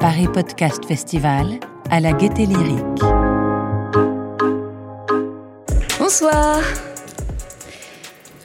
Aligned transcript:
Paris 0.00 0.28
Podcast 0.32 0.84
Festival 0.86 1.58
à 1.90 2.00
la 2.00 2.12
Gaieté 2.12 2.46
Lyrique. 2.46 3.02
Bonsoir. 5.98 6.60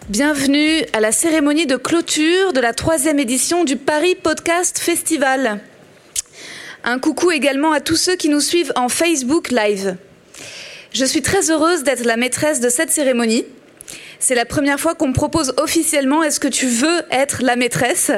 Bienvenue 0.07 0.83
à 0.93 0.99
la 0.99 1.11
cérémonie 1.11 1.67
de 1.67 1.75
clôture 1.75 2.54
de 2.54 2.59
la 2.59 2.73
troisième 2.73 3.20
édition 3.20 3.63
du 3.63 3.75
Paris 3.75 4.15
Podcast 4.15 4.79
Festival. 4.79 5.59
Un 6.83 6.97
coucou 6.97 7.29
également 7.31 7.71
à 7.71 7.81
tous 7.81 7.97
ceux 7.97 8.15
qui 8.15 8.29
nous 8.29 8.39
suivent 8.39 8.73
en 8.75 8.89
Facebook 8.89 9.51
Live. 9.51 9.97
Je 10.91 11.05
suis 11.05 11.21
très 11.21 11.51
heureuse 11.51 11.83
d'être 11.83 12.04
la 12.05 12.17
maîtresse 12.17 12.61
de 12.61 12.70
cette 12.70 12.91
cérémonie. 12.91 13.45
C'est 14.20 14.36
la 14.36 14.45
première 14.45 14.79
fois 14.79 14.95
qu'on 14.95 15.07
me 15.07 15.13
propose 15.13 15.54
officiellement 15.57 16.23
est-ce 16.23 16.41
que 16.41 16.50
tu 16.50 16.68
veux 16.68 17.01
être 17.09 17.41
la 17.41 17.55
maîtresse? 17.55 18.11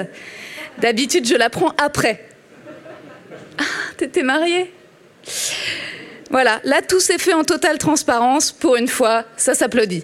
D'habitude, 0.79 1.27
je 1.27 1.35
la 1.35 1.51
prends 1.51 1.73
après. 1.77 2.25
Ah, 3.59 3.63
t'étais 3.97 4.23
mariée? 4.23 4.73
Voilà, 6.31 6.59
là 6.63 6.81
tout 6.81 6.99
s'est 6.99 7.19
fait 7.19 7.33
en 7.33 7.43
totale 7.43 7.77
transparence. 7.77 8.51
Pour 8.51 8.77
une 8.77 8.87
fois, 8.87 9.25
ça 9.37 9.53
s'applaudit. 9.53 10.03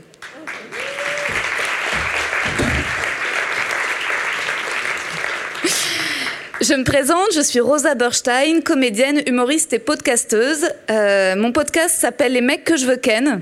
Je 6.62 6.74
me 6.74 6.84
présente, 6.84 7.34
je 7.34 7.42
suis 7.42 7.60
Rosa 7.60 7.96
Berstein, 7.96 8.62
comédienne, 8.64 9.22
humoriste 9.26 9.74
et 9.74 9.80
podcasteuse. 9.80 10.70
Euh, 10.92 11.36
mon 11.36 11.52
podcast 11.52 11.96
s'appelle 11.96 12.34
Les 12.34 12.42
mecs 12.42 12.64
que 12.64 12.78
je 12.78 12.86
veux 12.86 12.98
ken. 12.98 13.42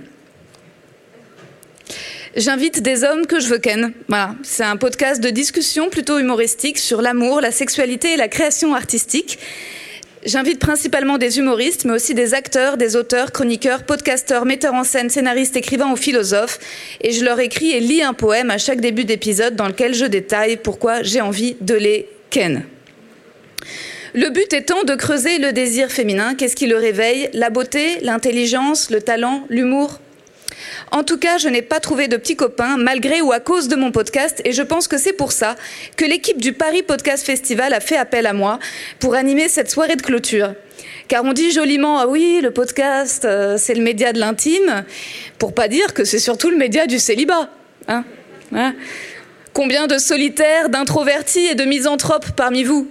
J'invite 2.35 2.81
des 2.81 3.05
hommes 3.05 3.27
que 3.27 3.39
je 3.39 3.47
veux 3.47 3.59
ken. 3.59 3.93
Voilà, 4.09 4.35
c'est 4.43 4.63
un 4.63 4.75
podcast 4.75 5.23
de 5.23 5.29
discussion 5.29 5.89
plutôt 5.89 6.19
humoristique 6.19 6.77
sur 6.77 7.01
l'amour, 7.01 7.39
la 7.39 7.51
sexualité 7.51 8.11
et 8.11 8.17
la 8.17 8.27
création 8.27 8.75
artistique. 8.75 9.39
J'invite 10.25 10.59
principalement 10.59 11.17
des 11.17 11.39
humoristes, 11.39 11.85
mais 11.85 11.93
aussi 11.93 12.13
des 12.13 12.33
acteurs, 12.33 12.75
des 12.75 12.97
auteurs, 12.97 13.31
chroniqueurs, 13.31 13.83
podcasteurs, 13.83 14.43
metteurs 14.43 14.73
en 14.73 14.83
scène, 14.83 15.09
scénaristes, 15.09 15.55
écrivains 15.55 15.93
ou 15.93 15.95
philosophes. 15.95 16.59
Et 16.99 17.13
je 17.13 17.23
leur 17.23 17.39
écris 17.39 17.71
et 17.71 17.79
lis 17.79 18.01
un 18.01 18.13
poème 18.13 18.51
à 18.51 18.57
chaque 18.57 18.81
début 18.81 19.05
d'épisode 19.05 19.55
dans 19.55 19.67
lequel 19.67 19.93
je 19.93 20.05
détaille 20.05 20.57
pourquoi 20.57 21.03
j'ai 21.03 21.21
envie 21.21 21.55
de 21.61 21.75
les 21.75 22.09
ken. 22.31 22.65
Le 24.13 24.29
but 24.29 24.51
étant 24.51 24.83
de 24.83 24.95
creuser 24.95 25.37
le 25.37 25.53
désir 25.53 25.89
féminin. 25.89 26.35
Qu'est-ce 26.35 26.57
qui 26.57 26.67
le 26.67 26.75
réveille? 26.75 27.29
La 27.31 27.49
beauté, 27.49 27.99
l'intelligence, 28.01 28.89
le 28.89 29.01
talent, 29.01 29.45
l'humour 29.49 30.01
en 30.91 31.03
tout 31.03 31.17
cas, 31.17 31.37
je 31.37 31.49
n'ai 31.49 31.61
pas 31.61 31.79
trouvé 31.79 32.07
de 32.07 32.17
petits 32.17 32.35
copains, 32.35 32.77
malgré 32.77 33.21
ou 33.21 33.31
à 33.31 33.39
cause 33.39 33.67
de 33.67 33.75
mon 33.75 33.91
podcast, 33.91 34.41
et 34.45 34.51
je 34.51 34.61
pense 34.61 34.87
que 34.87 34.97
c'est 34.97 35.13
pour 35.13 35.31
ça 35.31 35.55
que 35.97 36.05
l'équipe 36.05 36.39
du 36.39 36.53
Paris 36.53 36.83
Podcast 36.83 37.25
Festival 37.25 37.73
a 37.73 37.79
fait 37.79 37.97
appel 37.97 38.25
à 38.25 38.33
moi 38.33 38.59
pour 38.99 39.15
animer 39.15 39.49
cette 39.49 39.69
soirée 39.69 39.95
de 39.95 40.01
clôture. 40.01 40.53
Car 41.07 41.23
on 41.23 41.33
dit 41.33 41.51
joliment, 41.51 41.99
ah 41.99 42.07
oui, 42.07 42.39
le 42.41 42.51
podcast, 42.51 43.25
euh, 43.25 43.57
c'est 43.57 43.75
le 43.75 43.83
média 43.83 44.11
de 44.11 44.19
l'intime, 44.19 44.85
pour 45.37 45.53
pas 45.53 45.67
dire 45.67 45.93
que 45.93 46.03
c'est 46.03 46.19
surtout 46.19 46.49
le 46.49 46.57
média 46.57 46.87
du 46.87 46.99
célibat. 46.99 47.49
Hein, 47.87 48.03
hein 48.53 48.73
Combien 49.53 49.87
de 49.87 49.97
solitaires, 49.97 50.69
d'introvertis 50.69 51.45
et 51.45 51.55
de 51.55 51.63
misanthropes 51.63 52.31
parmi 52.35 52.63
vous? 52.63 52.89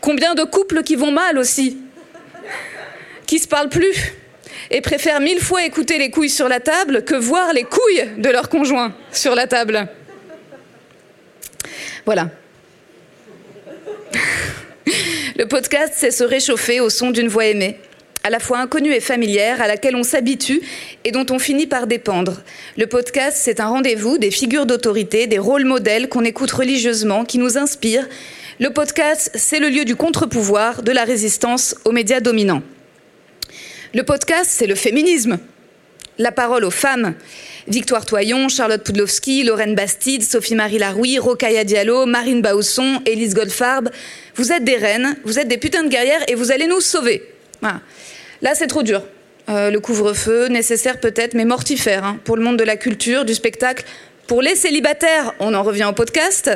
Combien 0.00 0.34
de 0.34 0.44
couples 0.44 0.82
qui 0.82 0.94
vont 0.94 1.10
mal 1.10 1.38
aussi? 1.38 1.78
Qui 3.26 3.38
se 3.38 3.48
parlent 3.48 3.68
plus? 3.68 4.12
Et 4.70 4.80
préfèrent 4.80 5.20
mille 5.20 5.40
fois 5.40 5.64
écouter 5.64 5.98
les 5.98 6.10
couilles 6.10 6.30
sur 6.30 6.48
la 6.48 6.60
table 6.60 7.04
que 7.04 7.14
voir 7.14 7.52
les 7.52 7.64
couilles 7.64 8.04
de 8.18 8.28
leur 8.28 8.48
conjoint 8.48 8.94
sur 9.12 9.34
la 9.34 9.46
table. 9.46 9.88
Voilà. 12.04 12.30
Le 15.36 15.46
podcast, 15.46 15.92
c'est 15.96 16.10
se 16.10 16.24
réchauffer 16.24 16.80
au 16.80 16.88
son 16.88 17.10
d'une 17.10 17.28
voix 17.28 17.46
aimée, 17.46 17.78
à 18.24 18.30
la 18.30 18.38
fois 18.38 18.58
inconnue 18.58 18.94
et 18.94 19.00
familière, 19.00 19.60
à 19.60 19.66
laquelle 19.66 19.96
on 19.96 20.02
s'habitue 20.02 20.62
et 21.04 21.10
dont 21.10 21.26
on 21.30 21.38
finit 21.38 21.66
par 21.66 21.86
dépendre. 21.86 22.40
Le 22.78 22.86
podcast, 22.86 23.36
c'est 23.40 23.60
un 23.60 23.66
rendez-vous 23.66 24.18
des 24.18 24.30
figures 24.30 24.66
d'autorité, 24.66 25.26
des 25.26 25.38
rôles 25.38 25.64
modèles 25.64 26.08
qu'on 26.08 26.24
écoute 26.24 26.52
religieusement, 26.52 27.24
qui 27.24 27.38
nous 27.38 27.58
inspirent. 27.58 28.08
Le 28.60 28.70
podcast, 28.70 29.30
c'est 29.34 29.58
le 29.58 29.68
lieu 29.68 29.84
du 29.84 29.96
contre-pouvoir, 29.96 30.82
de 30.82 30.92
la 30.92 31.04
résistance 31.04 31.74
aux 31.84 31.92
médias 31.92 32.20
dominants. 32.20 32.62
Le 33.96 34.02
podcast, 34.02 34.50
c'est 34.52 34.66
le 34.66 34.74
féminisme. 34.74 35.38
La 36.18 36.30
parole 36.30 36.66
aux 36.66 36.70
femmes. 36.70 37.14
Victoire 37.66 38.04
Toyon, 38.04 38.50
Charlotte 38.50 38.84
Pudlowski, 38.84 39.42
Lorraine 39.42 39.74
Bastide, 39.74 40.22
Sophie-Marie 40.22 40.76
Laroui, 40.76 41.18
Rokaya 41.18 41.64
Diallo, 41.64 42.04
Marine 42.04 42.42
Bausson, 42.42 43.00
Élise 43.06 43.32
Goldfarb. 43.32 43.88
Vous 44.34 44.52
êtes 44.52 44.64
des 44.64 44.76
reines, 44.76 45.16
vous 45.24 45.38
êtes 45.38 45.48
des 45.48 45.56
putains 45.56 45.82
de 45.82 45.88
guerrières 45.88 46.20
et 46.28 46.34
vous 46.34 46.52
allez 46.52 46.66
nous 46.66 46.82
sauver. 46.82 47.22
Là, 47.62 48.54
c'est 48.54 48.66
trop 48.66 48.82
dur. 48.82 49.02
Euh, 49.48 49.70
le 49.70 49.80
couvre-feu, 49.80 50.48
nécessaire 50.48 51.00
peut-être, 51.00 51.32
mais 51.32 51.46
mortifère 51.46 52.04
hein, 52.04 52.20
pour 52.22 52.36
le 52.36 52.42
monde 52.42 52.58
de 52.58 52.64
la 52.64 52.76
culture, 52.76 53.24
du 53.24 53.32
spectacle. 53.32 53.86
Pour 54.26 54.42
les 54.42 54.56
célibataires, 54.56 55.32
on 55.40 55.54
en 55.54 55.62
revient 55.62 55.86
au 55.88 55.94
podcast. 55.94 56.50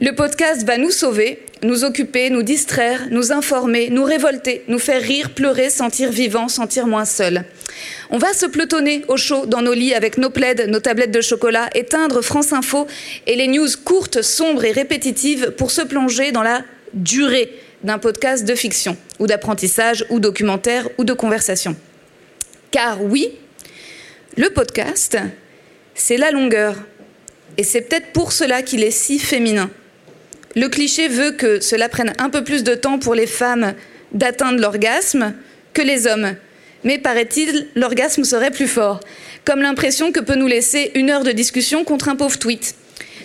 Le 0.00 0.14
podcast 0.14 0.64
va 0.66 0.78
nous 0.78 0.90
sauver, 0.90 1.44
nous 1.62 1.84
occuper, 1.84 2.30
nous 2.30 2.42
distraire, 2.42 3.08
nous 3.10 3.30
informer, 3.30 3.90
nous 3.90 4.04
révolter, 4.04 4.64
nous 4.66 4.78
faire 4.78 5.02
rire, 5.02 5.34
pleurer, 5.34 5.68
sentir 5.68 6.10
vivant, 6.10 6.48
sentir 6.48 6.86
moins 6.86 7.04
seul. 7.04 7.44
On 8.08 8.16
va 8.16 8.32
se 8.32 8.46
pelotonner 8.46 9.04
au 9.08 9.18
chaud 9.18 9.44
dans 9.44 9.60
nos 9.60 9.74
lits 9.74 9.92
avec 9.92 10.16
nos 10.16 10.30
plaides, 10.30 10.66
nos 10.68 10.80
tablettes 10.80 11.10
de 11.10 11.20
chocolat, 11.20 11.68
éteindre 11.74 12.22
France 12.22 12.54
Info 12.54 12.86
et 13.26 13.36
les 13.36 13.48
news 13.48 13.68
courtes, 13.84 14.22
sombres 14.22 14.64
et 14.64 14.72
répétitives 14.72 15.50
pour 15.58 15.70
se 15.70 15.82
plonger 15.82 16.32
dans 16.32 16.42
la 16.42 16.62
durée 16.94 17.52
d'un 17.84 17.98
podcast 17.98 18.46
de 18.46 18.54
fiction, 18.54 18.96
ou 19.18 19.26
d'apprentissage, 19.26 20.06
ou 20.08 20.20
documentaire, 20.20 20.88
ou 20.96 21.04
de 21.04 21.12
conversation. 21.12 21.76
Car 22.70 23.02
oui, 23.04 23.32
le 24.38 24.48
podcast, 24.48 25.18
c'est 25.94 26.16
la 26.16 26.30
longueur. 26.30 26.76
Et 27.58 27.64
c'est 27.64 27.82
peut-être 27.82 28.12
pour 28.12 28.32
cela 28.32 28.62
qu'il 28.62 28.82
est 28.82 28.90
si 28.90 29.18
féminin. 29.18 29.70
Le 30.54 30.68
cliché 30.68 31.08
veut 31.08 31.32
que 31.32 31.60
cela 31.60 31.88
prenne 31.88 32.12
un 32.18 32.30
peu 32.30 32.44
plus 32.44 32.62
de 32.62 32.74
temps 32.74 32.98
pour 32.98 33.14
les 33.14 33.26
femmes 33.26 33.74
d'atteindre 34.12 34.60
l'orgasme 34.60 35.34
que 35.72 35.82
les 35.82 36.06
hommes. 36.06 36.34
Mais 36.84 36.98
paraît-il, 36.98 37.68
l'orgasme 37.74 38.24
serait 38.24 38.50
plus 38.50 38.68
fort. 38.68 39.00
Comme 39.44 39.62
l'impression 39.62 40.12
que 40.12 40.20
peut 40.20 40.34
nous 40.34 40.46
laisser 40.46 40.90
une 40.94 41.10
heure 41.10 41.24
de 41.24 41.32
discussion 41.32 41.84
contre 41.84 42.08
un 42.08 42.16
pauvre 42.16 42.38
tweet. 42.38 42.74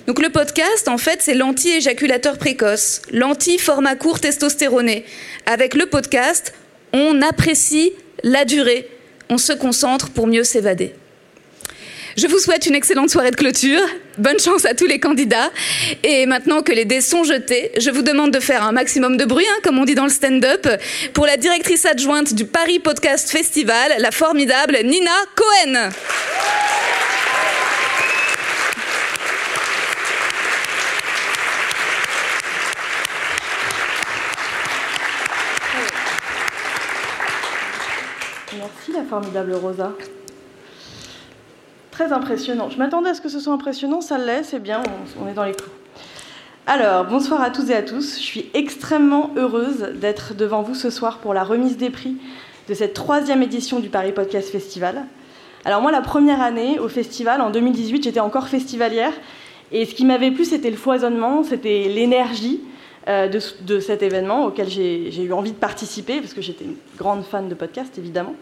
Donc 0.05 0.21
le 0.21 0.29
podcast, 0.29 0.87
en 0.87 0.97
fait, 0.97 1.21
c'est 1.21 1.33
l'anti-éjaculateur 1.33 2.37
précoce, 2.37 3.01
l'anti-format 3.11 3.95
court 3.95 4.21
testostéroné. 4.21 5.03
Avec 5.45 5.73
le 5.73 5.85
podcast, 5.85 6.53
on 6.93 7.21
apprécie 7.21 7.91
la 8.23 8.45
durée, 8.45 8.89
on 9.29 9.37
se 9.37 9.51
concentre 9.51 10.11
pour 10.11 10.27
mieux 10.27 10.45
s'évader. 10.45 10.93
Je 12.17 12.25
vous 12.25 12.39
souhaite 12.39 12.65
une 12.65 12.73
excellente 12.73 13.11
soirée 13.11 13.29
de 13.29 13.35
clôture. 13.35 13.79
Bonne 14.17 14.39
chance 14.39 14.65
à 14.65 14.73
tous 14.73 14.87
les 14.87 14.99
candidats. 14.99 15.51
Et 16.01 16.25
maintenant 16.25 16.63
que 16.63 16.71
les 16.71 16.83
dés 16.83 16.99
sont 16.99 17.23
jetés, 17.23 17.71
je 17.77 17.91
vous 17.91 18.01
demande 18.01 18.31
de 18.31 18.39
faire 18.39 18.63
un 18.63 18.71
maximum 18.71 19.17
de 19.17 19.25
bruit, 19.25 19.45
hein, 19.47 19.59
comme 19.63 19.77
on 19.77 19.85
dit 19.85 19.93
dans 19.93 20.05
le 20.05 20.09
stand-up, 20.09 20.67
pour 21.13 21.27
la 21.27 21.37
directrice 21.37 21.85
adjointe 21.85 22.33
du 22.33 22.45
Paris 22.45 22.79
Podcast 22.79 23.29
Festival, 23.29 23.93
la 23.99 24.09
formidable 24.09 24.79
Nina 24.83 25.11
Cohen. 25.35 25.91
Merci 38.57 38.91
la 38.91 39.03
formidable 39.07 39.53
Rosa 39.53 39.93
très 41.97 42.13
impressionnant. 42.13 42.69
Je 42.69 42.77
m'attendais 42.77 43.09
à 43.09 43.15
ce 43.15 43.21
que 43.21 43.29
ce 43.29 43.39
soit 43.39 43.53
impressionnant, 43.53 44.01
ça 44.01 44.19
l'est, 44.19 44.43
c'est 44.43 44.59
bien, 44.59 44.83
on, 45.19 45.27
est 45.27 45.33
dans 45.33 45.45
les 45.45 45.53
clous. 45.53 45.71
Alors, 46.67 47.05
bonsoir 47.05 47.41
à 47.41 47.49
tous 47.49 47.71
et 47.71 47.73
à 47.73 47.81
tous. 47.81 48.17
Je 48.19 48.23
suis 48.23 48.51
extrêmement 48.53 49.31
heureuse 49.35 49.93
d'être 49.95 50.35
devant 50.35 50.61
vous 50.61 50.75
ce 50.75 50.91
soir 50.91 51.17
pour 51.17 51.33
la 51.33 51.43
remise 51.43 51.75
des 51.75 51.89
prix 51.89 52.17
de 52.69 52.75
cette 52.75 52.93
troisième 52.93 53.41
édition 53.41 53.79
du 53.79 53.89
Paris 53.89 54.11
Podcast 54.11 54.51
Festival. 54.51 55.05
Alors 55.65 55.81
moi, 55.81 55.91
la 55.91 56.01
première 56.01 56.39
année 56.39 56.77
au 56.77 56.87
festival, 56.87 57.41
en 57.41 57.49
2018, 57.49 58.03
j'étais 58.03 58.19
encore 58.19 58.47
festivalière. 58.47 59.13
Et 59.71 59.85
ce 59.85 59.95
qui 59.95 60.05
m'avait 60.05 60.29
plu, 60.29 60.45
c'était 60.45 60.69
le 60.69 60.77
foisonnement, 60.77 61.43
c'était 61.43 61.87
l'énergie 61.89 62.61
euh, 63.07 63.27
de, 63.27 63.39
de, 63.61 63.79
cet 63.79 64.03
événement 64.03 64.45
auquel 64.45 64.69
j'ai 64.69 65.23
eu 65.23 65.33
envie 65.33 65.51
de 65.51 65.57
participer, 65.57 66.21
parce 66.21 66.35
que 66.35 66.43
j'étais 66.43 66.65
une 66.65 66.75
grande 66.95 67.23
fan 67.23 67.49
de 67.49 67.55
podcast, 67.55 67.97
évidemment. 67.97 68.35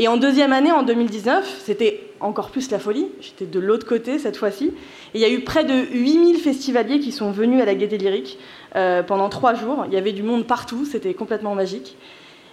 Et 0.00 0.08
en 0.08 0.16
deuxième 0.16 0.54
année, 0.54 0.72
en 0.72 0.82
2019, 0.82 1.60
c'était 1.62 2.00
encore 2.20 2.48
plus 2.48 2.70
la 2.70 2.78
folie. 2.78 3.08
J'étais 3.20 3.44
de 3.44 3.60
l'autre 3.60 3.86
côté 3.86 4.18
cette 4.18 4.38
fois-ci. 4.38 4.72
Et 5.12 5.18
il 5.18 5.20
y 5.20 5.26
a 5.26 5.28
eu 5.28 5.40
près 5.40 5.62
de 5.62 5.74
8000 5.74 6.38
festivaliers 6.38 7.00
qui 7.00 7.12
sont 7.12 7.32
venus 7.32 7.60
à 7.60 7.66
la 7.66 7.74
Gaîté 7.74 7.98
Lyrique 7.98 8.38
euh, 8.76 9.02
pendant 9.02 9.28
trois 9.28 9.52
jours. 9.52 9.84
Il 9.88 9.92
y 9.92 9.98
avait 9.98 10.12
du 10.12 10.22
monde 10.22 10.46
partout, 10.46 10.86
c'était 10.86 11.12
complètement 11.12 11.54
magique. 11.54 11.98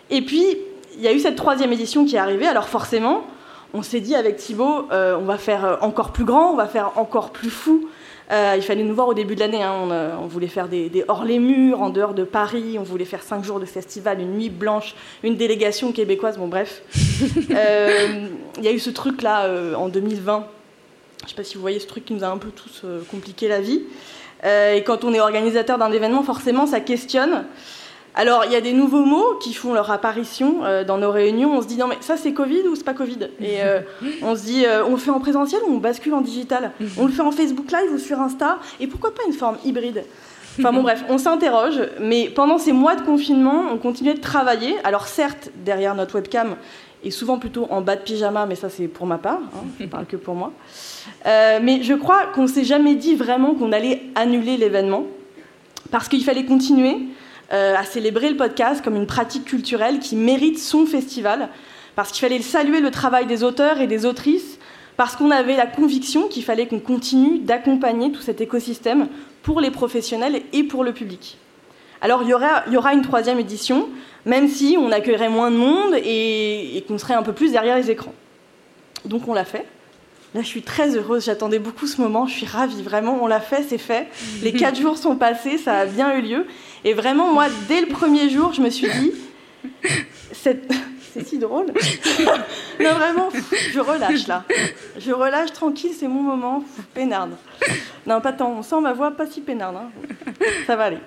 Et 0.10 0.22
puis, 0.22 0.58
il 0.98 1.02
y 1.02 1.08
a 1.08 1.14
eu 1.14 1.20
cette 1.20 1.38
troisième 1.38 1.72
édition 1.72 2.04
qui 2.04 2.18
est 2.18 2.20
arrivée. 2.20 2.48
Alors 2.48 2.68
forcément, 2.68 3.24
on 3.74 3.82
s'est 3.82 4.02
dit 4.02 4.16
avec 4.16 4.36
Thibaut, 4.36 4.90
on 4.92 5.24
va 5.24 5.38
faire 5.38 5.78
encore 5.80 6.12
plus 6.12 6.26
grand, 6.26 6.52
on 6.52 6.58
va 6.58 6.68
faire 6.68 6.92
encore 6.98 7.30
plus 7.30 7.50
fou. 7.50 7.88
il 8.30 8.62
fallait 8.62 8.84
nous 8.84 8.96
voir 8.96 9.08
au 9.08 9.14
début 9.14 9.36
de 9.36 9.40
l'année. 9.40 9.64
Hein. 9.64 10.18
On, 10.22 10.28
voulait 10.28 10.48
faire 10.48 10.68
des, 10.68 10.92
hors 11.08 11.24
les 11.24 11.40
murs, 11.40 11.82
en 11.82 11.92
dehors 11.92 12.14
de 12.14 12.26
Paris. 12.26 12.76
On 12.78 12.84
voulait 12.84 13.06
faire 13.06 13.24
cinq 13.24 13.46
jours 13.46 13.62
de 13.62 13.66
festival, 13.66 14.20
une 14.20 14.34
nuit 14.34 14.50
blanche, 14.50 14.96
une 15.24 15.38
délégation 15.38 15.94
québécoise. 15.94 16.38
Bon, 16.38 16.50
bref. 16.50 16.82
Il 17.50 18.64
y 18.64 18.68
a 18.68 18.72
eu 18.72 18.80
ce 18.80 18.90
truc-là 18.90 19.50
en 19.78 19.90
2020 19.90 20.48
je 21.28 21.34
ne 21.34 21.36
sais 21.36 21.36
pas 21.36 21.44
si 21.44 21.56
vous 21.56 21.62
voyez 21.62 21.80
ce 21.80 21.88
truc 21.88 22.06
qui 22.06 22.14
nous 22.14 22.24
a 22.24 22.28
un 22.28 22.38
peu 22.38 22.50
tous 22.50 22.82
euh, 22.86 23.02
compliqué 23.12 23.50
la 23.50 23.60
vie. 23.60 23.82
Euh, 24.46 24.76
et 24.76 24.84
quand 24.84 25.04
on 25.04 25.14
est 25.14 25.20
organisateur 25.20 25.78
d'un 25.78 25.92
événement, 25.92 26.24
forcément, 26.24 26.68
ça 26.68 26.80
questionne. 26.80 27.44
Alors, 28.16 28.46
il 28.46 28.52
y 28.52 28.56
a 28.56 28.62
des 28.62 28.72
nouveaux 28.72 29.04
mots 29.04 29.36
qui 29.42 29.54
font 29.54 29.74
leur 29.74 29.92
apparition 29.92 30.64
euh, 30.64 30.86
dans 30.86 30.98
nos 30.98 31.12
réunions. 31.12 31.58
On 31.58 31.62
se 31.62 31.68
dit, 31.68 31.76
non, 31.76 31.88
mais 31.88 31.98
ça, 32.00 32.16
c'est 32.16 32.32
Covid 32.32 32.62
ou 32.70 32.76
c'est 32.76 32.86
pas 32.86 32.94
Covid? 32.94 33.30
Et 33.42 33.60
on 34.22 34.36
se 34.36 34.44
dit, 34.44 34.66
on 34.88 34.92
le 34.92 34.98
fait 34.98 35.12
en 35.12 35.20
présentiel 35.20 35.62
ou 35.68 35.74
on 35.74 35.78
bascule 35.78 36.14
en 36.14 36.22
digital? 36.22 36.72
On 36.98 37.06
le 37.06 37.12
fait 37.12 37.22
en 37.22 37.32
Facebook 37.32 37.72
Live 37.72 37.92
ou 37.94 38.00
sur 38.00 38.22
Insta? 38.22 38.60
Et 38.80 38.88
pourquoi 38.88 39.14
pas 39.14 39.24
une 39.28 39.34
forme 39.34 39.58
hybride? 39.66 40.06
Enfin 40.60 40.72
bon, 40.72 40.82
bref, 40.82 41.04
on 41.08 41.20
s'interroge, 41.20 41.80
mais 42.00 42.30
pendant 42.30 42.58
ces 42.58 42.72
mois 42.72 42.96
de 42.96 43.02
confinement, 43.02 43.66
on 43.72 43.78
continuait 43.78 44.16
de 44.16 44.22
travailler. 44.22 44.76
Alors 44.84 45.08
certes, 45.08 45.52
derrière 45.64 45.94
notre 45.94 46.16
webcam, 46.16 46.56
et 47.04 47.12
souvent 47.12 47.38
plutôt 47.38 47.68
en 47.70 47.82
bas 47.82 47.96
de 47.96 48.02
pyjama, 48.02 48.46
mais 48.46 48.56
ça 48.56 48.70
c'est 48.70 48.88
pour 48.88 49.06
ma 49.06 49.18
part, 49.18 49.40
hein, 49.40 49.66
je 49.80 49.86
parle 49.86 50.06
que 50.06 50.16
pour 50.16 50.36
moi. 50.36 50.52
Euh, 51.26 51.60
mais 51.62 51.84
je 51.84 51.94
crois 51.94 52.28
qu'on 52.28 52.44
ne 52.44 52.48
s'est 52.48 52.64
jamais 52.64 52.96
dit 52.96 53.16
vraiment 53.16 53.54
qu'on 53.54 53.72
allait 53.72 54.04
annuler 54.16 54.58
l'événement, 54.58 55.06
parce 55.92 56.08
qu'il 56.08 56.24
fallait 56.24 56.46
continuer 56.46 56.98
euh, 57.54 57.76
à 57.76 57.84
célébrer 57.84 58.30
le 58.30 58.38
podcast 58.38 58.84
comme 58.84 58.96
une 58.96 59.08
pratique 59.08 59.46
culturelle 59.46 60.00
qui 60.00 60.16
mérite 60.16 60.60
son 60.60 60.86
festival, 60.86 61.50
parce 61.96 62.12
qu'il 62.12 62.22
fallait 62.22 62.42
saluer 62.42 62.82
le 62.82 62.92
travail 62.92 63.26
des 63.26 63.44
auteurs 63.44 63.80
et 63.80 63.88
des 63.88 64.06
autrices, 64.06 64.60
parce 64.98 65.16
qu'on 65.16 65.32
avait 65.32 65.56
la 65.56 65.68
conviction 65.68 66.28
qu'il 66.28 66.44
fallait 66.44 66.68
qu'on 66.68 66.80
continue 66.80 67.40
d'accompagner 67.40 68.12
tout 68.12 68.22
cet 68.22 68.42
écosystème 68.42 69.08
pour 69.44 69.62
les 69.62 69.72
professionnels 69.72 70.42
et 70.54 70.64
pour 70.64 70.84
le 70.84 70.92
public. 70.92 71.38
Alors 72.02 72.24
il 72.24 72.30
y 72.30 72.34
aura, 72.34 72.64
il 72.68 72.74
y 72.74 72.78
aura 72.78 72.94
une 72.94 73.02
troisième 73.02 73.40
édition, 73.40 73.90
même 74.26 74.48
si 74.48 74.78
on 74.80 74.92
accueillerait 74.92 75.30
moins 75.30 75.52
de 75.52 75.58
monde 75.58 75.96
et 75.96 76.84
qu'on 76.88 76.98
serait 76.98 77.16
un 77.16 77.24
peu 77.24 77.34
plus 77.34 77.52
derrière 77.52 77.76
les 77.76 77.90
écrans. 77.92 78.14
Donc 79.06 79.28
on 79.28 79.34
l'a 79.34 79.46
fait. 79.46 79.66
Là, 80.36 80.42
je 80.42 80.48
suis 80.48 80.62
très 80.62 80.96
heureuse, 80.96 81.26
j'attendais 81.26 81.60
beaucoup 81.60 81.88
ce 81.88 82.02
moment, 82.02 82.28
je 82.28 82.34
suis 82.34 82.46
ravie, 82.46 82.84
vraiment, 82.84 83.18
on 83.22 83.28
l'a 83.28 83.40
fait, 83.40 83.64
c'est 83.68 83.78
fait. 83.78 84.08
Les 84.44 84.52
quatre 84.60 84.80
jours 84.80 84.98
sont 84.98 85.16
passés, 85.16 85.58
ça 85.58 85.80
a 85.80 85.86
bien 85.86 86.16
eu 86.18 86.22
lieu. 86.22 86.46
Et 86.84 86.94
vraiment, 86.94 87.34
moi, 87.34 87.48
dès 87.68 87.82
le 87.82 87.88
premier 87.88 88.30
jour, 88.30 88.54
je 88.54 88.62
me 88.62 88.70
suis 88.70 88.88
dit, 88.88 89.14
c'est 90.34 90.68
si 91.26 91.40
drôle. 91.40 91.68
non, 92.80 92.94
vraiment, 92.94 93.30
je 93.72 93.80
relâche 93.80 94.28
là. 94.28 94.44
Je 95.00 95.12
relâche 95.12 95.54
tranquille, 95.54 95.94
c'est 95.98 96.08
mon 96.08 96.22
moment, 96.22 96.64
peinarde. 96.94 97.32
Non, 98.06 98.20
pas 98.20 98.34
tant, 98.34 98.52
on 98.52 98.62
sent 98.62 98.82
ma 98.82 98.94
voix 98.94 99.12
pas 99.12 99.26
si 99.26 99.42
peinarde, 99.42 99.78
hein. 99.78 99.90
ça 100.68 100.76
va 100.76 100.86
aller. 100.86 101.00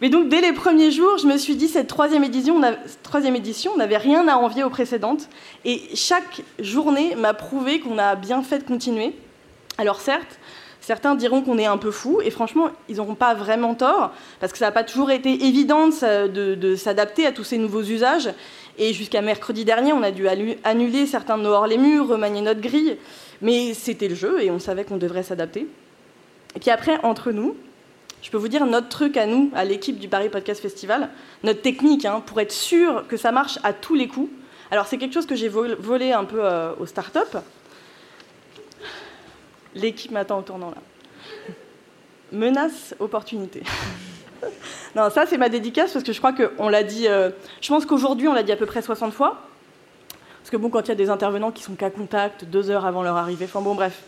Mais 0.00 0.10
donc, 0.10 0.28
dès 0.28 0.40
les 0.40 0.52
premiers 0.52 0.92
jours, 0.92 1.18
je 1.18 1.26
me 1.26 1.36
suis 1.36 1.56
dit, 1.56 1.66
cette 1.66 1.88
troisième 1.88 2.22
édition, 2.22 2.60
troisième 3.02 3.34
édition, 3.34 3.72
on 3.74 3.78
n'avait 3.78 3.96
rien 3.96 4.28
à 4.28 4.36
envier 4.36 4.62
aux 4.62 4.70
précédentes. 4.70 5.28
Et 5.64 5.82
chaque 5.94 6.42
journée 6.60 7.16
m'a 7.16 7.34
prouvé 7.34 7.80
qu'on 7.80 7.98
a 7.98 8.14
bien 8.14 8.42
fait 8.42 8.58
de 8.58 8.64
continuer. 8.64 9.14
Alors 9.76 10.00
certes, 10.00 10.38
certains 10.80 11.16
diront 11.16 11.42
qu'on 11.42 11.58
est 11.58 11.66
un 11.66 11.78
peu 11.78 11.90
fou, 11.90 12.20
et 12.22 12.30
franchement, 12.30 12.70
ils 12.88 12.96
n'auront 12.96 13.16
pas 13.16 13.34
vraiment 13.34 13.74
tort, 13.74 14.12
parce 14.40 14.52
que 14.52 14.58
ça 14.58 14.66
n'a 14.66 14.72
pas 14.72 14.84
toujours 14.84 15.10
été 15.10 15.30
évident 15.46 15.88
de, 15.88 16.74
s'adapter 16.76 17.26
à 17.26 17.32
tous 17.32 17.44
ces 17.44 17.58
nouveaux 17.58 17.82
usages. 17.82 18.30
Et 18.78 18.92
jusqu'à 18.92 19.20
mercredi 19.20 19.64
dernier, 19.64 19.92
on 19.92 20.04
a 20.04 20.12
dû 20.12 20.28
annuler 20.62 21.06
certains 21.06 21.38
de 21.38 21.42
nos 21.42 21.50
hors-les-murs, 21.50 22.06
remanier 22.06 22.40
notre 22.40 22.60
grille, 22.60 22.96
mais 23.42 23.74
c'était 23.74 24.08
le 24.08 24.14
jeu, 24.14 24.40
et 24.42 24.52
on 24.52 24.60
savait 24.60 24.84
qu'on 24.84 24.96
devrait 24.96 25.24
s'adapter. 25.24 25.66
Et 26.54 26.60
puis 26.60 26.70
après, 26.70 26.98
entre 27.02 27.32
nous, 27.32 27.56
je 28.22 28.30
peux 28.30 28.36
vous 28.36 28.48
dire 28.48 28.66
notre 28.66 28.88
truc 28.88 29.16
à 29.16 29.26
nous, 29.26 29.50
à 29.54 29.64
l'équipe 29.64 29.98
du 29.98 30.08
Paris 30.08 30.28
Podcast 30.28 30.60
Festival, 30.60 31.10
notre 31.44 31.62
technique, 31.62 32.04
hein, 32.04 32.22
pour 32.24 32.40
être 32.40 32.52
sûr 32.52 33.06
que 33.08 33.16
ça 33.16 33.32
marche 33.32 33.58
à 33.62 33.72
tous 33.72 33.94
les 33.94 34.08
coups. 34.08 34.30
Alors 34.70 34.86
c'est 34.86 34.98
quelque 34.98 35.14
chose 35.14 35.26
que 35.26 35.34
j'ai 35.34 35.48
volé 35.48 36.12
un 36.12 36.24
peu 36.24 36.44
euh, 36.44 36.72
aux 36.78 36.86
startups. 36.86 37.38
L'équipe 39.74 40.10
m'attend 40.10 40.38
au 40.38 40.42
tournant 40.42 40.70
là. 40.70 40.76
Menace, 42.32 42.94
opportunité. 42.98 43.62
non, 44.96 45.08
ça 45.10 45.24
c'est 45.26 45.38
ma 45.38 45.48
dédicace 45.48 45.92
parce 45.92 46.04
que 46.04 46.12
je 46.12 46.18
crois 46.18 46.32
qu'on 46.32 46.68
l'a 46.68 46.82
dit, 46.82 47.08
euh, 47.08 47.30
je 47.60 47.68
pense 47.68 47.86
qu'aujourd'hui 47.86 48.28
on 48.28 48.34
l'a 48.34 48.42
dit 48.42 48.52
à 48.52 48.56
peu 48.56 48.66
près 48.66 48.82
60 48.82 49.12
fois. 49.14 49.48
Parce 50.40 50.50
que 50.50 50.56
bon, 50.56 50.70
quand 50.70 50.82
il 50.82 50.88
y 50.88 50.92
a 50.92 50.94
des 50.94 51.10
intervenants 51.10 51.50
qui 51.50 51.62
sont 51.62 51.74
qu'à 51.74 51.90
contact 51.90 52.44
deux 52.44 52.70
heures 52.70 52.86
avant 52.86 53.02
leur 53.02 53.16
arrivée, 53.16 53.44
enfin 53.44 53.60
bon, 53.60 53.74
bref, 53.74 54.02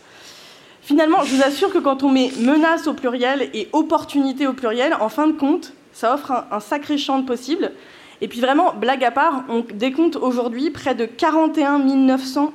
Finalement, 0.81 1.23
je 1.23 1.35
vous 1.35 1.43
assure 1.43 1.71
que 1.71 1.77
quand 1.77 2.03
on 2.03 2.09
met 2.09 2.31
menace 2.39 2.87
au 2.87 2.93
pluriel 2.93 3.49
et 3.53 3.69
opportunité 3.71 4.47
au 4.47 4.53
pluriel, 4.53 4.95
en 4.99 5.09
fin 5.09 5.27
de 5.27 5.33
compte, 5.33 5.73
ça 5.93 6.13
offre 6.13 6.45
un, 6.51 6.59
sacré 6.59 6.97
champ 6.97 7.19
de 7.19 7.25
possibles. 7.25 7.71
Et 8.19 8.27
puis 8.27 8.41
vraiment, 8.41 8.73
blague 8.73 9.03
à 9.03 9.11
part, 9.11 9.43
on 9.49 9.63
décompte 9.73 10.15
aujourd'hui 10.15 10.71
près 10.71 10.95
de 10.95 11.05
41 11.05 11.79
900, 11.79 12.53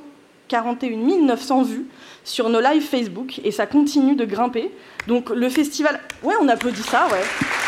41 0.49 1.25
900 1.25 1.63
vues 1.63 1.85
sur 2.23 2.49
nos 2.49 2.59
lives 2.59 2.83
Facebook 2.83 3.39
et 3.43 3.51
ça 3.51 3.65
continue 3.65 4.15
de 4.15 4.25
grimper. 4.25 4.71
Donc 5.07 5.29
le 5.29 5.49
festival, 5.49 5.99
ouais, 6.23 6.35
on 6.41 6.47
applaudit 6.49 6.83
ça, 6.83 7.07
ouais. 7.07 7.66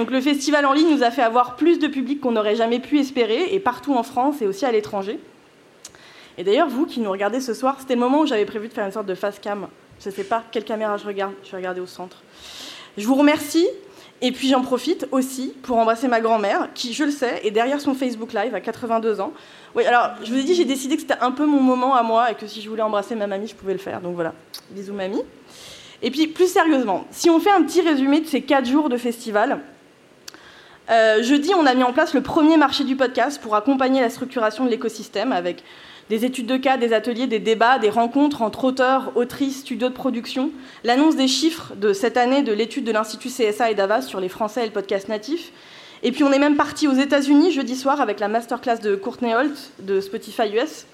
Donc 0.00 0.10
le 0.12 0.22
festival 0.22 0.64
en 0.64 0.72
ligne 0.72 0.88
nous 0.88 1.02
a 1.02 1.10
fait 1.10 1.20
avoir 1.20 1.56
plus 1.56 1.78
de 1.78 1.86
public 1.86 2.22
qu'on 2.22 2.32
n'aurait 2.32 2.56
jamais 2.56 2.80
pu 2.80 2.98
espérer, 2.98 3.52
et 3.52 3.60
partout 3.60 3.92
en 3.92 4.02
France 4.02 4.40
et 4.40 4.46
aussi 4.46 4.64
à 4.64 4.72
l'étranger. 4.72 5.20
Et 6.38 6.42
d'ailleurs, 6.42 6.70
vous 6.70 6.86
qui 6.86 7.00
nous 7.00 7.10
regardez 7.10 7.38
ce 7.42 7.52
soir, 7.52 7.76
c'était 7.78 7.96
le 7.96 8.00
moment 8.00 8.20
où 8.20 8.26
j'avais 8.26 8.46
prévu 8.46 8.68
de 8.68 8.72
faire 8.72 8.86
une 8.86 8.92
sorte 8.92 9.04
de 9.04 9.14
face 9.14 9.38
cam. 9.38 9.68
Je 10.02 10.08
ne 10.08 10.14
sais 10.14 10.24
pas 10.24 10.42
quelle 10.50 10.64
caméra 10.64 10.96
je 10.96 11.04
regarde, 11.04 11.34
je 11.44 11.50
vais 11.50 11.58
regarder 11.58 11.82
au 11.82 11.86
centre. 11.86 12.22
Je 12.96 13.06
vous 13.06 13.14
remercie, 13.14 13.68
et 14.22 14.32
puis 14.32 14.48
j'en 14.48 14.62
profite 14.62 15.06
aussi 15.10 15.52
pour 15.62 15.76
embrasser 15.76 16.08
ma 16.08 16.22
grand-mère, 16.22 16.70
qui, 16.74 16.94
je 16.94 17.04
le 17.04 17.10
sais, 17.10 17.42
est 17.44 17.50
derrière 17.50 17.78
son 17.78 17.92
Facebook 17.92 18.32
Live 18.32 18.54
à 18.54 18.62
82 18.62 19.20
ans. 19.20 19.34
Oui, 19.74 19.84
alors 19.84 20.12
je 20.24 20.32
vous 20.32 20.38
ai 20.38 20.44
dit, 20.44 20.54
j'ai 20.54 20.64
décidé 20.64 20.94
que 20.94 21.02
c'était 21.02 21.20
un 21.20 21.32
peu 21.32 21.44
mon 21.44 21.60
moment 21.60 21.94
à 21.94 22.02
moi, 22.02 22.30
et 22.30 22.36
que 22.36 22.46
si 22.46 22.62
je 22.62 22.70
voulais 22.70 22.80
embrasser 22.80 23.16
ma 23.16 23.26
mamie, 23.26 23.48
je 23.48 23.54
pouvais 23.54 23.74
le 23.74 23.78
faire. 23.78 24.00
Donc 24.00 24.14
voilà, 24.14 24.32
bisous 24.70 24.94
mamie. 24.94 25.20
Et 26.00 26.10
puis 26.10 26.26
plus 26.26 26.50
sérieusement, 26.50 27.04
si 27.10 27.28
on 27.28 27.38
fait 27.38 27.50
un 27.50 27.62
petit 27.64 27.82
résumé 27.82 28.22
de 28.22 28.26
ces 28.26 28.40
quatre 28.40 28.66
jours 28.66 28.88
de 28.88 28.96
festival, 28.96 29.60
euh, 30.90 31.22
jeudi, 31.22 31.52
on 31.54 31.66
a 31.66 31.74
mis 31.74 31.84
en 31.84 31.92
place 31.92 32.14
le 32.14 32.20
premier 32.20 32.56
marché 32.56 32.84
du 32.84 32.96
podcast 32.96 33.40
pour 33.40 33.54
accompagner 33.54 34.00
la 34.00 34.10
structuration 34.10 34.64
de 34.64 34.70
l'écosystème 34.70 35.32
avec 35.32 35.62
des 36.08 36.24
études 36.24 36.46
de 36.46 36.56
cas, 36.56 36.76
des 36.76 36.92
ateliers, 36.92 37.28
des 37.28 37.38
débats, 37.38 37.78
des 37.78 37.90
rencontres 37.90 38.42
entre 38.42 38.64
auteurs, 38.64 39.12
autrices, 39.14 39.60
studios 39.60 39.88
de 39.88 39.94
production, 39.94 40.50
l'annonce 40.82 41.14
des 41.14 41.28
chiffres 41.28 41.74
de 41.76 41.92
cette 41.92 42.16
année 42.16 42.42
de 42.42 42.52
l'étude 42.52 42.84
de 42.84 42.90
l'Institut 42.90 43.28
CSA 43.28 43.70
et 43.70 43.76
d'Avas 43.76 44.02
sur 44.02 44.18
les 44.18 44.28
Français 44.28 44.62
et 44.62 44.66
le 44.66 44.72
podcast 44.72 45.08
natif. 45.08 45.52
Et 46.02 46.10
puis 46.10 46.24
on 46.24 46.32
est 46.32 46.40
même 46.40 46.56
parti 46.56 46.88
aux 46.88 46.94
États-Unis 46.94 47.52
jeudi 47.52 47.76
soir 47.76 48.00
avec 48.00 48.18
la 48.18 48.26
masterclass 48.26 48.78
de 48.78 48.96
Courtney 48.96 49.32
Holt 49.34 49.70
de 49.78 50.00
Spotify 50.00 50.48
US 50.56 50.86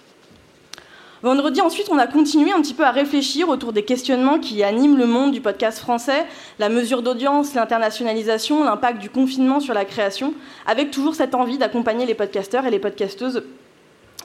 Vendredi, 1.22 1.62
ensuite, 1.62 1.88
on 1.90 1.96
a 1.96 2.06
continué 2.06 2.52
un 2.52 2.60
petit 2.60 2.74
peu 2.74 2.84
à 2.84 2.90
réfléchir 2.90 3.48
autour 3.48 3.72
des 3.72 3.84
questionnements 3.84 4.38
qui 4.38 4.62
animent 4.62 4.98
le 4.98 5.06
monde 5.06 5.32
du 5.32 5.40
podcast 5.40 5.78
français, 5.78 6.26
la 6.58 6.68
mesure 6.68 7.00
d'audience, 7.00 7.54
l'internationalisation, 7.54 8.62
l'impact 8.62 8.98
du 8.98 9.08
confinement 9.08 9.58
sur 9.58 9.72
la 9.72 9.86
création, 9.86 10.34
avec 10.66 10.90
toujours 10.90 11.14
cette 11.14 11.34
envie 11.34 11.56
d'accompagner 11.56 12.04
les 12.04 12.14
podcasteurs 12.14 12.66
et 12.66 12.70
les 12.70 12.78
podcasteuses. 12.78 13.44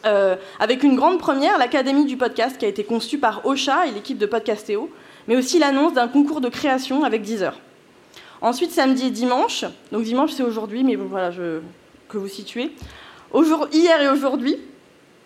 Euh, 0.06 0.36
avec 0.60 0.84
une 0.84 0.98
grande 0.98 1.18
première, 1.18 1.58
l'Académie 1.58 2.06
du 2.06 2.18
podcast 2.18 2.58
qui 2.58 2.66
a 2.66 2.68
été 2.68 2.84
conçue 2.84 3.20
par 3.20 3.46
Ocha 3.46 3.88
et 3.88 3.92
l'équipe 3.92 4.18
de 4.18 4.26
Podcastéo, 4.26 4.90
mais 5.30 5.38
aussi 5.38 5.60
l'annonce 5.60 5.94
d'un 5.94 6.10
concours 6.10 6.42
de 6.42 6.50
création 6.50 7.06
avec 7.06 7.22
Deezer. 7.22 7.58
Ensuite, 8.42 8.72
samedi 8.72 9.08
et 9.08 9.12
dimanche, 9.12 9.64
donc 9.94 10.04
dimanche 10.04 10.32
c'est 10.32 10.44
aujourd'hui, 10.44 10.84
mais 10.84 10.96
voilà, 10.96 11.32
que 12.10 12.18
vous 12.18 12.28
situez. 12.28 12.72
hier 13.72 14.02
et 14.02 14.10
aujourd'hui, 14.10 14.58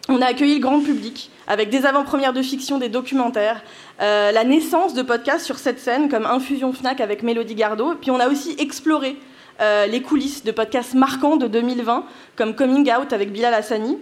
on 0.07 0.21
a 0.21 0.27
accueilli 0.27 0.55
le 0.55 0.61
grand 0.61 0.81
public 0.81 1.31
avec 1.47 1.69
des 1.69 1.85
avant-premières 1.85 2.33
de 2.33 2.41
fiction, 2.41 2.77
des 2.77 2.89
documentaires, 2.89 3.61
euh, 4.01 4.31
la 4.31 4.43
naissance 4.43 4.93
de 4.93 5.01
podcasts 5.01 5.45
sur 5.45 5.59
cette 5.59 5.79
scène 5.79 6.09
comme 6.09 6.25
Infusion 6.25 6.73
Fnac 6.73 7.01
avec 7.01 7.23
Mélodie 7.23 7.55
Gardot. 7.55 7.95
Puis 7.95 8.11
on 8.11 8.19
a 8.19 8.27
aussi 8.27 8.55
exploré 8.57 9.15
euh, 9.61 9.85
les 9.85 10.01
coulisses 10.01 10.43
de 10.43 10.51
podcasts 10.51 10.95
marquants 10.95 11.37
de 11.37 11.47
2020 11.47 12.05
comme 12.35 12.55
Coming 12.55 12.91
Out 12.91 13.13
avec 13.13 13.31
Bilal 13.31 13.53
Hassani. 13.53 13.97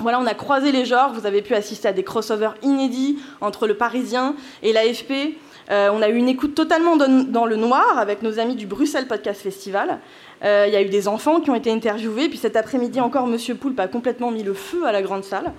Voilà, 0.00 0.20
on 0.20 0.26
a 0.26 0.34
croisé 0.34 0.70
les 0.70 0.84
genres, 0.84 1.12
vous 1.12 1.26
avez 1.26 1.42
pu 1.42 1.54
assister 1.54 1.88
à 1.88 1.92
des 1.92 2.04
crossovers 2.04 2.54
inédits 2.62 3.18
entre 3.40 3.66
le 3.66 3.74
Parisien 3.74 4.36
et 4.62 4.72
l'AFP. 4.72 5.36
Euh, 5.70 5.90
on 5.92 6.00
a 6.00 6.08
eu 6.08 6.16
une 6.16 6.28
écoute 6.28 6.54
totalement 6.54 6.96
dans 6.96 7.46
le 7.46 7.56
noir 7.56 7.98
avec 7.98 8.22
nos 8.22 8.38
amis 8.38 8.56
du 8.56 8.66
Bruxelles 8.66 9.06
Podcast 9.06 9.42
Festival. 9.42 9.98
Euh, 10.44 10.64
il 10.66 10.72
y 10.72 10.76
a 10.76 10.82
eu 10.82 10.88
des 10.88 11.08
enfants 11.08 11.40
qui 11.40 11.50
ont 11.50 11.54
été 11.54 11.70
interviewés. 11.70 12.28
Puis 12.28 12.38
cet 12.38 12.56
après-midi 12.56 13.00
encore, 13.00 13.26
Monsieur 13.26 13.54
Poulpe 13.54 13.80
a 13.80 13.88
complètement 13.88 14.30
mis 14.30 14.42
le 14.42 14.54
feu 14.54 14.86
à 14.86 14.92
la 14.92 15.02
grande 15.02 15.24
salle. 15.24 15.52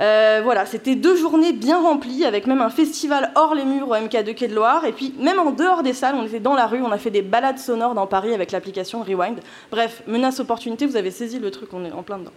Euh, 0.00 0.40
voilà, 0.44 0.66
c'était 0.66 0.94
deux 0.94 1.16
journées 1.16 1.52
bien 1.52 1.80
remplies, 1.80 2.26
avec 2.26 2.46
même 2.46 2.60
un 2.60 2.68
festival 2.68 3.30
hors 3.34 3.54
les 3.54 3.64
murs 3.64 3.88
au 3.88 3.94
MK2 3.94 4.34
Quai 4.34 4.48
de 4.48 4.54
Loire. 4.54 4.84
Et 4.84 4.92
puis, 4.92 5.14
même 5.18 5.38
en 5.38 5.52
dehors 5.52 5.82
des 5.82 5.94
salles, 5.94 6.16
on 6.16 6.26
était 6.26 6.40
dans 6.40 6.54
la 6.54 6.66
rue, 6.66 6.82
on 6.82 6.92
a 6.92 6.98
fait 6.98 7.10
des 7.10 7.22
balades 7.22 7.58
sonores 7.58 7.94
dans 7.94 8.06
Paris 8.06 8.34
avec 8.34 8.52
l'application 8.52 9.02
Rewind. 9.02 9.40
Bref, 9.70 10.02
menace 10.06 10.40
opportunité, 10.40 10.86
vous 10.86 10.96
avez 10.96 11.10
saisi 11.10 11.38
le 11.38 11.50
truc, 11.50 11.70
on 11.72 11.84
est 11.84 11.92
en 11.92 12.02
plein 12.02 12.18
dedans. 12.18 12.32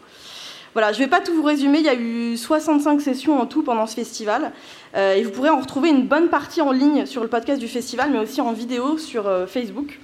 Voilà, 0.73 0.93
je 0.93 0.99
ne 0.99 1.05
vais 1.05 1.09
pas 1.09 1.19
tout 1.19 1.33
vous 1.33 1.43
résumer, 1.43 1.79
il 1.79 1.85
y 1.85 1.89
a 1.89 1.95
eu 1.95 2.37
65 2.37 3.01
sessions 3.01 3.39
en 3.39 3.47
tout 3.47 3.63
pendant 3.63 3.87
ce 3.87 3.95
festival. 3.95 4.51
Euh, 4.95 5.15
et 5.15 5.23
vous 5.23 5.31
pourrez 5.31 5.49
en 5.49 5.59
retrouver 5.59 5.89
une 5.89 6.05
bonne 6.05 6.29
partie 6.29 6.61
en 6.61 6.71
ligne 6.71 7.05
sur 7.07 7.23
le 7.23 7.27
podcast 7.27 7.59
du 7.59 7.67
festival, 7.67 8.11
mais 8.11 8.19
aussi 8.19 8.39
en 8.39 8.51
vidéo 8.51 8.97
sur 8.97 9.27
euh, 9.27 9.47
Facebook. 9.47 9.99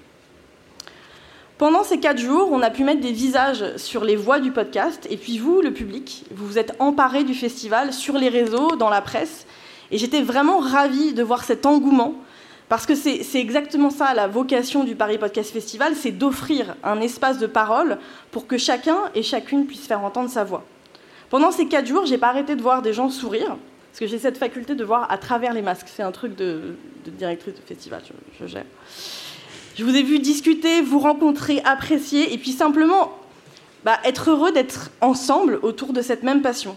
Pendant 1.57 1.83
ces 1.83 1.99
quatre 1.99 2.17
jours, 2.17 2.49
on 2.51 2.61
a 2.61 2.69
pu 2.69 2.83
mettre 2.83 2.99
des 2.99 3.11
visages 3.11 3.77
sur 3.77 4.03
les 4.03 4.15
voix 4.15 4.39
du 4.39 4.51
podcast, 4.51 5.07
et 5.09 5.17
puis 5.17 5.37
vous, 5.37 5.61
le 5.61 5.71
public, 5.71 6.25
vous 6.31 6.47
vous 6.47 6.57
êtes 6.57 6.75
emparé 6.79 7.23
du 7.23 7.33
festival 7.33 7.93
sur 7.93 8.17
les 8.17 8.27
réseaux, 8.27 8.75
dans 8.75 8.89
la 8.89 9.01
presse, 9.01 9.45
et 9.91 9.97
j'étais 9.97 10.21
vraiment 10.21 10.57
ravie 10.57 11.13
de 11.13 11.23
voir 11.23 11.43
cet 11.43 11.65
engouement, 11.65 12.15
parce 12.67 12.85
que 12.85 12.95
c'est 12.95 13.21
exactement 13.35 13.91
ça 13.91 14.13
la 14.13 14.27
vocation 14.27 14.83
du 14.83 14.95
Paris 14.95 15.17
Podcast 15.17 15.51
Festival, 15.51 15.95
c'est 15.95 16.11
d'offrir 16.11 16.75
un 16.83 16.99
espace 16.99 17.37
de 17.37 17.45
parole 17.45 17.99
pour 18.31 18.47
que 18.47 18.57
chacun 18.57 18.97
et 19.13 19.21
chacune 19.21 19.67
puisse 19.67 19.85
faire 19.85 20.03
entendre 20.03 20.29
sa 20.29 20.43
voix. 20.43 20.63
Pendant 21.29 21.51
ces 21.51 21.67
quatre 21.67 21.85
jours, 21.85 22.05
j'ai 22.05 22.17
pas 22.17 22.29
arrêté 22.29 22.55
de 22.55 22.61
voir 22.61 22.81
des 22.81 22.93
gens 22.93 23.09
sourire, 23.09 23.55
parce 23.91 23.99
que 23.99 24.07
j'ai 24.07 24.19
cette 24.19 24.37
faculté 24.37 24.73
de 24.73 24.83
voir 24.83 25.11
à 25.11 25.17
travers 25.17 25.53
les 25.53 25.61
masques. 25.61 25.87
C'est 25.93 26.03
un 26.03 26.11
truc 26.11 26.35
de, 26.35 26.75
directrice 27.05 27.53
de 27.53 27.61
festival, 27.61 28.01
je 28.39 28.47
gère. 28.47 28.65
Je 29.75 29.83
vous 29.83 29.95
ai 29.95 30.03
vu 30.03 30.19
discuter, 30.19 30.81
vous 30.81 30.99
rencontrer, 30.99 31.61
apprécier, 31.65 32.33
et 32.33 32.37
puis 32.37 32.51
simplement 32.51 33.17
bah, 33.83 33.99
être 34.05 34.31
heureux 34.31 34.51
d'être 34.51 34.89
ensemble 35.01 35.59
autour 35.61 35.93
de 35.93 36.01
cette 36.01 36.23
même 36.23 36.41
passion. 36.41 36.75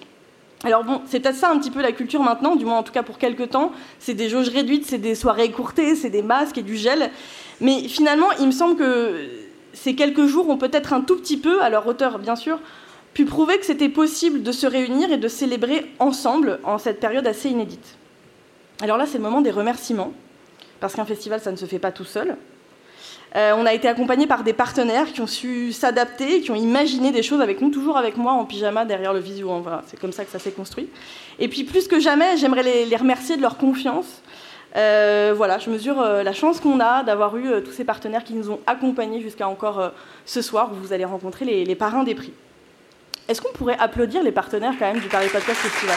Alors 0.65 0.83
bon, 0.83 1.03
c'est 1.07 1.25
ça 1.33 1.50
un 1.50 1.59
petit 1.59 1.71
peu 1.71 1.83
la 1.83 1.93
culture 1.93 2.23
maintenant, 2.23 2.57
du 2.57 2.65
moins 2.65 2.79
en 2.79 2.83
tout 2.83 2.93
cas 2.93 3.05
pour 3.05 3.19
quelques 3.19 3.50
temps. 3.50 3.73
C'est 4.00 4.15
des 4.15 4.29
jauges 4.29 4.49
réduites, 4.49 4.87
c'est 4.87 4.99
des 4.99 5.15
soirées 5.15 5.45
écourtées, 5.45 5.95
c'est 5.95 6.11
des 6.11 6.23
masques 6.23 6.59
et 6.59 6.62
du 6.62 6.77
gel. 6.77 7.11
Mais 7.61 7.87
finalement, 7.88 8.31
il 8.41 8.47
me 8.47 8.53
semble 8.53 8.77
que 8.77 9.29
ces 9.73 9.95
quelques 9.95 10.27
jours 10.27 10.49
ont 10.49 10.57
peut-être 10.57 10.93
un 10.93 11.00
tout 11.00 11.17
petit 11.17 11.37
peu, 11.37 11.62
à 11.62 11.71
leur 11.71 11.87
hauteur 11.87 12.19
bien 12.19 12.35
sûr, 12.35 12.59
pu 13.15 13.25
prouver 13.25 13.59
que 13.59 13.67
c'était 13.67 13.88
possible 13.88 14.43
de 14.43 14.53
se 14.53 14.67
réunir 14.67 15.12
et 15.12 15.17
de 15.17 15.29
célébrer 15.29 15.87
ensemble 16.00 16.59
en 16.65 16.79
cette 16.79 17.00
période 17.00 17.27
assez 17.27 17.49
inédite. 17.49 17.97
Alors 18.81 18.97
là, 18.97 19.07
c'est 19.07 19.19
le 19.19 19.25
moment 19.25 19.41
des 19.41 19.50
remerciements, 19.50 20.12
parce 20.81 20.95
qu'un 20.95 21.05
festival, 21.05 21.41
ça 21.41 21.50
ne 21.53 21.57
se 21.57 21.67
fait 21.67 21.79
pas 21.79 21.93
tout 21.93 22.05
seul. 22.05 22.37
Euh, 23.37 23.52
on 23.56 23.66
a 23.66 23.75
été 23.75 23.88
accompagné 23.88 24.26
par 24.26 24.42
des 24.42 24.52
partenaires 24.52 25.12
qui 25.12 25.20
ont 25.20 25.26
su 25.26 25.73
s'adapter, 25.73 26.40
qui 26.40 26.50
ont 26.50 26.54
imaginé 26.54 27.12
des 27.12 27.23
choses 27.23 27.40
avec 27.40 27.61
nous, 27.61 27.70
toujours 27.70 27.97
avec 27.99 28.16
moi 28.16 28.32
en 28.32 28.44
pyjama 28.44 28.85
derrière 28.85 29.12
le 29.12 29.20
visio. 29.20 29.50
Hein, 29.50 29.82
c'est 29.87 30.00
comme 30.00 30.12
ça 30.12 30.25
que 30.25 30.30
ça 30.30 30.38
s'est 30.38 30.52
construit. 30.52 30.88
Et 31.38 31.49
puis 31.49 31.64
plus 31.64 31.88
que 31.88 32.00
jamais, 32.00 32.37
j'aimerais 32.37 32.62
les, 32.62 32.97
remercier 32.97 33.37
de 33.37 33.42
leur 33.42 33.58
confiance. 33.58 34.23
Euh, 34.76 35.35
voilà, 35.37 35.58
je 35.58 35.70
mesure 35.70 36.00
euh, 36.00 36.23
la 36.23 36.32
chance 36.32 36.61
qu'on 36.61 36.80
a 36.80 37.02
d'avoir 37.02 37.37
eu 37.37 37.62
tous 37.62 37.73
ces 37.73 37.85
partenaires 37.85 38.25
qui 38.25 38.35
nous 38.35 38.50
ont 38.50 38.61
accompagnés 38.66 39.20
jusqu'à 39.20 39.49
encore 39.49 39.92
ce 40.25 40.42
soir 40.42 40.70
où 40.73 40.76
vous 40.76 40.92
allez 40.92 41.04
rencontrer 41.04 41.44
les, 41.44 41.64
les 41.64 41.75
parrains 41.75 42.04
des 42.04 42.14
prix. 42.14 42.32
Est-ce 43.28 43.42
qu'on 43.42 43.52
pourrait 43.52 43.76
applaudir 43.78 44.23
les 44.23 44.32
partenaires 44.32 44.73
quand 44.78 44.90
même 44.90 45.00
du 45.00 45.08
Paris 45.08 45.28
Podcast 45.30 45.61
Festival? 45.61 45.97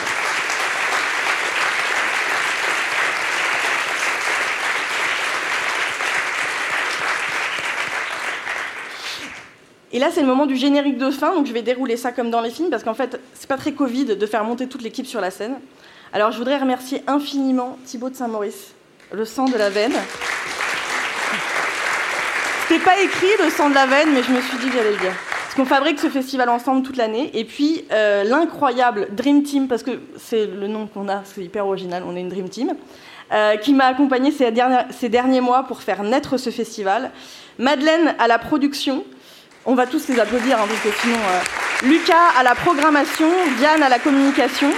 Et 9.93 9.99
là, 9.99 10.09
c'est 10.11 10.21
le 10.21 10.27
moment 10.27 10.45
du 10.45 10.55
générique 10.55 10.97
de 10.97 11.11
fin, 11.11 11.33
donc 11.35 11.47
je 11.47 11.53
vais 11.53 11.61
dérouler 11.61 11.97
ça 11.97 12.11
comme 12.11 12.29
dans 12.29 12.39
les 12.41 12.49
films, 12.49 12.69
parce 12.69 12.83
qu'en 12.83 12.93
fait, 12.93 13.19
c'est 13.33 13.47
pas 13.47 13.57
très 13.57 13.73
Covid 13.73 14.05
de 14.05 14.25
faire 14.25 14.43
monter 14.43 14.67
toute 14.67 14.81
l'équipe 14.81 15.05
sur 15.05 15.19
la 15.19 15.31
scène. 15.31 15.55
Alors, 16.13 16.31
je 16.31 16.37
voudrais 16.37 16.57
remercier 16.57 17.03
infiniment 17.07 17.77
Thibaut 17.85 18.09
de 18.09 18.15
Saint-Maurice, 18.15 18.73
le 19.11 19.25
sang 19.25 19.45
de 19.45 19.57
la 19.57 19.69
veine. 19.69 19.93
C'était 22.67 22.83
pas 22.83 23.01
écrit 23.01 23.27
le 23.43 23.49
sang 23.49 23.69
de 23.69 23.75
la 23.75 23.85
veine, 23.85 24.13
mais 24.13 24.23
je 24.23 24.31
me 24.31 24.39
suis 24.41 24.57
dit 24.59 24.67
que 24.67 24.73
j'allais 24.77 24.91
le 24.91 24.97
dire. 24.97 25.13
Parce 25.43 25.55
qu'on 25.55 25.65
fabrique 25.65 25.99
ce 25.99 26.07
festival 26.07 26.47
ensemble 26.47 26.83
toute 26.83 26.95
l'année. 26.95 27.29
Et 27.33 27.43
puis, 27.43 27.83
euh, 27.91 28.23
l'incroyable 28.23 29.09
Dream 29.11 29.43
Team, 29.43 29.67
parce 29.67 29.83
que 29.83 29.99
c'est 30.17 30.45
le 30.45 30.67
nom 30.67 30.87
qu'on 30.87 31.09
a, 31.09 31.23
c'est 31.25 31.41
hyper 31.41 31.67
original, 31.67 32.03
on 32.07 32.15
est 32.15 32.21
une 32.21 32.29
Dream 32.29 32.47
Team, 32.47 32.73
euh, 33.33 33.57
qui 33.57 33.73
m'a 33.73 33.87
accompagné 33.87 34.31
ces, 34.31 34.53
ces 34.91 35.09
derniers 35.09 35.41
mois 35.41 35.63
pour 35.63 35.81
faire 35.81 36.03
naître 36.03 36.37
ce 36.37 36.49
festival. 36.49 37.11
Madeleine 37.59 38.15
à 38.19 38.27
la 38.27 38.39
production, 38.39 39.03
on 39.65 39.75
va 39.75 39.85
tous 39.85 40.07
les 40.07 40.19
applaudir, 40.19 40.59
hein, 40.59 40.65
parce 40.67 40.81
que 40.81 41.01
sinon. 41.01 41.17
Euh, 41.17 41.87
Lucas 41.87 42.29
à 42.37 42.43
la 42.43 42.53
programmation, 42.53 43.29
Diane 43.57 43.81
à 43.81 43.89
la 43.89 43.97
communication, 43.97 44.71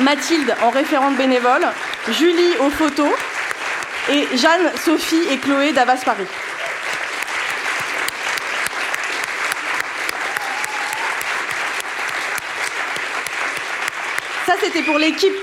Mathilde 0.00 0.54
en 0.62 0.70
référente 0.70 1.16
bénévole, 1.16 1.66
Julie 2.08 2.56
aux 2.60 2.70
photos, 2.70 3.10
et 4.08 4.26
Jeanne, 4.36 4.70
Sophie 4.84 5.22
et 5.30 5.38
Chloé 5.38 5.72
d'Avas 5.72 6.02
Paris. 6.04 6.26
Ça, 14.46 14.54
c'était 14.60 14.82
pour 14.82 14.98
l'équipe 14.98 15.34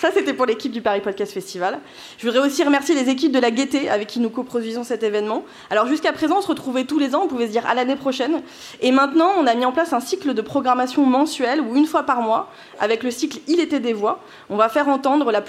ça, 0.00 0.08
c'était 0.14 0.32
pour 0.32 0.46
l'équipe 0.46 0.72
du 0.72 0.80
Paris 0.80 1.02
Podcast 1.02 1.30
Festival. 1.30 1.78
Je 2.16 2.26
voudrais 2.26 2.46
aussi 2.46 2.64
remercier 2.64 2.94
les 2.94 3.10
équipes 3.10 3.32
de 3.32 3.38
la 3.38 3.50
Gaieté 3.50 3.90
avec 3.90 4.08
qui 4.08 4.18
nous 4.18 4.30
coproduisons 4.30 4.82
cet 4.82 5.02
événement. 5.02 5.44
Alors, 5.68 5.86
jusqu'à 5.88 6.10
présent, 6.14 6.36
on 6.38 6.40
se 6.40 6.46
retrouvait 6.46 6.84
tous 6.84 6.98
les 6.98 7.14
ans, 7.14 7.24
on 7.24 7.28
pouvait 7.28 7.48
se 7.48 7.52
dire 7.52 7.66
à 7.66 7.74
l'année 7.74 7.96
prochaine. 7.96 8.40
Et 8.80 8.92
maintenant, 8.92 9.30
on 9.38 9.46
a 9.46 9.54
mis 9.54 9.66
en 9.66 9.72
place 9.72 9.92
un 9.92 10.00
cycle 10.00 10.32
de 10.32 10.40
programmation 10.40 11.04
mensuel 11.04 11.60
ou 11.60 11.76
une 11.76 11.84
fois 11.84 12.04
par 12.04 12.22
mois, 12.22 12.48
avec 12.78 13.02
le 13.02 13.10
cycle 13.10 13.40
Il 13.46 13.60
était 13.60 13.78
des 13.78 13.92
voix. 13.92 14.20
On 14.48 14.56
va 14.56 14.70
faire 14.70 14.88
entendre 14.88 15.30
la, 15.30 15.42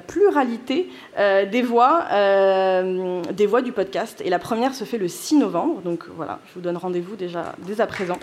pluralité 0.00 0.90
euh, 1.16 1.46
des, 1.46 1.62
voix, 1.62 2.06
euh, 2.10 3.22
des 3.30 3.46
voix 3.46 3.62
du 3.62 3.70
podcast. 3.70 4.20
Et 4.24 4.28
la 4.28 4.40
première 4.40 4.74
se 4.74 4.82
fait 4.82 4.98
le 4.98 5.06
6 5.06 5.36
novembre. 5.36 5.82
Donc 5.82 6.02
voilà, 6.16 6.40
je 6.48 6.54
vous 6.54 6.62
donne 6.62 6.76
rendez-vous 6.76 7.14
déjà 7.14 7.54
dès 7.58 7.80
à 7.80 7.86
présent. 7.86 8.18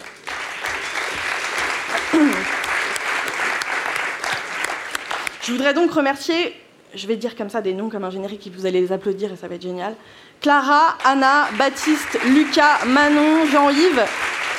Je 5.47 5.53
voudrais 5.53 5.73
donc 5.73 5.93
remercier, 5.93 6.53
je 6.93 7.07
vais 7.07 7.15
dire 7.15 7.37
comme 7.37 7.49
ça 7.49 7.61
des 7.61 7.71
noms 7.71 7.87
comme 7.87 8.03
un 8.03 8.09
générique, 8.09 8.45
et 8.47 8.49
vous 8.49 8.65
allez 8.65 8.81
les 8.81 8.91
applaudir 8.91 9.31
et 9.31 9.37
ça 9.37 9.47
va 9.47 9.55
être 9.55 9.61
génial. 9.61 9.95
Clara, 10.41 10.97
Anna, 11.05 11.47
Baptiste, 11.57 12.19
Lucas, 12.25 12.83
Manon, 12.85 13.45
Jean-Yves, 13.49 14.03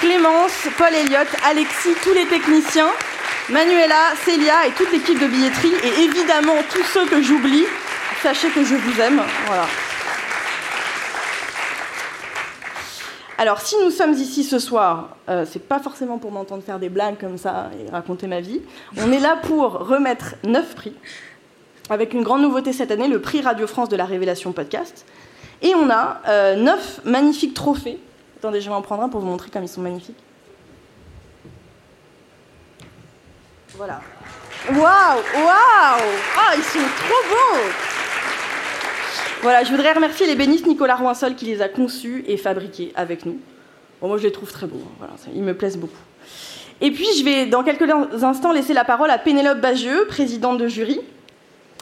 Clémence, 0.00 0.66
Paul 0.78 0.94
Elliott, 0.94 1.28
Alexis, 1.44 1.92
tous 2.02 2.14
les 2.14 2.24
techniciens, 2.24 2.88
Manuela, 3.50 4.14
Célia 4.24 4.66
et 4.66 4.70
toute 4.70 4.90
l'équipe 4.90 5.20
de 5.20 5.26
billetterie, 5.26 5.74
et 5.84 6.04
évidemment 6.04 6.56
tous 6.72 6.84
ceux 6.84 7.04
que 7.04 7.20
j'oublie. 7.20 7.66
Sachez 8.22 8.48
que 8.48 8.64
je 8.64 8.74
vous 8.74 9.00
aime. 9.02 9.20
Voilà. 9.46 9.66
Alors, 13.40 13.60
si 13.60 13.76
nous 13.84 13.92
sommes 13.92 14.14
ici 14.14 14.42
ce 14.42 14.58
soir, 14.58 15.16
euh, 15.28 15.46
c'est 15.48 15.60
pas 15.68 15.78
forcément 15.78 16.18
pour 16.18 16.32
m'entendre 16.32 16.64
faire 16.64 16.80
des 16.80 16.88
blagues 16.88 17.18
comme 17.20 17.38
ça 17.38 17.70
et 17.78 17.88
raconter 17.88 18.26
ma 18.26 18.40
vie. 18.40 18.60
On 18.96 19.12
est 19.12 19.20
là 19.20 19.36
pour 19.40 19.74
remettre 19.74 20.34
neuf 20.42 20.74
prix, 20.74 20.92
avec 21.88 22.14
une 22.14 22.24
grande 22.24 22.42
nouveauté 22.42 22.72
cette 22.72 22.90
année, 22.90 23.06
le 23.06 23.20
prix 23.20 23.40
Radio 23.40 23.68
France 23.68 23.88
de 23.88 23.96
la 23.96 24.06
Révélation 24.06 24.50
Podcast. 24.50 25.06
Et 25.62 25.72
on 25.76 25.88
a 25.88 26.20
euh, 26.26 26.56
neuf 26.56 27.00
magnifiques 27.04 27.54
trophées. 27.54 28.00
Attendez, 28.38 28.60
je 28.60 28.68
vais 28.68 28.74
en 28.74 28.82
prendre 28.82 29.04
un 29.04 29.08
pour 29.08 29.20
vous 29.20 29.28
montrer 29.28 29.50
comme 29.50 29.62
ils 29.62 29.68
sont 29.68 29.82
magnifiques. 29.82 30.18
Voilà. 33.76 34.00
Waouh 34.68 34.80
Waouh 34.80 36.02
Ah, 36.36 36.54
ils 36.56 36.64
sont 36.64 36.78
trop 36.80 37.28
beaux 37.30 37.60
voilà, 39.42 39.64
je 39.64 39.70
voudrais 39.70 39.92
remercier 39.92 40.26
les 40.26 40.34
bénistes 40.34 40.66
Nicolas 40.66 40.96
Roinsol 40.96 41.34
qui 41.34 41.44
les 41.46 41.62
a 41.62 41.68
conçus 41.68 42.24
et 42.26 42.36
fabriqués 42.36 42.92
avec 42.96 43.24
nous. 43.24 43.38
moi, 44.02 44.18
je 44.18 44.24
les 44.24 44.32
trouve 44.32 44.50
très 44.50 44.66
beaux. 44.66 44.82
Hein, 45.02 45.06
ils 45.34 45.42
me 45.42 45.54
plaisent 45.54 45.78
beaucoup. 45.78 46.02
Et 46.80 46.90
puis, 46.90 47.06
je 47.18 47.24
vais 47.24 47.46
dans 47.46 47.62
quelques 47.62 47.90
instants 48.22 48.52
laisser 48.52 48.72
la 48.72 48.84
parole 48.84 49.10
à 49.10 49.18
Pénélope 49.18 49.60
Bagieux, 49.60 50.06
présidente 50.08 50.58
de 50.58 50.68
jury. 50.68 51.00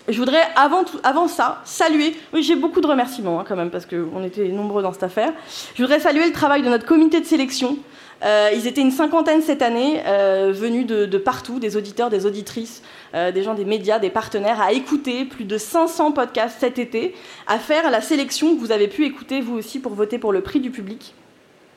Je 0.08 0.18
voudrais 0.18 0.42
avant, 0.54 0.84
tout, 0.84 0.98
avant 1.02 1.26
ça 1.26 1.60
saluer, 1.64 2.14
oui 2.32 2.44
j'ai 2.44 2.54
beaucoup 2.54 2.80
de 2.80 2.86
remerciements 2.86 3.40
hein, 3.40 3.44
quand 3.46 3.56
même 3.56 3.70
parce 3.70 3.86
qu'on 3.86 4.22
était 4.22 4.48
nombreux 4.48 4.80
dans 4.80 4.92
cette 4.92 5.02
affaire, 5.02 5.32
je 5.74 5.82
voudrais 5.82 5.98
saluer 5.98 6.26
le 6.26 6.32
travail 6.32 6.62
de 6.62 6.68
notre 6.68 6.86
comité 6.86 7.20
de 7.20 7.26
sélection 7.26 7.76
euh, 8.24 8.50
ils 8.54 8.66
étaient 8.66 8.80
une 8.80 8.90
cinquantaine 8.90 9.42
cette 9.42 9.60
année, 9.60 10.02
euh, 10.06 10.50
venus 10.54 10.86
de, 10.86 11.18
partout, 11.18 11.58
des 11.58 11.76
auditeurs, 11.76 12.08
des 12.08 12.24
auditrices, 12.24 12.82
euh, 13.14 13.30
des 13.30 13.42
gens 13.42 13.54
des 13.54 13.66
médias, 13.66 13.98
des 13.98 14.10
partenaires, 14.10 14.60
à 14.60 14.72
écouter 14.72 15.26
plus 15.26 15.44
de 15.44 15.58
500 15.58 16.12
podcasts 16.12 16.56
cet 16.58 16.78
été, 16.78 17.14
à 17.46 17.58
faire 17.58 17.90
la 17.90 18.00
sélection 18.00 18.54
que 18.54 18.60
vous 18.60 18.72
avez 18.72 18.88
pu 18.88 19.04
écouter 19.04 19.40
vous 19.40 19.56
aussi 19.56 19.80
pour 19.80 19.92
voter 19.92 20.18
pour 20.18 20.32
le 20.32 20.40
prix 20.40 20.60
du 20.60 20.70
public. 20.70 21.14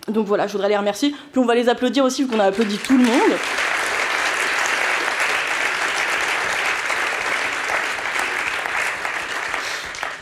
Donc 0.08 0.26
voilà, 0.28 0.48
je 0.48 0.54
voudrais 0.54 0.70
les 0.70 0.78
remercier. 0.78 1.14
Puis 1.32 1.42
on 1.42 1.46
va 1.46 1.56
les 1.56 1.68
applaudir 1.68 2.06
aussi, 2.06 2.24
vu 2.24 2.30
qu'on 2.30 2.40
a 2.40 2.46
applaudi 2.46 2.78
tout 2.78 2.98
le 2.98 3.04
monde. 3.04 3.32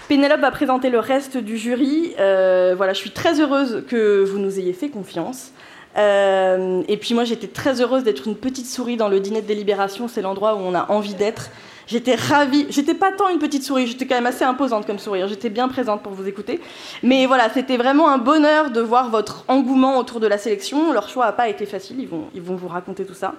Pénélope 0.07 0.39
va 0.39 0.51
présenter 0.51 0.89
le 0.89 0.99
reste 0.99 1.37
du 1.37 1.57
jury. 1.57 2.15
voilà, 2.17 2.93
je 2.93 2.97
suis 2.99 3.11
très 3.11 3.39
heureuse 3.39 3.83
que 3.87 4.23
vous 4.23 4.39
nous 4.39 4.57
ayez 4.57 4.73
fait 4.73 4.89
confiance. 4.89 5.51
Euh, 5.97 6.83
et 6.87 6.97
puis 6.97 7.13
moi, 7.13 7.23
j'étais 7.23 7.47
très 7.47 7.81
heureuse 7.81 8.03
d'être 8.03 8.27
une 8.27 8.35
petite 8.35 8.67
souris 8.67 8.97
dans 8.97 9.09
le 9.09 9.19
dîner 9.19 9.41
de 9.41 9.47
délibération. 9.47 10.07
C'est 10.07 10.21
l'endroit 10.21 10.55
où 10.55 10.59
on 10.59 10.73
a 10.73 10.91
envie 10.91 11.15
d'être. 11.15 11.49
J'étais 11.87 12.15
ravie. 12.15 12.67
J'étais 12.69 12.93
pas 12.93 13.11
tant 13.11 13.29
une 13.29 13.39
petite 13.39 13.63
souris, 13.63 13.87
j'étais 13.87 14.05
quand 14.05 14.15
même 14.15 14.25
assez 14.25 14.43
imposante 14.43 14.85
comme 14.85 14.99
sourire. 14.99 15.27
J'étais 15.27 15.49
bien 15.49 15.69
présente 15.69 16.03
pour 16.03 16.11
vous 16.11 16.27
écouter. 16.27 16.59
Mais 17.01 17.25
voilà, 17.25 17.49
c'était 17.49 17.77
vraiment 17.77 18.09
un 18.09 18.17
bonheur 18.17 18.71
de 18.71 18.81
voir 18.81 19.09
votre 19.09 19.45
engouement 19.47 19.97
autour 19.97 20.19
de 20.19 20.27
la 20.27 20.37
sélection. 20.37 20.91
Leur 20.91 21.07
choix 21.07 21.25
n'a 21.25 21.31
pas 21.31 21.47
été 21.47 21.65
facile, 21.65 21.99
ils 21.99 22.07
vont, 22.07 22.25
ils 22.35 22.41
vont 22.41 22.55
vous 22.55 22.67
raconter 22.67 23.05
tout 23.05 23.13
ça. 23.13 23.35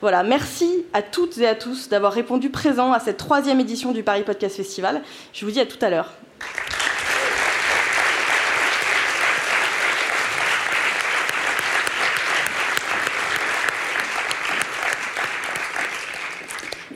Voilà, 0.00 0.24
merci 0.24 0.84
à 0.92 1.02
toutes 1.02 1.38
et 1.38 1.46
à 1.46 1.54
tous 1.54 1.88
d'avoir 1.88 2.12
répondu 2.12 2.50
présent 2.50 2.92
à 2.92 2.98
cette 2.98 3.16
troisième 3.16 3.60
édition 3.60 3.92
du 3.92 4.02
Paris 4.02 4.22
Podcast 4.22 4.56
Festival. 4.56 5.02
Je 5.32 5.44
vous 5.44 5.52
dis 5.52 5.60
à 5.60 5.66
tout 5.66 5.78
à 5.80 5.88
l'heure. 5.88 6.12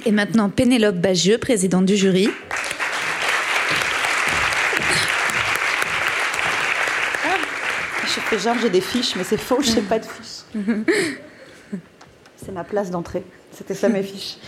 Et 0.09 0.11
maintenant, 0.11 0.49
Pénélope 0.49 0.97
Bagieux, 0.97 1.37
présidente 1.37 1.85
du 1.85 1.95
jury. 1.95 2.31
Je 8.05 8.21
fais 8.21 8.39
genre 8.39 8.57
j'ai 8.59 8.71
des 8.71 8.81
fiches, 8.81 9.17
mais 9.17 9.25
c'est 9.25 9.37
faux, 9.37 9.61
je 9.61 9.73
n'ai 9.73 9.83
pas 9.83 9.99
de 9.99 10.07
fiches. 10.07 10.47
c'est 12.37 12.53
ma 12.53 12.65
place 12.65 12.91
d'entrée. 12.91 13.23
C'était 13.53 13.75
ça 13.75 13.91
mes 13.91 14.03
fiches. 14.03 14.39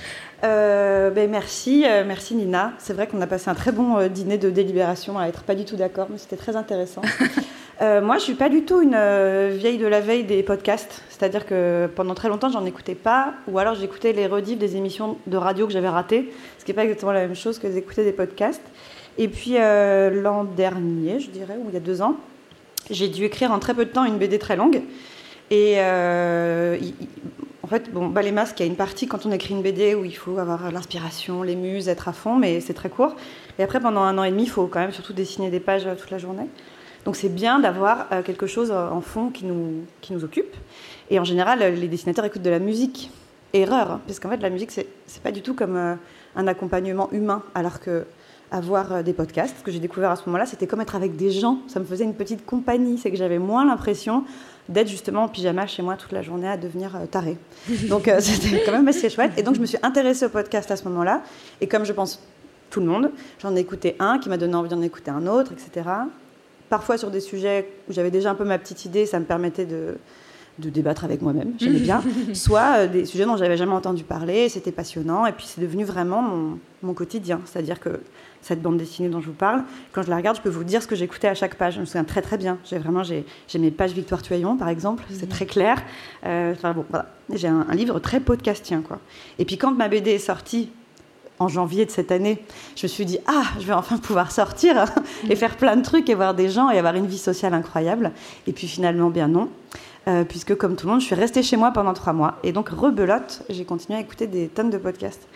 Euh, 0.44 1.10
ben 1.10 1.30
merci, 1.30 1.84
euh, 1.86 2.04
merci 2.06 2.34
Nina. 2.36 2.72
C'est 2.78 2.94
vrai 2.94 3.06
qu'on 3.06 3.20
a 3.20 3.26
passé 3.26 3.50
un 3.50 3.54
très 3.54 3.72
bon 3.72 3.98
euh, 3.98 4.08
dîner 4.08 4.38
de 4.38 4.48
délibération 4.48 5.18
à 5.18 5.26
être 5.26 5.42
pas 5.42 5.54
du 5.54 5.66
tout 5.66 5.76
d'accord, 5.76 6.06
mais 6.10 6.16
c'était 6.16 6.38
très 6.38 6.56
intéressant. 6.56 7.02
Moi, 7.80 8.18
je 8.18 8.22
suis 8.22 8.34
pas 8.34 8.48
du 8.48 8.62
tout 8.62 8.82
une 8.82 8.98
vieille 9.56 9.78
de 9.78 9.86
la 9.86 10.00
veille 10.00 10.24
des 10.24 10.42
podcasts. 10.42 11.02
C'est-à-dire 11.08 11.46
que 11.46 11.88
pendant 11.96 12.14
très 12.14 12.28
longtemps, 12.28 12.50
j'en 12.50 12.64
écoutais 12.66 12.94
pas, 12.94 13.34
ou 13.48 13.58
alors 13.58 13.74
j'écoutais 13.74 14.12
les 14.12 14.26
rediffs 14.26 14.58
des 14.58 14.76
émissions 14.76 15.16
de 15.26 15.36
radio 15.36 15.66
que 15.66 15.72
j'avais 15.72 15.88
ratées, 15.88 16.32
ce 16.58 16.64
qui 16.64 16.70
n'est 16.70 16.74
pas 16.76 16.84
exactement 16.84 17.12
la 17.12 17.20
même 17.20 17.34
chose 17.34 17.58
que 17.58 17.66
d'écouter 17.66 18.04
des 18.04 18.12
podcasts. 18.12 18.62
Et 19.18 19.28
puis 19.28 19.54
l'an 19.54 20.44
dernier, 20.44 21.20
je 21.20 21.30
dirais, 21.30 21.56
ou 21.58 21.66
il 21.68 21.74
y 21.74 21.76
a 21.76 21.80
deux 21.80 22.02
ans, 22.02 22.16
j'ai 22.90 23.08
dû 23.08 23.24
écrire 23.24 23.52
en 23.52 23.58
très 23.58 23.74
peu 23.74 23.84
de 23.84 23.90
temps 23.90 24.04
une 24.04 24.18
BD 24.18 24.38
très 24.38 24.56
longue. 24.56 24.82
Et 25.50 25.78
en 25.80 27.66
fait, 27.66 27.90
bon, 27.92 28.12
les 28.20 28.32
masques, 28.32 28.60
il 28.60 28.62
y 28.64 28.66
a 28.66 28.68
une 28.68 28.76
partie 28.76 29.06
quand 29.06 29.26
on 29.26 29.32
écrit 29.32 29.54
une 29.54 29.62
BD 29.62 29.94
où 29.94 30.04
il 30.04 30.16
faut 30.16 30.38
avoir 30.38 30.70
l'inspiration, 30.72 31.42
les 31.42 31.56
muses, 31.56 31.88
être 31.88 32.08
à 32.08 32.12
fond, 32.12 32.36
mais 32.36 32.60
c'est 32.60 32.74
très 32.74 32.88
court. 32.88 33.14
Et 33.58 33.62
après, 33.62 33.80
pendant 33.80 34.00
un 34.00 34.18
an 34.18 34.24
et 34.24 34.30
demi, 34.30 34.44
il 34.44 34.50
faut 34.50 34.66
quand 34.66 34.80
même 34.80 34.92
surtout 34.92 35.12
dessiner 35.12 35.50
des 35.50 35.60
pages 35.60 35.86
toute 35.98 36.10
la 36.10 36.18
journée. 36.18 36.46
Donc 37.04 37.16
c'est 37.16 37.28
bien 37.28 37.58
d'avoir 37.58 38.06
euh, 38.12 38.22
quelque 38.22 38.46
chose 38.46 38.70
en 38.70 39.00
fond 39.00 39.30
qui 39.30 39.44
nous, 39.44 39.84
qui 40.00 40.12
nous 40.12 40.24
occupe. 40.24 40.54
Et 41.08 41.18
en 41.18 41.24
général, 41.24 41.60
les 41.74 41.88
dessinateurs 41.88 42.24
écoutent 42.24 42.42
de 42.42 42.50
la 42.50 42.58
musique. 42.58 43.10
Erreur, 43.52 43.90
hein, 43.90 44.00
parce 44.06 44.20
qu'en 44.20 44.28
fait, 44.28 44.36
la 44.36 44.50
musique, 44.50 44.70
c'est, 44.70 44.86
c'est 45.08 45.22
pas 45.22 45.32
du 45.32 45.42
tout 45.42 45.54
comme 45.54 45.76
euh, 45.76 45.94
un 46.36 46.46
accompagnement 46.46 47.10
humain, 47.10 47.42
alors 47.56 47.80
que 47.80 48.06
avoir 48.52 48.92
euh, 48.92 49.02
des 49.02 49.12
podcasts, 49.12 49.56
ce 49.58 49.64
que 49.64 49.72
j'ai 49.72 49.80
découvert 49.80 50.12
à 50.12 50.16
ce 50.16 50.22
moment-là, 50.26 50.46
c'était 50.46 50.68
comme 50.68 50.80
être 50.80 50.94
avec 50.94 51.16
des 51.16 51.32
gens. 51.32 51.58
Ça 51.66 51.80
me 51.80 51.84
faisait 51.84 52.04
une 52.04 52.14
petite 52.14 52.46
compagnie, 52.46 52.96
c'est 52.96 53.10
que 53.10 53.16
j'avais 53.16 53.40
moins 53.40 53.64
l'impression 53.64 54.22
d'être 54.68 54.86
justement 54.86 55.24
en 55.24 55.28
pyjama 55.28 55.66
chez 55.66 55.82
moi 55.82 55.96
toute 55.96 56.12
la 56.12 56.22
journée 56.22 56.46
à 56.46 56.56
devenir 56.56 56.92
taré. 57.10 57.38
Donc 57.88 58.08
c'était 58.20 58.62
quand 58.64 58.72
même 58.72 58.86
assez 58.86 59.10
chouette. 59.10 59.32
Et 59.36 59.42
donc 59.42 59.56
je 59.56 59.60
me 59.60 59.66
suis 59.66 59.78
intéressée 59.82 60.26
au 60.26 60.28
podcast 60.28 60.70
à 60.70 60.76
ce 60.76 60.84
moment-là. 60.84 61.22
Et 61.60 61.66
comme 61.66 61.84
je 61.84 61.92
pense 61.92 62.22
tout 62.70 62.78
le 62.78 62.86
monde, 62.86 63.10
j'en 63.40 63.56
ai 63.56 63.60
écouté 63.60 63.96
un 63.98 64.20
qui 64.20 64.28
m'a 64.28 64.36
donné 64.36 64.54
envie 64.54 64.68
d'en 64.68 64.82
écouter 64.82 65.10
un 65.10 65.26
autre, 65.26 65.52
etc 65.52 65.82
parfois 66.70 66.96
sur 66.96 67.10
des 67.10 67.20
sujets 67.20 67.68
où 67.88 67.92
j'avais 67.92 68.10
déjà 68.10 68.30
un 68.30 68.34
peu 68.34 68.44
ma 68.44 68.58
petite 68.58 68.86
idée, 68.86 69.04
ça 69.04 69.20
me 69.20 69.26
permettait 69.26 69.66
de, 69.66 69.98
de 70.58 70.70
débattre 70.70 71.04
avec 71.04 71.20
moi-même, 71.20 71.52
j'aimais 71.58 71.80
bien, 71.80 72.02
soit 72.32 72.78
euh, 72.78 72.86
des 72.86 73.04
sujets 73.04 73.24
dont 73.26 73.36
j'avais 73.36 73.56
jamais 73.56 73.72
entendu 73.72 74.04
parler, 74.04 74.48
c'était 74.48 74.72
passionnant, 74.72 75.26
et 75.26 75.32
puis 75.32 75.46
c'est 75.46 75.60
devenu 75.60 75.84
vraiment 75.84 76.22
mon, 76.22 76.58
mon 76.82 76.94
quotidien. 76.94 77.40
C'est-à-dire 77.44 77.80
que 77.80 78.00
cette 78.40 78.62
bande 78.62 78.78
dessinée 78.78 79.08
dont 79.08 79.20
je 79.20 79.26
vous 79.26 79.32
parle, 79.32 79.64
quand 79.92 80.02
je 80.02 80.10
la 80.10 80.16
regarde, 80.16 80.36
je 80.36 80.42
peux 80.42 80.48
vous 80.48 80.64
dire 80.64 80.82
ce 80.82 80.86
que 80.86 80.96
j'écoutais 80.96 81.28
à 81.28 81.34
chaque 81.34 81.56
page. 81.56 81.74
Je 81.74 81.80
me 81.80 81.84
souviens 81.84 82.04
très 82.04 82.22
très 82.22 82.38
bien. 82.38 82.56
J'ai 82.64 82.78
vraiment 82.78 83.02
j'ai, 83.02 83.24
mes 83.58 83.70
pages 83.70 83.92
Victoire 83.92 84.22
Tuaillon, 84.22 84.56
par 84.56 84.68
exemple, 84.68 85.04
c'est 85.10 85.28
très 85.28 85.44
clair. 85.46 85.82
Euh, 86.24 86.52
enfin 86.52 86.72
bon, 86.72 86.86
voilà. 86.88 87.06
J'ai 87.34 87.48
un, 87.48 87.66
un, 87.68 87.74
livre 87.74 87.98
très 87.98 88.20
podcastien, 88.20 88.80
quoi. 88.80 88.98
Et 89.38 89.44
puis 89.44 89.58
quand 89.58 89.72
ma 89.72 89.88
BD 89.88 90.12
est 90.12 90.18
sortie, 90.18 90.70
en 91.40 91.48
janvier 91.48 91.86
de 91.86 91.90
cette 91.90 92.12
année, 92.12 92.38
je 92.76 92.84
me 92.84 92.88
suis 92.88 93.06
dit 93.06 93.18
ah, 93.26 93.44
je 93.58 93.66
vais 93.66 93.72
enfin 93.72 93.96
pouvoir 93.96 94.30
sortir 94.30 94.84
et 95.28 95.34
faire 95.34 95.56
plein 95.56 95.74
de 95.76 95.82
trucs 95.82 96.08
et 96.08 96.14
voir 96.14 96.34
des 96.34 96.48
gens 96.48 96.70
et 96.70 96.78
avoir 96.78 96.94
une 96.94 97.06
vie 97.06 97.18
sociale 97.18 97.54
incroyable. 97.54 98.12
Et 98.46 98.52
puis 98.52 98.68
finalement, 98.68 99.10
bien 99.10 99.26
non, 99.26 99.48
euh, 100.06 100.24
puisque 100.24 100.54
comme 100.54 100.76
tout 100.76 100.86
le 100.86 100.92
monde, 100.92 101.00
je 101.00 101.06
suis 101.06 101.14
restée 101.14 101.42
chez 101.42 101.56
moi 101.56 101.72
pendant 101.72 101.94
trois 101.94 102.12
mois 102.12 102.36
et 102.44 102.52
donc 102.52 102.68
rebelote, 102.68 103.42
j'ai 103.48 103.64
continué 103.64 103.98
à 103.98 104.02
écouter 104.02 104.26
des 104.26 104.48
tonnes 104.48 104.70
de 104.70 104.78
podcasts. 104.78 105.26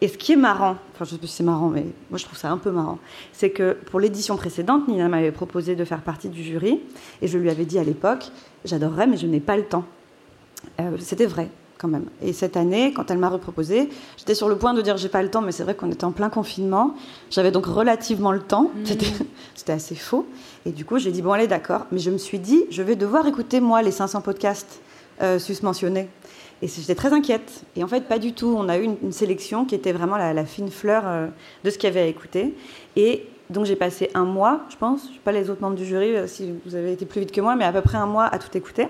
Et 0.00 0.08
ce 0.08 0.18
qui 0.18 0.32
est 0.32 0.36
marrant, 0.36 0.76
enfin 0.92 1.04
je 1.04 1.12
sais 1.12 1.18
pas 1.18 1.26
si 1.28 1.34
c'est 1.34 1.44
marrant, 1.44 1.68
mais 1.68 1.86
moi 2.10 2.18
je 2.18 2.24
trouve 2.24 2.36
ça 2.36 2.50
un 2.50 2.58
peu 2.58 2.72
marrant, 2.72 2.98
c'est 3.32 3.50
que 3.50 3.78
pour 3.90 4.00
l'édition 4.00 4.36
précédente, 4.36 4.88
Nina 4.88 5.08
m'avait 5.08 5.32
proposé 5.32 5.76
de 5.76 5.84
faire 5.84 6.02
partie 6.02 6.28
du 6.28 6.42
jury 6.42 6.80
et 7.22 7.28
je 7.28 7.38
lui 7.38 7.48
avais 7.48 7.64
dit 7.64 7.78
à 7.78 7.84
l'époque, 7.84 8.26
j'adorerais 8.64 9.06
mais 9.06 9.16
je 9.16 9.26
n'ai 9.26 9.40
pas 9.40 9.56
le 9.56 9.64
temps. 9.64 9.84
Euh, 10.80 10.96
C'était 10.98 11.26
vrai 11.26 11.48
même. 11.88 12.06
Et 12.22 12.32
cette 12.32 12.56
année, 12.56 12.92
quand 12.92 13.10
elle 13.10 13.18
m'a 13.18 13.28
reproposé, 13.28 13.88
j'étais 14.16 14.34
sur 14.34 14.48
le 14.48 14.56
point 14.56 14.74
de 14.74 14.82
dire 14.82 14.96
j'ai 14.96 15.08
pas 15.08 15.22
le 15.22 15.30
temps, 15.30 15.42
mais 15.42 15.52
c'est 15.52 15.64
vrai 15.64 15.74
qu'on 15.74 15.90
était 15.90 16.04
en 16.04 16.12
plein 16.12 16.30
confinement. 16.30 16.94
J'avais 17.30 17.50
donc 17.50 17.66
relativement 17.66 18.32
le 18.32 18.40
temps. 18.40 18.70
Mmh. 18.74 18.84
C'était 19.54 19.72
assez 19.72 19.94
faux. 19.94 20.26
Et 20.66 20.70
du 20.70 20.84
coup, 20.84 20.98
j'ai 20.98 21.10
dit 21.10 21.22
bon, 21.22 21.32
allez, 21.32 21.46
d'accord. 21.46 21.86
Mais 21.92 21.98
je 21.98 22.10
me 22.10 22.18
suis 22.18 22.38
dit, 22.38 22.64
je 22.70 22.82
vais 22.82 22.96
devoir 22.96 23.26
écouter 23.26 23.60
moi 23.60 23.82
les 23.82 23.90
500 23.90 24.20
podcasts 24.22 24.80
euh, 25.22 25.38
susmentionnés. 25.38 26.08
Et 26.62 26.68
j'étais 26.68 26.94
très 26.94 27.12
inquiète. 27.12 27.64
Et 27.76 27.84
en 27.84 27.88
fait, 27.88 28.02
pas 28.02 28.18
du 28.18 28.32
tout. 28.32 28.54
On 28.56 28.68
a 28.68 28.78
eu 28.78 28.84
une, 28.84 29.12
sélection 29.12 29.64
qui 29.64 29.74
était 29.74 29.92
vraiment 29.92 30.16
la, 30.16 30.44
fine 30.44 30.70
fleur 30.70 31.02
euh, 31.06 31.26
de 31.64 31.70
ce 31.70 31.78
qu'il 31.78 31.88
y 31.88 31.92
avait 31.92 32.02
à 32.02 32.06
écouter. 32.06 32.54
Et 32.96 33.26
donc 33.50 33.66
j'ai 33.66 33.76
passé 33.76 34.10
un 34.14 34.24
mois, 34.24 34.62
je 34.70 34.76
pense, 34.76 35.02
je 35.04 35.08
ne 35.08 35.14
sais 35.14 35.20
pas 35.22 35.32
les 35.32 35.50
autres 35.50 35.60
membres 35.60 35.76
du 35.76 35.84
jury 35.84 36.16
euh, 36.16 36.26
si 36.26 36.50
vous 36.64 36.74
avez 36.74 36.92
été 36.92 37.04
plus 37.04 37.20
vite 37.20 37.32
que 37.32 37.40
moi, 37.40 37.56
mais 37.56 37.64
à 37.64 37.72
peu 37.72 37.82
près 37.82 37.98
un 37.98 38.06
mois 38.06 38.24
à 38.24 38.38
tout 38.38 38.56
écouter. 38.56 38.88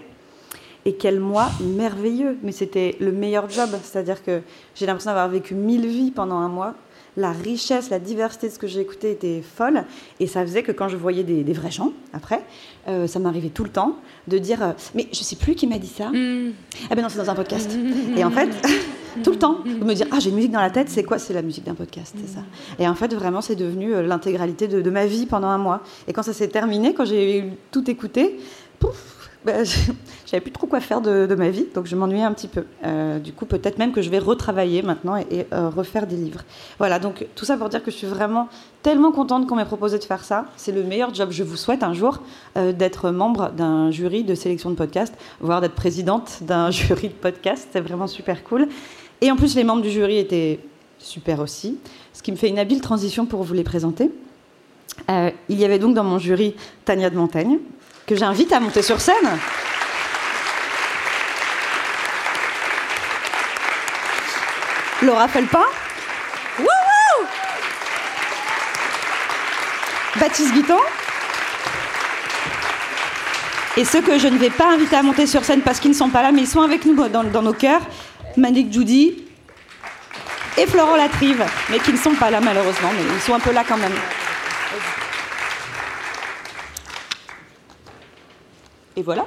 Et 0.86 0.94
quel 0.94 1.20
mois 1.20 1.50
merveilleux 1.60 2.36
Mais 2.42 2.52
c'était 2.52 2.96
le 3.00 3.12
meilleur 3.12 3.48
job, 3.48 3.70
c'est-à-dire 3.82 4.22
que 4.22 4.42
j'ai 4.74 4.86
l'impression 4.86 5.10
d'avoir 5.10 5.28
vécu 5.28 5.54
mille 5.54 5.86
vies 5.86 6.10
pendant 6.10 6.36
un 6.36 6.48
mois. 6.48 6.74
La 7.16 7.30
richesse, 7.30 7.90
la 7.90 8.00
diversité 8.00 8.48
de 8.48 8.52
ce 8.52 8.58
que 8.58 8.66
j'ai 8.66 8.80
écouté 8.80 9.12
était 9.12 9.40
folle. 9.40 9.84
Et 10.18 10.26
ça 10.26 10.42
faisait 10.42 10.64
que 10.64 10.72
quand 10.72 10.88
je 10.88 10.96
voyais 10.96 11.22
des, 11.22 11.52
vrais 11.52 11.70
gens, 11.70 11.92
après, 12.12 12.42
euh, 12.88 13.06
ça 13.06 13.20
m'arrivait 13.20 13.50
tout 13.50 13.62
le 13.62 13.70
temps 13.70 13.96
de 14.26 14.36
dire 14.36 14.62
euh, 14.62 14.72
Mais 14.94 15.08
je 15.12 15.22
sais 15.22 15.36
plus 15.36 15.54
qui 15.54 15.66
m'a 15.68 15.78
dit 15.78 15.86
ça. 15.86 16.08
Mm. 16.08 16.52
Ah 16.90 16.94
ben 16.96 17.02
non, 17.02 17.08
c'est 17.08 17.18
dans 17.18 17.30
un 17.30 17.36
podcast. 17.36 17.70
Et 18.16 18.24
en 18.24 18.32
fait, 18.32 18.50
tout 19.22 19.30
le 19.30 19.38
temps, 19.38 19.60
de 19.64 19.84
me 19.84 19.94
dire 19.94 20.08
Ah, 20.10 20.18
j'ai 20.18 20.30
une 20.30 20.36
musique 20.36 20.50
dans 20.50 20.60
la 20.60 20.70
tête, 20.70 20.88
c'est 20.88 21.04
quoi 21.04 21.18
C'est 21.18 21.34
la 21.34 21.42
musique 21.42 21.64
d'un 21.64 21.76
podcast, 21.76 22.16
c'est 22.20 22.34
ça. 22.34 22.40
Et 22.80 22.88
en 22.88 22.96
fait, 22.96 23.14
vraiment, 23.14 23.40
c'est 23.40 23.56
devenu 23.56 23.94
euh, 23.94 24.02
l'intégralité 24.02 24.66
de, 24.66 24.82
de, 24.82 24.90
ma 24.90 25.06
vie 25.06 25.26
pendant 25.26 25.48
un 25.48 25.58
mois. 25.58 25.82
Et 26.08 26.12
quand 26.12 26.24
ça 26.24 26.32
s'est 26.32 26.48
terminé, 26.48 26.94
quand 26.94 27.04
j'ai 27.04 27.44
tout 27.70 27.88
écouté, 27.88 28.40
pouf, 28.80 29.13
bah, 29.44 29.62
j'avais 30.26 30.40
plus 30.40 30.50
trop 30.50 30.66
quoi 30.66 30.80
faire 30.80 31.00
de, 31.00 31.32
ma 31.34 31.50
vie, 31.50 31.66
donc 31.74 31.86
je 31.86 31.94
m'ennuyais 31.96 32.22
un 32.22 32.32
petit 32.32 32.48
peu. 32.48 32.64
Euh, 32.84 33.18
du 33.18 33.32
coup, 33.32 33.44
peut-être 33.44 33.78
même 33.78 33.92
que 33.92 34.00
je 34.00 34.08
vais 34.08 34.18
retravailler 34.18 34.82
maintenant 34.82 35.16
et, 35.16 35.46
euh, 35.52 35.68
refaire 35.68 36.06
des 36.06 36.16
livres. 36.16 36.40
Voilà, 36.78 36.98
donc 36.98 37.26
tout 37.34 37.44
ça 37.44 37.56
pour 37.56 37.68
dire 37.68 37.82
que 37.82 37.90
je 37.90 37.96
suis 37.96 38.06
vraiment 38.06 38.48
tellement 38.82 39.12
contente 39.12 39.46
qu'on 39.46 39.56
m'ait 39.56 39.64
proposé 39.64 39.98
de 39.98 40.04
faire 40.04 40.24
ça. 40.24 40.46
C'est 40.56 40.72
le 40.72 40.82
meilleur 40.82 41.14
job. 41.14 41.28
Je 41.30 41.42
vous 41.42 41.56
souhaite 41.56 41.82
un 41.82 41.92
jour 41.92 42.20
euh, 42.56 42.72
d'être 42.72 43.10
membre 43.10 43.50
d'un 43.50 43.90
jury 43.90 44.24
de 44.24 44.34
sélection 44.34 44.70
de 44.70 44.76
podcasts, 44.76 45.14
voire 45.40 45.60
d'être 45.60 45.74
présidente 45.74 46.38
d'un 46.42 46.70
jury 46.72 47.08
de 47.08 47.14
podcasts. 47.14 47.68
C'est 47.72 47.80
vraiment 47.80 48.06
super 48.06 48.44
cool. 48.44 48.68
Et 49.20 49.30
en 49.30 49.36
plus, 49.36 49.54
les 49.56 49.64
membres 49.64 49.82
du 49.82 49.90
jury 49.90 50.18
étaient 50.18 50.60
super 50.98 51.40
aussi, 51.40 51.78
ce 52.14 52.22
qui 52.22 52.32
me 52.32 52.36
fait 52.36 52.48
une 52.48 52.58
habile 52.58 52.80
transition 52.80 53.26
pour 53.26 53.42
vous 53.42 53.52
les 53.52 53.64
présenter. 53.64 54.10
il 55.08 55.58
y 55.58 55.64
avait 55.64 55.78
donc 55.78 55.94
dans 55.94 56.04
mon 56.04 56.18
jury 56.18 56.54
Tania 56.86 57.10
de 57.10 57.16
Montaigne, 57.16 57.58
que 58.06 58.16
j'invite 58.16 58.52
à 58.52 58.60
monter 58.60 58.82
sur 58.82 59.00
scène. 59.00 59.38
Laura 65.02 65.28
Felpin. 65.28 65.64
Wouhou 66.58 67.26
Baptiste 70.16 70.52
Guiton. 70.52 70.78
Et 73.76 73.84
ceux 73.84 74.02
que 74.02 74.18
je 74.18 74.28
ne 74.28 74.38
vais 74.38 74.50
pas 74.50 74.72
inviter 74.72 74.96
à 74.96 75.02
monter 75.02 75.26
sur 75.26 75.44
scène 75.44 75.60
parce 75.62 75.80
qu'ils 75.80 75.90
ne 75.90 75.96
sont 75.96 76.08
pas 76.08 76.22
là, 76.22 76.30
mais 76.30 76.42
ils 76.42 76.46
sont 76.46 76.62
avec 76.62 76.84
nous 76.84 76.94
dans, 77.08 77.42
nos 77.42 77.52
cœurs, 77.52 77.80
Manik 78.36 78.72
Judy 78.72 79.24
et 80.56 80.66
Florent 80.66 80.94
Latrive, 80.96 81.44
mais 81.70 81.80
qui 81.80 81.92
ne 81.92 81.98
sont 81.98 82.14
pas 82.14 82.30
là 82.30 82.40
malheureusement, 82.40 82.90
mais 82.96 83.02
ils 83.12 83.20
sont 83.20 83.34
un 83.34 83.40
peu 83.40 83.50
là 83.50 83.64
quand 83.66 83.76
même. 83.76 83.92
Et 88.96 89.02
voilà. 89.02 89.26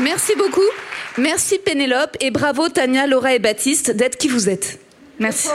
Merci 0.00 0.34
beaucoup. 0.36 0.60
Merci 1.18 1.58
Pénélope 1.58 2.16
et 2.20 2.30
bravo 2.30 2.68
Tania, 2.68 3.06
Laura 3.06 3.34
et 3.34 3.38
Baptiste 3.38 3.90
d'être 3.92 4.16
qui 4.16 4.28
vous 4.28 4.48
êtes. 4.48 4.78
Merci. 5.18 5.48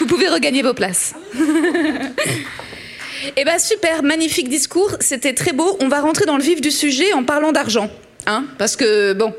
Vous 0.00 0.06
pouvez 0.06 0.28
regagner 0.28 0.62
vos 0.62 0.74
places. 0.74 1.14
Eh 3.36 3.44
bien 3.44 3.58
super, 3.58 4.02
magnifique 4.02 4.48
discours, 4.48 4.96
c'était 5.00 5.34
très 5.34 5.52
beau. 5.52 5.76
On 5.80 5.88
va 5.88 6.00
rentrer 6.00 6.24
dans 6.24 6.36
le 6.36 6.42
vif 6.42 6.60
du 6.60 6.70
sujet 6.70 7.12
en 7.12 7.24
parlant 7.24 7.52
d'argent. 7.52 7.90
Hein 8.26 8.44
Parce 8.58 8.76
que, 8.76 9.12
bon, 9.12 9.34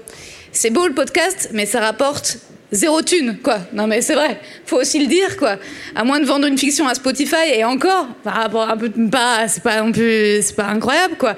c'est 0.52 0.70
beau 0.70 0.88
le 0.88 0.94
podcast, 0.94 1.50
mais 1.54 1.66
ça 1.66 1.80
rapporte 1.80 2.40
zéro 2.72 3.02
thune, 3.02 3.38
quoi. 3.42 3.60
Non, 3.74 3.88
mais 3.88 4.02
c'est 4.02 4.14
vrai, 4.14 4.40
faut 4.66 4.78
aussi 4.78 5.00
le 5.00 5.08
dire, 5.08 5.38
quoi. 5.38 5.58
À 5.96 6.04
moins 6.04 6.20
de 6.20 6.26
vendre 6.26 6.46
une 6.46 6.58
fiction 6.58 6.88
à 6.88 6.94
Spotify, 6.94 7.52
et 7.54 7.64
encore, 7.64 8.08
un 8.26 9.48
c'est 9.48 9.64
pas 9.64 9.82
non 9.82 9.92
plus, 9.92 10.42
c'est 10.42 10.56
pas 10.56 10.68
incroyable, 10.68 11.16
quoi. 11.18 11.36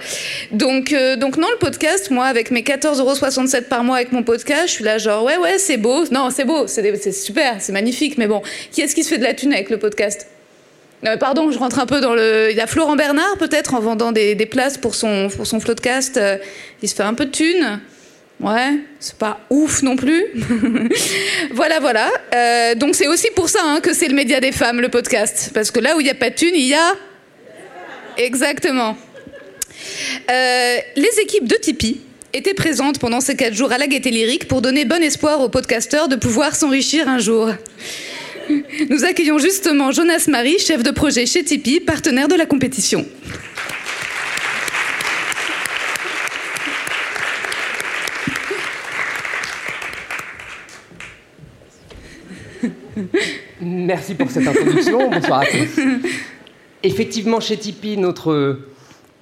Donc, 0.51 0.91
euh, 0.91 1.15
donc 1.15 1.37
non, 1.37 1.47
le 1.49 1.57
podcast, 1.57 2.11
moi, 2.11 2.25
avec 2.25 2.51
mes 2.51 2.61
14,67€ 2.61 3.63
par 3.63 3.83
mois 3.83 3.97
avec 3.97 4.11
mon 4.11 4.23
podcast, 4.23 4.67
je 4.67 4.71
suis 4.71 4.83
là, 4.83 4.97
genre, 4.97 5.23
ouais, 5.23 5.37
ouais, 5.37 5.57
c'est 5.57 5.77
beau. 5.77 6.05
Non, 6.11 6.29
c'est 6.29 6.45
beau, 6.45 6.67
c'est 6.67 7.11
super, 7.11 7.55
c'est 7.59 7.71
magnifique, 7.71 8.17
mais 8.17 8.27
bon, 8.27 8.41
qui 8.71 8.81
est-ce 8.81 8.95
qui 8.95 9.03
se 9.03 9.09
fait 9.09 9.17
de 9.17 9.23
la 9.23 9.33
thune 9.33 9.53
avec 9.53 9.69
le 9.69 9.77
podcast? 9.77 10.27
Euh, 11.05 11.17
pardon, 11.17 11.49
je 11.49 11.57
rentre 11.57 11.79
un 11.79 11.87
peu 11.87 11.99
dans 11.99 12.13
le. 12.13 12.49
Il 12.51 12.57
y 12.57 12.61
a 12.61 12.67
Florent 12.67 12.95
Bernard, 12.95 13.37
peut-être, 13.39 13.73
en 13.73 13.79
vendant 13.79 14.11
des, 14.11 14.35
des, 14.35 14.45
places 14.45 14.77
pour 14.77 14.93
son, 14.93 15.29
pour 15.35 15.47
son 15.47 15.59
floodcast. 15.59 16.17
Euh, 16.17 16.37
il 16.83 16.89
se 16.89 16.93
fait 16.93 17.01
un 17.03 17.15
peu 17.15 17.25
de 17.25 17.31
thunes. 17.31 17.79
Ouais, 18.41 18.79
c'est 18.99 19.17
pas 19.17 19.39
ouf 19.51 19.83
non 19.83 19.95
plus. 19.95 20.25
voilà, 21.51 21.79
voilà. 21.79 22.09
Euh, 22.33 22.73
donc 22.73 22.95
c'est 22.95 23.07
aussi 23.07 23.27
pour 23.35 23.49
ça 23.49 23.59
hein, 23.63 23.79
que 23.81 23.93
c'est 23.93 24.07
le 24.07 24.15
média 24.15 24.39
des 24.39 24.51
femmes, 24.51 24.81
le 24.81 24.89
podcast. 24.89 25.51
Parce 25.53 25.69
que 25.69 25.79
là 25.79 25.95
où 25.95 26.01
il 26.01 26.05
n'y 26.05 26.09
a 26.09 26.15
pas 26.15 26.31
de 26.31 26.35
thunes, 26.35 26.55
il 26.55 26.65
y 26.67 26.73
a... 26.73 26.93
Exactement. 28.17 28.97
Euh, 30.29 30.77
les 30.95 31.19
équipes 31.21 31.47
de 31.47 31.55
Tipeee 31.55 32.01
étaient 32.33 32.55
présentes 32.55 32.97
pendant 32.97 33.21
ces 33.21 33.35
quatre 33.35 33.53
jours 33.53 33.71
à 33.71 33.77
la 33.77 33.87
Gaîté 33.87 34.09
Lyrique 34.09 34.47
pour 34.47 34.61
donner 34.61 34.85
bon 34.85 35.03
espoir 35.03 35.41
aux 35.41 35.49
podcasteurs 35.49 36.07
de 36.07 36.15
pouvoir 36.15 36.55
s'enrichir 36.55 37.07
un 37.07 37.19
jour. 37.19 37.49
Nous 38.89 39.05
accueillons 39.05 39.37
justement 39.37 39.91
Jonas 39.91 40.25
Marie, 40.27 40.57
chef 40.57 40.81
de 40.81 40.91
projet 40.91 41.27
chez 41.27 41.43
Tipeee, 41.43 41.79
partenaire 41.79 42.27
de 42.27 42.35
la 42.35 42.47
compétition. 42.47 43.05
Merci 53.61 54.15
pour 54.15 54.29
cette 54.29 54.47
introduction. 54.47 55.09
Bonsoir 55.09 55.41
à 55.41 55.45
tous. 55.45 55.81
Effectivement, 56.83 57.39
chez 57.39 57.57
Tipeee, 57.57 57.97
notre, 57.97 58.59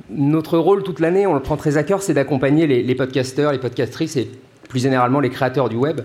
notre 0.10 0.58
rôle 0.58 0.84
toute 0.84 1.00
l'année, 1.00 1.28
on 1.28 1.34
le 1.34 1.42
prend 1.42 1.58
très 1.58 1.78
à 1.78 1.84
cœur, 1.84 2.02
c'est 2.02 2.14
d'accompagner 2.14 2.68
les, 2.68 2.84
les, 2.84 2.96
podcasteurs, 2.96 3.52
les 3.52 3.60
podcastrices 3.60 4.16
et 4.16 4.30
plus 4.70 4.80
généralement 4.80 5.20
les 5.20 5.30
créateurs 5.30 5.70
du 5.70 5.76
web 5.76 6.02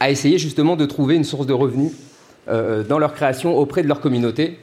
à 0.00 0.10
essayer 0.10 0.36
justement 0.36 0.76
de 0.76 0.84
trouver 0.84 1.14
une 1.14 1.24
source 1.24 1.46
de 1.46 1.52
revenus 1.52 1.92
euh, 2.48 2.82
dans 2.82 2.98
leur 2.98 3.14
création 3.14 3.56
auprès 3.56 3.82
de 3.82 3.88
leur 3.88 4.00
communauté. 4.00 4.58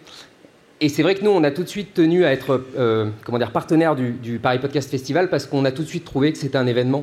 Et 0.82 0.88
c'est 0.88 1.04
vrai 1.04 1.16
que 1.16 1.24
nous, 1.24 1.32
on 1.32 1.44
a 1.44 1.52
tout 1.52 1.64
de 1.64 1.68
suite 1.68 1.94
tenu 1.94 2.24
à 2.24 2.32
être 2.32 2.64
euh, 2.78 3.10
comment 3.26 3.38
dire, 3.38 3.52
partenaire 3.52 3.96
du, 3.96 4.40
Paris 4.42 4.60
Podcast 4.60 4.90
Festival 4.90 5.30
parce 5.30 5.46
qu'on 5.46 5.66
a 5.66 5.72
tout 5.72 5.84
de 5.84 5.88
suite 5.88 6.06
trouvé 6.06 6.32
que 6.32 6.38
c'était 6.38 6.58
un 6.58 6.68
événement 6.68 7.02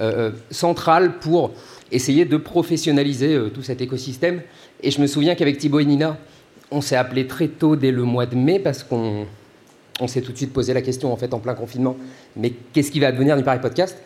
euh, 0.00 0.32
central 0.50 1.14
pour 1.18 1.52
essayer 1.90 2.26
de 2.26 2.36
professionnaliser 2.36 3.34
euh, 3.34 3.48
tout 3.48 3.62
cet 3.62 3.80
écosystème. 3.80 4.42
Et 4.82 4.90
je 4.90 5.00
me 5.00 5.06
souviens 5.06 5.34
qu'avec 5.34 5.58
Thibaut 5.58 5.80
et 5.80 5.84
Nina, 5.84 6.18
on 6.70 6.80
s'est 6.80 6.96
appelé 6.96 7.26
très 7.26 7.48
tôt 7.48 7.76
dès 7.76 7.90
le 7.90 8.02
mois 8.02 8.26
de 8.26 8.36
mai 8.36 8.58
parce 8.58 8.82
qu'on 8.82 9.26
on 10.00 10.08
s'est 10.08 10.20
tout 10.20 10.32
de 10.32 10.36
suite 10.36 10.52
posé 10.52 10.74
la 10.74 10.82
question 10.82 11.12
en 11.12 11.16
fait 11.16 11.32
en 11.32 11.38
plein 11.38 11.54
confinement. 11.54 11.96
Mais 12.36 12.52
qu'est-ce 12.72 12.90
qui 12.90 13.00
va 13.00 13.12
devenir 13.12 13.36
du 13.36 13.42
Paris 13.42 13.60
Podcast? 13.60 13.96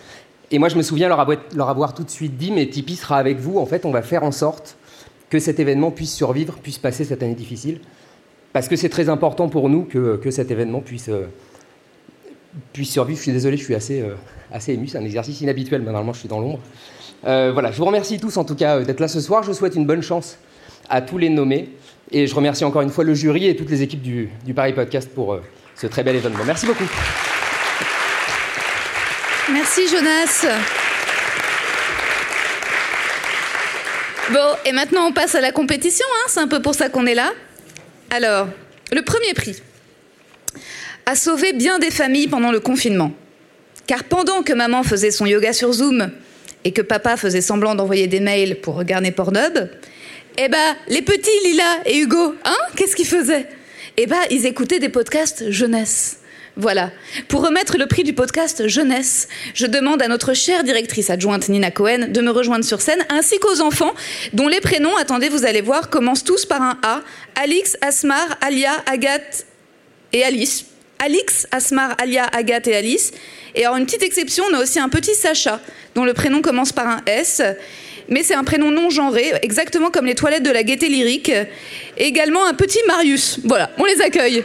Et 0.53 0.59
moi, 0.59 0.69
je 0.69 0.77
me 0.77 0.83
souviens 0.83 1.09
leur 1.09 1.69
avoir, 1.69 1.95
tout 1.95 2.03
de 2.03 2.11
suite 2.11 2.37
dit, 2.37 2.51
mais 2.51 2.67
Tipeee 2.67 2.97
sera 2.97 3.19
avec 3.19 3.39
vous. 3.39 3.59
En 3.59 3.67
fait, 3.67 3.85
on 3.85 3.93
va 3.93 4.03
faire 4.03 4.25
en 4.25 4.33
sorte 4.33 4.77
que 5.29 5.39
cet 5.39 5.61
événement 5.61 5.93
puisse 5.93 6.13
survivre, 6.13 6.59
puisse 6.59 6.79
passer 6.79 7.05
cette 7.05 7.23
année 7.23 7.37
difficile, 7.37 7.79
parce 8.53 8.67
que 8.67 8.75
c'est 8.75 8.89
très 8.89 9.09
important 9.09 9.49
pour 9.49 9.69
nous 9.69 9.85
que, 9.85 10.17
que 10.17 10.33
cet 10.33 10.51
événement 10.51 10.81
puisse, 10.81 11.09
euh, 11.09 11.27
puisse 12.73 12.91
survivre. 12.91 13.19
Je 13.19 13.23
suis 13.23 13.33
désolé, 13.33 13.57
je 13.57 13.63
suis 13.63 13.77
assez, 13.77 14.01
euh, 14.01 14.17
assez 14.53 14.73
ému. 14.73 14.89
C'est 14.89 14.99
un 14.99 15.05
exercice 15.05 15.41
inhabituel. 15.41 15.83
Normalement, 15.83 16.13
je 16.13 16.19
suis 16.19 16.29
dans 16.29 16.41
l'ombre. 16.41 16.59
Euh, 17.27 17.51
voilà, 17.53 17.71
je 17.71 17.79
vous 17.79 17.85
remercie 17.85 18.19
tous 18.19 18.37
en 18.37 18.45
tout 18.45 18.57
cas 18.57 18.79
euh, 18.79 18.85
d'être 18.85 18.99
là 18.99 19.07
ce 19.07 19.21
soir. 19.21 19.45
Je 19.45 19.53
souhaite 19.53 19.77
une 19.77 19.87
bonne 19.87 20.03
chance 20.03 20.37
à 20.91 21.01
tous 21.01 21.17
les 21.17 21.31
nommés. 21.31 21.71
Et 22.13 22.27
je 22.27 22.35
remercie 22.35 22.65
encore 22.65 22.83
une 22.83 22.91
fois 22.91 23.05
le 23.05 23.15
jury 23.15 23.47
et 23.47 23.57
toutes 23.57 23.71
les 23.71 23.83
équipes 23.83 24.03
du, 24.03 24.29
Paris 24.55 24.73
Podcast 24.73 25.09
pour 25.15 25.33
euh, 25.33 25.43
ce 25.77 25.87
très 25.87 26.03
bel 26.03 26.17
événement. 26.17 26.45
Merci 26.45 26.67
beaucoup. 26.67 26.85
Merci 29.53 29.89
Jonas. 29.89 30.47
Bon, 34.33 34.57
et 34.65 34.73
maintenant 34.73 35.07
on 35.07 35.13
passe 35.13 35.35
à 35.35 35.41
la 35.41 35.51
compétition, 35.51 36.07
hein 36.19 36.27
c'est 36.29 36.41
un 36.41 36.49
peu 36.49 36.61
pour 36.61 36.75
ça 36.75 36.89
qu'on 36.89 37.07
est 37.07 37.15
là. 37.15 37.33
Alors, 38.11 38.49
le 38.93 39.03
premier 39.03 39.35
prix 39.35 39.61
a 41.07 41.15
sauvé 41.15 41.53
bien 41.53 41.79
des 41.79 41.91
familles 41.91 42.29
pendant 42.29 42.53
le 42.53 42.61
confinement. 42.61 43.13
Car 43.87 44.05
pendant 44.05 44.43
que 44.43 44.53
maman 44.53 44.83
faisait 44.85 45.11
son 45.11 45.27
yoga 45.27 45.53
sur 45.53 45.73
Zoom 45.73 46.11
et 46.63 46.73
que 46.73 46.83
papa 46.83 47.17
faisait 47.17 47.41
semblant 47.41 47.75
d'envoyer 47.75 48.07
des 48.07 48.21
mails 48.21 48.61
pour 48.61 48.77
regarder 48.77 49.11
Pornhub, 49.11 49.69
eh 50.37 50.49
ben, 50.49 50.77
les 50.89 51.03
petits 51.03 51.31
Lila 51.45 51.81
et 51.87 51.99
Hugo, 51.99 52.35
hein, 52.45 52.57
qu'est-ce 52.77 52.97
qu'ils 52.97 53.07
faisaient? 53.07 53.47
Eh 53.97 54.07
ben, 54.07 54.21
ils 54.31 54.47
écoutaient 54.47 54.79
des 54.79 54.89
podcasts 54.89 55.51
jeunesse. 55.51 56.21
Voilà. 56.57 56.91
Pour 57.29 57.45
remettre 57.45 57.79
le 57.79 57.87
prix 57.87 58.03
du 58.03 58.13
podcast 58.13 58.67
Jeunesse, 58.67 59.29
je 59.55 59.67
demande 59.67 60.03
à 60.03 60.09
notre 60.09 60.35
chère 60.35 60.65
directrice 60.65 61.09
adjointe 61.09 61.49
Nina 61.49 61.71
Cohen 61.71 62.09
de 62.09 62.21
me 62.21 62.31
rejoindre 62.31 62.65
sur 62.65 62.81
scène, 62.81 63.05
ainsi 63.09 63.39
qu'aux 63.39 63.61
enfants, 63.61 63.95
dont 64.33 64.49
les 64.49 64.61
prénoms, 64.61 64.97
attendez, 64.97 65.29
vous 65.29 65.47
allez 65.47 65.61
voir, 65.61 65.91
commencent 65.91 66.25
tous 66.25 66.45
par 66.47 66.61
un 66.61 66.79
A. 66.83 67.03
Alix, 67.37 67.77
Asmar, 67.81 68.37
Alia, 68.41 68.73
Agathe 68.87 69.47
et 70.13 70.25
Alice. 70.25 70.67
Alix, 70.99 71.47
Asmar, 71.51 71.95
Alia, 71.99 72.25
Agathe 72.25 72.67
et 72.67 72.77
Alice. 72.77 73.13
Et 73.55 73.65
alors, 73.65 73.79
une 73.79 73.87
petite 73.87 74.03
exception, 74.03 74.45
on 74.51 74.55
a 74.55 74.61
aussi 74.61 74.79
un 74.79 74.89
petit 74.89 75.15
Sacha, 75.15 75.61
dont 75.95 76.05
le 76.05 76.15
prénom 76.15 76.43
commence 76.43 76.73
par 76.73 76.87
un 76.87 77.01
S. 77.07 77.43
Mais 78.11 78.23
c'est 78.23 78.35
un 78.35 78.45
prénom 78.45 78.71
non 78.71 78.91
genré, 78.91 79.33
exactement 79.43 79.91
comme 79.91 80.07
les 80.07 80.15
toilettes 80.15 80.43
de 80.43 80.51
la 80.51 80.63
gaieté 80.63 80.89
lyrique. 80.89 81.31
Et 81.97 82.05
également 82.05 82.45
un 82.45 82.55
petit 82.55 82.81
Marius. 82.87 83.39
Voilà, 83.45 83.71
on 83.79 83.85
les 83.85 84.01
accueille. 84.01 84.45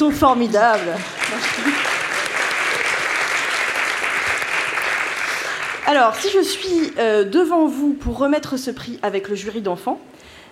Ils 0.00 0.04
sont 0.04 0.10
formidables. 0.12 0.96
Alors, 5.86 6.14
si 6.14 6.30
je 6.30 6.42
suis 6.42 6.92
euh, 6.98 7.24
devant 7.24 7.66
vous 7.66 7.92
pour 7.92 8.16
remettre 8.16 8.56
ce 8.56 8.70
prix 8.70 8.98
avec 9.02 9.28
le 9.28 9.34
jury 9.34 9.60
d'enfants, 9.60 10.00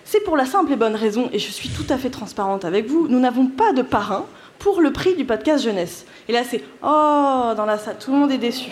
c'est 0.05 0.19
pour 0.19 0.37
la 0.37 0.45
simple 0.45 0.73
et 0.73 0.75
bonne 0.75 0.95
raison, 0.95 1.31
et 1.33 1.39
je 1.39 1.49
suis 1.49 1.69
tout 1.69 1.87
à 1.89 1.97
fait 1.97 2.11
transparente 2.11 2.63
avec 2.63 2.85
vous, 2.85 3.07
nous 3.07 3.19
n'avons 3.19 3.47
pas 3.47 3.73
de 3.73 3.81
parrain 3.81 4.27
pour 4.59 4.81
le 4.81 4.93
prix 4.93 5.15
du 5.15 5.25
podcast 5.25 5.63
jeunesse. 5.63 6.05
Et 6.27 6.31
là, 6.31 6.43
c'est 6.47 6.63
oh, 6.83 7.53
dans 7.57 7.65
la 7.65 7.79
salle, 7.79 7.97
tout 7.97 8.11
le 8.11 8.17
monde 8.17 8.31
est 8.31 8.37
déçu. 8.37 8.69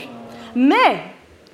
Mais 0.55 1.01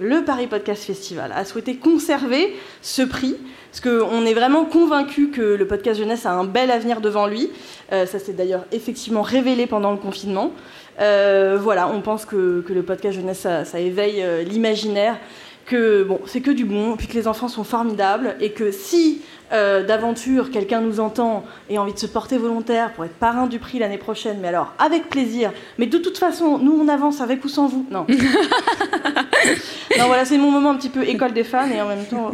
le 0.04 0.26
Paris 0.26 0.48
Podcast 0.48 0.84
Festival 0.84 1.32
a 1.34 1.46
souhaité 1.46 1.78
conserver 1.78 2.54
ce 2.82 3.02
prix, 3.02 3.36
parce 3.72 3.80
qu'on 3.80 4.26
est 4.26 4.34
vraiment 4.34 4.66
convaincu 4.66 5.30
que 5.30 5.42
le 5.42 5.66
podcast 5.66 6.00
jeunesse 6.00 6.26
a 6.26 6.34
un 6.34 6.44
bel 6.44 6.70
avenir 6.72 7.00
devant 7.00 7.26
lui. 7.26 7.50
Euh, 7.92 8.06
ça 8.06 8.20
s'est 8.20 8.34
d'ailleurs 8.34 8.66
effectivement 8.72 9.22
révélé 9.22 9.66
pendant 9.66 9.92
le 9.92 9.98
confinement. 9.98 10.52
Euh, 11.00 11.58
voilà, 11.60 11.88
on 11.88 12.02
pense 12.02 12.26
que, 12.26 12.64
le 12.68 12.84
podcast 12.84 13.16
jeunesse, 13.16 13.40
ça, 13.40 13.66
ça 13.66 13.80
éveille 13.80 14.22
euh, 14.22 14.44
l'imaginaire, 14.44 15.18
que 15.66 16.04
bon, 16.04 16.20
c'est 16.26 16.42
que 16.42 16.52
du 16.52 16.66
bon, 16.66 16.96
puis 16.98 17.08
que 17.08 17.14
les 17.14 17.28
enfants 17.28 17.48
sont 17.48 17.64
formidables, 17.64 18.36
et 18.40 18.52
que 18.52 18.72
si 18.72 19.22
euh, 19.52 19.84
d'aventure 19.86 20.52
quelqu'un 20.52 20.82
nous 20.82 21.00
entend 21.00 21.46
et 21.70 21.78
a 21.78 21.82
envie 21.82 21.94
de 21.94 22.00
se 22.00 22.08
porter 22.08 22.38
volontaire 22.38 22.92
pour 22.94 23.06
être 23.06 23.14
parrain 23.14 23.48
du 23.48 23.60
prix 23.60 23.80
l'année 23.80 23.98
prochaine, 23.98 24.40
mais 24.42 24.50
alors 24.50 24.74
avec 24.80 25.10
plaisir, 25.10 25.52
mais 25.78 25.86
de 25.86 25.98
toute 25.98 26.18
façon, 26.18 26.58
nous 26.58 26.78
on 26.80 26.88
avance 26.88 27.22
avec 27.22 27.44
ou 27.46 27.50
sans 27.50 27.68
vous. 27.68 27.86
Non. 27.92 28.06
non, 29.98 30.08
voilà, 30.08 30.26
c'est 30.26 30.38
mon 30.38 30.52
moment 30.52 30.72
un 30.72 30.76
petit 30.76 30.90
peu 30.90 31.04
école 31.04 31.34
des 31.34 31.44
fans 31.44 31.70
et 31.70 31.82
en 31.82 31.88
même 31.88 32.06
temps. 32.06 32.32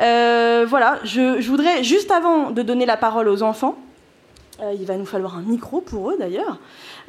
Euh, 0.00 0.64
voilà, 0.68 1.00
je, 1.02 1.40
je, 1.40 1.50
voudrais, 1.50 1.82
juste 1.82 2.12
avant 2.12 2.52
de 2.52 2.62
donner 2.62 2.86
la 2.86 2.96
parole 2.96 3.28
aux 3.28 3.42
enfants, 3.42 3.76
Euh, 4.60 4.74
il 4.78 4.86
va 4.86 4.96
nous 4.96 5.06
falloir 5.06 5.36
un 5.36 5.42
micro 5.42 5.80
pour 5.80 6.10
eux 6.10 6.16
d'ailleurs. 6.18 6.58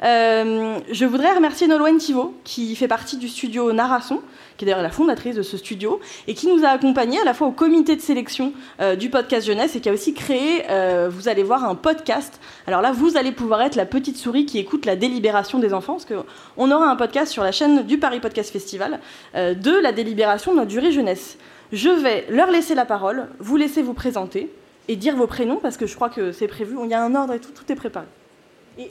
Euh, 0.04 0.78
je 0.90 1.04
voudrais 1.04 1.34
remercier 1.34 1.66
Nolwenn 1.66 1.98
Thibault, 1.98 2.34
qui 2.44 2.76
fait 2.76 2.86
partie 2.86 3.16
du 3.16 3.28
studio 3.28 3.72
Narasson, 3.72 4.20
qui 4.60 4.66
est 4.66 4.66
d'ailleurs 4.66 4.82
la 4.82 4.90
fondatrice 4.90 5.34
de 5.34 5.40
ce 5.40 5.56
studio, 5.56 6.00
et 6.28 6.34
qui 6.34 6.46
nous 6.48 6.66
a 6.66 6.68
accompagnés 6.68 7.18
à 7.18 7.24
la 7.24 7.32
fois 7.32 7.46
au 7.46 7.50
comité 7.50 7.96
de 7.96 8.02
sélection 8.02 8.52
euh, 8.82 8.94
du 8.94 9.08
podcast 9.08 9.46
jeunesse 9.46 9.74
et 9.74 9.80
qui 9.80 9.88
a 9.88 9.92
aussi 9.92 10.12
créé, 10.12 10.64
vous 11.08 11.28
allez 11.28 11.42
voir, 11.42 11.64
un 11.64 11.74
podcast. 11.74 12.38
Alors 12.66 12.82
là, 12.82 12.92
vous 12.92 13.16
allez 13.16 13.32
pouvoir 13.32 13.62
être 13.62 13.76
la 13.76 13.86
petite 13.86 14.18
souris 14.18 14.44
qui 14.44 14.58
écoute 14.58 14.84
la 14.84 14.96
délibération 14.96 15.58
des 15.58 15.72
enfants, 15.72 15.94
parce 15.94 16.04
qu'on 16.04 16.70
aura 16.70 16.90
un 16.90 16.96
podcast 16.96 17.32
sur 17.32 17.42
la 17.42 17.52
chaîne 17.52 17.84
du 17.86 17.96
Paris 17.96 18.20
Podcast 18.20 18.52
Festival 18.52 19.00
de 19.34 19.82
la 19.82 19.92
délibération 19.92 20.52
de 20.52 20.58
notre 20.58 20.70
jury 20.70 20.92
jeunesse. 20.92 21.38
Je 21.72 21.88
vais 21.88 22.26
leur 22.28 22.50
laisser 22.50 22.74
la 22.74 22.84
parole, 22.84 23.28
vous 23.38 23.56
laisser 23.56 23.80
vous 23.80 23.94
présenter 23.94 24.52
et 24.88 24.96
dire 24.96 25.16
vos 25.16 25.28
prénoms 25.28 25.58
parce 25.58 25.76
que 25.76 25.86
je 25.86 25.94
crois 25.94 26.10
que 26.10 26.32
c'est 26.32 26.48
prévu. 26.48 26.76
Il 26.84 26.90
y 26.90 26.94
a 26.94 27.02
un 27.02 27.14
ordre 27.14 27.32
et 27.32 27.40
tout, 27.40 27.52
tout 27.52 27.70
est 27.70 27.76
préparé. 27.76 28.06
Et 28.76 28.90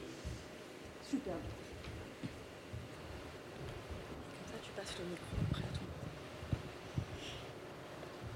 super. 1.10 1.34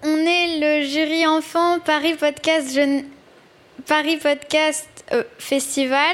On 0.05 0.17
est 0.17 0.59
le 0.59 0.85
jury 0.85 1.25
enfant 1.25 1.79
Paris 1.79 2.15
Podcast, 2.17 2.77
euh, 5.13 5.23
Festival. 5.39 6.13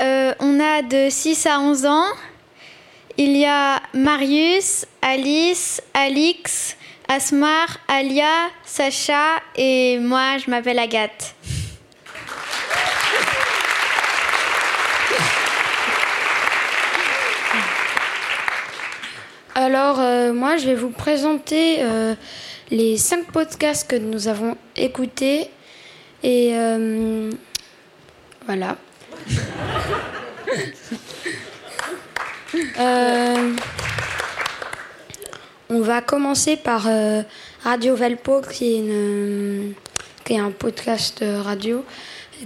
Euh, 0.00 0.32
on 0.40 0.58
a 0.58 0.80
de 0.80 1.10
6 1.10 1.44
à 1.44 1.60
11 1.60 1.84
ans. 1.84 2.06
Il 3.18 3.36
y 3.36 3.44
a 3.44 3.82
Marius, 3.92 4.86
Alice, 5.02 5.82
Alix, 5.92 6.78
Asmar, 7.06 7.66
Alia, 7.86 8.48
Sacha 8.64 9.42
et 9.56 9.98
moi, 9.98 10.38
je 10.38 10.48
m'appelle 10.50 10.78
Agathe. 10.78 11.34
Alors, 19.54 20.00
euh, 20.00 20.32
moi, 20.32 20.56
je 20.56 20.64
vais 20.64 20.74
vous 20.74 20.88
présenter 20.88 21.80
les 22.74 22.98
cinq 22.98 23.30
podcasts 23.30 23.88
que 23.88 23.96
nous 23.96 24.26
avons 24.26 24.56
écoutés. 24.74 25.48
Et 26.22 26.50
euh, 26.54 27.30
voilà. 28.46 28.76
On 35.70 35.80
va 35.80 36.02
commencer 36.02 36.56
par 36.56 36.86
euh, 36.88 37.22
Radio 37.62 37.94
Velpo, 37.94 38.40
qui 38.42 38.74
est, 38.74 38.82
qui 40.24 40.34
est, 40.34 40.38
un 40.38 40.50
podcast 40.50 41.24
radio 41.42 41.84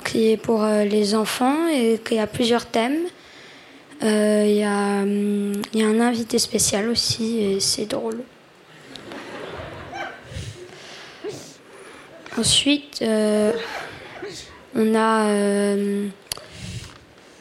qui 0.04 0.32
est 0.32 0.36
pour 0.36 0.62
euh, 0.62 0.84
les 0.84 1.14
enfants 1.14 1.68
et 1.68 1.98
qui 2.04 2.18
a 2.18 2.26
plusieurs 2.26 2.66
thèmes. 2.66 3.06
Euh, 4.02 4.44
il 4.46 4.56
y, 4.56 4.62
a, 4.62 5.04
y, 5.74 5.82
a 5.82 5.86
un 5.86 6.00
invité 6.00 6.38
spécial 6.38 6.88
aussi 6.88 7.38
et 7.38 7.60
c'est 7.60 7.86
drôle. 7.86 8.22
Ensuite, 12.38 13.04
on 14.74 14.94
a 14.94 15.74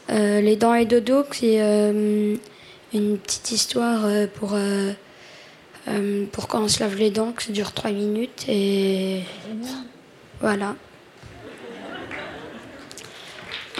Les 0.09 0.55
Dents 0.55 0.73
et 0.73 0.85
Dodo, 0.85 1.23
qui 1.23 1.55
est 1.55 1.89
une 2.93 3.17
petite 3.19 3.51
histoire 3.51 4.07
pour 4.35 4.55
euh, 5.87 6.25
pour 6.31 6.47
quand 6.47 6.63
on 6.63 6.67
se 6.67 6.81
lave 6.81 6.97
les 6.97 7.11
dents, 7.11 7.31
que 7.31 7.43
ça 7.43 7.51
dure 7.53 7.71
3 7.71 7.91
minutes. 7.91 8.45
Et 8.47 9.21
voilà. 10.41 10.75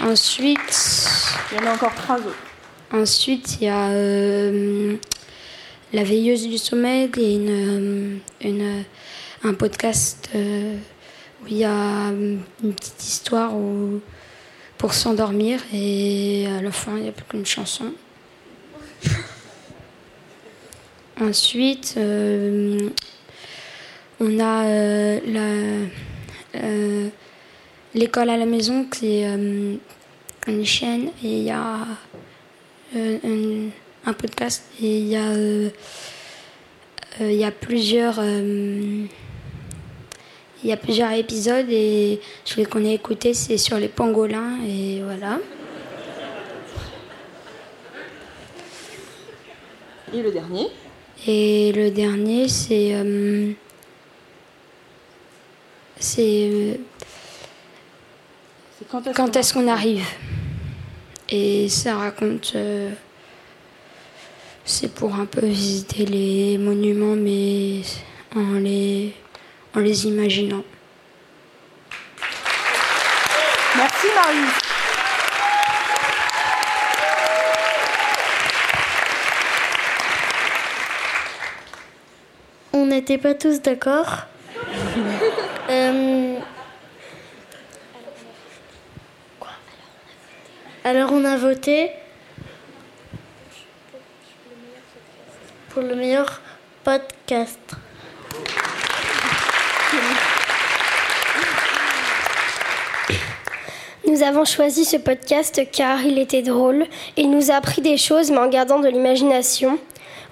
Ensuite. 0.00 0.58
Il 1.50 1.58
y 1.58 1.60
en 1.60 1.66
a 1.66 1.74
encore 1.74 1.94
trois 1.94 2.16
autres. 2.16 2.36
Ensuite, 2.92 3.58
il 3.60 3.64
y 3.64 3.68
a 3.68 3.88
euh, 3.88 4.96
La 5.92 6.02
Veilleuse 6.02 6.46
du 6.46 6.58
Sommeil, 6.58 7.10
et 7.16 7.34
une, 7.34 8.20
une, 8.40 8.84
un 9.44 9.54
podcast 9.54 10.30
euh, 10.34 10.76
il 11.50 11.58
y 11.58 11.64
a 11.64 12.08
une 12.08 12.42
petite 12.74 13.02
histoire 13.04 13.54
où, 13.54 14.00
pour 14.76 14.94
s'endormir 14.94 15.60
et 15.72 16.46
à 16.46 16.62
la 16.62 16.70
fin, 16.70 16.96
il 16.96 17.02
n'y 17.04 17.08
a 17.08 17.12
plus 17.12 17.24
qu'une 17.24 17.46
chanson. 17.46 17.92
Ensuite, 21.20 21.94
euh, 21.96 22.90
on 24.20 24.38
a 24.38 24.66
euh, 24.66 25.86
euh, 26.54 27.08
l'école 27.94 28.30
à 28.30 28.36
la 28.36 28.46
maison 28.46 28.84
qui 28.84 29.22
est 29.22 29.24
une 30.46 30.64
chaîne 30.64 31.08
et 31.24 31.38
il 31.38 31.42
y 31.42 31.50
a 31.50 31.86
un, 32.94 34.12
podcast 34.12 34.64
et 34.80 34.98
il 34.98 35.08
y 37.20 37.44
a 37.44 37.50
plusieurs 37.50 38.20
il 40.62 40.70
y 40.70 40.72
a 40.72 40.76
plusieurs 40.76 41.12
épisodes 41.12 41.66
et 41.70 42.20
celui 42.44 42.64
qu'on 42.64 42.84
a 42.84 42.92
écouté 42.92 43.34
c'est 43.34 43.58
sur 43.58 43.78
les 43.78 43.88
pangolins 43.88 44.58
et 44.66 45.02
voilà. 45.02 45.38
Et 50.14 50.22
le 50.22 50.30
dernier? 50.30 50.68
Et 51.26 51.72
le 51.72 51.90
dernier, 51.90 52.48
c'est. 52.48 52.94
Euh, 52.94 53.52
c'est. 55.98 56.48
Euh, 56.50 56.74
quand 58.90 59.36
est-ce 59.36 59.52
qu'on 59.52 59.68
arrive? 59.68 60.06
Et 61.28 61.68
ça 61.68 61.96
raconte. 61.96 62.52
Euh, 62.54 62.90
c'est 64.64 64.92
pour 64.92 65.14
un 65.14 65.26
peu 65.26 65.46
visiter 65.46 66.06
les 66.06 66.56
monuments, 66.58 67.16
mais 67.16 67.80
en 68.36 68.58
les, 68.58 69.12
en 69.78 69.80
les 69.80 70.06
imaginant. 70.06 70.64
Merci 73.76 74.06
Marie. 74.16 74.68
n'était 82.88 83.18
pas 83.18 83.34
tous 83.34 83.62
d'accord. 83.62 84.24
Euh, 85.70 86.38
alors 90.82 91.12
on 91.12 91.26
a 91.26 91.36
voté 91.36 91.90
pour 95.68 95.82
le 95.82 95.94
meilleur 95.94 96.40
podcast. 96.84 97.76
Nous 104.08 104.22
avons 104.22 104.46
choisi 104.46 104.86
ce 104.86 104.96
podcast 104.96 105.60
car 105.70 106.02
il 106.02 106.18
était 106.18 106.40
drôle. 106.40 106.86
Il 107.18 107.30
nous 107.30 107.50
a 107.50 107.56
appris 107.56 107.82
des 107.82 107.98
choses 107.98 108.30
mais 108.30 108.38
en 108.38 108.48
gardant 108.48 108.78
de 108.78 108.88
l'imagination. 108.88 109.78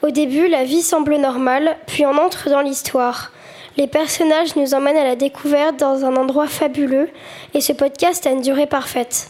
Au 0.01 0.09
début, 0.09 0.49
la 0.49 0.65
vie 0.65 0.81
semble 0.81 1.17
normale, 1.17 1.77
puis 1.87 2.07
on 2.07 2.17
entre 2.17 2.49
dans 2.49 2.63
l'histoire. 2.63 3.33
Les 3.77 3.87
personnages 3.87 4.57
nous 4.57 4.73
emmènent 4.73 4.97
à 4.97 5.05
la 5.05 5.15
découverte 5.15 5.77
dans 5.77 6.07
un 6.07 6.17
endroit 6.17 6.47
fabuleux, 6.47 7.11
et 7.53 7.61
ce 7.61 7.75
podcast 7.75 8.27
a 8.27 8.31
une 8.31 8.41
durée 8.41 8.67
parfaite. 8.67 9.29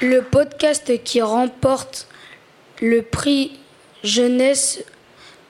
Le 0.00 0.20
podcast 0.20 1.02
qui 1.02 1.20
remporte 1.22 2.06
le 2.80 3.02
prix 3.02 3.58
jeunesse 4.04 4.84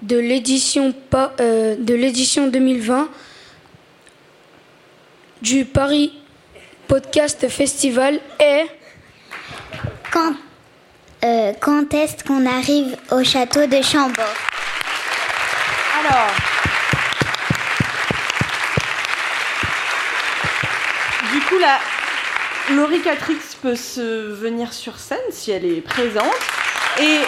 de 0.03 0.17
l'édition 0.17 0.95
euh, 1.15 1.77
de 1.79 1.95
l'édition 1.95 2.49
2020 2.49 3.09
du 5.43 5.65
Paris 5.65 6.13
Podcast 6.89 7.49
Festival 7.49 8.21
est 8.39 8.67
quand, 10.11 10.35
euh, 11.25 11.53
quand 11.61 11.95
est-ce 11.95 12.25
qu'on 12.25 12.47
arrive 12.47 12.97
au 13.11 13.23
château 13.23 13.67
de 13.67 13.83
Chambord? 13.83 14.35
Alors, 16.01 16.31
du 21.33 21.41
coup, 21.41 21.59
la 21.59 21.79
Laurie 22.75 23.01
Catrix 23.01 23.39
peut 23.63 23.77
se 23.77 24.33
venir 24.33 24.73
sur 24.73 24.99
scène 24.99 25.19
si 25.31 25.51
elle 25.51 25.65
est 25.65 25.81
présente. 25.81 26.25
Et 27.01 27.21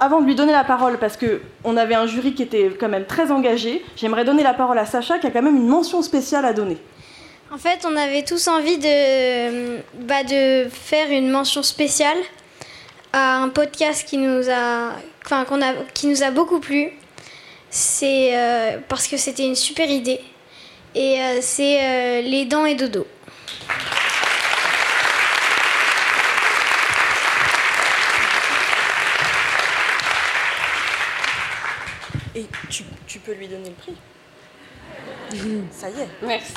Avant 0.00 0.20
de 0.20 0.26
lui 0.26 0.34
donner 0.34 0.52
la 0.52 0.64
parole, 0.64 0.98
parce 0.98 1.16
qu'on 1.16 1.76
avait 1.76 1.94
un 1.94 2.06
jury 2.06 2.34
qui 2.34 2.42
était 2.42 2.70
quand 2.78 2.88
même 2.88 3.06
très 3.06 3.30
engagé, 3.30 3.84
j'aimerais 3.96 4.24
donner 4.24 4.42
la 4.42 4.54
parole 4.54 4.78
à 4.78 4.86
Sacha 4.86 5.18
qui 5.18 5.26
a 5.26 5.30
quand 5.30 5.42
même 5.42 5.56
une 5.56 5.66
mention 5.66 6.02
spéciale 6.02 6.44
à 6.44 6.52
donner. 6.52 6.78
En 7.52 7.58
fait, 7.58 7.86
on 7.86 7.96
avait 7.96 8.22
tous 8.22 8.48
envie 8.48 8.78
de, 8.78 9.76
bah, 10.06 10.24
faire 10.70 11.10
une 11.10 11.30
mention 11.30 11.62
spéciale 11.62 12.16
à 13.12 13.42
un 13.42 13.50
podcast 13.50 14.08
qui 14.08 14.16
nous 14.16 14.48
a, 14.48 14.92
enfin, 15.24 15.44
qu'on 15.44 15.60
a, 15.60 15.74
qui 15.92 16.06
nous 16.06 16.22
a 16.22 16.30
beaucoup 16.30 16.60
plu. 16.60 16.92
C'est 17.68 18.36
euh, 18.36 18.78
parce 18.88 19.06
que 19.06 19.16
c'était 19.16 19.46
une 19.46 19.54
super 19.54 19.90
idée. 19.90 20.20
Et 20.94 21.20
euh, 21.20 21.38
c'est 21.40 21.78
euh, 21.80 22.20
Les 22.22 22.44
dents 22.46 22.64
et 22.64 22.74
dodo. 22.74 23.06
Tu, 33.06 33.18
peux 33.18 33.34
lui 33.34 33.48
donner 33.48 33.68
le 33.68 33.74
prix. 33.74 33.94
Ça 35.70 35.88
y 35.88 36.00
est. 36.00 36.08
Merci. 36.22 36.54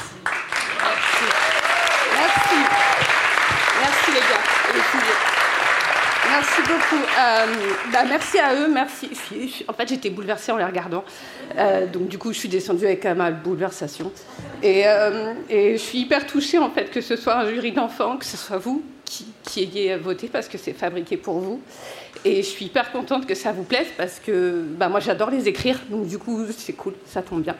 Merci. 2.14 2.56
Merci. 3.82 4.12
Les 4.12 4.20
gars. 4.20 4.46
Merci 6.30 6.62
beaucoup. 6.62 7.04
Euh, 7.04 7.46
bah, 7.92 8.04
merci 8.08 8.40
à 8.40 8.56
eux. 8.56 8.68
Merci. 8.68 9.10
En 9.68 9.74
fait, 9.74 9.88
j'étais 9.88 10.10
bouleversée 10.10 10.52
en 10.52 10.58
les 10.58 10.66
regardant. 10.66 11.04
Euh, 11.58 11.86
donc, 11.86 12.08
du 12.08 12.18
coup, 12.18 12.34
je 12.34 12.40
suis 12.40 12.50
descendue 12.50 12.86
avec 12.86 13.06
ma 13.06 13.32
bouleversation. 13.32 14.12
Et, 14.64 14.84
euh, 14.86 15.34
et 15.50 15.74
je 15.74 15.82
suis 15.82 16.00
hyper 16.00 16.26
touchée, 16.26 16.58
en 16.58 16.70
fait, 16.70 16.90
que 16.92 17.02
ce 17.02 17.16
soit 17.16 17.38
un 17.38 17.50
jury 17.50 17.72
d'enfants, 17.72 18.18
que 18.18 18.26
ce 18.26 18.38
soit 18.38 18.58
vous 18.58 18.84
qui, 19.06 19.26
qui 19.44 19.64
ayez 19.64 19.96
voté 19.98 20.28
parce 20.28 20.48
que 20.48 20.58
c'est 20.58 20.74
fabriqué 20.74 21.18
pour 21.18 21.40
vous. 21.40 21.62
Et 22.24 22.38
je 22.38 22.48
suis 22.48 22.66
hyper 22.66 22.92
contente 22.92 23.26
que 23.28 23.36
ça 23.36 23.52
vous 23.52 23.64
plaise 23.64 23.88
parce 23.98 24.20
que 24.20 24.64
bah, 24.68 24.90
moi, 24.90 25.00
j'adore 25.00 25.30
les 25.30 25.48
écrire. 25.48 25.80
Donc, 25.90 26.08
du 26.08 26.18
coup, 26.18 26.46
c'est 26.58 26.74
cool. 26.74 26.94
Ça 27.06 27.22
tombe 27.22 27.42
bien. 27.44 27.56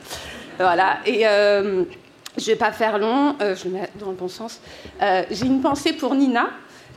Voilà. 0.58 1.00
Et. 1.06 1.28
euh, 1.28 1.84
je 2.38 2.48
vais 2.48 2.58
pas 2.58 2.74
faire 2.74 2.98
long, 2.98 3.36
euh, 3.42 3.56
je 3.56 3.64
le 3.64 3.72
mets 3.72 3.90
dans 3.98 4.10
le 4.10 4.16
bon 4.16 4.28
sens. 4.28 4.60
Euh, 5.02 5.24
J'ai 5.32 5.46
une 5.46 5.62
pensée 5.62 5.94
pour 5.94 6.16
Nina, 6.16 6.50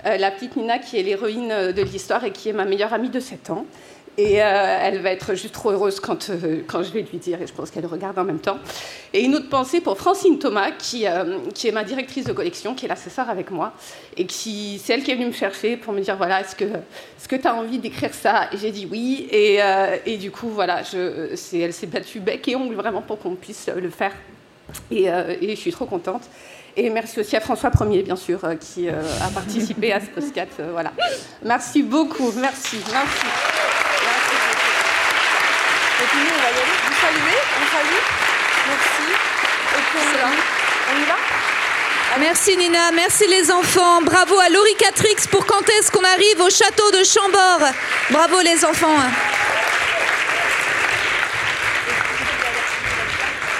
euh, 0.04 0.16
la 0.16 0.32
petite 0.32 0.56
Nina 0.56 0.80
qui 0.80 0.98
est 0.98 1.04
l'héroïne 1.04 1.72
de 1.72 1.82
l'histoire 1.82 2.24
et 2.24 2.32
qui 2.32 2.48
est 2.48 2.52
ma 2.52 2.64
meilleure 2.64 2.92
amie 2.92 3.08
de 3.08 3.20
7 3.20 3.50
ans. 3.50 3.64
Et 4.18 4.42
euh, 4.42 4.78
elle 4.82 4.98
va 4.98 5.12
être 5.12 5.36
juste 5.36 5.54
trop 5.54 5.70
heureuse 5.70 6.00
quand, 6.00 6.28
euh, 6.30 6.62
quand 6.66 6.82
je 6.82 6.90
vais 6.90 7.02
lui 7.02 7.18
dire, 7.18 7.40
et 7.40 7.46
je 7.46 7.52
pense 7.52 7.70
qu'elle 7.70 7.86
regarde 7.86 8.18
en 8.18 8.24
même 8.24 8.40
temps. 8.40 8.58
Et 9.12 9.20
une 9.20 9.36
autre 9.36 9.48
pensée 9.48 9.80
pour 9.80 9.96
Francine 9.96 10.40
Thomas, 10.40 10.72
qui, 10.72 11.06
euh, 11.06 11.38
qui 11.54 11.68
est 11.68 11.72
ma 11.72 11.84
directrice 11.84 12.24
de 12.24 12.32
collection, 12.32 12.74
qui 12.74 12.86
est 12.86 12.88
l'assesseur 12.88 13.30
avec 13.30 13.52
moi, 13.52 13.72
et 14.16 14.26
qui 14.26 14.80
c'est 14.82 14.94
elle 14.94 15.04
qui 15.04 15.12
est 15.12 15.14
venue 15.14 15.28
me 15.28 15.32
chercher 15.32 15.76
pour 15.76 15.92
me 15.92 16.00
dire, 16.00 16.16
voilà, 16.16 16.40
est-ce 16.40 16.56
que 16.56 17.36
tu 17.36 17.46
as 17.46 17.54
envie 17.54 17.78
d'écrire 17.78 18.12
ça? 18.12 18.48
Et 18.52 18.56
j'ai 18.56 18.72
dit 18.72 18.88
oui, 18.90 19.28
et, 19.30 19.60
et 20.04 20.16
du 20.16 20.32
coup, 20.32 20.48
voilà, 20.48 20.82
je, 20.82 21.30
elle 21.56 21.72
s'est 21.72 21.86
battue 21.86 22.18
bec 22.18 22.48
et 22.48 22.56
ongle 22.56 22.74
vraiment 22.74 23.02
pour 23.02 23.20
qu'on 23.20 23.36
puisse 23.36 23.70
le 23.74 23.90
faire. 23.90 24.12
Et, 24.90 25.04
et 25.04 25.50
je 25.50 25.60
suis 25.60 25.70
trop 25.70 25.86
contente. 25.86 26.22
Et 26.76 26.90
merci 26.90 27.20
aussi 27.20 27.36
à 27.36 27.40
François 27.40 27.70
Premier, 27.70 28.02
bien 28.02 28.16
sûr, 28.16 28.40
qui 28.60 28.88
a 28.88 29.28
participé 29.32 29.92
à 29.92 30.00
ce 30.00 30.06
podcast. 30.14 30.60
voilà. 30.72 30.92
Merci 31.44 31.84
beaucoup. 31.84 32.32
Merci. 32.36 32.78
Merci. 32.92 33.26
Merci 34.04 34.34
beaucoup. 34.34 34.68
Et 36.00 36.06
puis 36.06 36.20
nous, 36.20 36.30
on 36.30 36.42
va 36.42 36.50
y 36.50 36.58
aller. 36.62 36.76
Vous 36.86 36.98
saluez 37.02 37.40
On 37.58 37.66
salue 37.74 38.02
Merci. 38.68 39.06
Et 39.74 39.82
puis 39.82 39.98
on 39.98 40.06
y 40.08 40.16
va. 40.16 40.28
On 40.90 41.02
y 41.02 41.06
va 41.06 41.16
Merci 42.20 42.56
Nina, 42.56 42.90
merci 42.92 43.24
les 43.28 43.48
enfants. 43.50 44.02
Bravo 44.02 44.36
à 44.38 44.48
Laurie 44.48 44.74
Catrix 44.76 45.28
pour 45.30 45.46
quand 45.46 45.62
est-ce 45.78 45.90
qu'on 45.92 46.02
arrive 46.02 46.40
au 46.40 46.50
château 46.50 46.90
de 46.90 47.04
Chambord. 47.04 47.68
Bravo 48.10 48.40
les 48.40 48.64
enfants. 48.64 48.96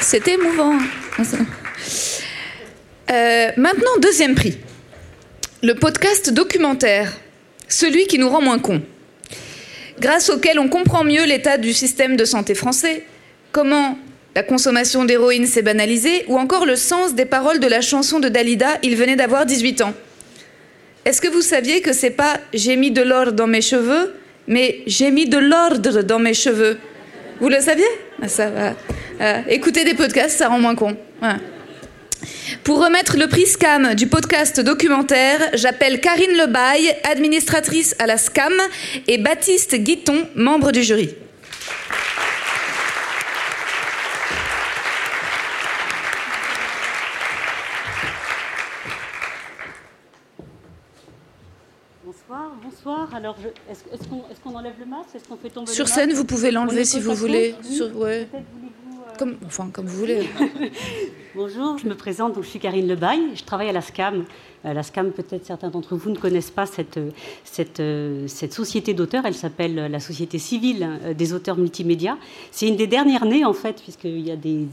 C'était 0.01 0.33
émouvant. 0.35 0.77
Euh, 3.11 3.51
maintenant, 3.57 3.97
deuxième 4.01 4.35
prix. 4.35 4.59
Le 5.63 5.75
podcast 5.75 6.33
documentaire, 6.33 7.13
celui 7.69 8.07
qui 8.07 8.19
nous 8.19 8.29
rend 8.29 8.43
moins 8.43 8.59
cons, 8.59 8.83
grâce 10.01 10.31
auquel 10.31 10.59
on 10.59 10.69
comprend 10.69 11.05
mieux 11.05 11.25
l'état 11.25 11.59
du 11.59 11.73
système 11.73 12.17
de 12.17 12.25
santé 12.25 12.55
français, 12.55 13.05
comment 13.53 13.97
la 14.39 14.45
consommation 14.45 15.05
d'héroïne 15.05 15.49
s'est 15.49 15.63
banalisée, 15.63 16.25
ou 16.29 16.39
encore 16.39 16.65
le 16.65 16.77
sens 16.77 17.17
des 17.17 17.25
paroles 17.25 17.59
de 17.59 17.67
la 17.67 17.81
chanson 17.81 18.21
de 18.21 18.29
Dalida, 18.29 18.79
Il 18.85 18.95
venait 18.95 19.17
d'avoir 19.17 19.45
18 19.45 19.81
ans. 19.81 19.93
Est-ce 21.05 21.21
que 21.21 21.27
vous 21.27 21.41
saviez 21.41 21.81
que 21.81 21.93
c'est 21.93 22.11
pas 22.11 22.39
j'ai 22.55 22.77
mis 22.77 22.93
de 22.93 23.03
l'ordre 23.03 23.33
dans 23.33 23.49
mes 23.49 23.61
cheveux, 23.61 24.15
mais 24.47 24.83
j'ai 24.87 25.11
mis 25.11 25.29
de 25.29 25.39
l'ordre 25.39 26.03
dans 26.03 26.21
mes 26.21 26.35
cheveux 26.35 26.79
Vous 27.41 27.49
le 27.49 27.61
saviez? 27.61 27.91
Ah, 28.23 28.29
Ça 28.29 28.49
va. 28.49 28.77
Euh, 29.21 29.41
écouter 29.49 29.83
des 29.83 29.95
podcasts, 29.95 30.39
ça 30.39 30.47
rend 30.47 30.61
moins 30.61 30.77
con. 30.77 30.97
Pour 32.63 32.81
remettre 32.85 33.17
le 33.17 33.27
prix 33.27 33.47
SCAM 33.47 33.97
du 33.97 34.07
podcast 34.07 34.61
documentaire, 34.61 35.51
j'appelle 35.55 36.01
Karine 36.01 36.37
Lebaille, 36.37 36.95
administratrice 37.03 37.97
à 37.99 38.07
la 38.07 38.17
SCAM, 38.17 38.55
et 39.09 39.19
Baptiste 39.19 39.75
Guiton, 39.75 40.29
membre 40.37 40.71
du 40.71 40.85
jury. 40.85 41.13
Bonsoir, 52.29 52.53
bonsoir. 52.63 53.08
Alors, 53.19 53.35
est-ce 53.69 53.81
est-ce 53.93 54.41
qu'on 54.45 54.55
enlève 54.55 54.75
le 54.79 54.87
masque? 54.87 55.09
Est-ce 55.17 55.29
qu'on 55.29 55.37
fait 55.37 55.51
tomber 55.51 55.73
Sur 55.73 55.87
le 55.87 55.91
scène, 55.91 56.13
vous 56.13 56.25
pouvez 56.25 56.53
l'enlever 56.53 56.83
est 56.83 56.85
si 56.85 57.01
vous 57.01 57.15
voulez. 57.17 57.53
Oui. 57.65 57.75
Sur- 57.77 57.97
ouais. 57.97 58.29
Euh, 58.33 58.39
Comme, 59.19 59.37
enfin, 59.45 59.71
comme 59.73 59.87
vous 59.87 59.99
voulez. 59.99 60.29
Bonjour, 61.35 61.77
je 61.79 61.89
me 61.89 61.97
présente, 61.97 62.35
donc 62.35 62.45
je 62.45 62.49
suis 62.49 62.61
Karine 62.61 62.87
Lebaille, 62.87 63.35
je 63.35 63.43
travaille 63.43 63.71
à 63.71 63.73
la 63.73 63.81
SCAM. 63.81 64.25
Euh, 64.65 64.73
La 64.73 64.83
SCAM, 64.83 65.13
peut-être 65.13 65.45
certains 65.45 65.71
d'entre 65.71 65.97
vous 65.97 66.11
ne 66.11 66.17
connaissent 66.17 66.51
pas 66.51 66.67
cette, 66.67 66.97
euh, 66.97 67.11
euh, 67.81 68.29
société 68.29 68.95
d'auteurs, 68.95 69.25
elle 69.27 69.35
s'appelle 69.35 69.75
la 69.75 70.01
Société 70.01 70.39
civile 70.39 70.89
des 71.17 71.33
auteurs 71.33 71.57
multimédia. 71.57 72.17
C'est 72.51 72.69
une 72.69 72.77
des 72.77 72.87
dernières 72.87 73.25
nées, 73.25 73.45
en 73.45 73.53
fait, 73.53 73.81
puisqu'il 73.83 74.21
y 74.21 74.31
a 74.31 74.37
des, 74.37 74.67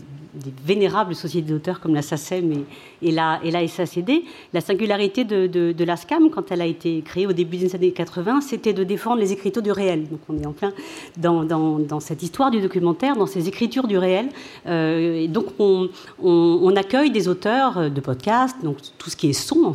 vénérables 0.65 1.15
sociétés 1.15 1.50
d'auteurs 1.50 1.80
comme 1.80 1.95
la 1.95 2.02
SACEM 2.02 2.52
et, 2.52 3.08
et, 3.08 3.12
la, 3.12 3.39
SACD. 3.67 4.24
La 4.54 4.60
singularité 4.60 5.24
de, 5.24 5.48
de, 5.48 5.84
la 5.86 5.95
SCAM, 5.95 6.30
quand 6.30 6.52
elle 6.52 6.62
a 6.62 6.65
été 6.65 7.02
créée 7.02 7.26
au 7.26 7.32
début 7.32 7.56
des 7.56 7.74
années 7.74 7.91
80, 7.91 8.41
c'était 8.41 8.74
de 8.74 8.84
défendre 8.84 9.21
les 9.21 9.32
écritures 9.32 9.62
du 9.62 9.71
réel. 9.71 10.10
Donc 10.10 10.19
on 10.28 10.38
est 10.38 10.45
en 10.45 10.52
plein 10.52 10.74
dans, 11.17 12.00
cette 12.02 12.21
histoire 12.21 12.52
du 12.52 12.60
documentaire, 12.60 13.15
dans 13.15 13.28
ces 13.28 13.48
écritures 13.48 13.88
du 13.88 13.98
réel. 13.98 14.28
Et 14.67 15.28
donc 15.30 15.45
on, 15.58 16.76
accueille 16.76 17.12
des 17.12 17.30
auteurs 17.30 17.89
de 17.89 18.02
podcasts, 18.02 18.62
donc 18.62 18.78
tout 18.98 19.10
ce 19.10 19.15
qui 19.15 19.30
est 19.30 19.34
son 19.34 19.63
en 19.63 19.74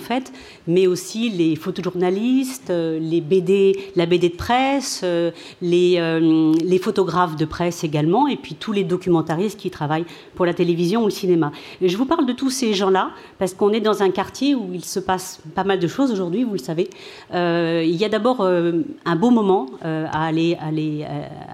mais 0.67 0.87
aussi 0.87 1.31
les 1.31 1.57
photojournalistes, 1.57 2.71
euh, 2.71 2.99
les 3.01 3.21
BD, 3.21 3.77
la 3.97 4.07
BD 4.07 4.29
de 4.29 4.37
presse, 4.37 5.03
euh, 5.05 5.31
les, 5.63 5.97
euh, 5.99 6.53
les 6.65 6.79
photographes 6.79 7.37
de 7.37 7.45
presse 7.45 7.85
également, 7.85 8.27
et 8.27 8.37
puis 8.37 8.55
tous 8.55 8.73
les 8.73 8.85
documentaristes 8.85 9.59
qui 9.59 9.71
travaillent 9.71 10.07
pour 10.35 10.47
la 10.47 10.55
télévision 10.55 11.03
ou 11.03 11.05
le 11.07 11.11
cinéma. 11.11 11.53
Je 11.83 11.97
vous 11.97 12.07
parle 12.07 12.27
de 12.27 12.33
tous 12.33 12.51
ces 12.51 12.75
gens-là 12.75 13.11
parce 13.39 13.55
qu'on 13.55 13.73
est 13.73 13.81
dans 13.81 14.03
un 14.03 14.11
quartier 14.11 14.55
où 14.55 14.71
il 14.73 14.85
se 14.85 15.01
passe 15.01 15.41
pas 15.55 15.65
mal 15.65 15.79
de 15.79 15.89
choses 15.89 16.11
aujourd'hui, 16.11 16.45
vous 16.45 16.53
le 16.53 16.59
savez. 16.59 16.89
Il 17.33 17.97
y 17.97 18.05
a 18.05 18.09
d'abord 18.09 18.43
un 18.43 19.17
beau 19.17 19.31
moment 19.31 19.67
à 19.83 20.27
aller, 20.27 20.57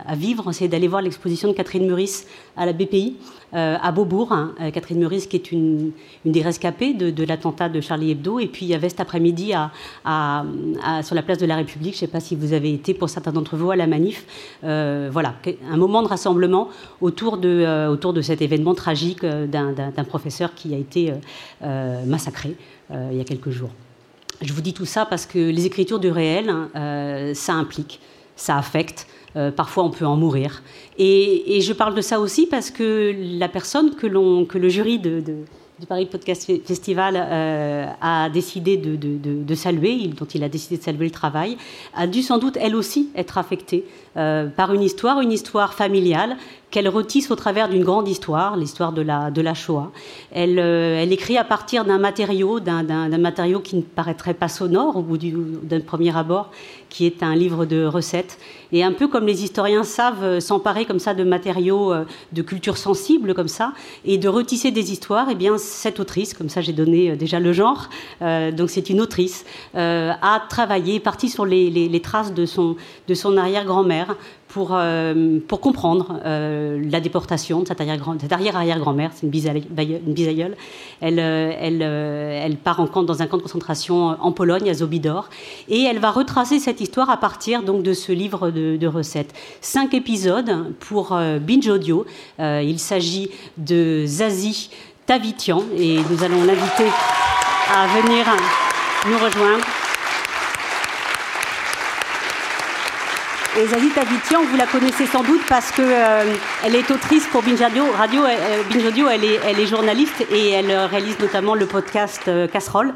à 0.07 0.15
vivre, 0.15 0.53
c'est 0.53 0.69
d'aller 0.69 0.89
voir 0.89 1.03
l'exposition 1.03 1.49
de 1.49 1.53
Catherine 1.53 1.87
Meurice 1.87 2.27
à 2.57 2.67
la 2.67 2.73
BPI 2.73 3.17
euh, 3.55 3.77
à 3.81 3.93
Beaubourg. 3.93 4.33
hein. 4.33 4.55
Euh, 4.61 4.71
Catherine 4.71 4.99
Meurice, 4.99 5.27
qui 5.27 5.37
est 5.37 5.53
une, 5.53 5.93
des 6.25 6.43
rescapées 6.43 6.95
de, 6.95 7.25
l'attentat 7.25 7.69
de 7.69 7.81
Charlie 7.81 8.11
Hebdo. 8.11 8.41
Et 8.41 8.47
puis 8.47 8.67
il 8.67 8.69
y 8.69 8.75
avait 8.75 8.89
cet 8.89 9.01
après-midi 9.01 9.53
sur 9.53 11.15
la 11.15 11.23
place 11.23 11.39
de 11.39 11.47
la 11.47 11.57
République, 11.57 11.93
je 11.93 11.99
ne 11.99 12.01
sais 12.01 12.07
pas 12.07 12.21
si 12.21 12.35
vous 12.35 12.53
avez 12.53 12.73
été 12.73 12.95
pour 12.95 13.09
certains 13.09 13.33
d'entre 13.33 13.57
vous 13.57 13.71
à 13.71 13.77
la 13.77 13.87
manif, 13.87 14.25
euh, 14.65 15.09
voilà, 15.13 15.35
un 15.71 15.77
moment 15.77 16.03
de 16.03 16.09
rassemblement 16.09 16.69
autour 17.01 17.39
de, 17.39 18.23
cet 18.23 18.43
événement 18.43 18.75
tragique 18.75 19.25
d'un 19.25 20.05
professeur 20.09 20.55
qui 20.55 20.75
a 20.75 20.79
été 20.79 21.13
massacré 22.07 22.57
il 22.91 23.17
y 23.17 23.21
a 23.21 23.25
quelques 23.25 23.51
jours. 23.51 23.71
Je 24.43 24.53
vous 24.53 24.61
dis 24.61 24.75
tout 24.75 24.85
ça 24.85 25.07
parce 25.07 25.27
que 25.27 25.39
les 25.39 25.67
écritures 25.67 25.99
du 25.99 26.11
réel, 26.11 26.51
hein, 26.51 27.33
ça 27.35 27.55
implique, 27.55 28.01
ça 28.37 28.59
affecte. 28.59 29.07
Euh, 29.37 29.51
parfois, 29.51 29.85
on 29.85 29.90
peut 29.90 30.07
en 30.07 30.16
mourir. 30.16 30.62
Et, 30.99 31.61
je 31.61 31.72
parle 31.72 31.94
de 31.94 32.01
ça 32.01 32.20
aussi 32.20 32.46
parce 32.46 32.70
que 32.70 33.14
la 33.38 33.49
personne 33.49 33.94
que, 33.94 34.07
le 34.07 34.68
jury 34.68 34.99
du 34.99 35.44
Paris 35.87 36.07
Podcast 36.07 36.49
Fe- 36.49 36.62
Festival 36.64 37.14
euh, 37.16 37.87
a 38.01 38.31
décidé 38.31 38.79
de, 38.79 39.55
saluer, 39.55 40.07
dont 40.07 40.25
il 40.25 40.42
a 40.42 40.49
décidé 40.49 40.79
de 40.79 40.83
saluer 40.83 41.05
le 41.05 41.11
travail, 41.11 41.59
a 41.94 42.07
dû 42.07 42.22
sans 42.22 42.38
doute 42.38 42.57
elle 42.59 42.75
aussi 42.75 43.11
être 43.14 43.37
affectée 43.37 43.85
euh, 44.16 44.46
par 44.46 44.72
une 44.72 44.83
histoire, 44.83 45.20
une 45.20 45.33
histoire 45.33 45.75
familiale 45.75 46.37
qu'elle 46.70 46.88
retisse 46.88 47.31
au 47.31 47.37
travers 47.37 47.68
d'une 47.68 47.85
grande 47.85 48.09
histoire, 48.09 48.56
l'histoire 48.56 48.92
de 48.92 49.02
la, 49.02 49.54
Shoah. 49.54 49.92
Elle, 50.33 50.58
elle 50.58 51.13
écrit 51.13 51.38
à 51.38 51.44
partir 51.44 51.85
d'un 51.85 51.98
matériau, 51.98 52.58
d'un 52.58 53.19
matériau 53.19 53.61
qui 53.61 53.77
ne 53.77 53.83
paraîtrait 53.83 54.35
pas 54.35 54.48
sonore 54.48 54.96
au 54.96 55.02
bout 55.02 55.17
d'un 55.17 55.81
premier 55.81 56.15
abord, 56.17 56.50
qui 56.88 57.06
est 57.06 57.23
un 57.23 57.37
livre 57.37 57.67
de 57.67 57.85
recettes. 57.85 58.38
Et 58.73 58.83
un 58.83 58.92
peu 58.92 59.08
comme 59.08 59.27
les 59.27 59.44
historiens 59.44 59.85
savent 59.85 60.25
euh, 60.25 60.40
s'emparer 60.40 60.85
comme 60.85 60.98
ça 60.98 61.14
de 61.14 61.25
matériaux 61.25 61.92
euh, 61.92 62.04
de 62.33 62.42
culture 62.42 62.77
sensible 62.77 63.35
comme 63.35 63.48
ça, 63.48 63.73
et 64.04 64.19
de 64.19 64.29
retisser 64.29 64.71
des 64.71 64.92
histoires, 64.92 65.29
eh 65.31 65.35
bien 65.35 65.58
cette 65.58 66.00
autrice, 66.00 66.35
comme 66.35 66.48
ça 66.48 66.60
j'ai 66.60 66.73
donné 66.73 67.17
déjà 67.17 67.40
le 67.40 67.52
genre, 67.52 67.88
donc 68.21 68.71
c'est 68.71 68.90
une 68.90 69.00
autrice, 69.00 69.44
a 69.75 70.42
travaillé, 70.48 71.00
partie 71.00 71.29
sur 71.29 71.44
les, 71.44 72.00
traces 72.02 72.35
de 72.35 72.46
son, 72.46 72.77
de 73.08 73.14
son 73.14 73.37
arrière-grand-mère 73.37 74.17
pour, 74.48 74.71
euh, 74.73 75.38
pour 75.46 75.60
comprendre 75.60 76.21
euh, 76.25 76.83
la 76.90 77.00
déportation 77.00 77.60
de 77.60 77.67
cette 77.67 77.81
arrière-arrière-grand-mère, 78.33 79.10
c'est 79.14 79.27
une, 79.27 79.31
bisaïeule. 79.31 80.56
Elle, 81.00 81.19
euh, 81.19 81.52
elle, 81.60 81.83
elle, 81.83 82.56
part 82.56 82.81
en 82.81 82.87
camp, 82.87 83.02
dans 83.02 83.21
un 83.23 83.27
camp 83.27 83.37
de 83.37 83.42
concentration 83.42 84.17
en 84.19 84.33
Pologne, 84.33 84.71
à 84.71 84.75
Zobidor, 84.75 85.29
et 85.69 85.83
elle 85.83 85.98
va 85.98 86.10
retracer 86.10 86.58
cette 86.58 86.81
histoire 86.81 87.10
à 87.10 87.19
partir 87.19 87.64
donc, 87.64 87.83
de 87.83 87.92
ce 87.92 88.12
livre 88.12 88.50
de, 88.57 88.87
recettes. 88.87 89.33
Cinq 89.61 89.94
épisodes 89.94 90.73
pour 90.81 91.19
Binge 91.40 91.69
Audio. 91.69 92.07
il 92.38 92.79
s'agit 92.79 93.31
de 93.57 94.04
Zazie 94.07 94.71
Tavitian, 95.07 95.63
et 95.79 96.00
nous 96.11 96.25
allons 96.25 96.44
l'inviter 96.44 96.90
à 97.73 97.87
venir 97.87 98.27
nous 99.09 99.19
rejoindre. 99.19 99.65
Et 103.59 103.67
Zazie 103.69 103.88
Tavitian, 103.88 104.42
vous 104.42 104.57
la 104.57 104.67
connaissez 104.67 105.07
sans 105.07 105.23
doute 105.23 105.40
parce 105.48 105.73
qu'elle 105.73 105.87
euh, 105.87 106.75
est 106.75 106.90
autrice 106.90 107.27
pour 107.29 107.42
Binge 107.42 107.61
Radio. 107.61 107.85
Radio 107.96 108.23
euh, 108.25 108.63
Binge 108.71 108.85
Audio, 108.85 109.09
elle 109.09 109.25
est, 109.25 109.40
elle 109.46 109.67
journaliste 109.67 110.27
et 110.31 110.50
elle 110.50 110.71
réalise 110.71 111.19
notamment 111.19 111.54
le 111.54 111.65
podcast 111.65 112.23
euh, 112.29 112.48
Casserole. 112.48 112.92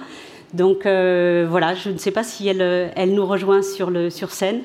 Donc 0.52 0.82
voilà, 0.82 1.74
je 1.74 1.90
ne 1.90 1.96
sais 1.96 2.10
pas 2.10 2.24
si 2.24 2.48
elle, 2.48 2.92
elle 2.96 3.14
nous 3.14 3.24
rejoint 3.24 3.62
sur 3.62 4.32
scène. 4.32 4.62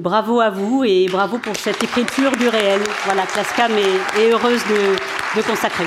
Bravo 0.00 0.40
à 0.40 0.48
vous 0.48 0.82
et 0.82 1.08
bravo 1.10 1.36
pour 1.36 1.54
cette 1.56 1.84
écriture 1.84 2.34
du 2.34 2.48
réel. 2.48 2.80
Voilà, 3.04 3.26
Clascam 3.26 3.70
est, 3.72 4.30
heureuse 4.30 4.62
de, 4.64 5.38
de 5.38 5.46
consacrer. 5.46 5.84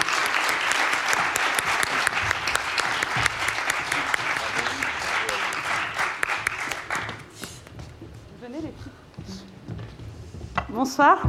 bonsoir. 10.69 11.23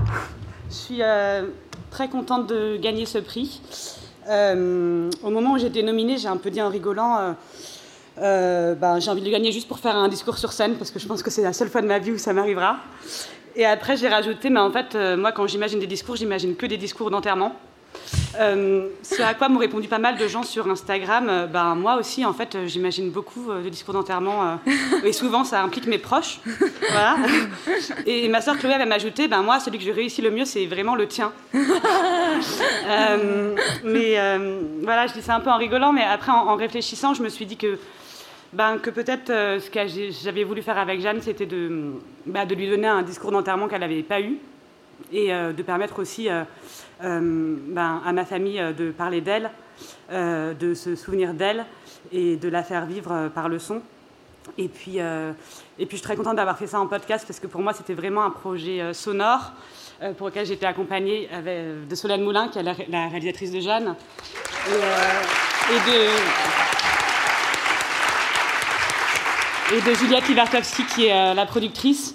Je 0.68 0.74
suis 0.74 0.98
euh, 1.00 1.46
très 1.90 2.10
contente 2.10 2.48
de 2.48 2.76
gagner 2.76 3.06
ce 3.06 3.16
prix. 3.16 3.62
Euh, 4.28 5.08
au 5.22 5.30
moment 5.30 5.54
où 5.54 5.58
j'ai 5.58 5.68
été 5.68 5.82
nominée, 5.82 6.18
j'ai 6.18 6.28
un 6.28 6.36
peu 6.36 6.50
dit 6.50 6.60
en 6.60 6.68
rigolant 6.68 7.16
euh, 7.18 7.32
ben, 8.16 9.00
j'ai 9.00 9.10
envie 9.10 9.20
de 9.20 9.26
le 9.26 9.32
gagner 9.32 9.52
juste 9.52 9.68
pour 9.68 9.78
faire 9.78 9.96
un 9.96 10.08
discours 10.08 10.38
sur 10.38 10.52
scène, 10.52 10.76
parce 10.76 10.90
que 10.90 10.98
je 10.98 11.06
pense 11.06 11.22
que 11.22 11.30
c'est 11.30 11.42
la 11.42 11.52
seule 11.52 11.68
fois 11.68 11.82
de 11.82 11.86
ma 11.86 11.98
vie 11.98 12.12
où 12.12 12.18
ça 12.18 12.32
m'arrivera. 12.32 12.76
Et 13.56 13.64
après, 13.64 13.96
j'ai 13.96 14.08
rajouté, 14.08 14.50
mais 14.50 14.60
en 14.60 14.70
fait, 14.70 14.96
moi, 15.16 15.32
quand 15.32 15.46
j'imagine 15.46 15.78
des 15.78 15.86
discours, 15.86 16.16
j'imagine 16.16 16.56
que 16.56 16.66
des 16.66 16.76
discours 16.76 17.10
d'enterrement. 17.10 17.54
Euh, 18.40 18.88
ce 19.02 19.22
à 19.22 19.34
quoi 19.34 19.48
m'ont 19.48 19.60
répondu 19.60 19.86
pas 19.86 19.98
mal 19.98 20.16
de 20.16 20.26
gens 20.26 20.42
sur 20.42 20.68
Instagram. 20.68 21.28
Euh, 21.28 21.46
ben, 21.46 21.74
moi 21.74 21.96
aussi, 21.96 22.24
en 22.24 22.32
fait, 22.32 22.54
euh, 22.54 22.66
j'imagine 22.66 23.10
beaucoup 23.10 23.52
de 23.52 23.68
discours 23.68 23.94
d'enterrement. 23.94 24.58
et 25.04 25.12
souvent, 25.12 25.44
ça 25.44 25.62
implique 25.62 25.86
mes 25.86 25.98
proches. 25.98 26.40
Et 28.06 28.28
ma 28.28 28.40
soeur 28.40 28.58
Chloé 28.58 28.78
va 28.78 28.86
m'ajouter 28.86 29.28
ben, 29.28 29.42
moi, 29.42 29.60
celui 29.60 29.78
que 29.78 29.84
je 29.84 29.92
réussis 29.92 30.22
le 30.22 30.30
mieux, 30.30 30.44
c'est 30.44 30.66
vraiment 30.66 30.94
le 30.94 31.06
tien. 31.06 31.32
mais 33.84 34.16
voilà, 34.82 35.06
je 35.06 35.12
dis 35.12 35.22
ça 35.22 35.36
un 35.36 35.40
peu 35.40 35.50
en 35.50 35.58
rigolant, 35.58 35.92
mais 35.92 36.04
après, 36.04 36.32
en, 36.32 36.56
réfléchissant, 36.56 37.14
je 37.14 37.22
me 37.22 37.28
suis 37.28 37.46
dit 37.46 37.56
que. 37.56 37.78
Ben, 38.54 38.78
que 38.78 38.90
peut-être 38.90 39.28
ce 39.28 39.68
que 39.68 39.80
j'avais 40.22 40.44
voulu 40.44 40.62
faire 40.62 40.78
avec 40.78 41.00
Jeanne, 41.00 41.20
c'était 41.20 41.46
de, 41.46 41.92
de 42.26 42.54
lui 42.54 42.70
donner 42.70 42.86
un 42.86 43.02
discours 43.02 43.32
d'enterrement 43.32 43.68
qu'elle 43.68 43.80
n'avait 43.80 44.02
pas 44.02 44.20
eu 44.20 44.38
et 45.12 45.28
de 45.30 45.62
permettre 45.62 46.00
aussi 46.00 46.28
euh, 47.02 47.58
ben, 47.68 48.00
à 48.06 48.12
ma 48.12 48.24
famille 48.24 48.60
euh, 48.60 48.72
de 48.72 48.90
parler 48.92 49.20
d'elle, 49.20 49.50
euh, 50.12 50.54
de 50.54 50.74
se 50.74 50.94
souvenir 50.94 51.34
d'elle 51.34 51.64
et 52.12 52.36
de 52.36 52.48
la 52.48 52.62
faire 52.62 52.86
vivre 52.86 53.28
par 53.34 53.48
le 53.48 53.58
son. 53.58 53.82
Et 54.58 54.68
puis, 54.68 54.98
et 54.98 55.86
puis 55.86 55.92
je 55.92 55.96
suis 55.96 56.02
très 56.02 56.16
contente 56.16 56.36
d'avoir 56.36 56.58
fait 56.58 56.66
ça 56.66 56.78
en 56.78 56.86
podcast 56.86 57.24
parce 57.26 57.40
que 57.40 57.46
pour 57.46 57.62
moi 57.62 57.72
c'était 57.72 57.94
vraiment 57.94 58.24
un 58.24 58.30
projet 58.30 58.92
sonore 58.92 59.52
pour 60.18 60.26
lequel 60.26 60.44
j'étais 60.44 60.66
accompagnée 60.66 61.30
de 61.88 61.94
Solène 61.94 62.22
Moulin, 62.22 62.48
qui 62.48 62.58
est 62.58 62.62
la, 62.62 63.08
réalisatrice 63.08 63.52
de 63.52 63.60
Jeanne, 63.60 63.94
et, 64.68 65.90
de, 65.90 66.08
et 69.72 69.80
de 69.80 69.94
Juliette 69.94 70.28
Livarkowski, 70.28 70.84
qui 70.86 71.06
est 71.06 71.34
la 71.34 71.46
productrice. 71.46 72.14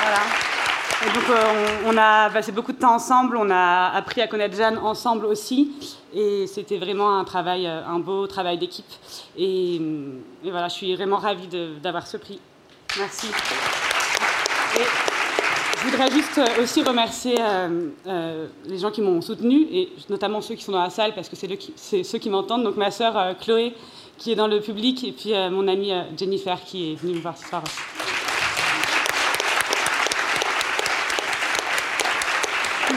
Voilà. 0.00 0.22
Et 1.02 1.10
donc, 1.14 1.30
euh, 1.30 1.82
on, 1.86 1.96
a 1.96 2.28
passé 2.28 2.52
beaucoup 2.52 2.72
de 2.72 2.78
temps 2.78 2.94
ensemble, 2.94 3.38
on 3.38 3.48
a 3.50 3.88
appris 3.94 4.20
à 4.20 4.26
connaître 4.26 4.54
Jeanne 4.54 4.76
ensemble 4.76 5.24
aussi. 5.24 5.72
Et 6.12 6.46
c'était 6.46 6.76
vraiment 6.76 7.18
un 7.18 7.24
travail, 7.24 7.66
euh, 7.66 7.86
un 7.86 8.00
beau 8.00 8.26
travail 8.26 8.58
d'équipe. 8.58 8.84
Et, 9.38 9.80
voilà, 10.42 10.68
je 10.68 10.74
suis 10.74 10.94
vraiment 10.94 11.16
ravie 11.16 11.48
d'avoir 11.82 12.06
ce 12.06 12.18
prix. 12.18 12.38
Merci. 12.98 13.28
Je 15.80 15.88
voudrais 15.88 16.10
juste 16.10 16.38
euh, 16.38 16.62
aussi 16.62 16.82
remercier 16.82 17.36
les 18.66 18.78
gens 18.78 18.90
qui 18.90 19.02
m'ont 19.02 19.20
soutenue, 19.20 19.66
et 19.72 19.88
notamment 20.08 20.40
ceux 20.40 20.54
qui 20.54 20.64
sont 20.64 20.72
dans 20.72 20.82
la 20.82 20.90
salle, 20.90 21.14
parce 21.14 21.28
que 21.28 21.36
c'est 21.36 22.04
ceux 22.04 22.18
qui 22.18 22.30
m'entendent. 22.30 22.64
Donc, 22.64 22.76
ma 22.76 22.90
sœur 22.90 23.36
Chloé, 23.40 23.74
qui 24.18 24.32
est 24.32 24.36
dans 24.36 24.48
le 24.48 24.60
public, 24.60 25.04
et 25.04 25.12
puis 25.12 25.32
mon 25.50 25.66
amie 25.68 25.92
Jennifer, 26.16 26.58
qui 26.64 26.92
est 26.92 26.94
venue 26.96 27.14
me 27.14 27.20
voir 27.20 27.36
ce 27.36 27.48
soir 27.48 27.62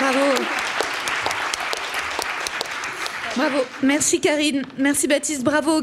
Bravo. 0.03 0.43
Bravo. 3.35 3.59
Merci 3.81 4.19
Karine. 4.19 4.63
Merci 4.77 5.07
Baptiste. 5.07 5.43
Bravo, 5.43 5.81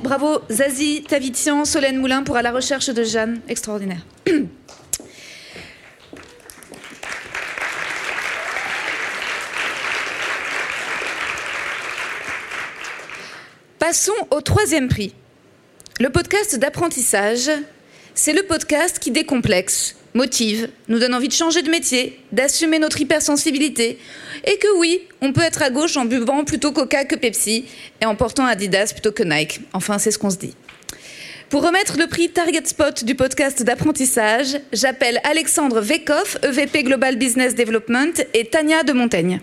bravo 0.00 0.38
Zazie, 0.50 1.02
Tavitian, 1.02 1.64
Solène 1.64 1.98
Moulin 1.98 2.22
pour 2.22 2.36
À 2.36 2.42
la 2.42 2.52
recherche 2.52 2.88
de 2.88 3.02
Jeanne. 3.04 3.40
Extraordinaire. 3.48 4.02
Passons 13.88 14.12
au 14.30 14.42
troisième 14.42 14.88
prix. 14.88 15.14
Le 15.98 16.10
podcast 16.10 16.58
d'apprentissage, 16.58 17.50
c'est 18.14 18.34
le 18.34 18.42
podcast 18.42 18.98
qui 18.98 19.10
décomplexe 19.10 19.96
motive, 20.12 20.68
nous 20.88 20.98
donne 20.98 21.14
envie 21.14 21.28
de 21.28 21.32
changer 21.32 21.62
de 21.62 21.70
métier, 21.70 22.20
d'assumer 22.30 22.78
notre 22.80 23.00
hypersensibilité, 23.00 23.98
et 24.44 24.58
que 24.58 24.78
oui, 24.78 25.00
on 25.22 25.32
peut 25.32 25.40
être 25.40 25.62
à 25.62 25.70
gauche 25.70 25.96
en 25.96 26.04
buvant 26.04 26.44
plutôt 26.44 26.70
Coca 26.70 27.06
que 27.06 27.14
Pepsi, 27.14 27.64
et 28.02 28.04
en 28.04 28.14
portant 28.14 28.44
Adidas 28.44 28.92
plutôt 28.92 29.12
que 29.12 29.22
Nike. 29.22 29.60
Enfin, 29.72 29.96
c'est 29.96 30.10
ce 30.10 30.18
qu'on 30.18 30.28
se 30.28 30.36
dit. 30.36 30.54
Pour 31.48 31.64
remettre 31.64 31.96
le 31.96 32.08
prix 32.08 32.28
Target 32.28 32.66
Spot 32.66 33.04
du 33.04 33.14
podcast 33.14 33.62
d'apprentissage, 33.62 34.60
j'appelle 34.70 35.18
Alexandre 35.24 35.80
Vekoff, 35.80 36.36
EVP 36.42 36.82
Global 36.82 37.16
Business 37.16 37.54
Development, 37.54 38.22
et 38.34 38.44
Tania 38.44 38.82
de 38.82 38.92
Montaigne. 38.92 39.40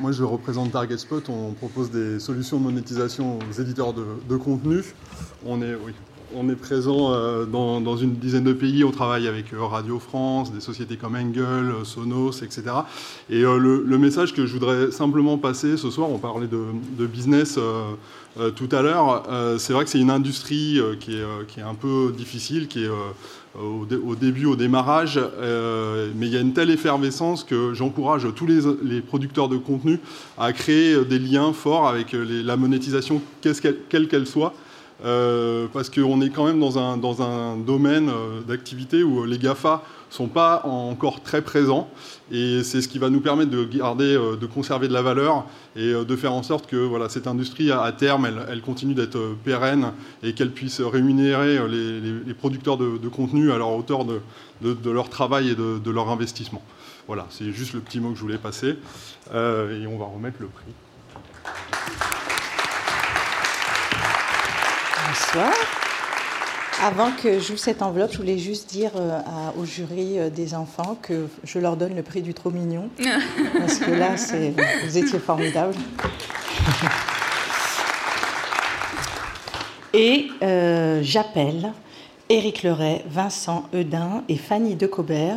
Moi, 0.00 0.12
je 0.12 0.22
représente 0.22 0.72
Target 0.72 0.98
Spot. 0.98 1.28
On 1.28 1.52
propose 1.52 1.90
des 1.90 2.18
solutions 2.18 2.58
de 2.58 2.64
monétisation 2.64 3.38
aux 3.38 3.60
éditeurs 3.60 3.92
de, 3.92 4.36
contenu. 4.36 4.82
On 5.46 5.62
est, 5.62 5.74
oui, 5.74 5.92
on 6.36 6.48
est 6.48 6.56
présent 6.56 7.12
euh, 7.12 7.44
dans, 7.44 7.96
une 7.96 8.14
dizaine 8.14 8.44
de 8.44 8.52
pays. 8.52 8.84
On 8.84 8.90
travaille 8.90 9.28
avec 9.28 9.52
euh, 9.52 9.62
Radio 9.64 9.98
France, 9.98 10.52
des 10.52 10.60
sociétés 10.60 10.96
comme 10.96 11.16
Engel, 11.16 11.44
euh, 11.44 11.84
Sonos, 11.84 12.42
etc. 12.42 12.62
Et 13.30 13.42
le, 13.42 13.98
message 13.98 14.34
que 14.34 14.46
je 14.46 14.52
voudrais 14.52 14.90
simplement 14.90 15.38
passer 15.38 15.76
ce 15.76 15.90
soir, 15.90 16.10
on 16.10 16.18
parlait 16.18 16.48
de, 16.48 17.06
business 17.06 17.58
tout 18.56 18.68
à 18.72 18.82
l'heure. 18.82 19.22
c'est 19.58 19.72
vrai 19.72 19.84
que 19.84 19.90
c'est 19.90 20.00
une 20.00 20.10
industrie 20.10 20.80
qui 21.00 21.16
est, 21.16 21.46
qui, 21.46 21.60
est, 21.60 21.62
un 21.62 21.74
peu 21.74 22.12
difficile, 22.16 22.68
qui 22.68 22.84
est 22.84 22.90
au, 23.60 24.14
début, 24.16 24.46
au 24.46 24.56
démarrage, 24.56 25.20
mais 26.16 26.26
il 26.26 26.32
y 26.32 26.36
a 26.36 26.40
une 26.40 26.52
telle 26.52 26.70
effervescence 26.70 27.44
que 27.44 27.72
j'encourage 27.74 28.26
tous 28.34 28.46
les, 28.46 29.00
producteurs 29.00 29.48
de 29.48 29.56
contenu 29.56 30.00
à 30.38 30.52
créer 30.52 31.04
des 31.04 31.18
liens 31.18 31.52
forts 31.52 31.86
avec 31.86 32.08
la 32.12 32.56
monétisation, 32.56 33.22
quelle 33.40 34.08
qu'elle 34.08 34.26
soit. 34.26 34.54
euh, 35.04 35.66
parce 35.72 35.90
qu'on 35.90 36.20
est 36.22 36.30
quand 36.30 36.46
même 36.46 36.60
dans 36.60 36.78
un, 36.78 36.96
dans 36.96 37.22
un 37.22 37.56
domaine 37.56 38.08
euh, 38.08 38.40
d'activité 38.46 39.02
où 39.02 39.24
les 39.24 39.38
GAFA 39.38 39.82
sont 40.14 40.28
pas 40.28 40.62
encore 40.64 41.22
très 41.22 41.42
présents 41.42 41.90
et 42.30 42.62
c'est 42.62 42.80
ce 42.80 42.86
qui 42.86 43.00
va 43.00 43.10
nous 43.10 43.20
permettre 43.20 43.50
de 43.50 43.64
garder, 43.64 44.14
euh, 44.14 44.36
de 44.36 44.46
conserver 44.46 44.86
de 44.86 44.92
la 44.92 45.02
valeur 45.02 45.44
et 45.74 45.92
de 45.92 46.16
faire 46.16 46.32
en 46.32 46.44
sorte 46.44 46.68
que 46.68 46.76
voilà, 46.76 47.08
cette 47.08 47.26
industrie 47.26 47.72
à, 47.72 47.90
terme, 47.90 48.28
elle, 48.48 48.60
continue 48.60 48.94
d'être 48.94 49.18
pérenne 49.42 49.92
et 50.22 50.32
qu'elle 50.32 50.52
puisse 50.52 50.80
rémunérer 50.80 51.58
les, 51.68 52.34
producteurs 52.34 52.76
de, 52.76 53.08
contenu 53.08 53.50
à 53.50 53.58
leur 53.58 53.72
hauteur 53.72 54.04
de, 54.04 54.20
de, 54.62 54.90
leur 54.90 55.08
travail 55.08 55.50
et 55.50 55.54
de, 55.56 55.90
leur 55.90 56.08
investissement. 56.08 56.62
Voilà, 57.08 57.26
c'est 57.30 57.50
juste 57.50 57.72
le 57.72 57.80
petit 57.80 57.98
mot 57.98 58.10
que 58.10 58.16
je 58.16 58.22
voulais 58.22 58.38
passer 58.38 58.76
et 59.32 59.86
on 59.88 59.98
va 59.98 60.04
remettre 60.04 60.36
le 60.40 60.46
prix. 60.46 60.72
Bonsoir. 65.08 65.83
Avant 66.82 67.12
que 67.12 67.38
j'ouvre 67.38 67.58
cette 67.58 67.82
enveloppe, 67.82 68.12
je 68.12 68.18
voulais 68.18 68.38
juste 68.38 68.68
dire 68.68 68.90
euh, 68.96 69.20
au 69.58 69.64
jury 69.64 70.18
euh, 70.18 70.28
des 70.28 70.54
enfants 70.54 70.98
que 71.00 71.28
je 71.44 71.58
leur 71.58 71.76
donne 71.76 71.94
le 71.94 72.02
prix 72.02 72.20
du 72.20 72.34
trop 72.34 72.50
mignon. 72.50 72.88
parce 73.58 73.78
que 73.78 73.90
là, 73.92 74.16
vous 74.84 74.98
étiez 74.98 75.18
formidables. 75.18 75.74
Et 79.92 80.26
euh, 80.42 81.00
j'appelle 81.02 81.72
Éric 82.28 82.64
Leray, 82.64 83.04
Vincent 83.08 83.68
Eudin 83.72 84.24
et 84.28 84.36
Fanny 84.36 84.74
Decobert, 84.74 85.36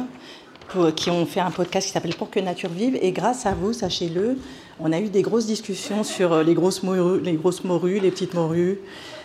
qui 0.95 1.11
ont 1.11 1.25
fait 1.27 1.39
un 1.39 1.51
podcast 1.51 1.87
qui 1.87 1.93
s'appelle 1.93 2.15
Pour 2.15 2.31
que 2.31 2.39
nature 2.39 2.71
vive. 2.71 2.97
Et 2.99 3.11
grâce 3.11 3.45
à 3.45 3.53
vous, 3.53 3.73
sachez-le, 3.73 4.39
on 4.79 4.91
a 4.91 4.99
eu 4.99 5.09
des 5.09 5.21
grosses 5.21 5.45
discussions 5.45 6.03
sur 6.03 6.43
les 6.43 6.55
grosses 6.55 6.81
morues, 6.81 7.21
les, 7.21 7.33
grosses 7.33 7.63
morues, 7.63 7.99
les 7.99 8.09
petites 8.09 8.33
morues 8.33 8.79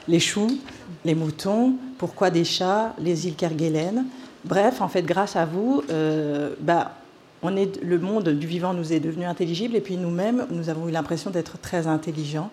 les 0.08 0.20
choux, 0.20 0.58
les 1.04 1.14
moutons, 1.14 1.74
pourquoi 1.98 2.30
des 2.30 2.44
chats, 2.44 2.94
les 2.98 3.26
îles 3.26 3.36
Kerguelen. 3.36 4.04
Bref, 4.44 4.80
en 4.80 4.88
fait, 4.88 5.02
grâce 5.02 5.36
à 5.36 5.44
vous, 5.44 5.82
euh, 5.90 6.54
bah, 6.60 6.96
on 7.42 7.56
est, 7.56 7.80
le 7.82 7.98
monde 7.98 8.28
du 8.28 8.46
vivant 8.46 8.74
nous 8.74 8.92
est 8.92 9.00
devenu 9.00 9.24
intelligible 9.24 9.76
et 9.76 9.80
puis 9.80 9.96
nous-mêmes, 9.96 10.46
nous 10.50 10.68
avons 10.68 10.88
eu 10.88 10.92
l'impression 10.92 11.30
d'être 11.30 11.58
très 11.58 11.86
intelligents. 11.86 12.50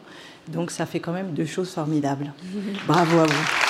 Donc 0.48 0.72
ça 0.72 0.86
fait 0.86 1.00
quand 1.00 1.14
même 1.14 1.34
deux 1.34 1.46
choses 1.46 1.70
formidables. 1.70 2.34
Bravo 2.88 3.20
à 3.20 3.26
vous. 3.26 3.70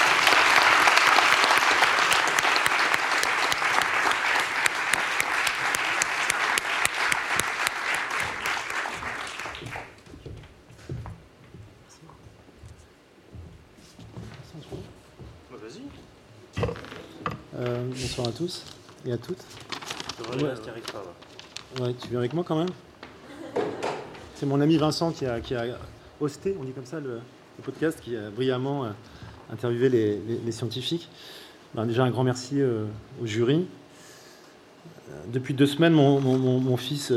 bonsoir 18.19 18.27
à 18.27 18.28
tous 18.39 18.63
et 19.05 19.11
à 19.11 19.17
toutes. 19.17 19.43
Ouais, 21.81 21.93
tu 22.01 22.07
viens 22.07 22.19
avec 22.19 22.33
moi 22.33 22.45
quand 22.47 22.57
même? 22.57 22.69
C'est 24.35 24.45
mon 24.45 24.61
ami 24.61 24.77
Vincent 24.77 25.11
qui 25.11 25.25
a, 25.25 25.41
qui 25.41 25.55
a 25.55 25.77
hosté, 26.21 26.55
on 26.57 26.63
dit 26.63 26.71
comme 26.71 26.85
ça, 26.85 27.01
le, 27.01 27.19
podcast, 27.61 27.99
qui 28.01 28.15
a 28.15 28.29
brillamment 28.29 28.85
euh, 28.85 28.89
interviewé 29.51 29.89
les, 29.89 30.51
scientifiques. 30.53 31.09
Ben, 31.75 31.85
déjà 31.85 32.05
un 32.05 32.11
grand 32.11 32.23
merci 32.23 32.61
euh, 32.61 32.85
au 33.21 33.25
jury. 33.25 33.65
Euh, 35.09 35.13
depuis 35.33 35.53
deux 35.53 35.67
semaines, 35.67 35.91
mon, 35.91 36.77
fils 36.77 37.11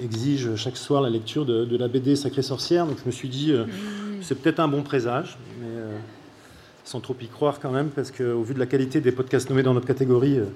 exige 0.00 0.56
chaque 0.56 0.78
soir 0.78 1.02
la 1.02 1.10
lecture 1.10 1.44
de, 1.44 1.76
la 1.76 1.88
BD 1.88 2.16
Sacrée 2.16 2.40
Sorcière, 2.40 2.86
donc 2.86 2.96
je 2.98 3.04
me 3.04 3.10
suis 3.10 3.28
dit, 3.28 3.52
mmh. 3.52 4.22
c'est 4.22 4.36
peut-être 4.36 4.60
un 4.60 4.68
bon 4.68 4.82
présage, 4.82 5.36
sans 6.84 7.00
trop 7.00 7.16
y 7.20 7.28
croire 7.28 7.60
quand 7.60 7.70
même, 7.70 7.88
parce 7.88 8.10
qu'au 8.10 8.42
vu 8.42 8.54
de 8.54 8.58
la 8.58 8.66
qualité 8.66 9.00
des 9.00 9.12
podcasts 9.12 9.48
nommés 9.48 9.62
dans 9.62 9.74
notre 9.74 9.86
catégorie, 9.86 10.38
euh, 10.38 10.46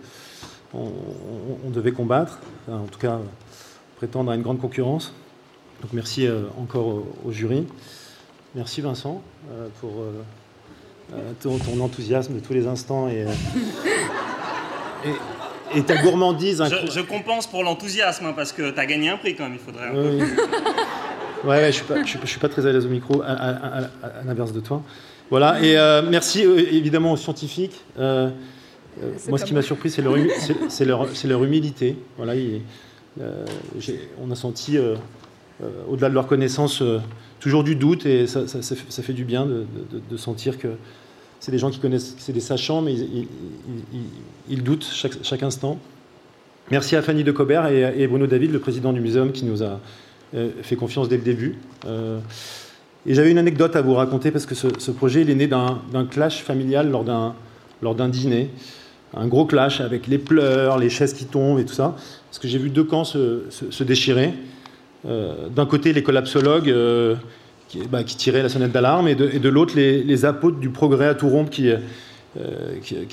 on, 0.74 1.70
devait 1.70 1.92
combattre, 1.92 2.38
en 2.70 2.86
tout 2.86 2.98
cas 2.98 3.18
prétendre 3.96 4.30
à 4.30 4.34
une 4.34 4.42
grande 4.42 4.60
concurrence. 4.60 5.14
Donc 5.82 5.92
merci 5.92 6.26
euh, 6.26 6.42
encore 6.58 7.02
au, 7.24 7.32
jury. 7.32 7.66
Merci 8.54 8.80
Vincent 8.80 9.22
euh, 9.50 9.68
pour 9.80 9.90
ton, 11.40 11.80
enthousiasme 11.80 12.34
de 12.34 12.40
tous 12.40 12.52
les 12.52 12.66
instants 12.66 13.08
et, 13.08 13.26
et, 15.74 15.82
ta 15.82 16.02
gourmandise. 16.02 16.62
Je, 16.90 17.00
compense 17.00 17.46
pour 17.46 17.62
l'enthousiasme, 17.62 18.26
hein, 18.26 18.32
parce 18.34 18.52
que 18.52 18.70
tu 18.70 18.80
as 18.80 18.86
gagné 18.86 19.10
un 19.10 19.16
prix 19.16 19.36
quand 19.36 19.44
même, 19.44 19.54
il 19.54 19.60
faudrait... 19.60 19.90
Oui. 19.94 20.22
ouais, 21.48 21.72
je 21.72 21.94
ne 21.94 22.04
suis, 22.04 22.18
suis, 22.24 22.40
pas 22.40 22.48
très 22.48 22.66
à 22.66 22.72
l'aise 22.72 22.86
au 22.86 22.90
micro, 22.90 23.22
à 23.22 23.88
l'inverse 24.24 24.52
de 24.52 24.60
toi. 24.60 24.82
Voilà, 25.30 25.60
et 25.60 25.76
euh, 25.76 26.02
merci 26.08 26.44
euh, 26.44 26.58
évidemment 26.72 27.12
aux 27.12 27.16
scientifiques. 27.16 27.80
Euh, 27.98 28.30
moi, 29.28 29.38
ce 29.38 29.44
qui 29.44 29.54
m'a 29.54 29.62
surpris, 29.62 29.90
c'est 29.90 30.00
leur, 30.00 30.16
leur, 30.16 31.06
leur, 31.24 31.44
humilité. 31.44 31.96
Voilà, 32.16 32.34
on 34.20 34.30
a 34.30 34.34
senti, 34.34 34.78
au-delà 35.88 36.08
de 36.08 36.14
leur 36.14 36.26
connaissance, 36.26 36.82
toujours 37.38 37.62
du 37.62 37.76
doute, 37.76 38.06
et 38.06 38.26
ça, 38.26 38.46
ça, 38.46 39.02
fait 39.02 39.12
du 39.12 39.24
bien 39.24 39.46
de, 39.46 40.16
sentir 40.16 40.56
que 40.56 40.68
c'est 41.40 41.52
des 41.52 41.58
gens 41.58 41.70
qui 41.70 41.78
connaissent, 41.78 42.14
c'est 42.16 42.32
des 42.32 42.40
sachants, 42.40 42.80
mais 42.80 42.94
ils, 44.48 44.62
doutent 44.62 44.88
chaque, 44.90 45.22
chaque, 45.22 45.42
instant. 45.42 45.78
Merci 46.70 46.96
à 46.96 47.02
Fanny 47.02 47.22
de 47.22 47.32
Cobert 47.32 47.66
et, 47.66 48.00
et, 48.00 48.06
Bruno 48.06 48.26
David, 48.26 48.50
le 48.50 48.60
président 48.60 48.94
du 48.94 49.02
muséum, 49.02 49.30
qui 49.32 49.44
nous 49.44 49.62
a 49.62 49.78
fait 50.62 50.76
confiance 50.76 51.10
dès 51.10 51.18
le 51.18 51.22
début. 51.22 51.58
Et 53.06 53.14
j'avais 53.14 53.30
une 53.30 53.38
anecdote 53.38 53.76
à 53.76 53.82
vous 53.82 53.94
raconter 53.94 54.32
parce 54.32 54.46
que 54.46 54.54
ce, 54.54 54.90
projet 54.90 55.22
il 55.22 55.30
est 55.30 55.34
né 55.34 55.46
d'un 55.46 56.04
clash 56.10 56.42
familial 56.42 56.90
lors 56.90 57.94
d'un 57.94 58.08
dîner. 58.08 58.50
Un 59.14 59.28
gros 59.28 59.46
clash 59.46 59.80
avec 59.80 60.08
les 60.08 60.18
pleurs, 60.18 60.78
les 60.78 60.90
chaises 60.90 61.14
qui 61.14 61.24
tombent 61.24 61.60
et 61.60 61.64
tout 61.64 61.74
ça. 61.74 61.94
Parce 62.28 62.38
que 62.38 62.48
j'ai 62.48 62.58
vu 62.58 62.68
deux 62.68 62.84
camps 62.84 63.04
se, 63.04 63.84
déchirer. 63.84 64.34
Euh, 65.06 65.48
d'un 65.54 65.66
côté, 65.66 65.92
les 65.92 66.02
collapsologues 66.02 66.68
euh, 66.68 67.14
bah, 67.90 68.02
qui, 68.02 68.16
tiraient 68.16 68.42
la 68.42 68.48
sonnette 68.48 68.72
d'alarme 68.72 69.06
et 69.06 69.14
de, 69.14 69.48
l'autre, 69.48 69.74
les, 69.76 70.24
apôtres 70.24 70.58
du 70.58 70.70
progrès 70.70 71.06
à 71.06 71.14
tout 71.14 71.28
rompre 71.28 71.50
qui, 71.50 71.70
euh, 71.70 71.76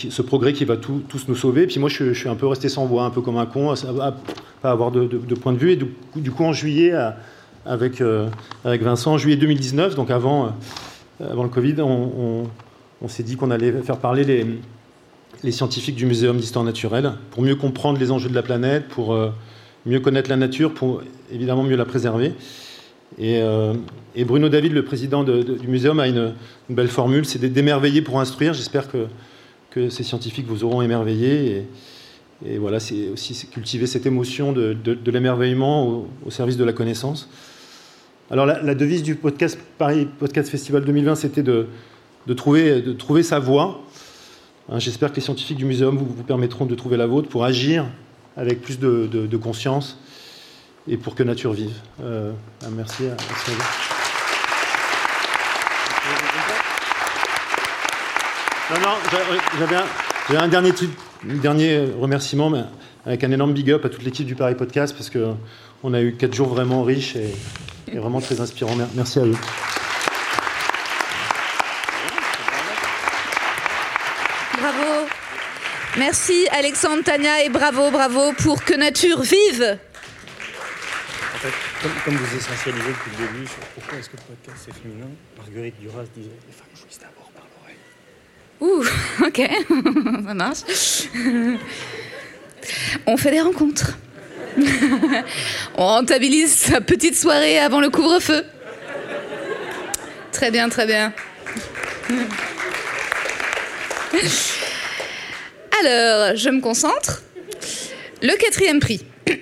ce 0.10 0.22
progrès 0.24 0.54
qui 0.54 0.66
va 0.66 0.76
tous 0.76 1.28
nous 1.28 1.36
sauver. 1.36 1.68
Puis 1.68 1.80
moi, 1.80 1.90
je, 1.90 2.14
suis 2.14 2.30
un 2.30 2.36
peu 2.36 2.48
resté 2.48 2.68
sans 2.68 2.88
voix, 2.88 3.04
un 3.04 3.12
peu 3.12 3.22
comme 3.22 3.38
un 3.38 3.46
con, 3.46 3.72
à, 3.72 4.16
pas 4.62 4.72
avoir 4.72 4.90
de, 4.90 5.06
point 5.36 5.54
de 5.54 5.60
vue. 5.60 5.72
Et 5.72 5.76
du 5.76 5.86
du 6.16 6.32
coup 6.32 6.44
en 6.44 6.54
juillet, 6.54 6.94
à, 6.94 7.16
avec, 7.66 8.02
euh, 8.02 8.28
avec 8.66 8.82
Vincent 8.82 9.14
en 9.14 9.18
juillet 9.18 9.38
2019, 9.38 9.96
donc 9.96 10.12
avant, 10.12 10.46
euh, 11.22 11.32
avant 11.32 11.44
le 11.44 11.50
Covid, 11.50 11.76
on, 11.82 12.48
s'est 13.08 13.24
dit 13.24 13.36
qu'on 13.36 13.52
allait 13.52 13.72
faire 13.82 13.98
parler 13.98 14.24
les, 14.24 14.46
les 15.44 15.52
scientifiques 15.52 15.96
du 15.96 16.06
Muséum 16.06 16.38
d'histoire 16.38 16.64
naturelle 16.64 17.14
pour 17.32 17.44
mieux 17.44 17.56
comprendre 17.56 18.00
les 18.00 18.12
enjeux 18.12 18.30
de 18.30 18.36
la 18.36 18.44
planète, 18.44 18.88
pour 18.88 19.14
euh, 19.14 19.30
mieux 19.86 20.00
connaître 20.00 20.30
la 20.30 20.38
nature, 20.38 20.74
pour 20.74 21.02
évidemment 21.32 21.64
mieux 21.64 21.76
la 21.76 21.86
préserver. 21.86 22.34
Et, 23.20 23.42
Bruno 24.26 24.50
David, 24.50 24.72
le 24.72 24.84
président 24.84 25.24
du 25.24 25.68
muséum, 25.68 26.00
a 26.00 26.08
une, 26.08 26.34
belle 26.70 26.88
formule, 26.88 27.26
c'est 27.26 27.40
d'émerveiller 27.40 28.02
pour 28.02 28.20
instruire. 28.20 28.54
J'espère 28.54 28.90
que, 28.90 29.06
que 29.70 29.90
ces 29.90 30.04
scientifiques 30.04 30.48
vous 30.48 30.64
auront 30.64 30.82
émerveillé. 30.82 31.66
Et, 32.46 32.58
voilà, 32.58 32.80
c'est 32.80 33.10
aussi 33.10 33.48
cultiver 33.48 33.86
cette 33.86 34.06
émotion 34.06 34.52
de, 34.52 34.74
de, 34.74 35.12
l'émerveillement 35.12 36.08
au, 36.26 36.32
service 36.32 36.58
de 36.58 36.64
la 36.64 36.74
connaissance. 36.74 37.30
Alors 38.32 38.46
la, 38.46 38.74
devise 38.74 39.04
du 39.04 39.16
podcast 39.16 39.60
Paris 39.78 40.08
Podcast 40.20 40.50
Festival 40.50 40.86
2020, 40.86 41.16
c'était 41.16 41.44
de, 41.44 41.68
trouver, 42.36 43.22
sa 43.22 43.40
voie. 43.40 43.82
Hein, 44.70 44.80
j'espère 44.80 45.12
que 45.12 45.18
les 45.18 45.22
scientifiques 45.22 45.58
du 45.58 45.66
muséum 45.66 45.98
vous, 45.98 46.24
permettront 46.24 46.66
de 46.66 46.74
trouver 46.74 46.96
la 46.96 47.06
vôtre 47.06 47.28
pour 47.28 47.44
agir 47.44 47.86
avec 48.38 48.62
plus 48.62 48.80
de, 48.80 49.38
conscience 49.38 50.00
et 50.88 50.96
pour 50.96 51.16
que 51.16 51.24
nature 51.24 51.52
vive. 51.52 51.76
Euh, 52.02 52.32
merci 52.72 53.04
à, 53.08 53.18
Non, 58.74 58.80
non, 58.80 58.96
j'avais 59.60 60.42
un, 60.42 60.48
dernier, 60.48 60.72
dernier 61.26 61.86
remerciement, 62.00 62.50
mais 62.50 62.64
avec 63.06 63.24
un 63.26 63.32
énorme 63.32 63.54
big 63.54 63.70
up 63.70 63.84
à 63.84 63.90
toute 63.90 64.04
l'équipe 64.04 64.26
du 64.26 64.36
Paris 64.36 64.56
Podcast, 64.56 64.96
parce 64.98 65.12
qu'on 65.12 65.94
a 65.94 66.02
eu 66.02 66.14
quatre 66.14 66.34
jours 66.34 66.48
vraiment 66.48 66.84
riches 66.84 67.18
et, 67.18 67.30
est 67.88 67.98
vraiment 67.98 68.22
très 68.22 68.40
inspirant. 68.40 68.76
Merci 68.96 69.20
à 69.20 69.26
eux. 69.26 69.36
Bravo. 74.58 75.08
Merci 75.98 76.48
Alexandre, 76.52 77.04
Tania 77.04 77.44
et 77.44 77.50
bravo, 77.50 77.92
bravo 77.92 78.34
pour 78.34 78.64
Que 78.64 78.74
Nature 78.76 79.22
vive. 79.22 79.78
En 81.36 81.38
fait, 81.38 81.54
comme, 82.06 82.16
vous 82.16 82.38
essentialisez 82.38 82.88
depuis 82.88 83.12
le 83.12 83.28
début 83.28 83.46
sur 83.46 83.60
pourquoi 83.76 83.98
est-ce 84.00 84.10
que 84.10 84.18
le 84.18 84.24
podcast 84.24 84.70
est 84.70 84.82
féminin, 84.82 85.10
Marguerite 85.38 85.80
Duras 85.82 86.04
disait 86.16 86.32
les 86.48 86.54
femmes 86.54 86.68
jouissent 86.74 87.00
d'abord 87.00 87.30
par 87.36 87.46
l'oreille. 87.60 87.78
Ouh, 88.62 88.84
ok, 89.28 89.42
ça 90.26 90.34
marche. 90.34 90.64
On 93.06 93.18
fait 93.18 93.32
des 93.32 93.42
rencontres. 93.42 93.98
On 95.78 95.86
rentabilise 95.86 96.54
sa 96.54 96.82
petite 96.82 97.16
soirée 97.18 97.60
avant 97.60 97.82
le 97.82 97.90
couvre-feu. 97.90 98.44
Très 100.32 100.52
bien, 100.52 100.70
très 100.70 100.86
bien. 100.86 101.14
Alors, 105.80 106.36
je 106.36 106.50
me 106.50 106.62
concentre. 106.62 107.24
Le 108.22 108.36
quatrième 108.38 108.80
prix, 108.80 109.02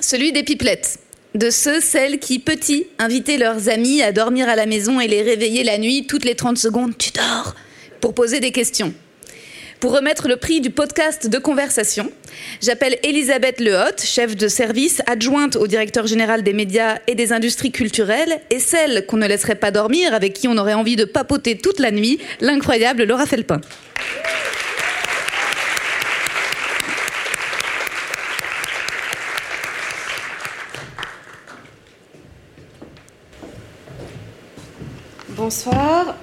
celui 0.00 0.32
des 0.32 0.42
pipelettes. 0.42 0.98
De 1.34 1.50
ceux, 1.50 1.80
celles 1.80 2.18
qui, 2.18 2.38
petits, 2.38 2.86
invitaient 2.98 3.36
leurs 3.36 3.68
amis 3.68 4.00
à 4.02 4.12
dormir 4.12 4.48
à 4.48 4.56
la 4.56 4.64
maison 4.64 5.00
et 5.00 5.08
les 5.08 5.20
réveiller 5.22 5.64
la 5.64 5.76
nuit 5.76 6.06
toutes 6.06 6.24
les 6.24 6.34
30 6.34 6.56
secondes. 6.56 6.96
Tu 6.96 7.10
dors 7.10 7.54
Pour 8.00 8.14
poser 8.14 8.40
des 8.40 8.52
questions. 8.52 8.94
Pour 9.80 9.94
remettre 9.94 10.26
le 10.26 10.36
prix 10.36 10.62
du 10.62 10.70
podcast 10.70 11.28
de 11.28 11.38
conversation, 11.38 12.10
j'appelle 12.62 12.98
Elisabeth 13.02 13.60
Lehotte, 13.60 14.02
chef 14.02 14.34
de 14.34 14.48
service 14.48 15.02
adjointe 15.06 15.56
au 15.56 15.66
directeur 15.66 16.06
général 16.06 16.42
des 16.42 16.54
médias 16.54 16.98
et 17.06 17.14
des 17.14 17.34
industries 17.34 17.72
culturelles, 17.72 18.40
et 18.48 18.58
celle 18.58 19.04
qu'on 19.04 19.18
ne 19.18 19.26
laisserait 19.26 19.54
pas 19.54 19.70
dormir, 19.70 20.14
avec 20.14 20.32
qui 20.32 20.48
on 20.48 20.56
aurait 20.56 20.72
envie 20.72 20.96
de 20.96 21.04
papoter 21.04 21.58
toute 21.58 21.78
la 21.78 21.90
nuit, 21.90 22.18
l'incroyable 22.40 23.04
Laura 23.04 23.26
Felpin. 23.26 23.60
Bonsoir. 35.36 36.16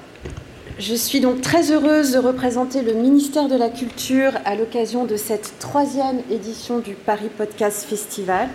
Je 0.86 0.96
suis 0.96 1.22
donc 1.22 1.40
très 1.40 1.72
heureuse 1.72 2.12
de 2.12 2.18
représenter 2.18 2.82
le 2.82 2.92
ministère 2.92 3.48
de 3.48 3.56
la 3.56 3.70
Culture 3.70 4.34
à 4.44 4.54
l'occasion 4.56 5.06
de 5.06 5.16
cette 5.16 5.54
troisième 5.58 6.20
édition 6.30 6.80
du 6.80 6.94
Paris 6.94 7.30
Podcast 7.38 7.86
Festival. 7.90 8.50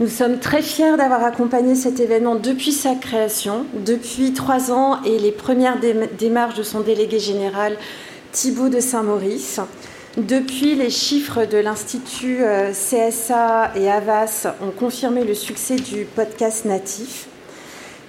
Nous 0.00 0.08
sommes 0.08 0.38
très 0.38 0.62
fiers 0.62 0.96
d'avoir 0.96 1.22
accompagné 1.22 1.74
cet 1.74 2.00
événement 2.00 2.36
depuis 2.36 2.72
sa 2.72 2.94
création, 2.94 3.66
depuis 3.84 4.32
trois 4.32 4.72
ans 4.72 5.02
et 5.02 5.18
les 5.18 5.30
premières 5.30 5.78
démarches 6.18 6.56
de 6.56 6.62
son 6.62 6.80
délégué 6.80 7.18
général 7.18 7.76
Thibault 8.32 8.70
de 8.70 8.80
Saint-Maurice. 8.80 9.60
Depuis, 10.16 10.74
les 10.74 10.88
chiffres 10.88 11.44
de 11.44 11.58
l'Institut 11.58 12.44
euh, 12.44 12.72
CSA 12.72 13.72
et 13.76 13.90
Avas 13.90 14.46
ont 14.62 14.70
confirmé 14.70 15.22
le 15.22 15.34
succès 15.34 15.76
du 15.76 16.06
podcast 16.06 16.64
natif. 16.64 17.28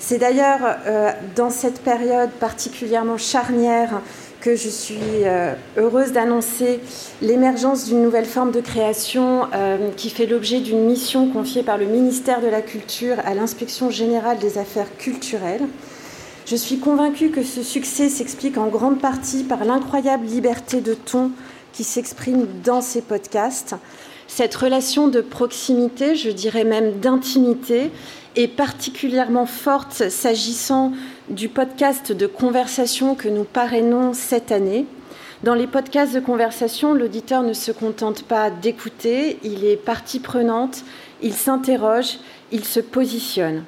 C'est 0.05 0.17
d'ailleurs 0.17 0.59
euh, 0.85 1.11
dans 1.37 1.49
cette 1.49 1.79
période 1.79 2.29
particulièrement 2.31 3.17
charnière 3.17 4.01
que 4.41 4.53
je 4.53 4.67
suis 4.67 4.97
euh, 5.23 5.53
heureuse 5.77 6.11
d'annoncer 6.11 6.81
l'émergence 7.21 7.85
d'une 7.85 8.03
nouvelle 8.03 8.25
forme 8.25 8.51
de 8.51 8.59
création 8.59 9.47
euh, 9.53 9.91
qui 9.95 10.09
fait 10.09 10.25
l'objet 10.25 10.59
d'une 10.59 10.83
mission 10.83 11.29
confiée 11.29 11.63
par 11.63 11.77
le 11.77 11.85
ministère 11.85 12.41
de 12.41 12.47
la 12.47 12.61
Culture 12.61 13.15
à 13.23 13.33
l'inspection 13.33 13.89
générale 13.89 14.39
des 14.39 14.57
affaires 14.57 14.93
culturelles. 14.97 15.65
Je 16.47 16.57
suis 16.57 16.79
convaincue 16.79 17.29
que 17.29 17.41
ce 17.41 17.63
succès 17.63 18.09
s'explique 18.09 18.57
en 18.57 18.67
grande 18.67 18.99
partie 18.99 19.45
par 19.45 19.63
l'incroyable 19.63 20.25
liberté 20.25 20.81
de 20.81 20.95
ton 20.95 21.31
qui 21.71 21.85
s'exprime 21.85 22.45
dans 22.65 22.81
ces 22.81 23.01
podcasts. 23.01 23.75
Cette 24.27 24.55
relation 24.55 25.07
de 25.07 25.21
proximité, 25.21 26.15
je 26.15 26.29
dirais 26.29 26.63
même 26.65 26.99
d'intimité, 26.99 27.91
est 28.35 28.47
particulièrement 28.47 29.45
forte 29.45 30.09
s'agissant 30.09 30.91
du 31.29 31.49
podcast 31.49 32.11
de 32.11 32.27
conversation 32.27 33.15
que 33.15 33.29
nous 33.29 33.43
parrainons 33.43 34.13
cette 34.13 34.51
année. 34.51 34.85
Dans 35.43 35.55
les 35.55 35.67
podcasts 35.67 36.13
de 36.13 36.19
conversation, 36.19 36.93
l'auditeur 36.93 37.43
ne 37.43 37.53
se 37.53 37.71
contente 37.71 38.23
pas 38.23 38.49
d'écouter, 38.49 39.39
il 39.43 39.65
est 39.65 39.75
partie 39.75 40.19
prenante, 40.19 40.83
il 41.21 41.33
s'interroge, 41.33 42.19
il 42.51 42.63
se 42.63 42.79
positionne. 42.79 43.65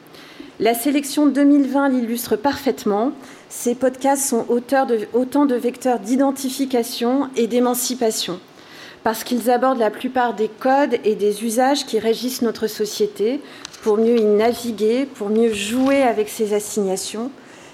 La 0.62 0.74
sélection 0.74 1.26
2020 1.28 1.90
l'illustre 1.90 2.38
parfaitement. 2.38 3.12
Ces 3.50 3.76
podcasts 3.76 4.30
sont 4.30 4.46
de, 4.48 5.08
autant 5.14 5.46
de 5.46 5.56
vecteurs 5.56 6.00
d'identification 6.00 7.30
et 7.36 7.48
d'émancipation, 7.48 8.40
parce 9.04 9.26
qu'ils 9.26 9.52
abordent 9.52 9.80
la 9.80 9.92
plupart 9.92 10.34
des 10.34 10.48
codes 10.48 10.98
et 11.04 11.16
des 11.16 11.44
usages 11.44 11.86
qui 11.86 12.00
régissent 12.00 12.42
notre 12.42 12.68
société, 12.68 13.42
pour 13.86 14.00
mieux 14.00 14.18
y 14.18 14.26
naviguer, 14.26 15.06
pour 15.06 15.30
mieux 15.30 15.54
jouer 15.54 16.02
avec 16.02 16.28
ses 16.28 16.56
assignations, 16.56 17.30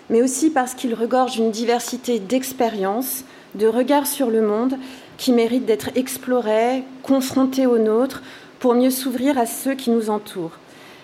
mais 0.09 0.21
aussi 0.21 0.49
parce 0.49 0.73
qu'il 0.73 0.93
regorge 0.93 1.37
une 1.37 1.51
diversité 1.51 2.19
d'expériences, 2.19 3.23
de 3.55 3.65
regards 3.65 4.07
sur 4.07 4.29
le 4.29 4.41
monde 4.41 4.75
qui 5.17 5.31
méritent 5.31 5.65
d'être 5.65 5.91
explorés, 5.95 6.83
confrontés 7.01 7.65
aux 7.65 7.77
nôtres, 7.77 8.23
pour 8.59 8.73
mieux 8.73 8.89
s'ouvrir 8.89 9.37
à 9.37 9.45
ceux 9.45 9.73
qui 9.73 9.89
nous 9.89 10.09
entourent. 10.09 10.57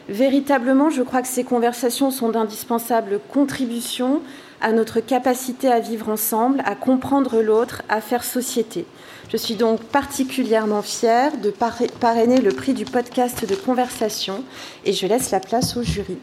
Véritablement, 0.09 0.89
je 0.89 1.03
crois 1.03 1.21
que 1.21 1.29
ces 1.29 1.45
conversations 1.45 2.11
sont 2.11 2.27
d'indispensables 2.27 3.21
contributions 3.31 4.19
à 4.59 4.73
notre 4.73 4.99
capacité 4.99 5.71
à 5.71 5.79
vivre 5.79 6.09
ensemble, 6.09 6.61
à 6.65 6.75
comprendre 6.75 7.41
l'autre, 7.41 7.81
à 7.87 8.01
faire 8.01 8.25
société. 8.25 8.85
Je 9.29 9.35
suis 9.35 9.55
donc 9.55 9.83
particulièrement 9.83 10.81
fière 10.81 11.37
de 11.37 11.51
parrainer 11.99 12.39
le 12.39 12.51
prix 12.51 12.73
du 12.73 12.85
podcast 12.85 13.45
de 13.47 13.55
conversation 13.55 14.43
et 14.85 14.93
je 14.93 15.05
laisse 15.05 15.31
la 15.31 15.41
place 15.41 15.75
au 15.75 15.83
jury. 15.83 16.17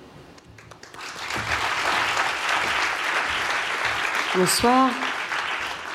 Bonsoir. 4.37 4.91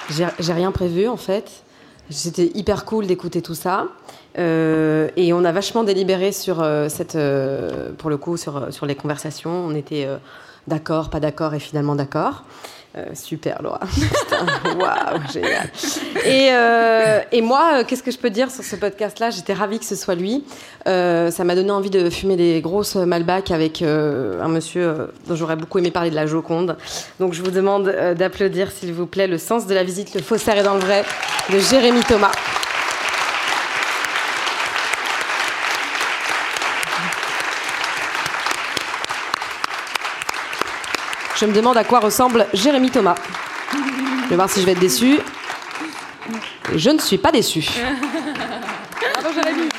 J'ai 0.10 0.53
rien 0.53 0.72
prévu 0.72 1.07
en 1.07 1.18
fait. 1.18 1.64
C'était 2.12 2.51
hyper 2.53 2.86
cool 2.86 3.07
d'écouter 3.07 3.41
tout 3.41 3.55
ça. 3.55 3.88
Euh, 4.38 5.10
et 5.16 5.34
on 5.34 5.43
a 5.43 5.51
vachement 5.51 5.84
délibéré 5.84 6.32
sur 6.32 6.62
euh, 6.62 6.89
cette, 6.89 7.16
euh, 7.16 7.91
pour 7.97 8.10
le 8.10 8.18
coup, 8.18 8.38
sur, 8.38 8.72
sur 8.72 8.86
les 8.86 8.95
conversations. 8.95 9.51
On 9.51 9.76
était 9.76 10.07
d'accord, 10.70 11.09
pas 11.09 11.20
d'accord 11.20 11.53
et 11.53 11.59
finalement 11.59 11.95
d'accord. 11.95 12.45
Euh, 12.97 13.05
super, 13.13 13.61
Laura. 13.61 13.82
Waouh, 14.80 15.20
génial. 15.32 15.70
Et, 16.26 16.49
euh, 16.51 17.20
et 17.32 17.41
moi, 17.41 17.74
euh, 17.74 17.84
qu'est-ce 17.86 18.01
que 18.01 18.09
je 18.09 18.17
peux 18.17 18.32
dire 18.32 18.49
sur 18.49 18.63
ce 18.63 18.76
podcast-là? 18.76 19.30
J'étais 19.30 19.53
ravie 19.53 19.78
que 19.78 19.86
ce 19.86 19.95
soit 19.95 20.15
lui. 20.15 20.43
ça 20.86 21.43
m'a 21.43 21.53
donné 21.53 21.70
envie 21.70 21.91
de 21.91 22.09
fumer 22.09 22.36
des 22.36 22.61
grosses 22.61 22.95
Malbac 22.95 23.51
avec 23.51 23.84
un 23.84 24.47
monsieur 24.47 25.11
dont 25.28 25.36
j'aurais 25.36 25.55
beaucoup 25.55 25.78
aimé 25.78 25.91
parler 25.91 26.09
de 26.09 26.15
la 26.15 26.26
Joconde. 26.26 26.78
Donc 27.20 27.34
je 27.34 27.43
vous 27.43 27.51
demande 27.51 27.93
d'applaudir, 28.17 28.72
s'il 28.72 28.91
vous 28.91 29.05
plaît, 29.05 29.28
Le 29.28 29.38
sens 29.38 29.67
de 29.67 29.76
la 29.76 29.84
visite, 29.84 30.15
le 30.15 30.22
faussaire 30.22 30.57
est 30.57 30.63
dans 30.63 30.74
le 30.76 30.80
vrai, 30.80 31.03
de 31.53 31.59
Jérémy 31.59 32.01
Thomas. 32.01 32.32
Je 41.40 41.46
me 41.46 41.54
demande 41.54 41.78
à 41.78 41.86
quoi 41.86 42.02
ressemble 42.02 42.48
Jérémy 42.54 42.92
Thomas. 42.92 43.16
Je 44.26 44.30
vais 44.30 44.36
voir 44.36 44.50
si 44.50 44.60
je 44.60 44.66
vais 44.66 44.74
être 44.74 44.80
déçue. 44.80 45.20
Je 46.76 46.90
ne 46.90 47.00
suis 47.00 47.18
pas 47.18 47.32
déçue. 47.32 47.66
Bravo 49.14 49.34
Jérémy. 49.34 49.70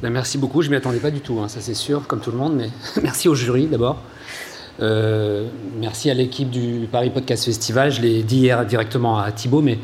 Ben, 0.00 0.10
merci 0.10 0.38
beaucoup, 0.38 0.62
je 0.62 0.68
ne 0.68 0.72
m'y 0.72 0.76
attendais 0.76 0.98
pas 0.98 1.10
du 1.10 1.20
tout, 1.20 1.40
hein, 1.40 1.48
ça 1.48 1.60
c'est 1.60 1.74
sûr, 1.74 2.06
comme 2.06 2.20
tout 2.20 2.30
le 2.30 2.38
monde, 2.38 2.54
mais 2.54 2.70
merci 3.02 3.28
au 3.28 3.34
jury 3.34 3.66
d'abord. 3.66 4.00
Euh, 4.80 5.48
merci 5.78 6.10
à 6.10 6.14
l'équipe 6.14 6.48
du 6.48 6.86
Paris 6.90 7.10
Podcast 7.10 7.44
Festival, 7.44 7.90
je 7.90 8.00
l'ai 8.00 8.22
dit 8.22 8.38
hier 8.38 8.64
directement 8.64 9.18
à 9.18 9.32
Thibaut, 9.32 9.62
mais 9.62 9.78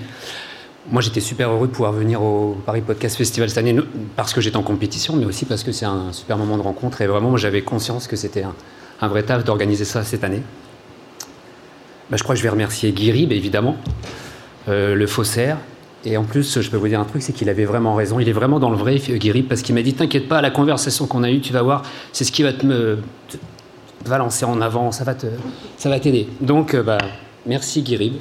moi, 0.90 1.00
j'étais 1.00 1.20
super 1.20 1.50
heureux 1.50 1.68
de 1.68 1.72
pouvoir 1.72 1.92
venir 1.92 2.22
au 2.22 2.56
Paris 2.66 2.80
Podcast 2.80 3.16
Festival 3.16 3.48
cette 3.48 3.58
année, 3.58 3.76
parce 4.16 4.32
que 4.32 4.40
j'étais 4.40 4.56
en 4.56 4.62
compétition, 4.62 5.14
mais 5.14 5.24
aussi 5.24 5.44
parce 5.44 5.62
que 5.62 5.70
c'est 5.70 5.84
un 5.84 6.12
super 6.12 6.36
moment 6.36 6.56
de 6.56 6.62
rencontre. 6.62 7.00
Et 7.02 7.06
vraiment, 7.06 7.36
j'avais 7.36 7.62
conscience 7.62 8.08
que 8.08 8.16
c'était 8.16 8.44
un, 9.00 9.08
vrai 9.08 9.22
taf 9.22 9.44
d'organiser 9.44 9.84
ça 9.84 10.02
cette 10.02 10.24
année. 10.24 10.42
Bah, 12.10 12.16
je 12.16 12.22
crois 12.24 12.34
que 12.34 12.38
je 12.38 12.42
vais 12.42 12.50
remercier 12.50 12.90
Guy 12.90 13.12
Rib, 13.12 13.30
évidemment, 13.30 13.76
euh, 14.68 14.96
le 14.96 15.06
faussaire. 15.06 15.58
Et 16.04 16.16
en 16.16 16.24
plus, 16.24 16.60
je 16.60 16.68
peux 16.68 16.76
vous 16.76 16.88
dire 16.88 16.98
un 16.98 17.04
truc, 17.04 17.22
c'est 17.22 17.32
qu'il 17.32 17.48
avait 17.48 17.64
vraiment 17.64 17.94
raison. 17.94 18.18
Il 18.18 18.28
est 18.28 18.32
vraiment 18.32 18.58
dans 18.58 18.70
le 18.70 18.76
vrai, 18.76 18.96
Guy 18.96 19.30
Rib, 19.30 19.46
parce 19.46 19.62
qu'il 19.62 19.76
m'a 19.76 19.82
dit 19.82 19.94
T'inquiète 19.94 20.28
pas, 20.28 20.42
la 20.42 20.50
conversation 20.50 21.06
qu'on 21.06 21.22
a 21.22 21.30
eue, 21.30 21.40
tu 21.40 21.52
vas 21.52 21.62
voir, 21.62 21.82
c'est 22.12 22.24
ce 22.24 22.32
qui 22.32 22.42
va 22.42 22.52
te, 22.52 22.66
me, 22.66 22.98
lancer 24.08 24.44
en 24.44 24.60
avant, 24.60 24.90
ça 24.90 25.04
va 25.04 25.14
t'aider. 25.14 26.26
Donc, 26.40 26.74
euh, 26.74 26.82
bah, 26.82 26.98
merci 27.46 27.82
Guy 27.82 27.96
Rib. 27.96 28.14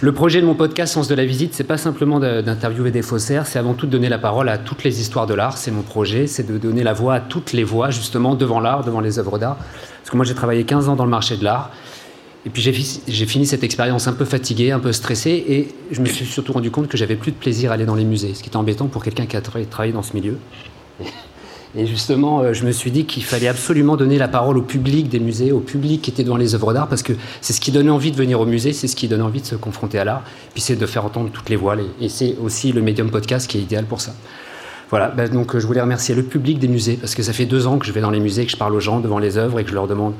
Le 0.00 0.12
projet 0.12 0.40
de 0.40 0.46
mon 0.46 0.54
podcast 0.54 0.94
Sens 0.94 1.08
de 1.08 1.14
la 1.16 1.24
visite, 1.24 1.54
c'est 1.54 1.64
pas 1.64 1.76
simplement 1.76 2.20
d'interviewer 2.20 2.92
des 2.92 3.02
faussaires, 3.02 3.48
c'est 3.48 3.58
avant 3.58 3.74
tout 3.74 3.86
de 3.86 3.90
donner 3.90 4.08
la 4.08 4.18
parole 4.18 4.48
à 4.48 4.56
toutes 4.56 4.84
les 4.84 5.00
histoires 5.00 5.26
de 5.26 5.34
l'art. 5.34 5.58
C'est 5.58 5.72
mon 5.72 5.82
projet, 5.82 6.28
c'est 6.28 6.44
de 6.44 6.56
donner 6.56 6.84
la 6.84 6.92
voix 6.92 7.14
à 7.14 7.20
toutes 7.20 7.52
les 7.52 7.64
voix, 7.64 7.90
justement, 7.90 8.36
devant 8.36 8.60
l'art, 8.60 8.84
devant 8.84 9.00
les 9.00 9.18
œuvres 9.18 9.40
d'art. 9.40 9.56
Parce 9.56 10.10
que 10.10 10.16
moi, 10.16 10.24
j'ai 10.24 10.36
travaillé 10.36 10.62
15 10.62 10.88
ans 10.88 10.94
dans 10.94 11.04
le 11.04 11.10
marché 11.10 11.36
de 11.36 11.42
l'art. 11.42 11.72
Et 12.46 12.50
puis 12.50 12.62
j'ai 12.62 13.26
fini 13.26 13.44
cette 13.44 13.64
expérience 13.64 14.06
un 14.06 14.12
peu 14.12 14.24
fatigué, 14.24 14.70
un 14.70 14.78
peu 14.78 14.92
stressé, 14.92 15.44
et 15.48 15.68
je 15.90 16.00
me 16.00 16.06
suis 16.06 16.24
surtout 16.24 16.52
rendu 16.52 16.70
compte 16.70 16.86
que 16.86 16.96
j'avais 16.96 17.16
plus 17.16 17.32
de 17.32 17.36
plaisir 17.36 17.72
à 17.72 17.74
aller 17.74 17.84
dans 17.84 17.96
les 17.96 18.04
musées, 18.04 18.34
ce 18.34 18.44
qui 18.44 18.50
est 18.50 18.56
embêtant 18.56 18.86
pour 18.86 19.02
quelqu'un 19.02 19.26
qui 19.26 19.36
a 19.36 19.40
travaillé 19.40 19.92
dans 19.92 20.04
ce 20.04 20.14
milieu. 20.14 20.38
Et 21.76 21.86
justement, 21.86 22.40
euh, 22.40 22.52
je 22.54 22.64
me 22.64 22.72
suis 22.72 22.90
dit 22.90 23.04
qu'il 23.04 23.24
fallait 23.24 23.48
absolument 23.48 23.96
donner 23.96 24.16
la 24.16 24.28
parole 24.28 24.56
au 24.56 24.62
public 24.62 25.08
des 25.08 25.20
musées, 25.20 25.52
au 25.52 25.60
public 25.60 26.00
qui 26.00 26.10
était 26.10 26.24
dans 26.24 26.36
les 26.36 26.54
œuvres 26.54 26.72
d'art, 26.72 26.88
parce 26.88 27.02
que 27.02 27.12
c'est 27.40 27.52
ce 27.52 27.60
qui 27.60 27.72
donne 27.72 27.90
envie 27.90 28.10
de 28.10 28.16
venir 28.16 28.40
au 28.40 28.46
musée, 28.46 28.72
c'est 28.72 28.88
ce 28.88 28.96
qui 28.96 29.06
donne 29.06 29.22
envie 29.22 29.42
de 29.42 29.46
se 29.46 29.54
confronter 29.54 29.98
à 29.98 30.04
l'art, 30.04 30.22
puis 30.54 30.62
c'est 30.62 30.76
de 30.76 30.86
faire 30.86 31.04
entendre 31.04 31.30
toutes 31.30 31.50
les 31.50 31.56
voix. 31.56 31.76
Et 32.00 32.08
c'est 32.08 32.36
aussi 32.42 32.72
le 32.72 32.80
médium 32.80 33.10
podcast 33.10 33.48
qui 33.48 33.58
est 33.58 33.62
idéal 33.62 33.84
pour 33.84 34.00
ça. 34.00 34.14
Voilà, 34.90 35.08
bah, 35.08 35.28
donc 35.28 35.58
je 35.58 35.66
voulais 35.66 35.82
remercier 35.82 36.14
le 36.14 36.22
public 36.22 36.58
des 36.58 36.68
musées, 36.68 36.96
parce 36.98 37.14
que 37.14 37.22
ça 37.22 37.34
fait 37.34 37.44
deux 37.44 37.66
ans 37.66 37.78
que 37.78 37.84
je 37.84 37.92
vais 37.92 38.00
dans 38.00 38.10
les 38.10 38.20
musées, 38.20 38.46
que 38.46 38.52
je 38.52 38.56
parle 38.56 38.74
aux 38.74 38.80
gens 38.80 39.00
devant 39.00 39.18
les 39.18 39.36
œuvres 39.36 39.60
et 39.60 39.64
que 39.64 39.68
je 39.68 39.74
leur 39.74 39.86
demande 39.86 40.14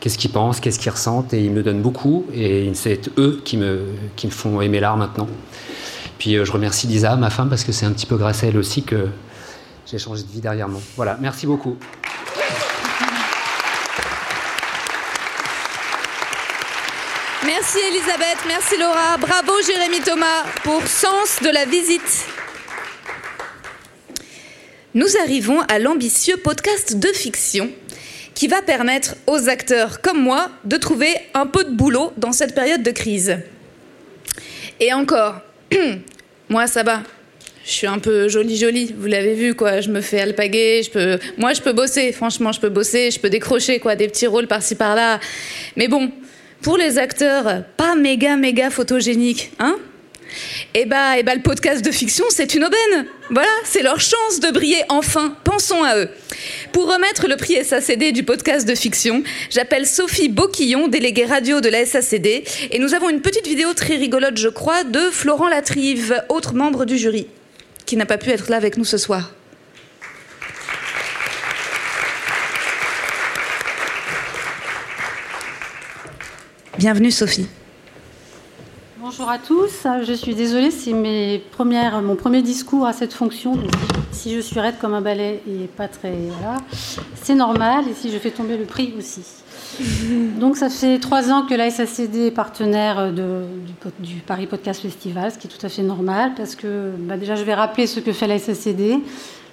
qu'est-ce 0.00 0.16
qu'ils 0.16 0.30
pensent, 0.30 0.60
qu'est-ce 0.60 0.78
qu'ils 0.78 0.92
ressentent, 0.92 1.34
et 1.34 1.44
ils 1.44 1.50
me 1.50 1.62
donnent 1.62 1.82
beaucoup, 1.82 2.24
et 2.34 2.70
c'est 2.72 3.10
eux 3.18 3.42
qui 3.44 3.58
me, 3.58 3.80
qui 4.16 4.26
me 4.26 4.32
font 4.32 4.62
aimer 4.62 4.80
l'art 4.80 4.96
maintenant. 4.96 5.28
Puis 6.18 6.42
je 6.42 6.50
remercie 6.50 6.86
Lisa, 6.86 7.14
ma 7.16 7.28
femme, 7.28 7.50
parce 7.50 7.64
que 7.64 7.72
c'est 7.72 7.84
un 7.84 7.92
petit 7.92 8.06
peu 8.06 8.16
grâce 8.16 8.42
à 8.42 8.46
elle 8.46 8.56
aussi 8.56 8.82
que 8.82 9.08
j'ai 9.86 9.98
changé 9.98 10.22
de 10.22 10.28
vie 10.28 10.40
derrière 10.40 10.68
moi. 10.68 10.80
Voilà, 10.96 11.16
merci 11.20 11.46
beaucoup. 11.46 11.76
Merci 17.44 17.78
Elisabeth, 17.78 18.38
merci 18.48 18.76
Laura, 18.76 19.16
bravo 19.18 19.52
Jérémy 19.64 20.00
Thomas 20.00 20.44
pour 20.64 20.82
Sens 20.86 21.40
de 21.42 21.48
la 21.48 21.64
visite. 21.64 22.26
Nous 24.94 25.16
arrivons 25.22 25.60
à 25.68 25.78
l'ambitieux 25.78 26.38
podcast 26.38 26.96
de 26.96 27.06
fiction 27.08 27.70
qui 28.34 28.48
va 28.48 28.62
permettre 28.62 29.14
aux 29.28 29.48
acteurs 29.48 30.00
comme 30.00 30.20
moi 30.20 30.48
de 30.64 30.76
trouver 30.76 31.14
un 31.34 31.46
peu 31.46 31.62
de 31.62 31.70
boulot 31.70 32.12
dans 32.16 32.32
cette 32.32 32.54
période 32.54 32.82
de 32.82 32.90
crise. 32.90 33.38
Et 34.80 34.92
encore, 34.92 35.40
moi 36.48 36.66
ça 36.66 36.82
va, 36.82 37.02
je 37.66 37.72
suis 37.72 37.86
un 37.88 37.98
peu 37.98 38.28
jolie 38.28 38.56
jolie, 38.56 38.94
vous 38.96 39.08
l'avez 39.08 39.34
vu 39.34 39.54
quoi, 39.54 39.80
je 39.80 39.90
me 39.90 40.00
fais 40.00 40.20
alpaguer, 40.20 40.82
je 40.84 40.90
peux 40.90 41.18
moi 41.36 41.52
je 41.52 41.60
peux 41.60 41.72
bosser, 41.72 42.12
franchement, 42.12 42.52
je 42.52 42.60
peux 42.60 42.68
bosser, 42.68 43.10
je 43.10 43.18
peux 43.18 43.28
décrocher 43.28 43.80
quoi 43.80 43.96
des 43.96 44.06
petits 44.06 44.28
rôles 44.28 44.46
par-ci 44.46 44.76
par-là. 44.76 45.18
Mais 45.76 45.88
bon, 45.88 46.12
pour 46.62 46.78
les 46.78 46.98
acteurs 46.98 47.64
pas 47.76 47.96
méga 47.96 48.36
méga 48.36 48.70
photogéniques, 48.70 49.50
hein 49.58 49.76
et 50.74 50.84
bah, 50.84 51.18
et 51.18 51.22
bah, 51.22 51.34
le 51.34 51.42
podcast 51.42 51.84
de 51.84 51.90
fiction, 51.90 52.24
c'est 52.28 52.54
une 52.54 52.64
aubaine. 52.64 53.06
Voilà, 53.30 53.48
c'est 53.64 53.82
leur 53.82 54.00
chance 54.00 54.40
de 54.40 54.50
briller 54.50 54.82
enfin. 54.88 55.34
Pensons 55.44 55.82
à 55.82 55.98
eux. 55.98 56.08
Pour 56.72 56.92
remettre 56.92 57.26
le 57.28 57.36
prix 57.36 57.64
SACD 57.64 58.12
du 58.12 58.22
podcast 58.22 58.68
de 58.68 58.74
fiction, 58.74 59.22
j'appelle 59.50 59.86
Sophie 59.86 60.28
Boquillon, 60.28 60.88
déléguée 60.88 61.24
radio 61.24 61.60
de 61.60 61.68
la 61.68 61.86
SACD, 61.86 62.44
et 62.70 62.78
nous 62.78 62.94
avons 62.94 63.08
une 63.08 63.22
petite 63.22 63.46
vidéo 63.46 63.72
très 63.72 63.96
rigolote, 63.96 64.36
je 64.36 64.48
crois, 64.48 64.84
de 64.84 65.00
Florent 65.10 65.48
Latrive, 65.48 66.22
autre 66.28 66.54
membre 66.54 66.84
du 66.84 66.98
jury, 66.98 67.26
qui 67.86 67.96
n'a 67.96 68.04
pas 68.04 68.18
pu 68.18 68.30
être 68.30 68.50
là 68.50 68.56
avec 68.56 68.76
nous 68.76 68.84
ce 68.84 68.98
soir. 68.98 69.30
Bienvenue 76.78 77.10
Sophie. 77.10 77.48
Bonjour 78.98 79.30
à 79.30 79.38
tous, 79.38 79.86
je 80.04 80.12
suis 80.12 80.34
désolée, 80.34 80.70
c'est 80.72 80.92
mes 80.92 81.38
premières, 81.52 82.02
mon 82.02 82.16
premier 82.16 82.42
discours 82.42 82.86
à 82.86 82.92
cette 82.92 83.14
fonction. 83.14 83.56
Si 84.10 84.34
je 84.34 84.40
suis 84.40 84.58
raide 84.58 84.74
comme 84.80 84.92
un 84.92 85.00
balai 85.00 85.40
et 85.48 85.68
pas 85.68 85.86
très. 85.86 86.12
Voilà, 86.12 86.58
c'est 87.22 87.36
normal, 87.36 87.84
et 87.88 87.94
si 87.94 88.10
je 88.10 88.18
fais 88.18 88.32
tomber 88.32 88.56
le 88.56 88.64
prix 88.64 88.92
aussi. 88.98 89.22
Donc 90.38 90.56
ça 90.56 90.70
fait 90.70 90.98
trois 90.98 91.30
ans 91.30 91.46
que 91.46 91.54
la 91.54 91.70
SACD 91.70 92.26
est 92.26 92.30
partenaire 92.30 93.12
de, 93.12 93.42
du, 93.98 94.16
Paris 94.16 94.46
Podcast 94.46 94.80
Festival, 94.80 95.32
ce 95.32 95.38
qui 95.38 95.46
est 95.46 95.50
tout 95.50 95.64
à 95.64 95.68
fait 95.68 95.82
normal, 95.82 96.32
parce 96.36 96.54
que 96.54 96.92
bah 96.98 97.16
déjà 97.16 97.34
je 97.34 97.44
vais 97.44 97.54
rappeler 97.54 97.86
ce 97.86 98.00
que 98.00 98.12
fait 98.12 98.26
la 98.26 98.38
SACD. 98.38 98.98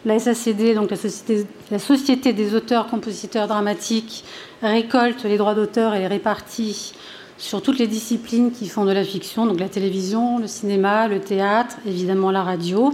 La 0.05 0.19
SACD, 0.19 0.75
donc 0.75 0.91
la 0.91 0.97
Société, 0.97 1.45
la 1.71 1.79
Société 1.79 2.33
des 2.33 2.55
auteurs, 2.55 2.87
compositeurs 2.87 3.47
dramatiques, 3.47 4.25
récolte 4.61 5.23
les 5.23 5.37
droits 5.37 5.55
d'auteur 5.55 5.95
et 5.95 5.99
les 5.99 6.07
répartit 6.07 6.93
sur 7.37 7.61
toutes 7.61 7.79
les 7.79 7.87
disciplines 7.87 8.51
qui 8.51 8.67
font 8.67 8.85
de 8.85 8.91
la 8.91 9.03
fiction, 9.03 9.45
donc 9.45 9.59
la 9.59 9.69
télévision, 9.69 10.39
le 10.39 10.47
cinéma, 10.47 11.07
le 11.07 11.19
théâtre, 11.19 11.77
évidemment 11.85 12.31
la 12.31 12.43
radio. 12.43 12.93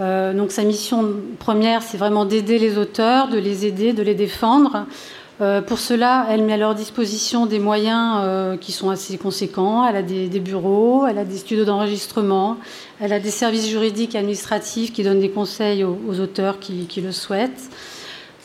Euh, 0.00 0.32
donc 0.32 0.52
sa 0.52 0.64
mission 0.64 1.14
première, 1.38 1.82
c'est 1.82 1.98
vraiment 1.98 2.24
d'aider 2.24 2.58
les 2.58 2.78
auteurs, 2.78 3.28
de 3.28 3.38
les 3.38 3.66
aider, 3.66 3.92
de 3.92 4.02
les 4.02 4.14
défendre. 4.14 4.86
Euh, 5.40 5.60
pour 5.62 5.78
cela, 5.78 6.26
elle 6.30 6.42
met 6.42 6.54
à 6.54 6.56
leur 6.56 6.74
disposition 6.74 7.46
des 7.46 7.60
moyens 7.60 8.22
euh, 8.22 8.56
qui 8.56 8.72
sont 8.72 8.90
assez 8.90 9.16
conséquents. 9.18 9.86
Elle 9.86 9.96
a 9.96 10.02
des, 10.02 10.40
bureaux, 10.40 11.06
elle 11.06 11.18
a 11.18 11.24
des 11.24 11.36
studios 11.36 11.64
d'enregistrement, 11.64 12.56
elle 13.00 13.12
a 13.12 13.20
des 13.20 13.30
services 13.30 13.68
juridiques 13.68 14.16
et 14.16 14.18
administratifs 14.18 14.92
qui 14.92 15.04
donnent 15.04 15.20
des 15.20 15.30
conseils 15.30 15.84
aux, 15.84 16.20
auteurs 16.20 16.58
qui, 16.58 16.88
le 17.00 17.12
souhaitent. 17.12 17.70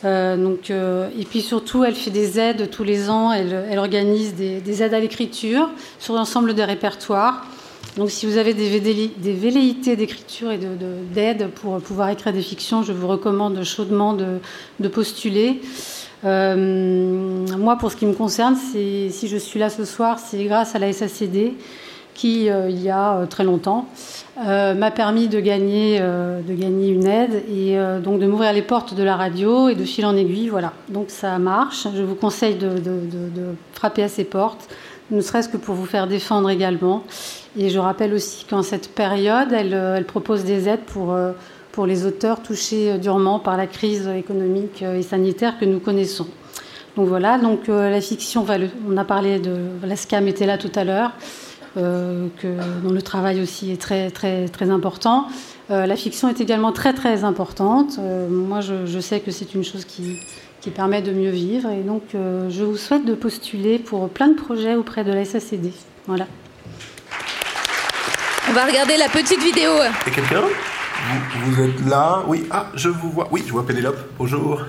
Euh, 0.05 0.37
donc, 0.37 0.69
et 0.69 1.25
puis 1.25 1.41
surtout, 1.41 1.83
elle 1.83 1.95
fait 1.95 2.11
des 2.11 2.39
aides 2.39 2.69
tous 2.69 2.83
les 2.83 3.09
ans. 3.09 3.31
Elle, 3.31 3.79
organise 3.79 4.35
des, 4.35 4.61
des, 4.61 4.83
aides 4.83 4.93
à 4.93 4.99
l'écriture 4.99 5.69
sur 5.97 6.13
l'ensemble 6.13 6.53
des 6.53 6.65
répertoires. 6.65 7.43
Donc, 7.97 8.11
si 8.11 8.27
vous 8.27 8.37
avez 8.37 8.53
des, 8.53 8.69
velléités 8.69 9.95
d'écriture 9.95 10.51
et 10.51 10.57
d'aide 10.57 11.37
de, 11.37 11.43
de, 11.43 11.49
pour 11.49 11.79
pouvoir 11.79 12.09
écrire 12.09 12.33
des 12.33 12.41
fictions, 12.41 12.83
je 12.83 12.91
vous 12.91 13.07
recommande 13.07 13.63
chaudement 13.63 14.13
de, 14.13 14.39
de 14.79 14.87
postuler. 14.87 15.59
Euh, 16.25 17.45
moi, 17.57 17.77
pour 17.77 17.91
ce 17.91 17.97
qui 17.97 18.05
me 18.05 18.13
concerne, 18.13 18.55
si 18.55 19.27
je 19.27 19.37
suis 19.37 19.59
là 19.59 19.69
ce 19.69 19.85
soir, 19.85 20.19
c'est 20.19 20.43
grâce 20.45 20.75
à 20.75 20.79
la 20.79 20.91
SACD 20.91 21.53
qui, 22.13 22.47
euh, 22.47 22.69
il 22.69 22.79
y 22.79 22.91
a 22.91 23.15
euh, 23.15 23.25
très 23.25 23.43
longtemps, 23.43 23.87
m'a 24.37 24.91
permis 24.91 25.27
de 25.27 25.39
gagner, 25.39 25.97
une 25.97 27.07
aide 27.07 27.43
et 27.49 27.77
donc 28.03 28.19
de 28.19 28.25
m'ouvrir 28.25 28.53
les 28.53 28.61
portes 28.61 28.93
de 28.93 29.03
la 29.03 29.15
radio 29.15 29.69
et 29.69 29.75
de 29.75 29.83
fil 29.83 30.05
en 30.05 30.15
aiguille. 30.15 30.49
Voilà, 30.49 30.73
donc 30.89 31.05
ça 31.09 31.37
marche. 31.39 31.87
Je 31.95 32.03
vous 32.03 32.15
conseille 32.15 32.55
de, 32.55 32.71
frapper 33.73 34.03
à 34.03 34.07
ces 34.07 34.23
portes, 34.23 34.69
ne 35.11 35.21
serait-ce 35.21 35.49
que 35.49 35.57
pour 35.57 35.75
vous 35.75 35.85
faire 35.85 36.07
défendre 36.07 36.49
également. 36.49 37.03
Et 37.57 37.69
je 37.69 37.77
rappelle 37.77 38.13
aussi 38.13 38.45
qu'en 38.45 38.63
cette 38.63 38.89
période, 38.89 39.51
elle, 39.51 40.05
propose 40.05 40.43
des 40.43 40.67
aides 40.67 40.85
pour, 40.85 41.15
pour 41.73 41.85
les 41.85 42.05
auteurs 42.05 42.41
touchés 42.41 42.97
durement 42.97 43.39
par 43.39 43.57
la 43.57 43.67
crise 43.67 44.07
économique 44.07 44.81
et 44.81 45.01
sanitaire 45.01 45.59
que 45.59 45.65
nous 45.65 45.79
connaissons. 45.79 46.27
Donc 46.95 47.07
voilà, 47.07 47.37
donc 47.37 47.67
la 47.67 47.99
fiction, 47.99 48.45
on 48.87 48.97
a 48.97 49.03
parlé 49.03 49.39
de 49.39 49.57
la 49.83 49.95
SCAM 49.95 50.27
était 50.27 50.45
là 50.45 50.57
tout 50.57 50.71
à 50.75 50.83
l'heure. 50.83 51.11
Euh, 51.75 52.27
dont 52.83 52.91
le 52.91 53.01
travail 53.01 53.41
aussi 53.41 53.71
est 53.71 53.81
très, 53.81 54.11
très, 54.11 54.47
très 54.47 54.69
important. 54.69 55.27
Euh, 55.71 55.85
la 55.87 55.95
fiction 55.95 56.29
est 56.29 56.39
également 56.39 56.71
très, 56.71 56.93
très 56.93 57.23
importante. 57.23 57.95
Euh, 57.99 58.27
moi, 58.29 58.61
je, 58.61 58.85
je, 58.85 58.99
sais 58.99 59.19
que 59.21 59.31
c'est 59.31 59.55
une 59.55 59.63
chose 59.63 59.85
qui, 59.85 60.19
qui, 60.61 60.69
permet 60.69 61.01
de 61.01 61.11
mieux 61.11 61.31
vivre. 61.31 61.69
Et 61.69 61.81
donc, 61.81 62.03
euh, 62.13 62.49
je 62.49 62.63
vous 62.63 62.77
souhaite 62.77 63.05
de 63.05 63.15
postuler 63.15 63.79
pour 63.79 64.09
plein 64.09 64.27
de 64.27 64.35
projets 64.35 64.75
auprès 64.75 65.03
de 65.03 65.11
la 65.11 65.25
SACD. 65.25 65.71
Voilà. 66.05 66.27
On 68.49 68.53
va 68.53 68.65
regarder 68.65 68.97
la 68.97 69.07
petite 69.07 69.41
vidéo. 69.41 69.71
Et 70.05 70.11
quelqu'un 70.11 70.41
vous, 71.03 71.61
êtes 71.61 71.85
là 71.85 72.23
Oui, 72.27 72.45
ah, 72.51 72.67
je 72.75 72.89
vous 72.89 73.11
vois. 73.11 73.27
Oui, 73.31 73.43
je 73.45 73.51
vois 73.51 73.65
Pénélope. 73.65 73.99
Bonjour. 74.17 74.61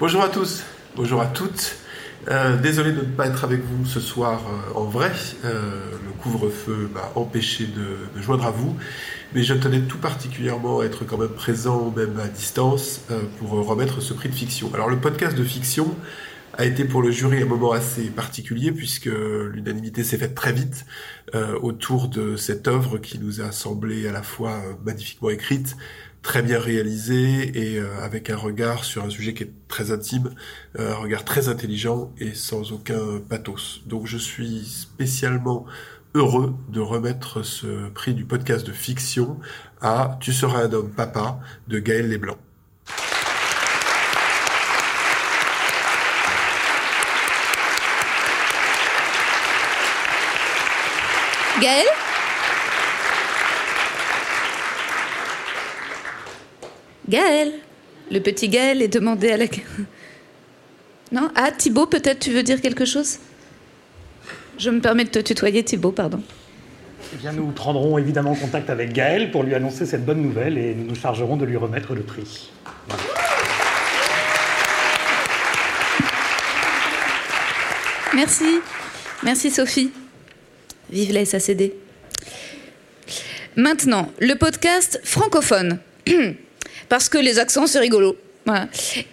Bonjour 0.00 0.22
à 0.22 0.28
tous. 0.28 0.62
Bonjour 0.96 1.20
à 1.20 1.26
toutes. 1.26 1.76
Euh, 2.28 2.56
désolé 2.56 2.92
de 2.92 3.00
ne 3.00 3.06
pas 3.06 3.26
être 3.26 3.44
avec 3.44 3.60
vous 3.62 3.84
ce 3.84 4.00
soir 4.00 4.40
euh, 4.46 4.78
en 4.78 4.84
vrai. 4.84 5.12
Euh, 5.44 5.90
le 6.06 6.12
couvre-feu 6.22 6.88
m'a 6.94 7.10
empêché 7.14 7.66
de, 7.66 8.16
de, 8.16 8.22
joindre 8.22 8.46
à 8.46 8.50
vous. 8.50 8.76
Mais 9.34 9.42
je 9.42 9.54
tenais 9.54 9.80
tout 9.80 9.98
particulièrement 9.98 10.80
à 10.80 10.84
être 10.84 11.04
quand 11.04 11.18
même 11.18 11.28
présent, 11.28 11.92
même 11.94 12.18
à 12.18 12.28
distance, 12.28 13.00
pour 13.38 13.50
remettre 13.50 14.00
ce 14.02 14.12
prix 14.14 14.28
de 14.28 14.34
fiction. 14.34 14.70
Alors 14.74 14.90
le 14.90 14.98
podcast 14.98 15.36
de 15.36 15.44
fiction 15.44 15.94
a 16.58 16.66
été 16.66 16.84
pour 16.84 17.02
le 17.02 17.10
jury 17.10 17.42
un 17.42 17.46
moment 17.46 17.72
assez 17.72 18.04
particulier 18.04 18.72
puisque 18.72 19.06
l'unanimité 19.06 20.04
s'est 20.04 20.18
faite 20.18 20.34
très 20.34 20.52
vite 20.52 20.84
euh, 21.34 21.58
autour 21.60 22.08
de 22.08 22.36
cette 22.36 22.68
œuvre 22.68 22.98
qui 22.98 23.18
nous 23.18 23.40
a 23.40 23.52
semblé 23.52 24.06
à 24.06 24.12
la 24.12 24.22
fois 24.22 24.60
magnifiquement 24.84 25.30
écrite, 25.30 25.76
très 26.20 26.42
bien 26.42 26.58
réalisé 26.58 27.58
et 27.58 27.78
euh, 27.78 28.00
avec 28.02 28.28
un 28.28 28.36
regard 28.36 28.84
sur 28.84 29.02
un 29.02 29.10
sujet 29.10 29.32
qui 29.32 29.44
est 29.44 29.52
très 29.68 29.92
intime, 29.92 30.34
euh, 30.78 30.92
un 30.92 30.96
regard 30.96 31.24
très 31.24 31.48
intelligent 31.48 32.12
et 32.18 32.34
sans 32.34 32.72
aucun 32.72 33.18
pathos. 33.28 33.82
Donc 33.86 34.06
je 34.06 34.18
suis 34.18 34.64
spécialement 34.64 35.64
heureux 36.14 36.54
de 36.68 36.80
remettre 36.80 37.42
ce 37.42 37.88
prix 37.88 38.12
du 38.12 38.26
podcast 38.26 38.66
de 38.66 38.72
fiction 38.72 39.40
à 39.80 40.18
Tu 40.20 40.32
seras 40.32 40.64
un 40.64 40.72
homme 40.72 40.90
papa 40.90 41.40
de 41.68 41.78
Gaël 41.78 42.08
Leblanc. 42.10 42.36
Gaël 51.62 51.86
Gaël. 57.08 57.52
Le 58.10 58.18
petit 58.18 58.48
Gaël 58.48 58.82
est 58.82 58.88
demandé 58.88 59.30
à 59.30 59.36
la. 59.36 59.44
Non 61.12 61.30
Ah, 61.36 61.52
Thibaut, 61.52 61.86
peut-être 61.86 62.18
tu 62.18 62.30
veux 62.32 62.42
dire 62.42 62.60
quelque 62.60 62.84
chose? 62.84 63.18
Je 64.58 64.70
me 64.70 64.80
permets 64.80 65.04
de 65.04 65.10
te 65.10 65.20
tutoyer, 65.20 65.62
Thibaut, 65.62 65.92
pardon. 65.92 66.20
Eh 67.14 67.16
bien, 67.18 67.32
nous 67.32 67.46
prendrons 67.52 67.96
évidemment 67.96 68.34
contact 68.34 68.68
avec 68.68 68.92
Gaël 68.92 69.30
pour 69.30 69.44
lui 69.44 69.54
annoncer 69.54 69.86
cette 69.86 70.04
bonne 70.04 70.20
nouvelle 70.20 70.58
et 70.58 70.74
nous 70.74 70.86
nous 70.86 70.94
chargerons 70.96 71.36
de 71.36 71.44
lui 71.44 71.56
remettre 71.56 71.94
le 71.94 72.02
prix. 72.02 72.50
Voilà. 72.88 73.02
Merci. 78.14 78.60
Merci, 79.22 79.50
Sophie. 79.50 79.92
Vive 80.92 81.12
la 81.12 81.24
SACD. 81.24 81.72
Maintenant, 83.56 84.12
le 84.20 84.34
podcast 84.34 85.00
francophone. 85.04 85.78
Parce 86.88 87.08
que 87.08 87.16
les 87.18 87.38
accents, 87.38 87.66
c'est 87.66 87.78
rigolo. 87.78 88.16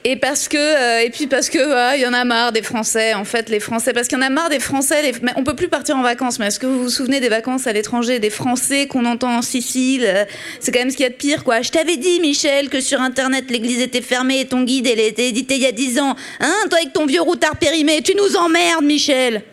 Et 0.04 0.16
parce 0.16 0.48
que 0.48 0.58
euh, 0.58 1.06
et 1.06 1.12
puis 1.12 1.28
parce 1.28 1.50
que 1.50 2.00
y 2.00 2.08
en 2.08 2.14
a 2.14 2.26
marre 2.26 2.52
des 2.52 2.64
Français 2.64 3.14
en 3.14 3.26
fait 3.26 3.50
les 3.50 3.60
Français. 3.60 3.94
Parce 3.94 4.08
qu'il 4.08 4.18
y 4.18 4.22
en 4.22 4.26
a 4.26 4.30
marre 4.30 4.50
des 4.50 4.60
Français 4.60 5.04
les, 5.04 5.12
mais 5.22 5.32
on 5.36 5.44
peut 5.44 5.56
plus 5.56 5.68
partir 5.68 5.96
en 5.98 6.02
vacances. 6.02 6.40
Mais 6.40 6.48
est-ce 6.48 6.60
que 6.60 6.66
vous 6.66 6.84
vous 6.84 6.90
souvenez 6.90 7.20
des 7.20 7.30
vacances 7.30 7.68
à 7.68 7.74
l'étranger 7.74 8.20
des 8.20 8.32
Français 8.32 8.88
qu'on 8.88 9.06
entend 9.06 9.38
en 9.38 9.42
Sicile 9.44 10.04
euh, 10.06 10.26
c'est 10.60 10.72
quand 10.72 10.80
même 10.80 10.90
ce 10.90 10.98
qu'il 10.98 11.04
y 11.04 11.08
a 11.08 11.12
de 11.12 11.16
pire 11.16 11.44
quoi. 11.44 11.62
Je 11.62 11.70
t'avais 11.70 11.98
dit 11.98 12.20
Michel 12.20 12.70
que 12.70 12.82
sur 12.82 13.02
internet 13.02 13.46
l'église 13.52 13.82
était 13.82 14.02
fermée 14.02 14.40
et 14.40 14.46
ton 14.46 14.64
guide 14.64 14.88
elle 14.88 15.00
était 15.00 15.30
édité 15.30 15.56
il 15.56 15.62
y 15.62 15.68
a 15.68 15.72
10 15.72 16.00
ans. 16.00 16.16
Hein 16.40 16.56
toi 16.70 16.80
avec 16.80 16.94
ton 16.94 17.06
vieux 17.06 17.22
routard 17.22 17.56
périmé 17.56 18.02
tu 18.02 18.16
nous 18.16 18.36
emmerdes 18.36 18.84
Michel. 18.84 19.44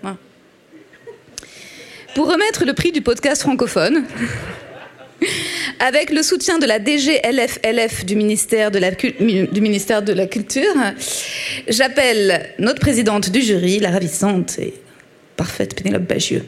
Pour 2.16 2.32
remettre 2.32 2.64
le 2.64 2.72
prix 2.72 2.92
du 2.92 3.02
podcast 3.02 3.42
francophone 3.42 4.04
avec 5.80 6.08
le 6.08 6.22
soutien 6.22 6.58
de 6.58 6.64
la 6.64 6.82
DGLFLF 6.82 8.06
du 8.06 8.16
ministère 8.16 8.70
de 8.70 8.78
la, 8.78 8.90
du 8.90 9.60
ministère 9.60 10.00
de 10.00 10.14
la 10.14 10.26
Culture, 10.26 10.72
j'appelle 11.68 12.54
notre 12.58 12.80
présidente 12.80 13.28
du 13.28 13.42
jury, 13.42 13.80
la 13.80 13.90
ravissante 13.90 14.58
et 14.58 14.72
parfaite 15.36 15.74
Pénélope 15.74 16.04
Bagieux. 16.04 16.46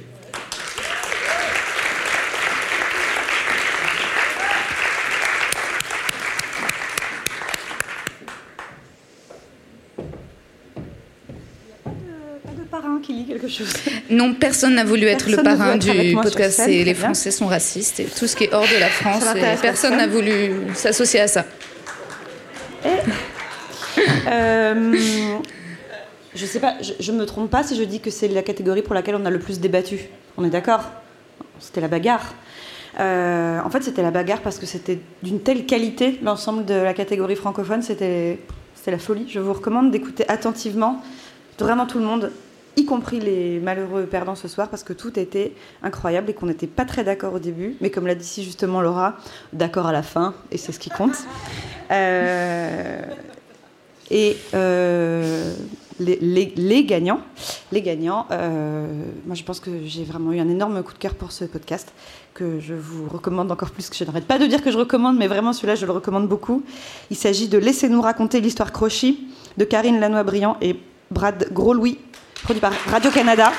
Pas 11.84 11.90
de 12.56 12.64
parrain 12.70 13.00
qui 13.02 13.12
lit 13.12 13.26
quelque 13.26 13.48
chose. 13.48 13.74
Non, 14.10 14.34
personne 14.34 14.74
n'a 14.74 14.84
voulu 14.84 15.06
être 15.06 15.28
le 15.28 15.36
parrain 15.42 15.74
être 15.74 15.86
du 15.86 16.14
podcast. 16.14 16.56
scène, 16.56 16.70
les 16.70 16.84
bien. 16.84 16.94
Français 16.94 17.30
sont 17.30 17.46
racistes 17.46 18.00
et 18.00 18.04
tout 18.04 18.26
ce 18.26 18.36
qui 18.36 18.44
est 18.44 18.54
hors 18.54 18.62
de 18.62 18.80
la 18.80 18.88
France, 18.88 19.24
et 19.36 19.60
personne 19.60 19.96
n'a 19.96 20.06
voulu 20.06 20.52
s'associer 20.74 21.20
à 21.20 21.28
ça. 21.28 21.44
Euh, 24.30 24.96
je 26.34 26.46
sais 26.46 26.60
pas, 26.60 26.74
je, 26.80 26.92
je 27.00 27.12
me 27.12 27.26
trompe 27.26 27.50
pas 27.50 27.62
si 27.62 27.76
je 27.76 27.82
dis 27.82 28.00
que 28.00 28.10
c'est 28.10 28.28
la 28.28 28.42
catégorie 28.42 28.82
pour 28.82 28.94
laquelle 28.94 29.16
on 29.16 29.24
a 29.26 29.30
le 29.30 29.38
plus 29.38 29.58
débattu. 29.58 29.98
On 30.36 30.44
est 30.44 30.50
d'accord 30.50 30.84
C'était 31.58 31.80
la 31.80 31.88
bagarre. 31.88 32.34
Euh, 33.00 33.60
en 33.64 33.70
fait, 33.70 33.82
c'était 33.82 34.02
la 34.02 34.10
bagarre 34.10 34.40
parce 34.40 34.58
que 34.58 34.66
c'était 34.66 34.98
d'une 35.22 35.40
telle 35.40 35.66
qualité, 35.66 36.18
l'ensemble 36.22 36.64
de 36.64 36.74
la 36.74 36.94
catégorie 36.94 37.36
francophone, 37.36 37.82
c'était 37.82 38.38
la 38.86 38.98
folie. 38.98 39.26
Je 39.28 39.38
vous 39.38 39.52
recommande 39.52 39.90
d'écouter 39.90 40.24
attentivement 40.28 41.02
vraiment 41.58 41.86
tout 41.86 41.98
le 41.98 42.04
monde, 42.04 42.30
y 42.78 42.84
compris 42.84 43.20
les 43.20 43.58
malheureux 43.60 44.04
perdants 44.06 44.34
ce 44.34 44.48
soir, 44.48 44.68
parce 44.68 44.82
que 44.84 44.92
tout 44.92 45.18
était 45.18 45.52
incroyable 45.82 46.30
et 46.30 46.34
qu'on 46.34 46.46
n'était 46.46 46.66
pas 46.66 46.84
très 46.84 47.04
d'accord 47.04 47.34
au 47.34 47.38
début, 47.38 47.76
mais 47.80 47.90
comme 47.90 48.06
l'a 48.06 48.14
dit 48.14 48.24
si 48.26 48.44
justement 48.44 48.80
Laura, 48.80 49.16
d'accord 49.52 49.86
à 49.86 49.92
la 49.92 50.02
fin, 50.02 50.34
et 50.50 50.58
c'est 50.58 50.72
ce 50.72 50.78
qui 50.78 50.90
compte. 50.90 51.16
Euh, 51.90 53.00
et 54.10 54.36
euh, 54.52 55.54
les, 56.00 56.16
les- 56.20 56.52
les 56.54 56.84
gagnants, 56.84 57.20
les 57.72 57.80
gagnants 57.80 58.26
euh, 58.30 58.86
moi 59.26 59.34
je 59.34 59.42
pense 59.42 59.58
que 59.58 59.70
j'ai 59.86 60.04
vraiment 60.04 60.32
eu 60.32 60.38
un 60.38 60.48
énorme 60.50 60.82
coup 60.82 60.92
de 60.92 60.98
cœur 60.98 61.14
pour 61.14 61.32
ce 61.32 61.46
podcast 61.46 61.92
que 62.34 62.60
je 62.60 62.74
vous 62.74 63.08
recommande 63.08 63.50
encore 63.50 63.70
plus, 63.70 63.88
que 63.88 63.96
je 63.96 64.04
n'arrête 64.04 64.26
pas 64.26 64.38
de 64.38 64.44
dire 64.46 64.62
que 64.62 64.70
je 64.70 64.76
recommande, 64.76 65.16
mais 65.16 65.28
vraiment 65.28 65.54
celui-là 65.54 65.76
je 65.76 65.86
le 65.86 65.92
recommande 65.92 66.28
beaucoup. 66.28 66.62
Il 67.10 67.16
s'agit 67.16 67.48
de 67.48 67.56
Laissez-nous 67.56 68.02
raconter 68.02 68.40
l'histoire 68.42 68.70
Crochy 68.70 69.28
de 69.56 69.64
Karine 69.64 69.98
Lanois-Briand 69.98 70.58
et 70.60 70.76
Brad 71.10 71.48
Gros-Louis, 71.52 71.96
par 72.60 72.72
Radio-Canada. 72.90 73.52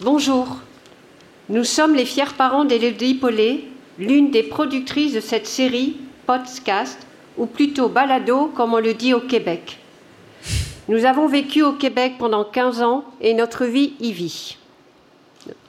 Bonjour. 0.00 0.58
Nous 1.48 1.64
sommes 1.64 1.94
les 1.94 2.04
fiers 2.04 2.24
parents 2.36 2.64
d'Élodie 2.64 3.14
Paulet, 3.14 3.64
l'une 3.98 4.30
des 4.30 4.42
productrices 4.42 5.14
de 5.14 5.20
cette 5.20 5.46
série 5.46 5.96
podcast, 6.26 6.98
ou 7.36 7.46
plutôt 7.46 7.88
balado, 7.88 8.46
comme 8.54 8.74
on 8.74 8.80
le 8.80 8.94
dit 8.94 9.14
au 9.14 9.20
Québec. 9.20 9.78
Nous 10.88 11.04
avons 11.04 11.26
vécu 11.26 11.62
au 11.62 11.72
Québec 11.72 12.14
pendant 12.18 12.44
15 12.44 12.82
ans 12.82 13.04
et 13.20 13.34
notre 13.34 13.64
vie 13.64 13.94
y 14.00 14.12
vit. 14.12 14.56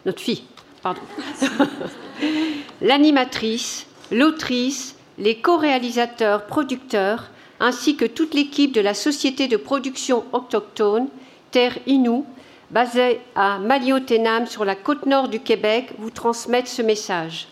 Notre 0.05 0.21
fille, 0.21 0.43
pardon. 0.81 1.01
L'animatrice, 2.81 3.87
l'autrice, 4.11 4.95
les 5.17 5.37
co-réalisateurs, 5.37 6.45
producteurs, 6.45 7.29
ainsi 7.59 7.95
que 7.95 8.05
toute 8.05 8.33
l'équipe 8.35 8.71
de 8.71 8.81
la 8.81 8.93
société 8.93 9.47
de 9.47 9.57
production 9.57 10.23
autochtone, 10.31 11.07
Terre 11.51 11.77
Inou, 11.87 12.25
basée 12.69 13.19
à 13.35 13.57
Maliotenam 13.57 14.45
sur 14.45 14.65
la 14.65 14.75
côte 14.75 15.05
nord 15.05 15.29
du 15.29 15.39
Québec, 15.39 15.93
vous 15.97 16.11
transmettent 16.11 16.67
ce 16.67 16.81
message. 16.81 17.47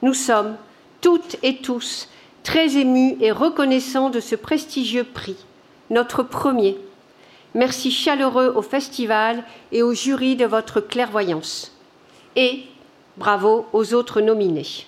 Nous 0.00 0.14
sommes 0.14 0.56
toutes 1.00 1.36
et 1.42 1.56
tous 1.56 2.08
très 2.48 2.78
émus 2.78 3.14
et 3.20 3.30
reconnaissants 3.30 4.08
de 4.08 4.20
ce 4.20 4.34
prestigieux 4.34 5.04
prix, 5.04 5.36
notre 5.90 6.22
premier. 6.22 6.78
Merci 7.54 7.90
chaleureux 7.90 8.54
au 8.56 8.62
festival 8.62 9.44
et 9.70 9.82
au 9.82 9.92
jury 9.92 10.34
de 10.34 10.46
votre 10.46 10.80
clairvoyance. 10.80 11.76
Et 12.36 12.62
bravo 13.18 13.66
aux 13.74 13.92
autres 13.92 14.22
nominés. 14.22 14.86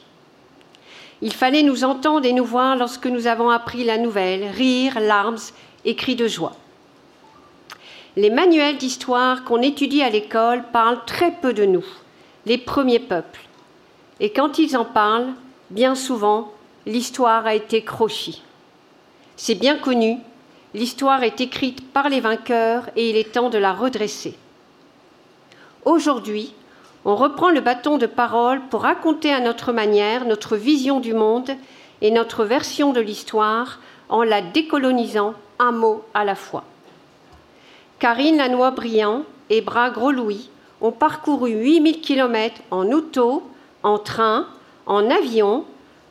Il 1.20 1.34
fallait 1.34 1.62
nous 1.62 1.84
entendre 1.84 2.24
et 2.24 2.32
nous 2.32 2.46
voir 2.46 2.76
lorsque 2.76 3.04
nous 3.04 3.26
avons 3.26 3.50
appris 3.50 3.84
la 3.84 3.98
nouvelle, 3.98 4.44
rire, 4.44 4.98
larmes 4.98 5.36
et 5.84 5.96
cris 5.96 6.16
de 6.16 6.28
joie. 6.28 6.56
Les 8.16 8.30
manuels 8.30 8.78
d'histoire 8.78 9.44
qu'on 9.44 9.60
étudie 9.60 10.00
à 10.00 10.08
l'école 10.08 10.64
parlent 10.72 11.04
très 11.04 11.30
peu 11.30 11.52
de 11.52 11.66
nous, 11.66 11.84
les 12.46 12.56
premiers 12.56 13.00
peuples. 13.00 13.46
Et 14.18 14.32
quand 14.32 14.58
ils 14.58 14.78
en 14.78 14.86
parlent, 14.86 15.34
bien 15.68 15.94
souvent, 15.94 16.54
l'histoire 16.86 17.46
a 17.46 17.54
été 17.54 17.82
crochie. 17.82 18.42
C'est 19.36 19.54
bien 19.54 19.76
connu, 19.76 20.18
l'histoire 20.74 21.22
est 21.22 21.40
écrite 21.40 21.92
par 21.92 22.08
les 22.08 22.20
vainqueurs 22.20 22.90
et 22.96 23.10
il 23.10 23.16
est 23.16 23.32
temps 23.32 23.50
de 23.50 23.58
la 23.58 23.72
redresser. 23.72 24.36
Aujourd'hui, 25.84 26.54
on 27.04 27.16
reprend 27.16 27.48
le 27.48 27.60
bâton 27.60 27.96
de 27.96 28.06
parole 28.06 28.60
pour 28.70 28.82
raconter 28.82 29.32
à 29.32 29.40
notre 29.40 29.72
manière 29.72 30.26
notre 30.26 30.56
vision 30.56 31.00
du 31.00 31.14
monde 31.14 31.50
et 32.02 32.10
notre 32.10 32.44
version 32.44 32.92
de 32.92 33.00
l'histoire 33.00 33.80
en 34.08 34.22
la 34.22 34.42
décolonisant 34.42 35.34
un 35.58 35.72
mot 35.72 36.04
à 36.14 36.24
la 36.24 36.34
fois. 36.34 36.64
Karine 37.98 38.36
Lanois-Briand 38.36 39.24
et 39.48 39.60
Bras 39.60 39.90
Gros-Louis 39.90 40.50
ont 40.80 40.92
parcouru 40.92 41.50
8000 41.52 42.00
km 42.00 42.60
en 42.70 42.90
auto, 42.90 43.42
en 43.82 43.98
train, 43.98 44.46
en 44.86 45.10
avion, 45.10 45.64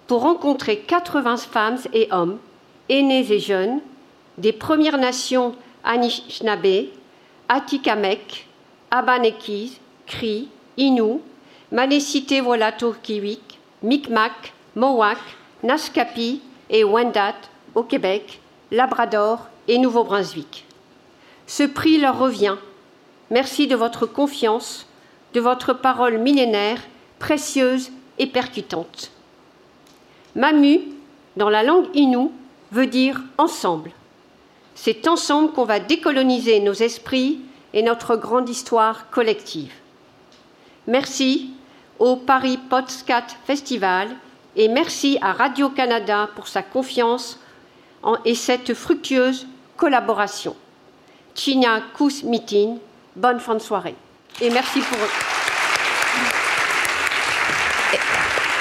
pour 0.10 0.24
rencontrer 0.24 0.80
80 0.80 1.38
femmes 1.38 1.78
et 1.93 2.07
hommes, 2.10 2.39
aînés 2.89 3.32
et 3.32 3.38
jeunes, 3.38 3.80
des 4.39 4.51
Premières 4.51 4.97
Nations 4.97 5.53
Anishinaabe, 5.84 6.88
Atikamek, 7.47 8.47
Abanekis, 8.89 9.80
Cri, 10.07 10.49
Innu, 10.78 11.20
Manécité 11.72 12.41
Volatokiwik, 12.41 13.60
Micmac, 13.84 14.51
Mohawk, 14.76 15.20
Naskapi 15.62 16.41
et 16.72 16.84
Wendat 16.84 17.36
au 17.76 17.84
Québec, 17.84 18.41
Labrador 18.72 19.47
et 19.68 19.78
Nouveau-Brunswick. 19.78 20.66
Ce 21.45 21.62
prix 21.62 21.99
leur 21.99 22.18
revient. 22.18 22.55
Merci 23.30 23.68
de 23.68 23.76
votre 23.76 24.07
confiance, 24.07 24.88
de 25.36 25.39
votre 25.39 25.74
parole 25.74 26.18
millénaire, 26.18 26.82
précieuse 27.20 27.91
et 28.18 28.26
percutante. 28.26 29.12
Mamu, 30.40 30.80
dans 31.36 31.50
la 31.50 31.64
langue 31.64 31.88
Innu, 31.94 32.30
veut 32.72 32.88
dire 32.88 33.20
ensemble. 33.38 33.92
C'est 34.74 35.06
ensemble 35.10 35.52
qu'on 35.52 35.66
va 35.66 35.82
décoloniser 35.82 36.62
nos 36.62 36.72
esprits 36.72 37.42
et 37.74 37.84
notre 37.84 38.16
grande 38.16 38.48
histoire 38.48 39.10
collective. 39.10 39.74
Merci 40.88 41.50
au 42.00 42.16
Paris 42.16 42.58
Podcast 42.70 43.36
Festival 43.44 44.08
et 44.56 44.70
merci 44.70 45.18
à 45.22 45.34
Radio-Canada 45.34 46.30
pour 46.38 46.48
sa 46.48 46.64
confiance 46.64 47.38
et 48.24 48.34
cette 48.34 48.74
fructueuse 48.74 49.46
collaboration. 49.76 50.56
Chinya 51.36 51.82
Kous 51.98 52.24
Mitin, 52.24 52.78
bonne 53.14 53.42
fin 53.42 53.56
de 53.56 53.60
soirée. 53.60 53.96
Et 54.40 54.50
merci 54.50 54.80
pour 54.80 54.98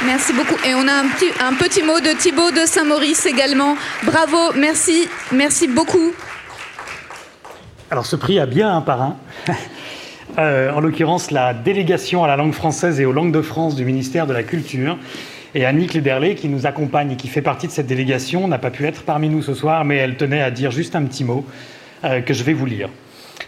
Merci 0.07 0.33
beaucoup. 0.33 0.55
Et 0.65 0.75
on 0.75 0.87
a 0.87 0.93
un 0.93 1.09
petit, 1.09 1.31
un 1.41 1.55
petit 1.55 1.83
mot 1.83 1.99
de 1.99 2.17
Thibaut 2.17 2.51
de 2.51 2.67
Saint-Maurice 2.67 3.27
également. 3.27 3.75
Bravo, 4.05 4.53
merci, 4.57 5.09
merci 5.33 5.67
beaucoup. 5.67 6.13
Alors 7.91 8.07
ce 8.07 8.15
prix 8.17 8.39
a 8.39 8.47
bien 8.47 8.75
un 8.75 8.81
parrain. 8.81 9.17
euh, 10.39 10.71
en 10.73 10.81
l'occurrence 10.81 11.31
la 11.31 11.53
délégation 11.53 12.23
à 12.23 12.29
la 12.29 12.37
langue 12.37 12.53
française 12.53 13.01
et 13.01 13.07
aux 13.07 13.13
langues 13.13 13.33
de 13.33 13.43
France 13.43 13.75
du 13.75 13.85
ministère 13.85 14.27
de 14.27 14.33
la 14.33 14.45
Culture. 14.45 14.97
Et 15.55 15.65
Annick 15.65 15.95
Lederley, 15.95 16.37
qui 16.37 16.49
nous 16.49 16.67
accompagne 16.67 17.13
et 17.13 17.17
qui 17.17 17.27
fait 17.27 17.43
partie 17.43 17.67
de 17.67 17.73
cette 17.73 17.87
délégation, 17.87 18.47
n'a 18.47 18.59
pas 18.59 18.71
pu 18.71 18.87
être 18.87 19.03
parmi 19.03 19.29
nous 19.29 19.43
ce 19.43 19.55
soir, 19.55 19.85
mais 19.85 19.97
elle 19.97 20.17
tenait 20.17 20.43
à 20.43 20.51
dire 20.51 20.71
juste 20.71 20.95
un 20.95 21.03
petit 21.05 21.25
mot 21.25 21.45
euh, 22.05 22.21
que 22.21 22.35
je 22.35 22.45
vais 22.45 22.53
vous 22.53 22.67
lire. 22.67 22.89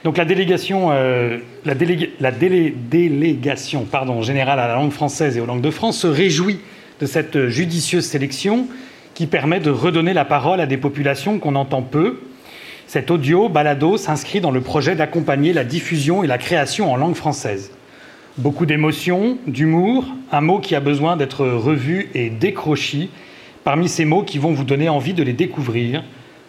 Donc 0.05 0.17
la 0.17 0.25
délégation, 0.25 0.89
euh, 0.93 1.39
la 1.65 1.75
délé- 1.75 2.13
la 2.21 2.31
délé- 2.31 2.75
délégation 2.91 3.87
générale 4.23 4.59
à 4.59 4.67
la 4.67 4.75
langue 4.75 4.93
française 4.93 5.37
et 5.37 5.41
aux 5.41 5.47
langues 5.47 5.61
de 5.61 5.71
France 5.71 5.99
se 5.99 6.07
réjouit 6.07 6.61
de 7.01 7.07
cette 7.07 7.49
judicieuse 7.49 8.05
sélection 8.07 8.67
qui 9.15 9.27
permet 9.27 9.61
de 9.61 9.71
redonner 9.71 10.13
la 10.15 10.25
parole 10.25 10.61
à 10.61 10.67
des 10.67 10.77
populations 10.77 11.39
qu'on 11.39 11.55
entend 11.55 11.83
peu. 11.83 12.21
Cet 12.87 13.11
audio 13.11 13.49
balado 13.49 13.97
s'inscrit 13.97 14.41
dans 14.41 14.51
le 14.51 14.63
projet 14.63 14.95
d'accompagner 14.95 15.53
la 15.53 15.65
diffusion 15.65 16.25
et 16.25 16.27
la 16.27 16.39
création 16.39 16.93
en 16.93 16.97
langue 16.97 17.15
française. 17.15 17.71
Beaucoup 18.39 18.65
d'émotions, 18.65 19.39
d'humour, 19.47 20.07
un 20.33 20.41
mot 20.41 20.61
qui 20.61 20.75
a 20.75 20.81
besoin 20.81 21.17
d'être 21.17 21.47
revu 21.47 22.09
et 22.15 22.31
décrochi 22.31 23.11
parmi 23.65 23.89
ces 23.89 24.05
mots 24.05 24.23
qui 24.23 24.39
vont 24.39 24.53
vous 24.53 24.65
donner 24.65 24.89
envie 24.89 25.13
de 25.15 25.23
les 25.23 25.35
découvrir. 25.35 26.03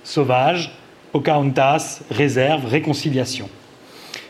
Sauvage, 0.04 0.72
Pocahontas, 1.12 2.02
réserve, 2.10 2.66
réconciliation. 2.66 3.50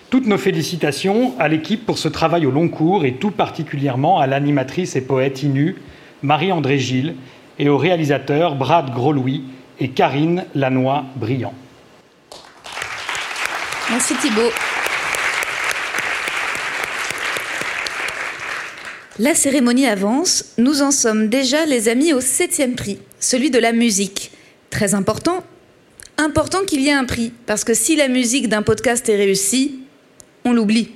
Toutes 0.09 0.27
nos 0.27 0.37
félicitations 0.37 1.33
à 1.39 1.47
l'équipe 1.47 1.85
pour 1.85 1.97
ce 1.97 2.07
travail 2.07 2.45
au 2.45 2.51
long 2.51 2.67
cours 2.67 3.05
et 3.05 3.13
tout 3.13 3.31
particulièrement 3.31 4.19
à 4.19 4.27
l'animatrice 4.27 4.95
et 4.95 5.01
poète 5.01 5.43
Inu, 5.43 5.75
Marie-André 6.21 6.79
Gilles, 6.79 7.15
et 7.59 7.69
aux 7.69 7.77
réalisateurs 7.77 8.55
Brad 8.55 8.91
Groslouis 8.93 9.43
et 9.79 9.89
Karine 9.89 10.45
Lannoy-Briand. 10.55 11.53
Merci 13.91 14.15
Thibault. 14.15 14.51
La 19.19 19.35
cérémonie 19.35 19.85
avance. 19.85 20.53
Nous 20.57 20.81
en 20.81 20.91
sommes 20.91 21.27
déjà, 21.27 21.65
les 21.65 21.89
amis, 21.89 22.13
au 22.13 22.21
septième 22.21 22.75
prix, 22.75 22.99
celui 23.19 23.51
de 23.51 23.59
la 23.59 23.71
musique. 23.71 24.31
Très 24.71 24.95
important. 24.95 25.43
Important 26.23 26.65
qu'il 26.65 26.81
y 26.81 26.89
ait 26.89 26.93
un 26.93 27.05
prix, 27.05 27.33
parce 27.47 27.63
que 27.63 27.73
si 27.73 27.95
la 27.95 28.07
musique 28.07 28.47
d'un 28.47 28.61
podcast 28.61 29.09
est 29.09 29.15
réussie, 29.15 29.79
on 30.45 30.53
l'oublie. 30.53 30.91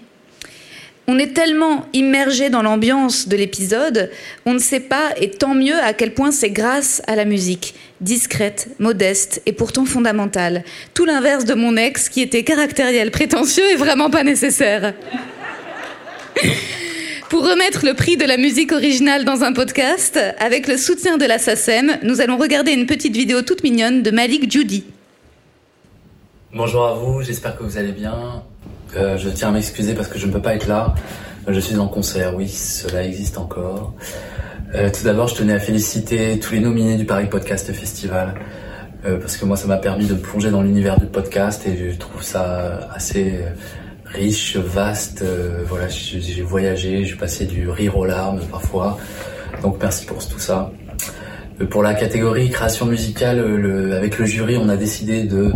On 1.08 1.18
est 1.18 1.34
tellement 1.34 1.88
immergé 1.94 2.52
dans 2.52 2.62
l'ambiance 2.62 3.28
de 3.28 3.36
l'épisode, 3.36 4.12
on 4.46 4.54
ne 4.54 4.60
sait 4.60 4.82
pas, 4.82 5.16
et 5.20 5.32
tant 5.32 5.56
mieux, 5.56 5.80
à 5.80 5.94
quel 5.94 6.14
point 6.14 6.30
c'est 6.30 6.52
grâce 6.52 7.02
à 7.08 7.16
la 7.16 7.26
musique, 7.26 7.74
discrète, 8.02 8.68
modeste 8.78 9.42
et 9.48 9.52
pourtant 9.52 9.86
fondamentale. 9.86 10.64
Tout 10.94 11.06
l'inverse 11.06 11.46
de 11.46 11.56
mon 11.56 11.76
ex 11.76 12.08
qui 12.08 12.22
était 12.22 12.44
caractériel, 12.44 13.10
prétentieux 13.10 13.68
et 13.72 13.78
vraiment 13.78 14.12
pas 14.12 14.24
nécessaire. 14.24 14.94
Pour 17.32 17.50
remettre 17.50 17.84
le 17.84 17.96
prix 17.96 18.16
de 18.16 18.26
la 18.26 18.38
musique 18.38 18.72
originale 18.72 19.26
dans 19.26 19.44
un 19.44 19.54
podcast, 19.54 20.20
avec 20.38 20.68
le 20.68 20.78
soutien 20.78 21.18
de 21.18 21.26
la 21.26 21.40
SACEM, 21.40 21.98
nous 22.04 22.22
allons 22.22 22.38
regarder 22.38 22.74
une 22.74 22.86
petite 22.86 23.16
vidéo 23.16 23.42
toute 23.42 23.64
mignonne 23.64 24.04
de 24.04 24.12
Malik 24.12 24.52
Judy. 24.52 24.84
Bonjour 26.56 26.86
à 26.88 26.94
vous, 26.94 27.22
j'espère 27.22 27.58
que 27.58 27.64
vous 27.64 27.78
allez 27.78 27.92
bien. 27.92 28.42
Euh, 28.96 29.18
je 29.18 29.30
tiens 29.30 29.50
à 29.50 29.52
m'excuser 29.52 29.94
parce 29.94 30.08
que 30.08 30.18
je 30.18 30.26
ne 30.26 30.32
peux 30.32 30.42
pas 30.42 30.56
être 30.56 30.68
là. 30.68 30.96
Je 31.48 31.60
suis 31.60 31.76
en 31.78 31.88
concert, 31.88 32.34
oui, 32.36 32.48
cela 32.48 33.04
existe 33.04 33.38
encore. 33.38 33.94
Euh, 34.74 34.90
tout 34.90 35.04
d'abord, 35.04 35.28
je 35.28 35.36
tenais 35.36 35.54
à 35.54 35.60
féliciter 35.60 36.40
tous 36.40 36.54
les 36.54 36.60
nominés 36.62 36.96
du 36.98 37.06
Paris 37.06 37.28
Podcast 37.28 37.72
Festival. 37.74 38.36
euh, 39.06 39.20
parce 39.20 39.38
que 39.38 39.46
moi, 39.46 39.58
ça 39.58 39.68
m'a 39.68 39.78
permis 39.78 40.08
de 40.08 40.16
plonger 40.16 40.50
dans 40.50 40.62
l'univers 40.64 41.00
du 41.00 41.06
podcast 41.06 41.68
et 41.68 41.92
je 41.92 41.98
trouve 41.98 42.24
ça 42.24 42.90
assez 42.94 43.42
riche, 44.06 44.56
vaste. 44.56 45.22
Euh, 45.22 45.64
voilà, 45.68 45.88
j'ai 45.90 46.42
voyagé, 46.42 47.04
j'ai 47.06 47.16
passé 47.16 47.46
du 47.46 47.70
rire 47.70 47.98
aux 47.98 48.06
larmes 48.06 48.40
parfois. 48.50 48.98
Donc 49.62 49.78
merci 49.82 50.06
pour 50.06 50.26
tout 50.28 50.40
ça. 50.40 50.72
Pour 51.70 51.84
la 51.84 51.94
catégorie 51.94 52.50
création 52.50 52.86
musicale, 52.86 53.40
le- 53.46 53.94
avec 53.96 54.18
le 54.18 54.26
jury, 54.26 54.58
on 54.58 54.70
a 54.70 54.76
décidé 54.78 55.24
de 55.24 55.54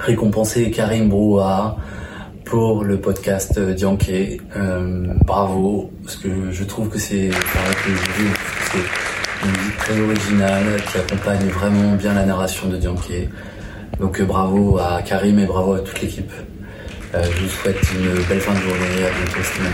récompenser 0.00 0.70
Karim 0.70 1.08
Brouhaha 1.08 1.76
pour 2.44 2.84
le 2.84 2.98
podcast 2.98 3.58
Dianké. 3.58 4.40
Euh, 4.56 5.06
bravo, 5.24 5.90
parce 6.02 6.16
que 6.16 6.50
je 6.50 6.64
trouve 6.64 6.88
que 6.88 6.98
c'est, 6.98 7.30
une 9.42 9.50
musique 9.52 9.76
très 9.78 10.00
originale 10.00 10.82
qui 10.90 10.98
accompagne 10.98 11.48
vraiment 11.48 11.94
bien 11.94 12.14
la 12.14 12.24
narration 12.24 12.68
de 12.68 12.76
Dianké. 12.76 13.28
Donc 14.00 14.20
euh, 14.20 14.24
bravo 14.24 14.78
à 14.78 15.02
Karim 15.02 15.38
et 15.38 15.46
bravo 15.46 15.74
à 15.74 15.80
toute 15.80 16.00
l'équipe. 16.00 16.32
Euh, 17.14 17.22
je 17.22 17.42
vous 17.42 17.48
souhaite 17.48 17.78
une 17.94 18.22
belle 18.24 18.40
fin 18.40 18.54
de 18.54 18.60
journée, 18.60 19.04
à 19.04 19.10
bientôt 19.10 19.42
Slimane. 19.42 19.72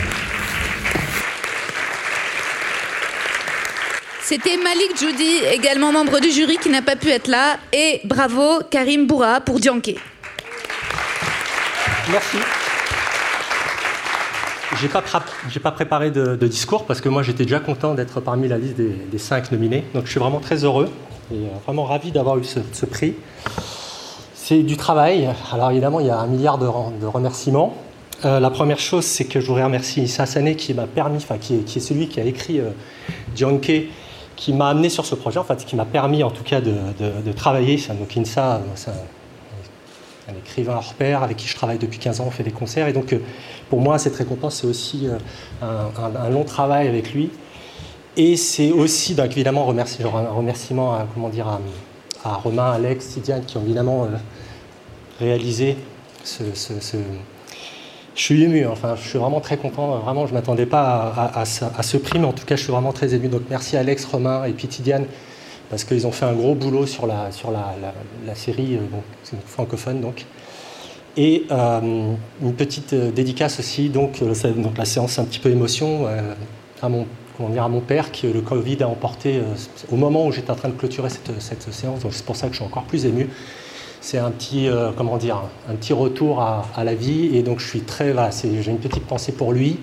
C'était 4.22 4.56
Malik 4.56 4.98
Judy, 4.98 5.44
également 5.52 5.92
membre 5.92 6.18
du 6.18 6.32
jury 6.32 6.58
qui 6.58 6.68
n'a 6.68 6.82
pas 6.82 6.96
pu 6.96 7.10
être 7.10 7.28
là, 7.28 7.58
et 7.72 8.00
bravo 8.04 8.60
Karim 8.70 9.06
Boura 9.06 9.40
pour 9.40 9.60
Dianké. 9.60 9.96
Merci. 12.10 12.36
J'ai 14.80 14.88
pas, 14.88 15.02
pas 15.02 15.70
préparé 15.72 16.10
de, 16.10 16.36
discours 16.46 16.84
parce 16.84 17.00
que 17.00 17.08
moi 17.08 17.22
j'étais 17.22 17.44
déjà 17.44 17.60
content 17.60 17.94
d'être 17.94 18.20
parmi 18.20 18.46
la 18.46 18.58
liste 18.58 18.76
des, 18.76 19.18
cinq 19.18 19.50
nominés. 19.50 19.84
Donc 19.94 20.04
je 20.06 20.10
suis 20.10 20.20
vraiment 20.20 20.38
très 20.38 20.64
heureux 20.64 20.88
et 21.32 21.34
euh, 21.34 21.48
vraiment 21.64 21.84
ravi 21.84 22.12
d'avoir 22.12 22.38
eu 22.38 22.44
ce, 22.44 22.86
prix. 22.86 23.14
C'est 24.34 24.62
du 24.62 24.76
travail. 24.76 25.28
Alors 25.52 25.70
évidemment, 25.70 26.00
il 26.00 26.06
y 26.06 26.10
a 26.10 26.18
un 26.18 26.26
milliard 26.26 26.58
de, 26.58 26.66
remerciements. 27.06 27.74
Euh, 28.24 28.38
la 28.38 28.50
première 28.50 28.78
chose, 28.78 29.04
c'est 29.04 29.24
que 29.24 29.40
je 29.40 29.46
voudrais 29.46 29.64
remercier 29.64 30.04
Issa 30.04 30.26
Sané 30.26 30.56
qui 30.56 30.74
m'a 30.74 30.86
permis, 30.86 31.16
enfin 31.16 31.38
qui 31.38 31.54
est, 31.54 31.80
celui 31.80 32.08
qui 32.08 32.20
a 32.20 32.24
écrit 32.24 32.60
euh, 32.60 32.70
Dianke, 33.34 33.72
qui 34.36 34.52
m'a 34.52 34.68
amené 34.68 34.90
sur 34.90 35.04
ce 35.06 35.14
projet, 35.14 35.38
en 35.38 35.44
fait, 35.44 35.64
qui 35.64 35.74
m'a 35.74 35.84
permis 35.84 36.22
en 36.22 36.30
tout 36.30 36.44
cas 36.44 36.60
de, 36.60 36.74
de- 37.24 37.32
travailler. 37.32 37.82
Donc 37.98 38.16
Insa, 38.16 38.56
euh, 38.56 38.90
un, 40.28 40.36
écrivain 40.38 40.74
hors 40.76 40.94
pair 40.94 41.22
avec 41.22 41.36
qui 41.36 41.46
je 41.46 41.54
travaille 41.54 41.78
depuis 41.78 41.98
15 41.98 42.20
ans, 42.20 42.24
on 42.26 42.30
fait 42.30 42.42
des 42.42 42.50
concerts. 42.50 42.88
Et 42.88 42.92
donc 42.92 43.12
euh, 43.12 43.18
pour 43.70 43.80
moi, 43.80 43.98
cette 43.98 44.16
récompense, 44.16 44.60
c'est 44.60 44.66
aussi 44.66 45.08
euh, 45.08 45.88
un, 45.98 46.30
long 46.30 46.44
travail 46.44 46.88
avec 46.88 47.12
lui. 47.12 47.30
Et 48.16 48.36
c'est 48.36 48.72
aussi, 48.72 49.14
donc 49.14 49.32
évidemment, 49.32 49.62
un 49.62 50.30
remerciement 50.32 50.94
à, 50.94 51.06
comment 51.12 51.28
dire, 51.28 51.46
à, 52.24 52.34
Romain, 52.34 52.72
Alex, 52.72 53.06
Sidiane, 53.06 53.44
qui 53.44 53.56
ont 53.56 53.62
évidemment 53.62 54.04
euh, 54.04 54.08
réalisé 55.20 55.76
ce, 56.24 56.42
Je 58.14 58.20
suis 58.20 58.42
ému, 58.42 58.64
hein. 58.64 58.70
enfin, 58.72 58.96
je 58.96 59.08
suis 59.08 59.18
vraiment 59.18 59.40
très 59.40 59.56
content. 59.56 59.98
Vraiment, 59.98 60.26
je 60.26 60.32
ne 60.32 60.38
m'attendais 60.38 60.66
pas 60.66 61.12
à, 61.34 61.42
à 61.42 61.44
ce 61.44 61.96
prix, 61.98 62.18
mais 62.18 62.26
en 62.26 62.32
tout 62.32 62.46
cas, 62.46 62.56
je 62.56 62.62
suis 62.62 62.72
vraiment 62.72 62.92
très 62.92 63.14
ému. 63.14 63.28
Donc 63.28 63.42
merci 63.48 63.76
Alex, 63.76 64.04
Romain 64.06 64.44
et 64.44 64.52
puis 64.52 64.66
Tidiane, 64.66 65.06
parce 65.70 65.84
qu'ils 65.84 66.06
ont 66.06 66.12
fait 66.12 66.26
un 66.26 66.34
gros 66.34 66.54
boulot 66.54 66.86
sur 66.86 67.06
la, 67.06 67.30
sur 67.32 67.50
la, 67.50 67.74
la- 68.26 68.34
série, 68.34 68.76
euh, 68.76 69.36
francophone 69.46 70.00
donc. 70.00 70.26
Et 71.16 71.46
euh, 71.50 72.12
une 72.42 72.52
petite 72.52 72.92
euh, 72.92 73.10
dédicace 73.10 73.58
aussi, 73.58 73.88
donc, 73.88 74.22
donc 74.22 74.76
la 74.76 74.84
séance 74.84 75.18
un 75.18 75.24
petit 75.24 75.38
peu 75.38 75.50
émotion, 75.50 76.06
à, 76.82 76.88
mon, 76.88 77.06
comment 77.36 77.48
dire, 77.48 77.64
à 77.64 77.68
mon 77.68 77.80
père 77.80 78.12
que 78.12 78.26
le 78.26 78.40
Covid 78.42 78.82
a 78.82 78.88
emporté 78.88 79.40
au 79.90 79.96
moment 79.96 80.26
où 80.26 80.32
j'étais 80.32 80.50
en 80.50 80.56
train 80.56 80.68
de 80.68 80.74
clôturer 80.74 81.08
cette, 81.08 81.40
cette 81.40 81.72
séance, 81.72 82.00
donc 82.00 82.12
c'est 82.12 82.24
pour 82.24 82.36
ça 82.36 82.48
que 82.48 82.52
je 82.52 82.58
suis 82.58 82.66
encore 82.66 82.84
plus 82.84 83.06
ému. 83.06 83.28
C'est 84.02 84.18
un 84.18 84.30
petit, 84.30 84.68
comment 84.96 85.16
dire, 85.16 85.42
un 85.68 85.74
petit 85.74 85.92
retour 85.92 86.40
à, 86.40 86.84
la 86.84 86.94
vie, 86.94 87.34
et 87.34 87.42
donc 87.42 87.58
je 87.58 87.66
suis 87.66 87.80
très, 87.80 88.14
j'ai 88.62 88.70
une 88.70 88.78
petite 88.78 89.04
pensée 89.04 89.32
pour 89.32 89.52
lui. 89.52 89.78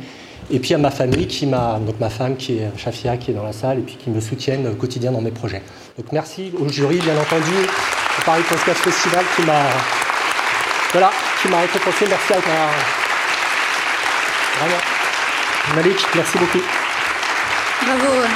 Et 0.52 0.60
puis 0.60 0.74
à 0.74 0.78
ma 0.78 0.92
famille 0.92 1.28
qui 1.28 1.46
m'a, 1.46 1.80
donc 1.80 2.00
ma 2.00 2.10
femme 2.10 2.36
qui 2.36 2.58
est 2.58 2.70
Shafia 2.78 3.18
qui 3.18 3.32
est 3.32 3.34
dans 3.34 3.44
la 3.44 3.54
salle 3.54 3.80
et 3.80 3.82
puis 3.82 3.96
qui 3.96 4.10
me 4.10 4.20
soutiennent 4.20 4.68
au 4.68 4.76
quotidien 4.76 5.12
dans 5.12 5.22
mes 5.22 5.32
projets. 5.32 5.64
Donc 5.98 6.12
merci 6.12 6.52
au 6.60 6.68
jury 6.70 6.98
bien 6.98 7.18
entendu, 7.18 7.52
au 8.20 8.22
Paris 8.24 8.44
Podcast 8.48 8.80
Festival 8.80 9.26
qui 9.36 9.42
m'a, 9.44 9.62
voilà, 10.92 11.12
qui 11.42 11.48
m'a 11.48 11.62
récompensé. 11.62 12.06
Merci 12.08 12.34
à 12.34 12.40
vraiment, 14.60 14.82
Malik, 15.76 15.98
merci 16.16 16.38
beaucoup. 16.38 16.62
Bravo. 17.86 18.28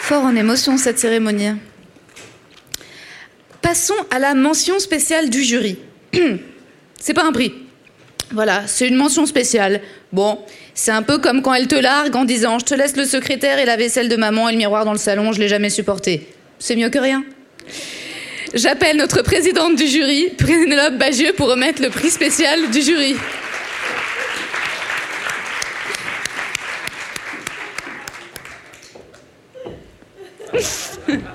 Fort 0.00 0.24
en 0.24 0.36
émotion 0.36 0.76
cette 0.76 0.98
cérémonie. 0.98 1.54
Passons 3.74 4.06
à 4.12 4.20
la 4.20 4.34
mention 4.34 4.78
spéciale 4.78 5.30
du 5.30 5.42
jury. 5.42 5.76
c'est 7.00 7.12
pas 7.12 7.24
un 7.24 7.32
prix. 7.32 7.52
Voilà, 8.30 8.68
c'est 8.68 8.86
une 8.86 8.94
mention 8.94 9.26
spéciale. 9.26 9.80
Bon, 10.12 10.38
c'est 10.74 10.92
un 10.92 11.02
peu 11.02 11.18
comme 11.18 11.42
quand 11.42 11.54
elle 11.54 11.66
te 11.66 11.74
largue 11.74 12.14
en 12.14 12.24
disant 12.24 12.60
Je 12.60 12.66
te 12.66 12.74
laisse 12.74 12.96
le 12.96 13.04
secrétaire 13.04 13.58
et 13.58 13.64
la 13.64 13.76
vaisselle 13.76 14.08
de 14.08 14.14
maman 14.14 14.48
et 14.48 14.52
le 14.52 14.58
miroir 14.58 14.84
dans 14.84 14.92
le 14.92 14.98
salon, 14.98 15.32
je 15.32 15.40
l'ai 15.40 15.48
jamais 15.48 15.70
supporté. 15.70 16.28
C'est 16.60 16.76
mieux 16.76 16.88
que 16.88 17.00
rien. 17.00 17.24
J'appelle 18.54 18.96
notre 18.96 19.22
présidente 19.22 19.74
du 19.74 19.88
jury, 19.88 20.28
Pénélope 20.38 20.96
Bagieux, 20.96 21.32
pour 21.36 21.48
remettre 21.48 21.82
le 21.82 21.90
prix 21.90 22.10
spécial 22.10 22.70
du 22.70 22.80
jury. 22.80 23.16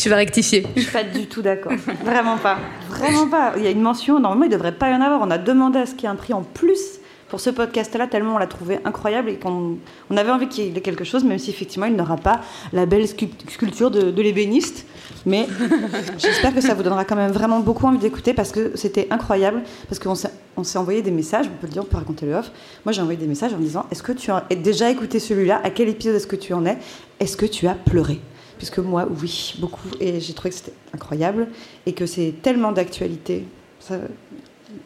tu 0.00 0.08
vas 0.08 0.16
rectifier. 0.16 0.66
Je 0.76 0.82
suis 0.82 0.90
pas 0.90 1.04
du 1.04 1.26
tout 1.26 1.42
d'accord. 1.42 1.72
Vraiment 2.04 2.38
pas. 2.38 2.58
Vraiment 2.88 3.28
pas. 3.28 3.52
Il 3.56 3.62
y 3.62 3.66
a 3.66 3.70
une 3.70 3.82
mention. 3.82 4.18
Normalement, 4.18 4.44
il 4.44 4.50
ne 4.50 4.54
devrait 4.54 4.72
pas 4.72 4.90
y 4.90 4.94
en 4.94 5.00
avoir. 5.00 5.20
On 5.22 5.30
a 5.30 5.38
demandé 5.38 5.78
à 5.78 5.86
ce 5.86 5.92
qu'il 5.92 6.04
y 6.04 6.06
ait 6.06 6.08
un 6.08 6.16
prix 6.16 6.32
en 6.32 6.42
plus 6.42 7.00
pour 7.30 7.40
ce 7.40 7.48
podcast-là, 7.48 8.08
tellement 8.08 8.34
on 8.34 8.38
l'a 8.38 8.48
trouvé 8.48 8.80
incroyable 8.84 9.30
et 9.30 9.36
qu'on 9.36 9.78
on 10.10 10.16
avait 10.16 10.32
envie 10.32 10.48
qu'il 10.48 10.76
ait 10.76 10.80
quelque 10.80 11.04
chose, 11.04 11.22
même 11.22 11.38
si 11.38 11.50
effectivement 11.50 11.86
il 11.86 11.94
n'aura 11.94 12.16
pas 12.16 12.40
la 12.72 12.86
belle 12.86 13.06
sculpture 13.06 13.92
de, 13.92 14.20
l'ébéniste. 14.20 14.84
Mais 15.26 15.46
j'espère 16.18 16.52
que 16.52 16.60
ça 16.60 16.74
vous 16.74 16.82
donnera 16.82 17.04
quand 17.04 17.14
même 17.14 17.30
vraiment 17.30 17.60
beaucoup 17.60 17.86
envie 17.86 17.98
d'écouter 17.98 18.34
parce 18.34 18.50
que 18.50 18.72
c'était 18.74 19.06
incroyable. 19.10 19.62
Parce 19.88 20.00
qu'on 20.00 20.16
s'est, 20.16 20.30
s'est 20.64 20.78
envoyé 20.78 21.02
des 21.02 21.12
messages, 21.12 21.46
on 21.46 21.60
peut 21.60 21.68
le 21.68 21.72
dire, 21.72 21.82
on 21.82 21.86
peut 21.86 21.98
raconter 21.98 22.26
le 22.26 22.34
off. 22.34 22.50
Moi 22.84 22.92
j'ai 22.92 23.00
envoyé 23.00 23.18
des 23.18 23.28
messages 23.28 23.54
en 23.54 23.58
me 23.58 23.62
disant 23.62 23.86
Est-ce 23.92 24.02
que 24.02 24.12
tu 24.12 24.32
as 24.32 24.44
déjà 24.56 24.90
écouté 24.90 25.20
celui-là? 25.20 25.60
À 25.62 25.70
quel 25.70 25.88
épisode 25.88 26.16
est-ce 26.16 26.26
que 26.26 26.36
tu 26.36 26.52
en 26.52 26.66
es? 26.66 26.78
Est-ce 27.20 27.36
que 27.36 27.46
tu 27.46 27.68
as 27.68 27.74
pleuré? 27.74 28.20
Puisque 28.60 28.78
moi, 28.78 29.06
oui, 29.22 29.54
beaucoup. 29.58 29.88
Et 30.00 30.20
j'ai 30.20 30.34
trouvé 30.34 30.50
que 30.50 30.56
c'était 30.56 30.74
incroyable 30.94 31.48
et 31.86 31.94
que 31.94 32.04
c'est 32.04 32.34
tellement 32.42 32.72
d'actualité. 32.72 33.46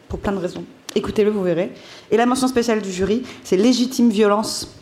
Pour 0.07 0.19
plein 0.19 0.31
de 0.31 0.37
raisons. 0.37 0.63
Écoutez-le, 0.95 1.29
vous 1.29 1.43
verrez. 1.43 1.73
Et 2.09 2.15
la 2.15 2.25
mention 2.25 2.47
spéciale 2.47 2.81
du 2.81 2.89
jury, 2.89 3.23
c'est 3.43 3.57
Légitime 3.57 4.09
violence 4.09 4.73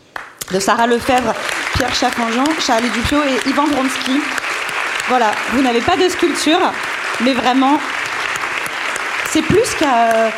de 0.52 0.60
Sarah 0.60 0.86
Lefebvre, 0.86 1.34
Pierre 1.74 1.92
Chaffangeon, 1.92 2.44
Charlie 2.60 2.88
Dupio 2.90 3.18
et 3.18 3.48
Ivan 3.48 3.66
Vronsky. 3.66 4.20
Voilà, 5.08 5.32
vous 5.52 5.62
n'avez 5.62 5.80
pas 5.80 5.96
de 5.96 6.08
sculpture, 6.08 6.60
mais 7.24 7.32
vraiment, 7.32 7.80
c'est 9.30 9.42
plus 9.42 9.74
qu'un. 9.74 10.30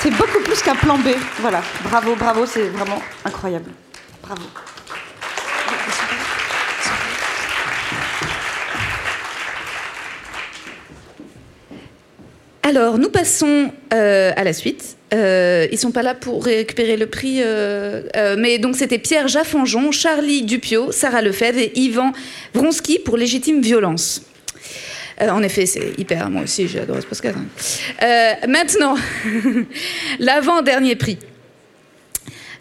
C'est 0.00 0.12
beaucoup 0.12 0.40
plus 0.44 0.62
qu'un 0.62 0.76
plan 0.76 0.98
B. 0.98 1.08
Voilà, 1.40 1.62
bravo, 1.82 2.14
bravo, 2.14 2.46
c'est 2.46 2.68
vraiment 2.68 3.02
incroyable. 3.24 3.72
Bravo. 4.22 4.44
Alors, 12.66 12.96
nous 12.96 13.10
passons 13.10 13.70
euh, 13.92 14.32
à 14.34 14.42
la 14.42 14.54
suite. 14.54 14.96
Euh, 15.12 15.68
ils 15.70 15.78
sont 15.78 15.92
pas 15.92 16.02
là 16.02 16.14
pour 16.14 16.42
récupérer 16.42 16.96
le 16.96 17.06
prix, 17.06 17.42
euh, 17.42 18.04
euh, 18.16 18.36
mais 18.38 18.58
donc 18.58 18.74
c'était 18.74 18.96
Pierre 18.96 19.28
Jaffanjon, 19.28 19.92
Charlie 19.92 20.42
Dupio, 20.42 20.90
Sarah 20.90 21.20
Lefebvre 21.20 21.58
et 21.58 21.72
Yvan 21.76 22.12
Vronsky 22.54 22.98
pour 22.98 23.18
légitime 23.18 23.60
violence. 23.60 24.22
En 25.20 25.42
effet, 25.42 25.66
c'est 25.66 25.92
hyper. 25.98 26.30
Moi 26.30 26.42
aussi, 26.44 26.66
j'adore 26.66 26.96
ce 27.02 27.06
podcast. 27.06 27.36
hein. 28.00 28.34
Maintenant, 28.48 28.96
l'avant-dernier 30.18 30.96
prix. 30.96 31.18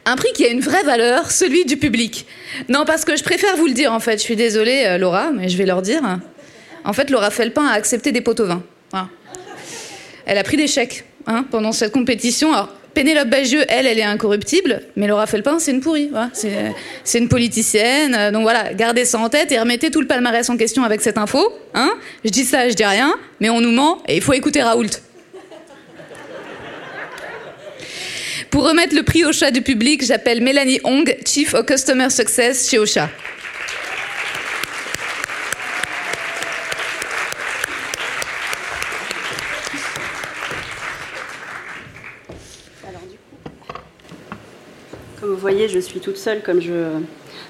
Un 0.06 0.18
prix 0.18 0.34
qui 0.36 0.46
a 0.46 0.50
une 0.50 0.60
vraie 0.60 0.84
valeur, 0.84 1.32
celui 1.32 1.64
du 1.64 1.78
public. 1.78 2.28
Non, 2.68 2.84
parce 2.86 3.06
que 3.06 3.16
je 3.16 3.24
préfère 3.24 3.56
vous 3.56 3.68
le 3.68 3.74
dire, 3.74 3.92
en 3.94 4.02
fait. 4.02 4.18
Je 4.18 4.24
suis 4.24 4.36
désolée, 4.36 4.98
Laura, 5.00 5.32
mais 5.32 5.50
je 5.50 5.58
vais 5.58 5.66
leur 5.66 5.82
dire. 5.82 6.02
En 6.84 6.94
fait, 6.94 7.10
Laura 7.10 7.32
Felpin 7.32 7.66
a 7.66 7.72
accepté 7.72 8.12
des 8.12 8.22
pots 8.22 8.40
au 8.40 8.46
vin. 8.46 8.62
Voilà. 8.92 9.08
Elle 10.26 10.38
a 10.38 10.44
pris 10.44 10.58
des 10.58 10.68
chèques 10.68 11.04
hein, 11.28 11.46
pendant 11.52 11.72
cette 11.72 11.92
compétition. 11.92 12.54
Alors, 12.54 12.70
Pénélope 12.94 13.28
Bagieux, 13.30 13.66
elle, 13.70 13.88
elle 13.88 13.98
est 13.98 14.04
incorruptible, 14.04 14.82
mais 14.96 15.08
Laura 15.08 15.26
Felpin, 15.26 15.58
c'est 15.60 15.72
une 15.72 15.82
pourrie. 15.82 16.12
c'est 17.04 17.18
une 17.18 17.28
politicienne. 17.28 18.14
euh, 18.16 18.32
Donc 18.32 18.44
voilà, 18.44 18.74
gardez 18.74 19.04
ça 19.04 19.18
en 19.20 19.30
tête 19.30 19.52
et 19.52 19.60
remettez 19.60 19.90
tout 19.90 20.00
le 20.00 20.06
palmarès 20.08 20.48
en 20.50 20.58
question 20.58 20.84
avec 20.84 21.02
cette 21.02 21.18
info. 21.18 21.42
Hein 21.74 21.92
je 22.24 22.30
dis 22.30 22.46
ça, 22.46 22.70
je 22.70 22.76
dis 22.76 22.86
rien, 22.86 23.14
mais 23.40 23.50
on 23.50 23.62
nous 23.62 23.72
ment 23.72 24.04
et 24.08 24.16
il 24.18 24.22
faut 24.22 24.34
écouter 24.34 24.62
Raoult. 24.62 24.90
Pour 28.52 28.68
remettre 28.68 28.96
le 28.96 29.02
prix 29.02 29.26
au 29.26 29.32
chat 29.32 29.50
du 29.50 29.64
public, 29.64 30.06
j'appelle 30.06 30.42
Mélanie 30.44 30.80
Hong, 30.84 31.18
Chief 31.26 31.56
of 31.56 31.66
Customer 31.66 32.12
Success 32.12 32.70
chez 32.70 32.78
Ocha. 32.78 33.10
Vous 45.34 45.40
voyez, 45.40 45.68
je 45.68 45.80
suis 45.80 46.00
toute 46.00 46.18
seule, 46.18 46.44
comme 46.44 46.62
je... 46.62 47.00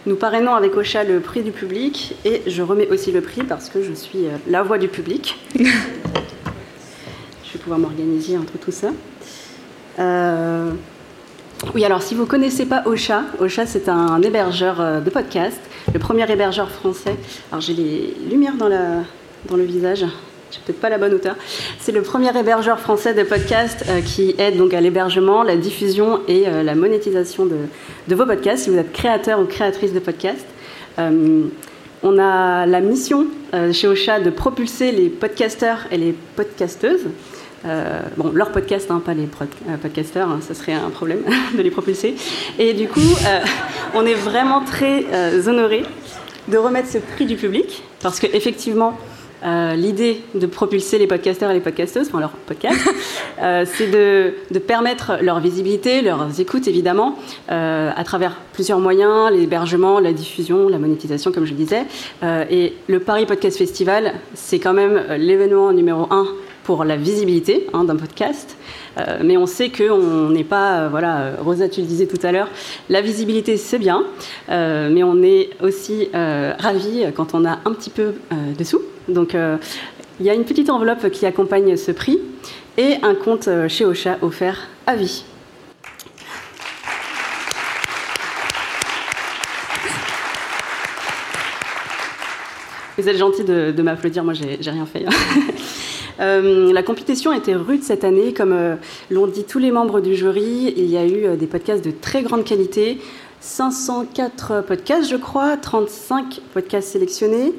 Nous 0.05 0.15
parrainons 0.15 0.53
avec 0.53 0.75
Ocha 0.75 1.03
le 1.03 1.19
prix 1.19 1.43
du 1.43 1.51
public 1.51 2.15
et 2.23 2.41
je 2.47 2.61
remets 2.61 2.87
aussi 2.87 3.11
le 3.11 3.19
prix 3.21 3.43
parce 3.43 3.69
que 3.69 3.83
je 3.83 3.93
suis 3.93 4.25
euh, 4.25 4.37
la 4.47 4.63
voix 4.63 4.77
du 4.77 4.87
public. 4.87 5.37
je 5.55 5.63
vais 5.63 7.59
pouvoir 7.61 7.79
m'organiser 7.79 8.37
entre 8.37 8.57
tout 8.57 8.71
ça. 8.71 8.91
Euh, 9.99 10.71
Oui, 11.75 11.83
alors 11.85 12.01
si 12.01 12.15
vous 12.15 12.23
ne 12.23 12.27
connaissez 12.27 12.65
pas 12.65 12.83
Ocha, 12.85 13.23
Ocha 13.39 13.65
c'est 13.65 13.89
un 13.89 14.21
hébergeur 14.21 14.79
euh, 14.79 14.99
de 15.01 15.09
podcast, 15.09 15.59
le 15.93 15.99
premier 15.99 16.29
hébergeur 16.31 16.71
français. 16.71 17.15
Alors 17.51 17.61
j'ai 17.61 17.73
les 17.73 18.15
lumières 18.29 18.55
dans, 18.55 18.69
la... 18.69 19.03
dans 19.49 19.57
le 19.57 19.63
visage. 19.63 20.05
J'ai 20.53 20.59
peut-être 20.65 20.81
pas 20.81 20.89
la 20.89 20.99
bonne 20.99 21.13
hauteur. 21.15 21.35
C'est 21.79 21.91
le 21.91 22.03
premier 22.03 22.37
hébergeur 22.37 22.79
français 22.79 23.15
de 23.15 23.23
podcast 23.23 23.85
euh, 23.89 24.01
qui 24.01 24.35
aide 24.37 24.57
donc 24.57 24.73
à 24.75 24.81
l'hébergement, 24.81 25.41
la 25.41 25.55
diffusion 25.55 26.19
et 26.27 26.47
euh, 26.47 26.61
la 26.61 26.75
monétisation 26.75 27.47
de, 27.47 28.15
vos 28.15 28.25
podcasts. 28.25 28.65
Si 28.65 28.69
vous 28.69 28.77
êtes 28.77 28.91
créateur 28.91 29.39
ou 29.39 29.45
créatrice 29.45 29.93
de 29.93 29.99
podcast, 29.99 30.45
Euh, 30.99 31.47
on 32.03 32.19
a 32.19 32.67
la 32.67 32.81
mission 32.81 33.25
chez 33.71 33.87
Ocha 33.87 34.19
de 34.19 34.29
propulser 34.29 34.91
les 34.91 35.09
podcasteurs 35.09 35.87
et 35.89 35.97
les 35.97 36.13
podcasteuses. 36.35 37.07
Bon, 38.17 38.29
leur 38.31 38.51
podcast, 38.51 38.91
hein, 38.91 39.01
pas 39.03 39.15
les 39.15 39.27
podcasteurs, 39.81 40.29
hein, 40.29 40.39
ça 40.41 40.53
serait 40.53 40.73
un 40.73 40.91
problème 40.91 41.21
de 41.57 41.61
les 41.63 41.71
propulser. 41.71 42.13
Et 42.59 42.73
du 42.73 42.87
coup, 42.89 43.15
on 43.95 44.05
est 44.05 44.19
vraiment 44.29 44.61
très 44.65 45.05
honorés 45.47 45.85
de 46.49 46.57
remettre 46.57 46.89
ce 46.89 46.99
prix 46.99 47.25
du 47.25 47.37
public, 47.37 47.83
parce 48.01 48.19
qu'effectivement, 48.19 48.99
euh, 49.45 49.75
l'idée 49.75 50.21
de 50.35 50.45
propulser 50.45 50.97
les 50.97 51.07
podcasteurs 51.07 51.51
et 51.51 51.53
les 51.53 51.59
podcasteuses, 51.59 52.07
enfin 52.07 52.19
leur 52.19 52.31
podcast, 52.31 52.79
euh, 53.41 53.65
c'est 53.65 53.87
de, 53.87 54.33
de 54.51 54.59
permettre 54.59 55.17
leur 55.21 55.39
visibilité, 55.39 56.01
leurs 56.01 56.39
écoutes 56.39 56.67
évidemment, 56.67 57.17
euh, 57.51 57.91
à 57.95 58.03
travers 58.03 58.37
plusieurs 58.53 58.79
moyens, 58.79 59.31
l'hébergement, 59.31 59.99
la 59.99 60.13
diffusion, 60.13 60.69
la 60.69 60.79
monétisation, 60.79 61.31
comme 61.31 61.45
je 61.45 61.51
le 61.51 61.57
disais. 61.57 61.83
Euh, 62.23 62.45
et 62.49 62.73
le 62.87 62.99
Paris 62.99 63.25
Podcast 63.25 63.57
Festival, 63.57 64.13
c'est 64.33 64.59
quand 64.59 64.73
même 64.73 65.03
l'événement 65.17 65.71
numéro 65.71 66.07
un 66.11 66.27
pour 66.63 66.83
la 66.83 66.95
visibilité 66.95 67.67
hein, 67.73 67.83
d'un 67.83 67.95
podcast. 67.95 68.57
Euh, 68.97 69.19
mais 69.23 69.37
on 69.37 69.45
sait 69.45 69.69
qu'on 69.69 70.29
n'est 70.29 70.43
pas, 70.43 70.81
euh, 70.81 70.87
voilà, 70.89 71.33
Rosa, 71.39 71.69
tu 71.69 71.81
le 71.81 71.87
disais 71.87 72.07
tout 72.07 72.19
à 72.25 72.31
l'heure, 72.31 72.49
la 72.89 73.01
visibilité 73.01 73.57
c'est 73.57 73.79
bien, 73.79 74.03
euh, 74.49 74.89
mais 74.91 75.03
on 75.03 75.21
est 75.21 75.49
aussi 75.61 76.09
ravis 76.13 77.05
quand 77.15 77.33
on 77.33 77.45
a 77.45 77.59
un 77.65 77.73
petit 77.73 77.89
peu 77.89 78.13
de 78.57 78.63
sous. 78.63 78.81
Donc 79.07 79.35
euh, 79.35 79.57
il 80.19 80.25
y 80.25 80.29
a 80.29 80.33
une 80.33 80.45
petite 80.45 80.69
enveloppe 80.69 81.09
qui 81.09 81.25
accompagne 81.25 81.75
ce 81.75 81.91
prix 81.91 82.19
et 82.77 82.95
un 83.03 83.15
compte 83.15 83.47
euh, 83.47 83.67
chez 83.67 83.85
Ocha 83.85 84.17
offert 84.21 84.67
à 84.87 84.95
vie. 84.95 85.25
Vous 92.97 93.09
êtes 93.09 93.17
gentil 93.17 93.43
de, 93.43 93.81
m'applaudir, 93.81 94.23
moi 94.23 94.33
j'ai 94.33 94.57
rien 94.69 94.85
fait. 94.85 95.05
Euh, 96.19 96.71
la 96.71 96.83
compétition 96.83 97.33
était 97.33 97.55
rude 97.55 97.81
cette 97.81 98.03
année, 98.03 98.33
comme 98.33 98.55
l'ont 99.09 99.25
dit 99.25 99.45
tous 99.45 99.57
les 99.57 99.71
membres 99.71 99.99
du 99.99 100.15
jury. 100.15 100.71
Il 100.77 100.85
y 100.85 100.95
a 100.95 101.07
eu 101.07 101.35
des 101.35 101.47
podcasts 101.47 101.83
de 101.83 101.89
très 101.89 102.21
grande 102.21 102.43
qualité, 102.43 102.99
504 103.39 104.61
podcasts 104.61 105.09
je 105.09 105.15
crois, 105.15 105.57
35 105.57 106.39
podcasts 106.53 106.89
sélectionnés, 106.89 107.51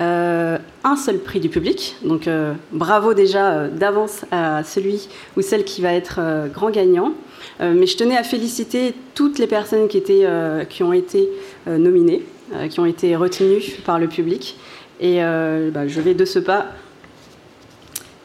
euh, 0.00 0.58
un 0.82 0.96
seul 0.96 1.18
prix 1.18 1.38
du 1.38 1.48
public. 1.48 1.96
Donc 2.02 2.26
euh, 2.26 2.52
bravo 2.72 3.14
déjà 3.14 3.52
euh, 3.52 3.68
d'avance 3.68 4.24
à 4.32 4.64
celui 4.64 5.08
ou 5.36 5.42
celle 5.42 5.64
qui 5.64 5.82
va 5.82 5.92
être 5.92 6.20
grand 6.52 6.70
gagnant. 6.70 7.12
Mais 7.60 7.86
je 7.86 7.96
tenais 7.96 8.16
à 8.16 8.24
féliciter 8.24 8.94
toutes 9.14 9.38
les 9.38 9.46
personnes 9.46 9.86
qui, 9.86 10.82
ont 10.82 10.92
été 10.92 11.28
nominées, 11.68 12.22
qui 12.68 12.80
ont 12.80 12.84
été 12.84 13.14
retenues 13.14 13.62
par 13.86 14.00
le 14.00 14.08
public. 14.08 14.56
Et 14.98 15.18
bah, 15.20 15.86
je 15.86 16.00
vais 16.00 16.14
de 16.14 16.24
ce 16.24 16.40
pas 16.40 16.66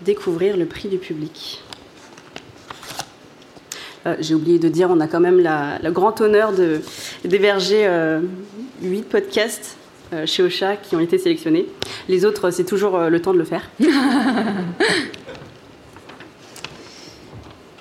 découvrir 0.02 0.58
le 0.58 0.66
prix 0.66 0.90
du 0.90 0.98
public. 0.98 1.62
J'ai 4.20 4.34
oublié 4.34 4.58
de 4.58 4.68
dire, 4.68 4.90
on 4.90 5.00
a 5.00 5.08
quand 5.08 5.20
même 5.20 5.38
le 5.38 5.92
grand 5.92 6.20
honneur 6.22 6.54
d'héberger 7.24 7.88
huit 8.82 9.08
podcasts 9.08 9.79
chez 10.26 10.44
Ocha 10.44 10.76
qui 10.76 10.96
ont 10.96 11.00
été 11.00 11.18
sélectionnés. 11.18 11.68
Les 12.08 12.26
autres, 12.26 12.52
c'est 12.52 12.66
toujours 12.66 12.96
euh, 12.96 13.10
le 13.10 13.22
temps 13.22 13.34
de 13.34 13.38
le 13.38 13.46
faire. 13.46 13.70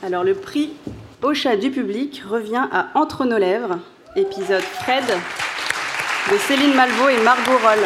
Alors, 0.02 0.24
le 0.24 0.34
prix 0.34 0.72
Ocha 1.22 1.56
du 1.56 1.70
public 1.70 2.22
revient 2.28 2.66
à 2.70 2.88
Entre 2.94 3.24
nos 3.24 3.38
lèvres, 3.38 3.78
épisode 4.16 4.62
Fred 4.62 5.04
de 6.30 6.36
Céline 6.38 6.74
Malvaux 6.74 7.08
et 7.08 7.22
Margot 7.22 7.58
Roll. 7.62 7.78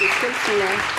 Et. 0.00 0.97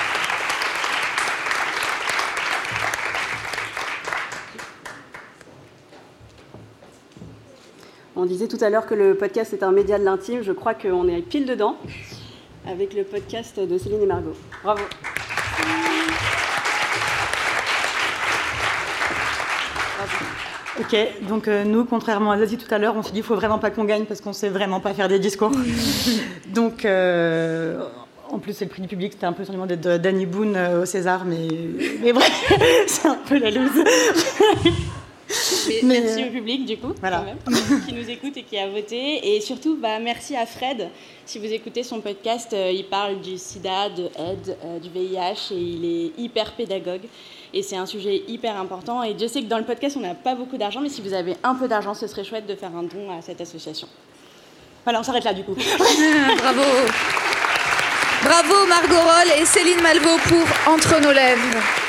On 8.21 8.25
disait 8.25 8.49
tout 8.49 8.57
à 8.59 8.69
l'heure 8.69 8.85
que 8.85 8.95
le 8.95 9.15
podcast 9.15 9.53
est 9.53 9.63
un 9.63 9.71
média 9.71 9.97
de 9.97 10.03
l'intime. 10.03 10.41
Je 10.43 10.51
crois 10.51 10.73
qu'on 10.73 11.07
est 11.07 11.21
pile 11.21 11.45
dedans 11.45 11.77
avec 12.67 12.93
le 12.93 13.05
podcast 13.05 13.57
de 13.57 13.77
Céline 13.77 14.01
et 14.01 14.05
Margot. 14.05 14.35
Bravo. 14.61 14.81
Ok, 20.81 20.97
donc 21.29 21.47
euh, 21.47 21.63
nous, 21.63 21.85
contrairement 21.85 22.31
à 22.31 22.39
Zazie 22.39 22.57
tout 22.57 22.73
à 22.73 22.77
l'heure, 22.77 22.97
on 22.97 23.03
s'est 23.03 23.11
dit 23.11 23.19
qu'il 23.19 23.23
faut 23.23 23.35
vraiment 23.35 23.57
pas 23.57 23.71
qu'on 23.71 23.85
gagne 23.85 24.03
parce 24.03 24.19
qu'on 24.19 24.33
sait 24.33 24.49
vraiment 24.49 24.81
pas 24.81 24.93
faire 24.93 25.07
des 25.07 25.19
discours. 25.19 25.51
donc, 26.53 26.83
euh, 26.83 27.81
en 28.29 28.39
plus, 28.39 28.51
c'est 28.51 28.65
le 28.65 28.69
prix 28.69 28.81
du 28.81 28.89
public, 28.89 29.13
c'était 29.13 29.27
un 29.27 29.33
peu 29.33 29.45
sentiment 29.45 29.65
d'être 29.65 29.95
Danny 29.95 30.25
Boone 30.25 30.57
euh, 30.57 30.81
au 30.81 30.85
César, 30.85 31.23
mais, 31.23 31.47
mais 32.01 32.11
vrai, 32.11 32.27
c'est 32.87 33.07
un 33.07 33.17
peu 33.25 33.39
la 33.39 33.49
loose. 33.49 33.81
Mais, 35.67 36.01
merci 36.01 36.23
au 36.23 36.31
public, 36.31 36.65
du 36.65 36.77
coup, 36.77 36.93
même, 37.01 37.37
qui 37.87 37.93
nous 37.93 38.09
écoute 38.09 38.37
et 38.37 38.43
qui 38.43 38.57
a 38.57 38.67
voté. 38.67 39.35
Et 39.35 39.41
surtout, 39.41 39.77
bah, 39.81 39.99
merci 39.99 40.35
à 40.35 40.45
Fred. 40.45 40.89
Si 41.25 41.39
vous 41.39 41.51
écoutez 41.51 41.83
son 41.83 42.01
podcast, 42.01 42.55
il 42.55 42.85
parle 42.85 43.21
du 43.21 43.37
sida, 43.37 43.89
de 43.89 44.09
AIDS, 44.17 44.57
du 44.81 44.89
VIH, 44.89 45.51
et 45.51 45.55
il 45.55 45.85
est 45.85 46.21
hyper 46.21 46.53
pédagogue. 46.53 47.03
Et 47.53 47.63
c'est 47.63 47.77
un 47.77 47.85
sujet 47.85 48.23
hyper 48.27 48.55
important. 48.57 49.03
Et 49.03 49.13
Dieu 49.13 49.27
sait 49.27 49.41
que 49.41 49.47
dans 49.47 49.57
le 49.57 49.63
podcast, 49.63 49.97
on 49.97 50.01
n'a 50.01 50.15
pas 50.15 50.35
beaucoup 50.35 50.57
d'argent, 50.57 50.81
mais 50.81 50.89
si 50.89 51.01
vous 51.01 51.13
avez 51.13 51.35
un 51.43 51.55
peu 51.55 51.67
d'argent, 51.67 51.93
ce 51.93 52.07
serait 52.07 52.23
chouette 52.23 52.45
de 52.45 52.55
faire 52.55 52.75
un 52.75 52.83
don 52.83 53.11
à 53.17 53.21
cette 53.21 53.41
association. 53.41 53.87
Voilà, 54.83 54.99
on 55.01 55.03
s'arrête 55.03 55.23
là 55.23 55.33
du 55.33 55.43
coup. 55.43 55.55
Bravo. 56.37 56.61
Bravo 58.23 58.65
Margot 58.67 58.95
Roll 58.95 59.41
et 59.41 59.45
Céline 59.45 59.81
Malvaux 59.81 60.17
pour 60.27 60.73
Entre 60.73 60.99
nos 61.01 61.11
lèvres. 61.11 61.88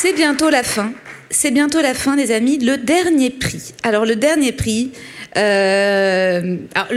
C'est 0.00 0.12
bientôt 0.12 0.48
la 0.48 0.62
fin. 0.62 0.92
C'est 1.28 1.50
bientôt 1.50 1.80
la 1.80 1.92
fin, 1.92 2.14
les 2.14 2.30
amis. 2.30 2.58
Le 2.58 2.76
dernier 2.76 3.30
prix. 3.30 3.74
Alors, 3.82 4.06
le 4.06 4.14
dernier 4.14 4.52
prix, 4.52 4.92
euh, 5.36 6.54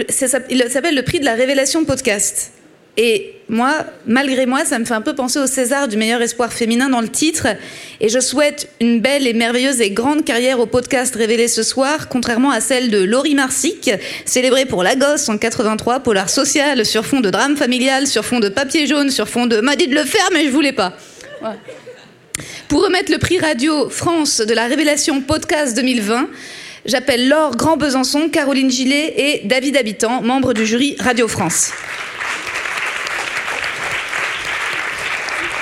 ça, 0.09 0.37
il 0.51 0.63
s'appelle 0.69 0.93
le 0.93 1.01
prix 1.01 1.19
de 1.19 1.25
la 1.25 1.33
révélation 1.33 1.83
podcast. 1.83 2.51
Et 2.97 3.37
moi, 3.49 3.73
malgré 4.05 4.45
moi, 4.45 4.65
ça 4.65 4.77
me 4.77 4.85
fait 4.85 4.93
un 4.93 5.01
peu 5.01 5.15
penser 5.15 5.39
au 5.39 5.47
César 5.47 5.87
du 5.87 5.97
meilleur 5.97 6.21
espoir 6.21 6.53
féminin 6.53 6.89
dans 6.89 7.01
le 7.01 7.07
titre. 7.07 7.47
Et 8.01 8.09
je 8.09 8.19
souhaite 8.19 8.69
une 8.79 8.99
belle 9.01 9.25
et 9.25 9.33
merveilleuse 9.33 9.81
et 9.81 9.89
grande 9.89 10.23
carrière 10.23 10.59
au 10.59 10.67
podcast 10.67 11.15
révélé 11.15 11.47
ce 11.47 11.63
soir, 11.63 12.07
contrairement 12.07 12.51
à 12.51 12.61
celle 12.61 12.91
de 12.91 13.03
Laurie 13.03 13.33
Marsic, 13.33 13.89
célébrée 14.25 14.65
pour 14.65 14.83
La 14.83 14.95
Gosse 14.95 15.27
en 15.27 15.39
83, 15.39 16.01
polar 16.01 16.29
social, 16.29 16.85
sur 16.85 17.03
fond 17.03 17.19
de 17.19 17.31
drame 17.31 17.57
familial, 17.57 18.05
sur 18.05 18.23
fond 18.23 18.39
de 18.39 18.49
papier 18.49 18.85
jaune, 18.85 19.09
sur 19.09 19.27
fond 19.27 19.47
de 19.47 19.59
m'a 19.59 19.75
dit 19.75 19.87
de 19.87 19.95
le 19.95 20.05
faire, 20.05 20.29
mais 20.33 20.45
je 20.45 20.51
voulais 20.51 20.73
pas. 20.73 20.93
Pour 22.71 22.85
remettre 22.85 23.11
le 23.11 23.17
prix 23.17 23.37
Radio 23.37 23.89
France 23.89 24.39
de 24.39 24.53
la 24.53 24.65
Révélation 24.65 25.19
Podcast 25.19 25.75
2020, 25.75 26.29
j'appelle 26.85 27.27
Laure 27.27 27.57
Grand 27.57 27.75
Besançon, 27.75 28.29
Caroline 28.29 28.71
Gillet 28.71 29.13
et 29.17 29.41
David 29.45 29.75
Habitant, 29.75 30.21
membres 30.21 30.53
du 30.53 30.65
jury 30.65 30.95
Radio 30.97 31.27
France. 31.27 31.73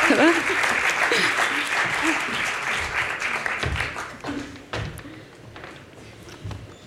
Ça 0.07 0.13
va? 0.17 0.25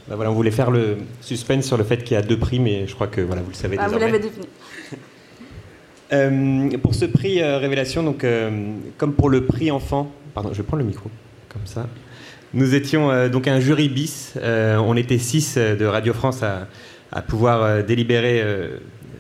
Bah 0.09 0.17
voilà, 0.17 0.31
on 0.31 0.35
voulait 0.35 0.51
faire 0.51 0.71
le 0.71 0.99
suspense 1.21 1.65
sur 1.67 1.77
le 1.77 1.85
fait 1.85 1.99
qu'il 2.05 2.15
y 2.15 2.17
a 2.17 2.23
deux 2.23 2.39
prix, 2.39 2.59
mais 2.59 2.87
je 2.87 2.95
crois 2.95 3.07
que 3.07 3.21
voilà, 3.21 3.43
vous 3.43 3.51
le 3.51 3.55
savez 3.57 3.77
Ah, 3.79 3.87
vous 3.89 3.95
désormais. 3.95 4.13
l'avez 4.13 4.23
défini. 4.29 4.47
Euh, 6.13 6.77
pour 6.79 6.95
ce 6.95 7.07
prix 7.07 7.41
euh, 7.41 7.59
Révélation, 7.59 8.03
donc, 8.03 8.25
euh, 8.25 8.51
comme 8.99 9.15
pour 9.15 9.31
le 9.31 9.47
prix 9.47 9.71
enfant, 9.71 10.11
pardon, 10.35 10.51
je 10.53 10.59
vais 10.59 10.63
prendre 10.63 10.83
le 10.83 10.89
micro, 10.89 11.11
comme 11.49 11.67
ça. 11.67 11.87
Nous 12.55 12.75
étions 12.75 13.31
donc 13.31 13.49
un 13.49 13.61
jury 13.61 13.89
bis. 13.89 14.35
On 14.45 14.95
était 14.95 15.17
six 15.17 15.57
de 15.57 15.87
Radio 15.87 16.13
France 16.13 16.43
à, 16.43 17.23
pouvoir 17.23 17.83
délibérer 17.83 18.45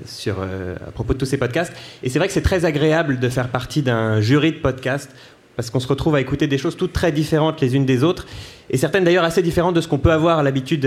sur, 0.04 0.42
à 0.42 0.90
propos 0.90 1.14
de 1.14 1.18
tous 1.18 1.24
ces 1.24 1.38
podcasts. 1.38 1.72
Et 2.02 2.10
c'est 2.10 2.18
vrai 2.18 2.28
que 2.28 2.34
c'est 2.34 2.42
très 2.42 2.66
agréable 2.66 3.20
de 3.20 3.28
faire 3.30 3.48
partie 3.48 3.80
d'un 3.80 4.20
jury 4.20 4.52
de 4.52 4.58
podcasts 4.58 5.16
parce 5.56 5.70
qu'on 5.70 5.80
se 5.80 5.88
retrouve 5.88 6.14
à 6.14 6.20
écouter 6.20 6.46
des 6.46 6.58
choses 6.58 6.76
toutes 6.76 6.92
très 6.92 7.10
différentes 7.10 7.62
les 7.62 7.74
unes 7.74 7.86
des 7.86 8.04
autres 8.04 8.26
et 8.68 8.76
certaines 8.76 9.04
d'ailleurs 9.04 9.24
assez 9.24 9.40
différentes 9.40 9.74
de 9.74 9.80
ce 9.80 9.88
qu'on 9.88 9.96
peut 9.96 10.12
avoir 10.12 10.42
l'habitude 10.42 10.86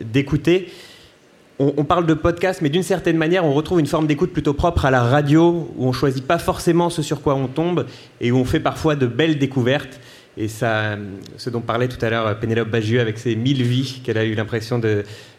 d'écouter 0.00 0.68
on, 1.58 1.84
parle 1.84 2.06
de 2.06 2.14
podcast, 2.14 2.60
mais 2.62 2.68
d'une 2.68 2.84
certaine 2.84 3.16
manière, 3.16 3.44
on 3.44 3.52
retrouve 3.52 3.80
une 3.80 3.86
forme 3.86 4.06
d'écoute 4.06 4.32
plutôt 4.32 4.54
propre 4.54 4.84
à 4.84 4.90
la 4.92 5.02
radio, 5.02 5.68
où 5.76 5.86
on 5.86 5.92
choisit 5.92 6.24
pas 6.24 6.38
forcément 6.38 6.88
ce 6.88 7.02
sur 7.02 7.20
quoi 7.20 7.34
on 7.34 7.48
tombe, 7.48 7.86
et 8.20 8.30
où 8.30 8.36
on 8.36 8.44
fait 8.44 8.60
parfois 8.60 8.94
de 8.94 9.06
belles 9.06 9.38
découvertes. 9.38 10.00
Et 10.36 10.46
ça, 10.46 10.96
ce 11.36 11.50
dont 11.50 11.60
parlait 11.60 11.88
tout 11.88 12.04
à 12.04 12.10
l'heure 12.10 12.38
Pénélope 12.38 12.70
Bagieux 12.70 13.00
avec 13.00 13.18
ses 13.18 13.34
mille 13.34 13.64
vies 13.64 14.00
qu'elle 14.04 14.18
a 14.18 14.24
eu 14.24 14.34
l'impression 14.34 14.80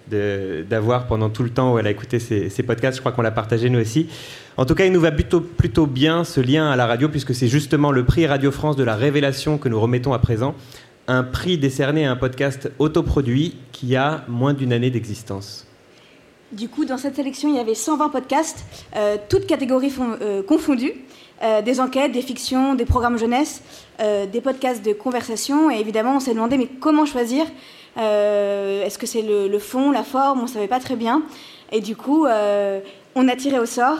d'avoir 0.09 1.07
pendant 1.07 1.29
tout 1.29 1.43
le 1.43 1.51
temps 1.51 1.73
où 1.73 1.79
elle 1.79 1.87
a 1.87 1.91
écouté 1.91 2.19
ces, 2.19 2.63
podcasts, 2.63 2.97
je 2.97 3.01
crois 3.01 3.13
qu'on 3.13 3.21
l'a 3.21 3.31
partagé 3.31 3.69
nous 3.69 3.79
aussi. 3.79 4.09
En 4.57 4.65
tout 4.65 4.75
cas, 4.75 4.83
il 4.83 4.91
nous 4.91 4.99
va 4.99 5.13
plutôt 5.13 5.87
bien 5.87 6.25
ce 6.25 6.41
lien 6.41 6.69
à 6.69 6.75
la 6.75 6.85
radio, 6.85 7.07
puisque 7.07 7.33
c'est 7.33 7.47
justement 7.47 7.93
le 7.93 8.03
prix 8.03 8.27
Radio 8.27 8.51
France 8.51 8.75
de 8.75 8.83
la 8.83 8.97
révélation 8.97 9.57
que 9.57 9.69
nous 9.69 9.79
remettons 9.79 10.11
à 10.11 10.19
présent. 10.19 10.53
Un 11.07 11.23
prix 11.23 11.57
décerné 11.57 12.05
à 12.05 12.11
un 12.11 12.17
podcast 12.17 12.69
autoproduit 12.77 13.55
qui 13.71 13.95
a 13.95 14.25
moins 14.27 14.53
d'une 14.53 14.73
année 14.73 14.91
d'existence. 14.91 15.68
Du 16.51 16.67
coup, 16.67 16.85
dans 16.85 16.97
cette 16.97 17.15
sélection, 17.15 17.47
il 17.49 17.55
y 17.55 17.59
avait 17.59 17.75
120 17.75 18.09
podcasts, 18.09 18.65
euh, 18.95 19.17
toutes 19.29 19.45
catégories 19.45 19.93
euh, 19.99 20.41
confondues. 20.41 20.93
Euh, 21.41 21.61
des 21.61 21.79
enquêtes, 21.79 22.11
des 22.11 22.21
fictions, 22.21 22.75
des 22.75 22.83
programmes 22.83 23.17
jeunesse, 23.17 23.61
des 23.99 24.41
podcasts 24.41 24.83
de 24.83 24.91
conversation. 24.91 25.71
Et 25.71 25.79
évidemment, 25.79 26.17
on 26.17 26.19
s'est 26.19 26.33
demandé, 26.33 26.57
mais 26.57 26.67
comment 26.67 27.05
choisir? 27.05 27.45
Est-ce 27.95 28.97
que 28.97 29.05
c'est 29.05 29.21
le, 29.21 29.47
le 29.47 29.59
fond, 29.59 29.91
la 29.91 30.03
forme? 30.03 30.39
On 30.39 30.43
ne 30.43 30.47
savait 30.47 30.67
pas 30.67 30.79
très 30.81 30.97
bien. 30.97 31.23
Et 31.71 31.79
du 31.79 31.95
coup, 31.95 32.25
on 32.25 33.27
a 33.27 33.35
tiré 33.37 33.57
au 33.57 33.65
sort. 33.65 33.99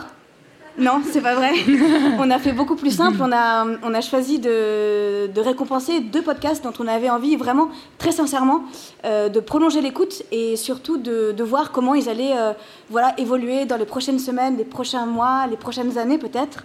Non, 0.80 1.02
c'est 1.10 1.20
pas 1.20 1.34
vrai. 1.34 1.52
on 2.18 2.30
a 2.30 2.38
fait 2.38 2.52
beaucoup 2.52 2.74
plus 2.74 2.90
simple. 2.90 3.18
On 3.22 3.32
a, 3.32 4.00
choisi 4.00 4.38
de, 4.38 5.26
de 5.26 5.40
récompenser 5.40 6.00
deux 6.00 6.22
podcasts 6.22 6.64
dont 6.64 6.72
on 6.78 6.86
avait 6.86 7.10
envie 7.10 7.36
vraiment, 7.36 7.68
très 7.98 8.12
sincèrement, 8.12 8.62
euh, 9.04 9.28
de 9.28 9.40
prolonger 9.40 9.82
l'écoute 9.82 10.22
et 10.32 10.56
surtout 10.56 10.96
de, 10.96 11.32
de 11.36 11.44
voir 11.44 11.70
comment 11.70 11.94
ils 11.94 12.08
allaient 12.08 12.36
euh, 12.36 12.52
voilà, 12.88 13.14
évoluer 13.18 13.66
dans 13.66 13.76
les 13.76 13.84
prochaines 13.84 14.18
semaines, 14.18 14.56
les 14.56 14.64
prochains 14.64 15.04
mois, 15.04 15.46
les 15.48 15.56
prochaines 15.58 15.98
années 15.98 16.18
peut-être. 16.18 16.64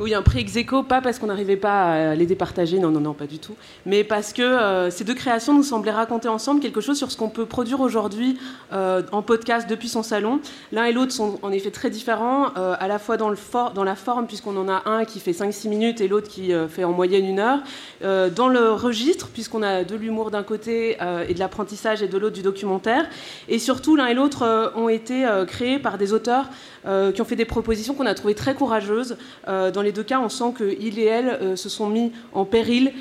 Oui, 0.00 0.14
un 0.14 0.22
prix 0.22 0.38
ex 0.38 0.56
pas 0.88 1.00
parce 1.00 1.18
qu'on 1.18 1.26
n'arrivait 1.26 1.56
pas 1.56 2.10
à 2.10 2.14
les 2.14 2.26
départager, 2.26 2.78
non, 2.78 2.90
non, 2.90 3.00
non, 3.00 3.14
pas 3.14 3.26
du 3.26 3.40
tout, 3.40 3.56
mais 3.84 4.04
parce 4.04 4.32
que 4.32 4.42
euh, 4.42 4.90
ces 4.90 5.02
deux 5.02 5.14
créations 5.14 5.52
nous 5.54 5.64
semblaient 5.64 5.90
raconter 5.90 6.28
ensemble 6.28 6.60
quelque 6.60 6.80
chose 6.80 6.96
sur 6.96 7.10
ce 7.10 7.16
qu'on 7.16 7.30
peut 7.30 7.46
produire 7.46 7.80
aujourd'hui 7.80 8.38
euh, 8.72 9.02
en 9.10 9.22
podcast 9.22 9.68
depuis 9.68 9.88
son 9.88 10.04
salon. 10.04 10.38
L'un 10.70 10.84
et 10.84 10.92
l'autre 10.92 11.10
sont 11.10 11.40
en 11.42 11.50
effet 11.50 11.72
très 11.72 11.90
différents, 11.90 12.52
euh, 12.56 12.76
à 12.78 12.86
la 12.86 13.00
fois 13.00 13.16
dans, 13.16 13.28
le 13.28 13.36
dans 13.74 13.82
la 13.82 13.96
forme, 13.96 14.28
puisqu'on 14.28 14.56
en 14.56 14.68
a 14.68 14.82
un 14.86 15.04
qui 15.04 15.18
fait 15.18 15.32
5-6 15.32 15.68
minutes 15.68 16.00
et 16.00 16.06
l'autre 16.06 16.28
qui 16.28 16.52
fait 16.68 16.84
en 16.84 16.92
moyenne 16.92 17.26
une 17.26 17.40
heure, 17.40 17.60
dans 18.02 18.48
le 18.48 18.72
registre, 18.72 19.28
puisqu'on 19.28 19.62
a 19.62 19.82
de 19.82 19.96
l'humour 19.96 20.30
d'un 20.30 20.42
côté 20.42 20.96
et 21.28 21.34
de 21.34 21.38
l'apprentissage 21.38 22.02
et 22.02 22.08
de 22.08 22.18
l'autre 22.18 22.34
du 22.34 22.42
documentaire, 22.42 23.08
et 23.48 23.58
surtout 23.58 23.96
l'un 23.96 24.06
et 24.06 24.14
l'autre 24.14 24.72
ont 24.76 24.88
été 24.88 25.26
créés 25.46 25.78
par 25.78 25.98
des 25.98 26.12
auteurs 26.12 26.46
euh, 26.88 27.12
qui 27.12 27.20
ont 27.20 27.26
fait 27.26 27.36
des 27.36 27.44
propositions 27.44 27.92
qu'on 27.92 28.06
a 28.06 28.14
trouvées 28.14 28.34
très 28.34 28.54
courageuses. 28.54 29.18
Euh, 29.46 29.70
dans 29.70 29.82
les 29.82 29.92
deux 29.92 30.02
cas, 30.02 30.20
on 30.20 30.30
sent 30.30 30.54
qu'ils 30.56 30.98
et 30.98 31.04
elles 31.04 31.28
euh, 31.28 31.56
se 31.56 31.68
sont 31.68 31.86
mis 31.86 32.12
en 32.32 32.46
péril, 32.46 32.92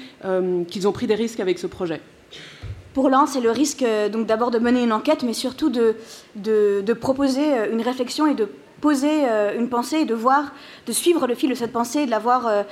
qu'ils 0.68 0.88
ont 0.88 0.92
pris 0.92 1.08
des 1.08 1.16
risques 1.16 1.40
avec 1.40 1.58
ce 1.58 1.68
projet. 1.68 2.02
Pour 2.94 3.10
l'un, 3.10 3.28
c'est 3.28 3.40
le 3.40 3.52
risque 3.52 3.86
donc 4.12 4.26
d'abord 4.26 4.52
de 4.52 4.60
mener 4.60 4.84
une 4.84 4.92
enquête, 4.92 5.24
mais 5.24 5.34
surtout 5.34 5.70
de, 5.70 5.96
de, 6.36 6.94
proposer 6.94 7.46
une 7.72 7.82
réflexion 7.82 8.28
et 8.28 8.34
de 8.34 8.50
poser 8.82 9.26
une 9.58 9.70
pensée 9.70 9.98
et 9.98 10.06
de 10.06 10.16
voir, 10.16 10.52
de 10.86 10.92
suivre 10.92 11.28
le 11.28 11.36
fil 11.36 11.50
de 11.50 11.56
cette 11.56 11.72
pensée 11.72 12.00
et 12.00 12.06
de 12.06 12.12
la 12.12 12.20
voir 12.20 12.66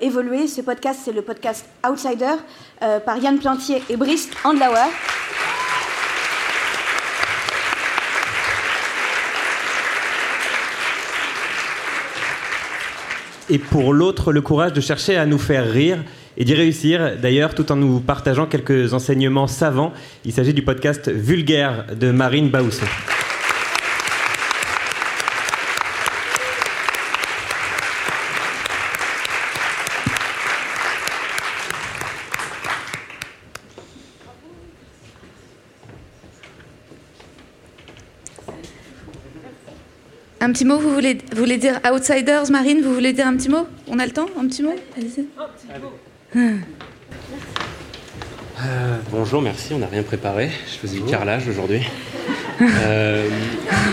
évoluer. 0.00 0.46
Ce 0.46 0.60
podcast, 0.60 1.00
c'est 1.02 1.12
le 1.12 1.22
podcast 1.22 1.66
Outsider 1.88 2.34
par 2.80 3.16
Yann 3.18 3.38
Plantier 3.38 3.82
et 3.88 3.96
Brice 3.96 4.28
Andlauer. 4.44 4.90
Et 13.50 13.58
pour 13.58 13.92
l'autre 13.92 14.32
le 14.32 14.40
courage 14.40 14.72
de 14.72 14.80
chercher 14.80 15.16
à 15.16 15.26
nous 15.26 15.38
faire 15.38 15.70
rire 15.70 15.98
et 16.38 16.44
d'y 16.44 16.54
réussir 16.54 17.16
d'ailleurs 17.20 17.54
tout 17.54 17.70
en 17.72 17.76
nous 17.76 18.00
partageant 18.00 18.46
quelques 18.46 18.94
enseignements 18.94 19.48
savants. 19.48 19.92
Il 20.24 20.32
s'agit 20.32 20.54
du 20.54 20.62
podcast 20.62 21.10
Vulgaire 21.10 21.84
de 21.98 22.12
Marine 22.12 22.48
Baousson. 22.48 22.86
Un 40.42 40.52
petit 40.52 40.64
mot, 40.64 40.78
vous 40.78 40.94
voulez, 40.94 41.18
vous 41.32 41.38
voulez 41.38 41.58
dire 41.58 41.80
Outsiders, 41.92 42.50
Marine, 42.50 42.80
vous 42.82 42.94
voulez 42.94 43.12
dire 43.12 43.26
un 43.26 43.36
petit 43.36 43.50
mot? 43.50 43.66
On 43.88 43.98
a 43.98 44.06
le 44.06 44.12
temps 44.12 44.24
Un 44.38 44.46
petit 44.48 44.62
mot? 44.62 44.74
Allez-y. 44.96 45.26
Euh, 48.62 48.96
bonjour, 49.10 49.42
merci, 49.42 49.74
on 49.74 49.78
n'a 49.78 49.86
rien 49.86 50.02
préparé. 50.02 50.50
Je 50.66 50.78
faisais 50.78 50.98
du 50.98 51.04
carrelage 51.04 51.48
aujourd'hui. 51.48 51.82
Euh, 52.62 53.26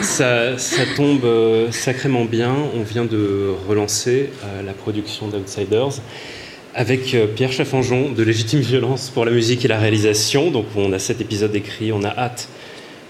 ça, 0.02 0.58
ça 0.58 0.82
tombe 0.98 1.24
euh, 1.24 1.72
sacrément 1.72 2.26
bien. 2.26 2.54
On 2.76 2.84
vient 2.84 3.06
de 3.06 3.54
relancer 3.66 4.30
euh, 4.44 4.62
la 4.62 4.74
production 4.74 5.30
d'Outsiders 5.30 6.02
avec 6.76 7.14
euh, 7.14 7.28
Pierre 7.28 7.54
Chaffanjon 7.54 8.12
de 8.12 8.24
Légitime 8.24 8.60
Violence 8.60 9.10
pour 9.10 9.24
la 9.24 9.32
musique 9.32 9.64
et 9.64 9.70
la 9.70 9.80
réalisation. 9.80 10.52
Donc 10.52 10.66
on 10.76 10.92
a 10.92 11.00
sept 11.00 11.22
épisodes 11.22 11.56
écrits, 11.56 11.94
on 11.94 12.04
a 12.04 12.10
hâte 12.10 12.50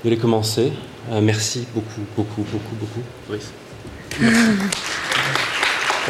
de 0.05 0.11
les 0.11 0.17
commencer. 0.17 0.71
Euh, 1.11 1.21
merci 1.21 1.65
beaucoup, 1.73 2.01
beaucoup, 2.15 2.41
beaucoup, 2.51 2.75
beaucoup. 2.75 3.01
Brice. 3.29 3.51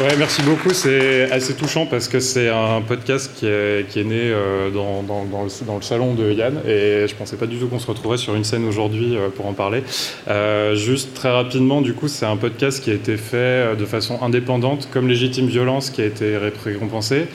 Ouais, 0.00 0.14
merci 0.16 0.42
beaucoup. 0.42 0.70
C'est 0.72 1.28
assez 1.32 1.54
touchant 1.54 1.84
parce 1.86 2.06
que 2.06 2.20
c'est 2.20 2.48
un 2.48 2.80
podcast 2.82 3.32
qui 3.34 3.46
est, 3.46 3.88
qui 3.88 3.98
est 4.00 4.04
né 4.04 4.20
euh, 4.30 4.70
dans, 4.70 5.02
dans- 5.02 5.24
dans 5.24 5.42
le, 5.42 5.50
dans 5.66 5.74
le 5.76 5.82
salon 5.82 6.14
de 6.14 6.30
Yann 6.32 6.60
et 6.64 7.06
je 7.08 7.14
pensais 7.16 7.36
pas 7.36 7.46
du 7.46 7.56
tout 7.58 7.66
qu'on 7.66 7.80
se 7.80 7.86
retrouverait 7.88 8.16
sur 8.18 8.36
une 8.36 8.44
scène 8.44 8.64
aujourd'hui 8.68 9.16
euh, 9.16 9.28
pour 9.28 9.46
en 9.46 9.54
parler. 9.54 9.82
Euh, 10.28 10.76
juste 10.76 11.14
très 11.14 11.30
rapidement, 11.30 11.80
du 11.80 11.94
coup, 11.94 12.06
c'est 12.06 12.26
un 12.26 12.36
podcast 12.36 12.82
qui 12.82 12.90
a 12.92 12.94
été 12.94 13.16
fait 13.16 13.74
de 13.76 13.84
façon 13.86 14.20
indépendante, 14.22 14.88
comme 14.92 15.08
Légitime 15.08 15.48
Violence, 15.48 15.90
qui 15.90 16.00
a 16.00 16.04
été 16.06 16.36
ré- 16.36 16.52
récompensé. 16.64 17.26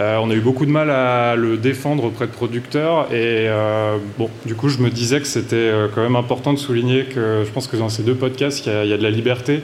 Euh, 0.00 0.16
on 0.22 0.30
a 0.30 0.34
eu 0.34 0.40
beaucoup 0.40 0.64
de 0.64 0.70
mal 0.70 0.90
à 0.90 1.34
le 1.34 1.56
défendre 1.56 2.04
auprès 2.04 2.26
de 2.28 2.32
producteurs 2.32 3.06
et 3.12 3.48
euh, 3.48 3.96
bon, 4.16 4.30
du 4.46 4.54
coup, 4.54 4.68
je 4.68 4.78
me 4.78 4.90
disais 4.90 5.18
que 5.20 5.26
c'était 5.26 5.56
euh, 5.56 5.88
quand 5.92 6.02
même 6.02 6.14
important 6.14 6.52
de 6.52 6.58
souligner 6.58 7.04
que 7.06 7.42
je 7.44 7.50
pense 7.50 7.66
que 7.66 7.76
dans 7.76 7.88
ces 7.88 8.04
deux 8.04 8.14
podcasts, 8.14 8.64
il 8.64 8.72
y 8.72 8.74
a, 8.76 8.84
il 8.84 8.90
y 8.90 8.92
a 8.92 8.96
de 8.96 9.02
la 9.02 9.10
liberté 9.10 9.62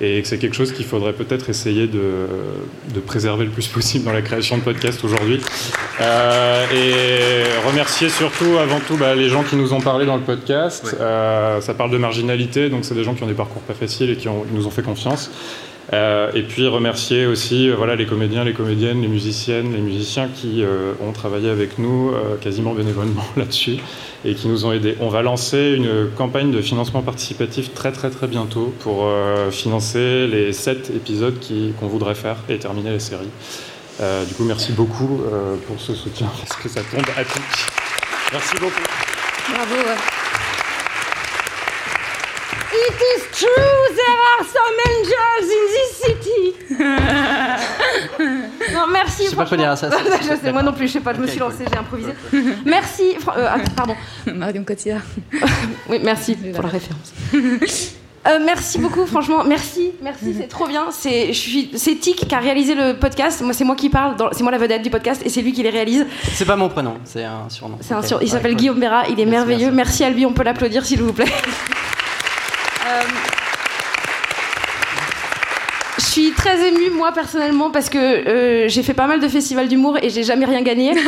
et 0.00 0.22
que 0.22 0.26
c'est 0.26 0.38
quelque 0.38 0.56
chose 0.56 0.72
qu'il 0.72 0.86
faudrait 0.86 1.12
peut-être 1.12 1.50
essayer 1.50 1.86
de, 1.86 2.00
de 2.94 3.00
préserver 3.00 3.44
le 3.44 3.50
plus 3.50 3.68
possible 3.68 4.06
dans 4.06 4.12
la 4.14 4.22
création 4.22 4.56
de 4.56 4.62
podcasts 4.62 5.04
aujourd'hui. 5.04 5.38
Euh, 6.00 6.64
et 6.74 7.68
remercier 7.68 8.08
surtout, 8.08 8.56
avant 8.58 8.80
tout, 8.80 8.96
bah, 8.96 9.14
les 9.14 9.28
gens 9.28 9.42
qui 9.42 9.56
nous 9.56 9.72
ont 9.74 9.80
parlé 9.82 10.06
dans 10.06 10.16
le 10.16 10.22
podcast. 10.22 10.96
Euh, 10.98 11.60
ça 11.60 11.74
parle 11.74 11.90
de 11.90 11.98
marginalité, 11.98 12.70
donc 12.70 12.86
c'est 12.86 12.94
des 12.94 13.04
gens 13.04 13.12
qui 13.14 13.22
ont 13.22 13.26
des 13.28 13.34
parcours 13.34 13.60
pas 13.62 13.74
faciles 13.74 14.10
et 14.10 14.16
qui 14.16 14.26
ont- 14.28 14.46
nous 14.52 14.66
ont 14.66 14.70
fait 14.70 14.82
confiance. 14.82 15.30
Euh, 15.92 16.30
et 16.34 16.42
puis 16.42 16.68
remercier 16.68 17.26
aussi 17.26 17.68
euh, 17.68 17.74
voilà, 17.74 17.96
les 17.96 18.06
comédiens, 18.06 18.44
les 18.44 18.52
comédiennes, 18.52 19.02
les 19.02 19.08
musiciennes, 19.08 19.72
les 19.72 19.80
musiciens 19.80 20.28
qui 20.28 20.62
euh, 20.62 20.92
ont 21.00 21.10
travaillé 21.12 21.50
avec 21.50 21.78
nous 21.78 22.12
quasiment 22.40 22.74
bénévolement 22.74 23.24
là-dessus 23.36 23.78
et 24.24 24.34
qui 24.34 24.48
nous 24.48 24.66
ont 24.66 24.72
aidés. 24.72 24.96
On 25.00 25.08
va 25.08 25.22
lancer 25.22 25.74
une 25.76 26.10
campagne 26.16 26.52
de 26.52 26.60
financement 26.60 27.02
participatif 27.02 27.74
très 27.74 27.90
très 27.90 28.10
très 28.10 28.26
bientôt 28.26 28.72
pour 28.80 29.08
financer 29.50 30.26
les 30.26 30.52
sept 30.52 30.90
épisodes 30.90 31.38
qu'on 31.78 31.86
voudrait 31.86 32.14
faire 32.14 32.36
et 32.48 32.58
terminer 32.58 32.90
la 32.90 33.00
série. 33.00 33.30
Du 34.28 34.34
coup, 34.34 34.44
merci 34.44 34.72
beaucoup 34.72 35.20
pour 35.66 35.80
ce 35.80 35.94
soutien 35.94 36.26
parce 36.38 36.60
que 36.60 36.68
ça 36.68 36.82
tombe 36.82 37.06
à 37.16 37.24
pic. 37.24 37.42
Merci 38.32 38.56
beaucoup. 38.60 38.82
Bravo. 39.52 40.19
Is 43.16 43.22
true, 43.32 43.94
there 43.96 44.20
are 44.30 44.44
some 44.44 44.76
angels 44.90 45.48
in 45.56 45.62
this 45.74 45.90
city. 46.04 46.42
non, 48.74 48.86
merci. 48.92 49.24
Je 49.24 49.30
sais 49.30 49.36
pas 49.36 49.46
quoi 49.46 49.56
dire 49.56 49.70
à 49.70 49.76
ça, 49.76 49.90
je 50.22 50.36
sais, 50.36 50.52
moi 50.52 50.62
non 50.62 50.72
plus, 50.72 50.86
je 50.86 50.92
sais 50.94 51.00
pas, 51.00 51.14
je 51.14 51.20
me 51.20 51.26
suis 51.26 51.38
lancée, 51.40 51.64
j'ai 51.70 51.78
improvisé. 51.78 52.12
Merci. 52.64 53.16
Euh, 53.36 53.46
attends, 53.48 53.72
pardon. 53.76 53.96
Marion 54.34 54.64
Cotillard. 54.64 55.02
oui, 55.88 55.98
merci 56.02 56.34
pour 56.36 56.62
la 56.62 56.68
référence. 56.68 57.12
Euh, 58.28 58.38
merci 58.44 58.78
beaucoup, 58.78 59.06
franchement, 59.06 59.44
merci, 59.44 59.92
merci, 60.02 60.34
c'est 60.38 60.46
trop 60.48 60.66
bien. 60.68 60.88
C'est, 60.90 61.30
Tic 62.00 62.28
qui 62.28 62.34
a 62.34 62.38
réalisé 62.38 62.74
le 62.74 62.92
podcast. 62.98 63.40
Moi, 63.40 63.54
c'est 63.54 63.64
moi 63.64 63.74
qui 63.76 63.88
parle, 63.88 64.14
c'est 64.32 64.42
moi 64.42 64.52
la 64.52 64.58
vedette 64.58 64.82
du 64.82 64.90
podcast 64.90 65.22
et 65.24 65.30
c'est 65.30 65.40
lui 65.40 65.52
qui 65.54 65.62
les 65.62 65.70
réalise. 65.70 66.06
C'est 66.34 66.44
pas 66.44 66.56
mon 66.56 66.68
prénom, 66.68 66.98
c'est 67.04 67.24
un 67.24 67.48
surnom. 67.48 67.78
C'est 67.80 67.94
un 67.94 68.00
Ok. 68.00 68.06
sur- 68.06 68.18
il 68.22 68.26
Ouais, 68.26 68.30
s'appelle 68.30 68.52
cool. 68.52 68.58
Guillaume 68.60 68.78
Béra, 68.80 69.04
il 69.08 69.18
est 69.18 69.24
Merci, 69.24 69.30
merveilleux. 69.48 69.70
Merci, 69.72 70.04
à 70.04 70.10
lui, 70.10 70.26
on 70.26 70.32
peut 70.34 70.42
l'applaudir 70.44 70.84
s'il 70.84 71.02
vous 71.02 71.14
plaît. 71.14 71.32
Euh, 72.86 73.02
Je 75.98 76.04
suis 76.04 76.29
très 76.40 76.68
émue, 76.68 76.90
moi, 76.90 77.12
personnellement, 77.12 77.70
parce 77.70 77.90
que 77.90 77.98
euh, 77.98 78.68
j'ai 78.68 78.82
fait 78.82 78.94
pas 78.94 79.06
mal 79.06 79.20
de 79.20 79.28
festivals 79.28 79.68
d'humour 79.68 79.98
et 80.02 80.08
j'ai 80.08 80.22
jamais 80.22 80.46
rien 80.46 80.62
gagné. 80.62 80.94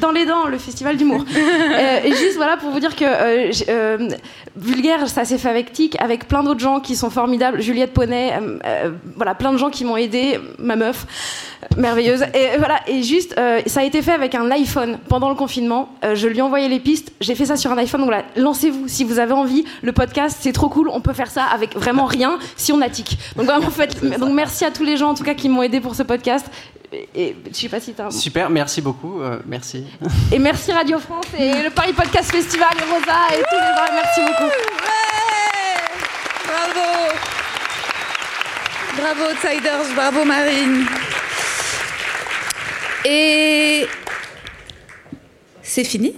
Dans 0.00 0.12
les 0.12 0.26
dents, 0.26 0.46
le 0.46 0.58
festival 0.58 0.96
d'humour. 0.96 1.24
Euh, 1.36 2.00
et 2.04 2.10
juste 2.10 2.36
voilà 2.36 2.56
pour 2.56 2.70
vous 2.70 2.80
dire 2.80 2.94
que 2.94 3.04
euh, 3.04 3.50
euh, 3.68 4.08
Vulgaire, 4.56 5.08
ça 5.08 5.24
s'est 5.24 5.38
fait 5.38 5.48
avec 5.48 5.72
Tic, 5.72 6.00
avec 6.00 6.28
plein 6.28 6.42
d'autres 6.42 6.60
gens 6.60 6.80
qui 6.80 6.94
sont 6.94 7.10
formidables. 7.10 7.60
Juliette 7.60 7.92
Poney, 7.92 8.32
voilà, 9.16 9.34
plein 9.34 9.52
de 9.52 9.58
gens 9.58 9.70
qui 9.70 9.84
m'ont 9.84 9.96
aidé, 9.96 10.38
ma 10.58 10.76
meuf, 10.76 11.06
merveilleuse. 11.76 12.22
Et 12.34 12.58
voilà, 12.58 12.80
et 12.86 13.02
juste, 13.02 13.34
ça 13.66 13.80
a 13.80 13.84
été 13.84 14.02
fait 14.02 14.12
avec 14.12 14.34
un 14.34 14.50
iPhone 14.50 14.98
pendant 15.08 15.28
le 15.28 15.34
confinement. 15.34 15.88
Je 16.14 16.28
lui 16.28 16.38
ai 16.38 16.42
envoyé 16.42 16.68
les 16.68 16.80
pistes, 16.80 17.12
j'ai 17.20 17.34
fait 17.34 17.46
ça 17.46 17.56
sur 17.56 17.72
un 17.72 17.78
iPhone. 17.78 18.00
Donc 18.00 18.10
voilà, 18.10 18.24
lancez-vous 18.36 18.88
si 18.88 19.04
vous 19.04 19.18
avez 19.18 19.32
envie. 19.32 19.64
Le 19.82 19.92
podcast, 19.92 20.38
c'est 20.40 20.52
trop 20.52 20.68
cool. 20.68 20.88
On 20.92 21.00
peut 21.00 21.12
faire 21.12 21.30
ça 21.30 21.44
avec 21.44 21.76
vraiment 21.76 22.06
rien 22.06 22.38
si 22.56 22.72
on 22.72 22.80
a 22.80 22.88
Donc 23.36 23.46
vraiment, 23.46 23.70
faites, 23.70 24.00
donc 24.18 24.32
merci 24.32 24.64
à 24.64 24.70
tous 24.70 24.84
les 24.84 24.96
gens 24.96 25.10
en 25.10 25.14
tout 25.14 25.24
cas 25.24 25.34
qui 25.34 25.48
m'ont 25.48 25.62
aidé 25.62 25.80
pour 25.80 25.94
ce 25.94 26.02
podcast. 26.02 26.46
Et, 26.92 27.08
et 27.14 27.36
je 27.50 27.54
sais 27.56 27.68
pas 27.68 27.80
si. 27.80 27.94
Super, 28.10 28.48
merci 28.48 28.80
beaucoup, 28.80 29.20
euh, 29.20 29.38
merci. 29.46 29.84
Et 30.32 30.38
merci 30.38 30.72
Radio 30.72 30.98
France 30.98 31.26
et 31.38 31.62
le 31.62 31.70
Paris 31.70 31.92
Podcast 31.92 32.30
Festival 32.30 32.70
et 32.78 32.82
Rosa 32.82 33.38
et 33.38 33.42
tous 33.42 33.56
les 33.56 33.74
gens. 33.76 33.92
Merci 33.94 34.20
beaucoup. 34.22 34.50
Bravo. 36.46 36.88
Bravo 38.96 39.32
Outsiders, 39.32 39.94
bravo 39.94 40.24
Marine. 40.24 40.86
Et 43.04 43.86
c'est 45.62 45.84
fini? 45.84 46.14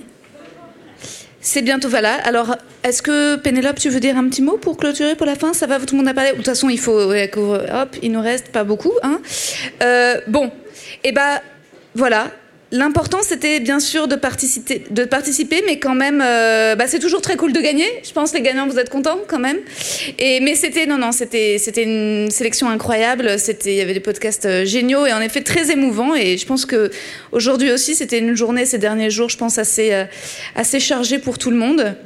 C'est 1.41 1.63
bientôt 1.63 1.89
voilà. 1.89 2.15
Alors, 2.25 2.57
est-ce 2.83 3.01
que 3.03 3.37
Pénélope, 3.37 3.79
tu 3.79 3.89
veux 3.89 4.01
dire 4.01 4.17
un 4.17 4.29
petit 4.29 4.43
mot 4.43 4.59
pour 4.59 4.77
clôturer 4.77 5.15
pour 5.15 5.27
la 5.27 5.37
fin? 5.37 5.55
Ça 5.55 5.67
va, 5.67 5.79
tout 5.79 5.95
le 5.95 5.99
monde 5.99 6.09
a 6.09 6.15
parlé. 6.15 6.33
De 6.33 6.37
toute 6.37 6.45
façon, 6.47 6.69
il 6.69 6.79
faut 6.79 6.99
hop, 7.01 7.97
il 8.03 8.13
nous 8.13 8.21
reste 8.21 8.53
pas 8.53 8.65
beaucoup. 8.65 8.93
Hein 9.03 9.21
Euh, 9.83 10.21
bon, 10.29 10.53
et 11.03 11.13
ben 11.13 11.41
voilà. 11.95 12.31
L'important, 12.73 13.19
c'était 13.23 13.59
bien 13.59 13.81
sûr 13.81 14.07
de 14.07 14.15
participer, 14.15 14.85
de 14.91 15.05
participer, 15.05 15.61
mais 15.67 15.81
quand 15.81 15.97
même, 15.97 16.23
euh, 16.25 16.77
bah, 16.77 16.85
c'est 16.87 17.01
toujours 17.01 17.21
très 17.21 17.35
cool 17.35 17.53
de 17.53 17.61
gagner. 17.61 17.87
Je 18.05 18.13
pense 18.13 18.33
les 18.33 18.43
gagnants, 18.43 18.69
vous 18.69 18.79
êtes 18.79 18.91
contents 18.91 19.19
quand 19.27 19.41
même. 19.41 19.59
Et 20.21 20.39
mais 20.39 20.55
c'était 20.55 20.87
non 20.87 20.97
non, 20.97 21.11
c'était 21.11 21.59
c'était 21.59 21.83
une 21.83 22.31
sélection 22.31 22.71
incroyable. 22.71 23.37
Il 23.67 23.73
y 23.73 23.81
avait 23.81 23.95
des 23.95 23.99
podcasts 23.99 24.47
euh, 24.47 24.65
géniaux 24.65 25.05
et 25.05 25.13
en 25.13 25.21
effet 25.21 25.41
très 25.41 25.73
émouvants. 25.73 26.15
Et 26.15 26.37
je 26.37 26.47
pense 26.47 26.65
que 26.65 26.93
aujourd'hui 27.33 27.73
aussi, 27.73 27.97
c'était 27.97 28.21
une 28.21 28.37
journée 28.37 28.65
ces 28.67 28.79
derniers 28.79 29.11
jours, 29.11 29.29
je 29.29 29.37
pense 29.37 29.59
assez 29.59 29.93
euh, 29.93 30.05
assez 30.55 30.79
chargée 30.79 31.19
pour 31.19 31.39
tout 31.39 31.51
le 31.51 31.57
monde. 31.57 31.97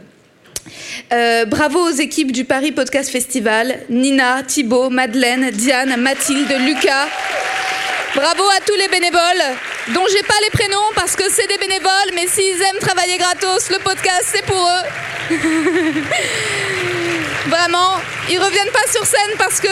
Bravo 1.46 1.78
aux 1.78 1.94
équipes 1.94 2.32
du 2.32 2.44
Paris 2.44 2.72
Podcast 2.72 3.10
Festival, 3.10 3.80
Nina, 3.90 4.42
Thibaut, 4.42 4.88
Madeleine, 4.88 5.50
Diane, 5.50 5.94
Mathilde, 6.00 6.50
Lucas. 6.66 7.06
Bravo 8.14 8.44
à 8.48 8.60
tous 8.64 8.76
les 8.76 8.86
bénévoles, 8.86 9.42
dont 9.88 10.06
j'ai 10.08 10.22
pas 10.22 10.38
les 10.44 10.50
prénoms 10.50 10.92
parce 10.94 11.16
que 11.16 11.24
c'est 11.30 11.48
des 11.48 11.58
bénévoles, 11.58 12.12
mais 12.14 12.28
s'ils 12.28 12.62
aiment 12.62 12.78
travailler 12.80 13.18
gratos, 13.18 13.70
le 13.70 13.78
podcast 13.80 14.26
c'est 14.32 14.44
pour 14.44 14.68
eux. 14.68 15.34
Vraiment, 17.48 18.00
ils 18.30 18.38
reviennent 18.38 18.70
pas 18.70 18.88
sur 18.92 19.04
scène 19.04 19.32
parce 19.36 19.58
que 19.58 19.68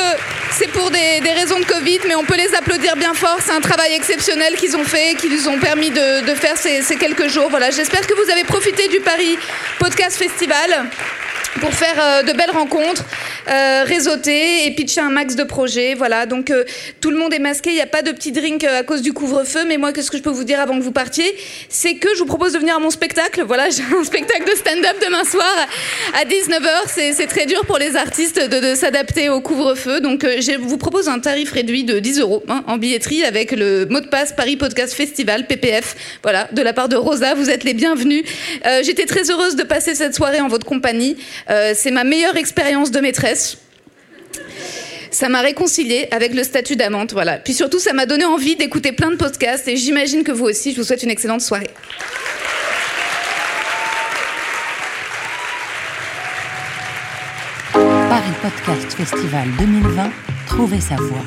c'est 0.51 0.66
pour 0.66 0.90
des, 0.90 1.20
raisons 1.20 1.60
de 1.60 1.64
Covid, 1.64 2.01
mais 2.09 2.16
on 2.16 2.24
peut 2.24 2.36
les 2.36 2.52
applaudir 2.56 2.97
bien 2.97 3.14
fort. 3.14 3.39
C'est 3.44 3.52
un 3.52 3.60
travail 3.60 3.93
exceptionnel 3.93 4.56
qu'ils 4.56 4.77
ont 4.77 4.85
fait, 4.85 5.14
qui 5.14 5.28
nous 5.28 5.47
ont 5.48 5.60
permis 5.60 5.90
de, 5.90 6.27
de 6.27 6.35
faire 6.35 6.56
ces, 6.56 6.82
ces 6.82 6.97
quelques 6.97 7.28
jours. 7.28 7.48
Voilà, 7.48 7.70
j'espère 7.70 8.05
que 8.06 8.14
vous 8.14 8.28
avez 8.28 8.43
profité 8.43 8.89
du 8.89 8.98
Paris 9.01 9.39
Podcast 9.78 10.16
Festival 10.16 10.89
pour 11.60 11.72
faire 11.72 11.96
euh, 12.00 12.22
de 12.22 12.32
belles 12.32 12.50
rencontres, 12.50 13.04
euh, 13.48 13.84
réseauter 13.84 14.66
et 14.66 14.70
pitcher 14.72 15.00
un 15.00 15.10
max 15.10 15.36
de 15.36 15.44
projets. 15.44 15.94
Voilà, 15.94 16.26
donc 16.26 16.50
euh, 16.50 16.64
tout 17.00 17.10
le 17.10 17.18
monde 17.18 17.34
est 17.34 17.38
masqué, 17.38 17.70
il 17.70 17.74
n'y 17.74 17.80
a 17.80 17.86
pas 17.86 18.02
de 18.02 18.10
petit 18.12 18.32
drink 18.32 18.64
euh, 18.64 18.80
à 18.80 18.82
cause 18.82 19.02
du 19.02 19.12
couvre-feu, 19.12 19.64
mais 19.66 19.76
moi, 19.76 19.92
qu'est-ce 19.92 20.10
que 20.10 20.16
je 20.16 20.22
peux 20.22 20.30
vous 20.30 20.44
dire 20.44 20.60
avant 20.60 20.78
que 20.78 20.82
vous 20.82 20.92
partiez? 20.92 21.34
C'est 21.68 21.94
que 21.94 22.08
je 22.14 22.20
vous 22.20 22.26
propose 22.26 22.52
de 22.52 22.58
venir 22.58 22.76
à 22.76 22.78
mon 22.78 22.90
spectacle. 22.90 23.42
Voilà, 23.46 23.70
j'ai 23.70 23.82
un 23.82 24.04
spectacle 24.04 24.44
de 24.50 24.56
stand-up 24.56 24.96
demain 25.04 25.24
soir 25.24 25.54
à 26.14 26.24
19h. 26.24 27.12
C'est 27.14 27.26
très 27.26 27.46
dur 27.46 27.64
pour 27.66 27.78
les 27.78 27.96
artistes 27.96 28.40
de, 28.40 28.70
de 28.70 28.74
s'adapter 28.74 29.28
au 29.28 29.40
couvre-feu, 29.40 30.00
donc 30.00 30.24
euh, 30.24 30.40
je 30.40 30.58
vous 30.58 30.78
propose 30.78 31.08
un 31.08 31.18
tarif 31.18 31.52
réduit 31.52 31.84
de 31.84 31.98
10 31.98 32.20
euros 32.20 32.42
hein, 32.48 32.64
en 32.66 32.76
billetterie 32.76 33.24
avec 33.24 33.52
le 33.52 33.86
mot 33.86 34.00
de 34.00 34.06
passe 34.06 34.32
Paris 34.32 34.56
Podcast 34.56 34.94
Festival, 34.94 35.46
PPF. 35.46 35.96
Voilà, 36.22 36.48
de 36.52 36.62
la 36.62 36.72
part 36.72 36.88
de 36.88 36.96
Rosa, 36.96 37.34
vous 37.34 37.50
êtes 37.50 37.64
les 37.64 37.74
bienvenus. 37.74 38.24
Euh, 38.66 38.82
J'étais 38.82 39.06
très 39.06 39.30
heureuse 39.30 39.56
de 39.56 39.62
passer 39.62 39.94
cette 39.94 40.14
soirée 40.14 40.40
en 40.40 40.48
votre 40.48 40.66
compagnie. 40.66 41.16
Euh, 41.51 41.73
c'est 41.74 41.90
ma 41.90 42.05
meilleure 42.05 42.36
expérience 42.36 42.90
de 42.90 43.01
maîtresse. 43.01 43.59
Ça 45.10 45.28
m'a 45.28 45.40
réconciliée 45.43 46.09
avec 46.10 46.35
le 46.35 46.43
statut 46.43 46.74
d'amante, 46.74 47.12
voilà. 47.12 47.36
Puis 47.36 47.52
surtout, 47.52 47.78
ça 47.78 47.93
m'a 47.93 48.06
donné 48.06 48.24
envie 48.24 48.56
d'écouter 48.56 48.93
plein 48.93 49.10
de 49.10 49.16
podcasts 49.16 49.69
et 49.69 49.77
j'imagine 49.77 50.24
que 50.24 50.32
vous 50.32 50.47
aussi. 50.47 50.73
Je 50.73 50.78
vous 50.78 50.85
souhaite 50.85 51.02
une 51.02 51.10
excellente 51.10 51.43
soirée. 51.43 51.70
Paris 57.73 58.32
Podcast 58.40 58.94
Festival 58.94 59.48
2020, 59.59 60.10
trouvez 60.47 60.81
sa 60.81 60.97
voix. 60.97 61.24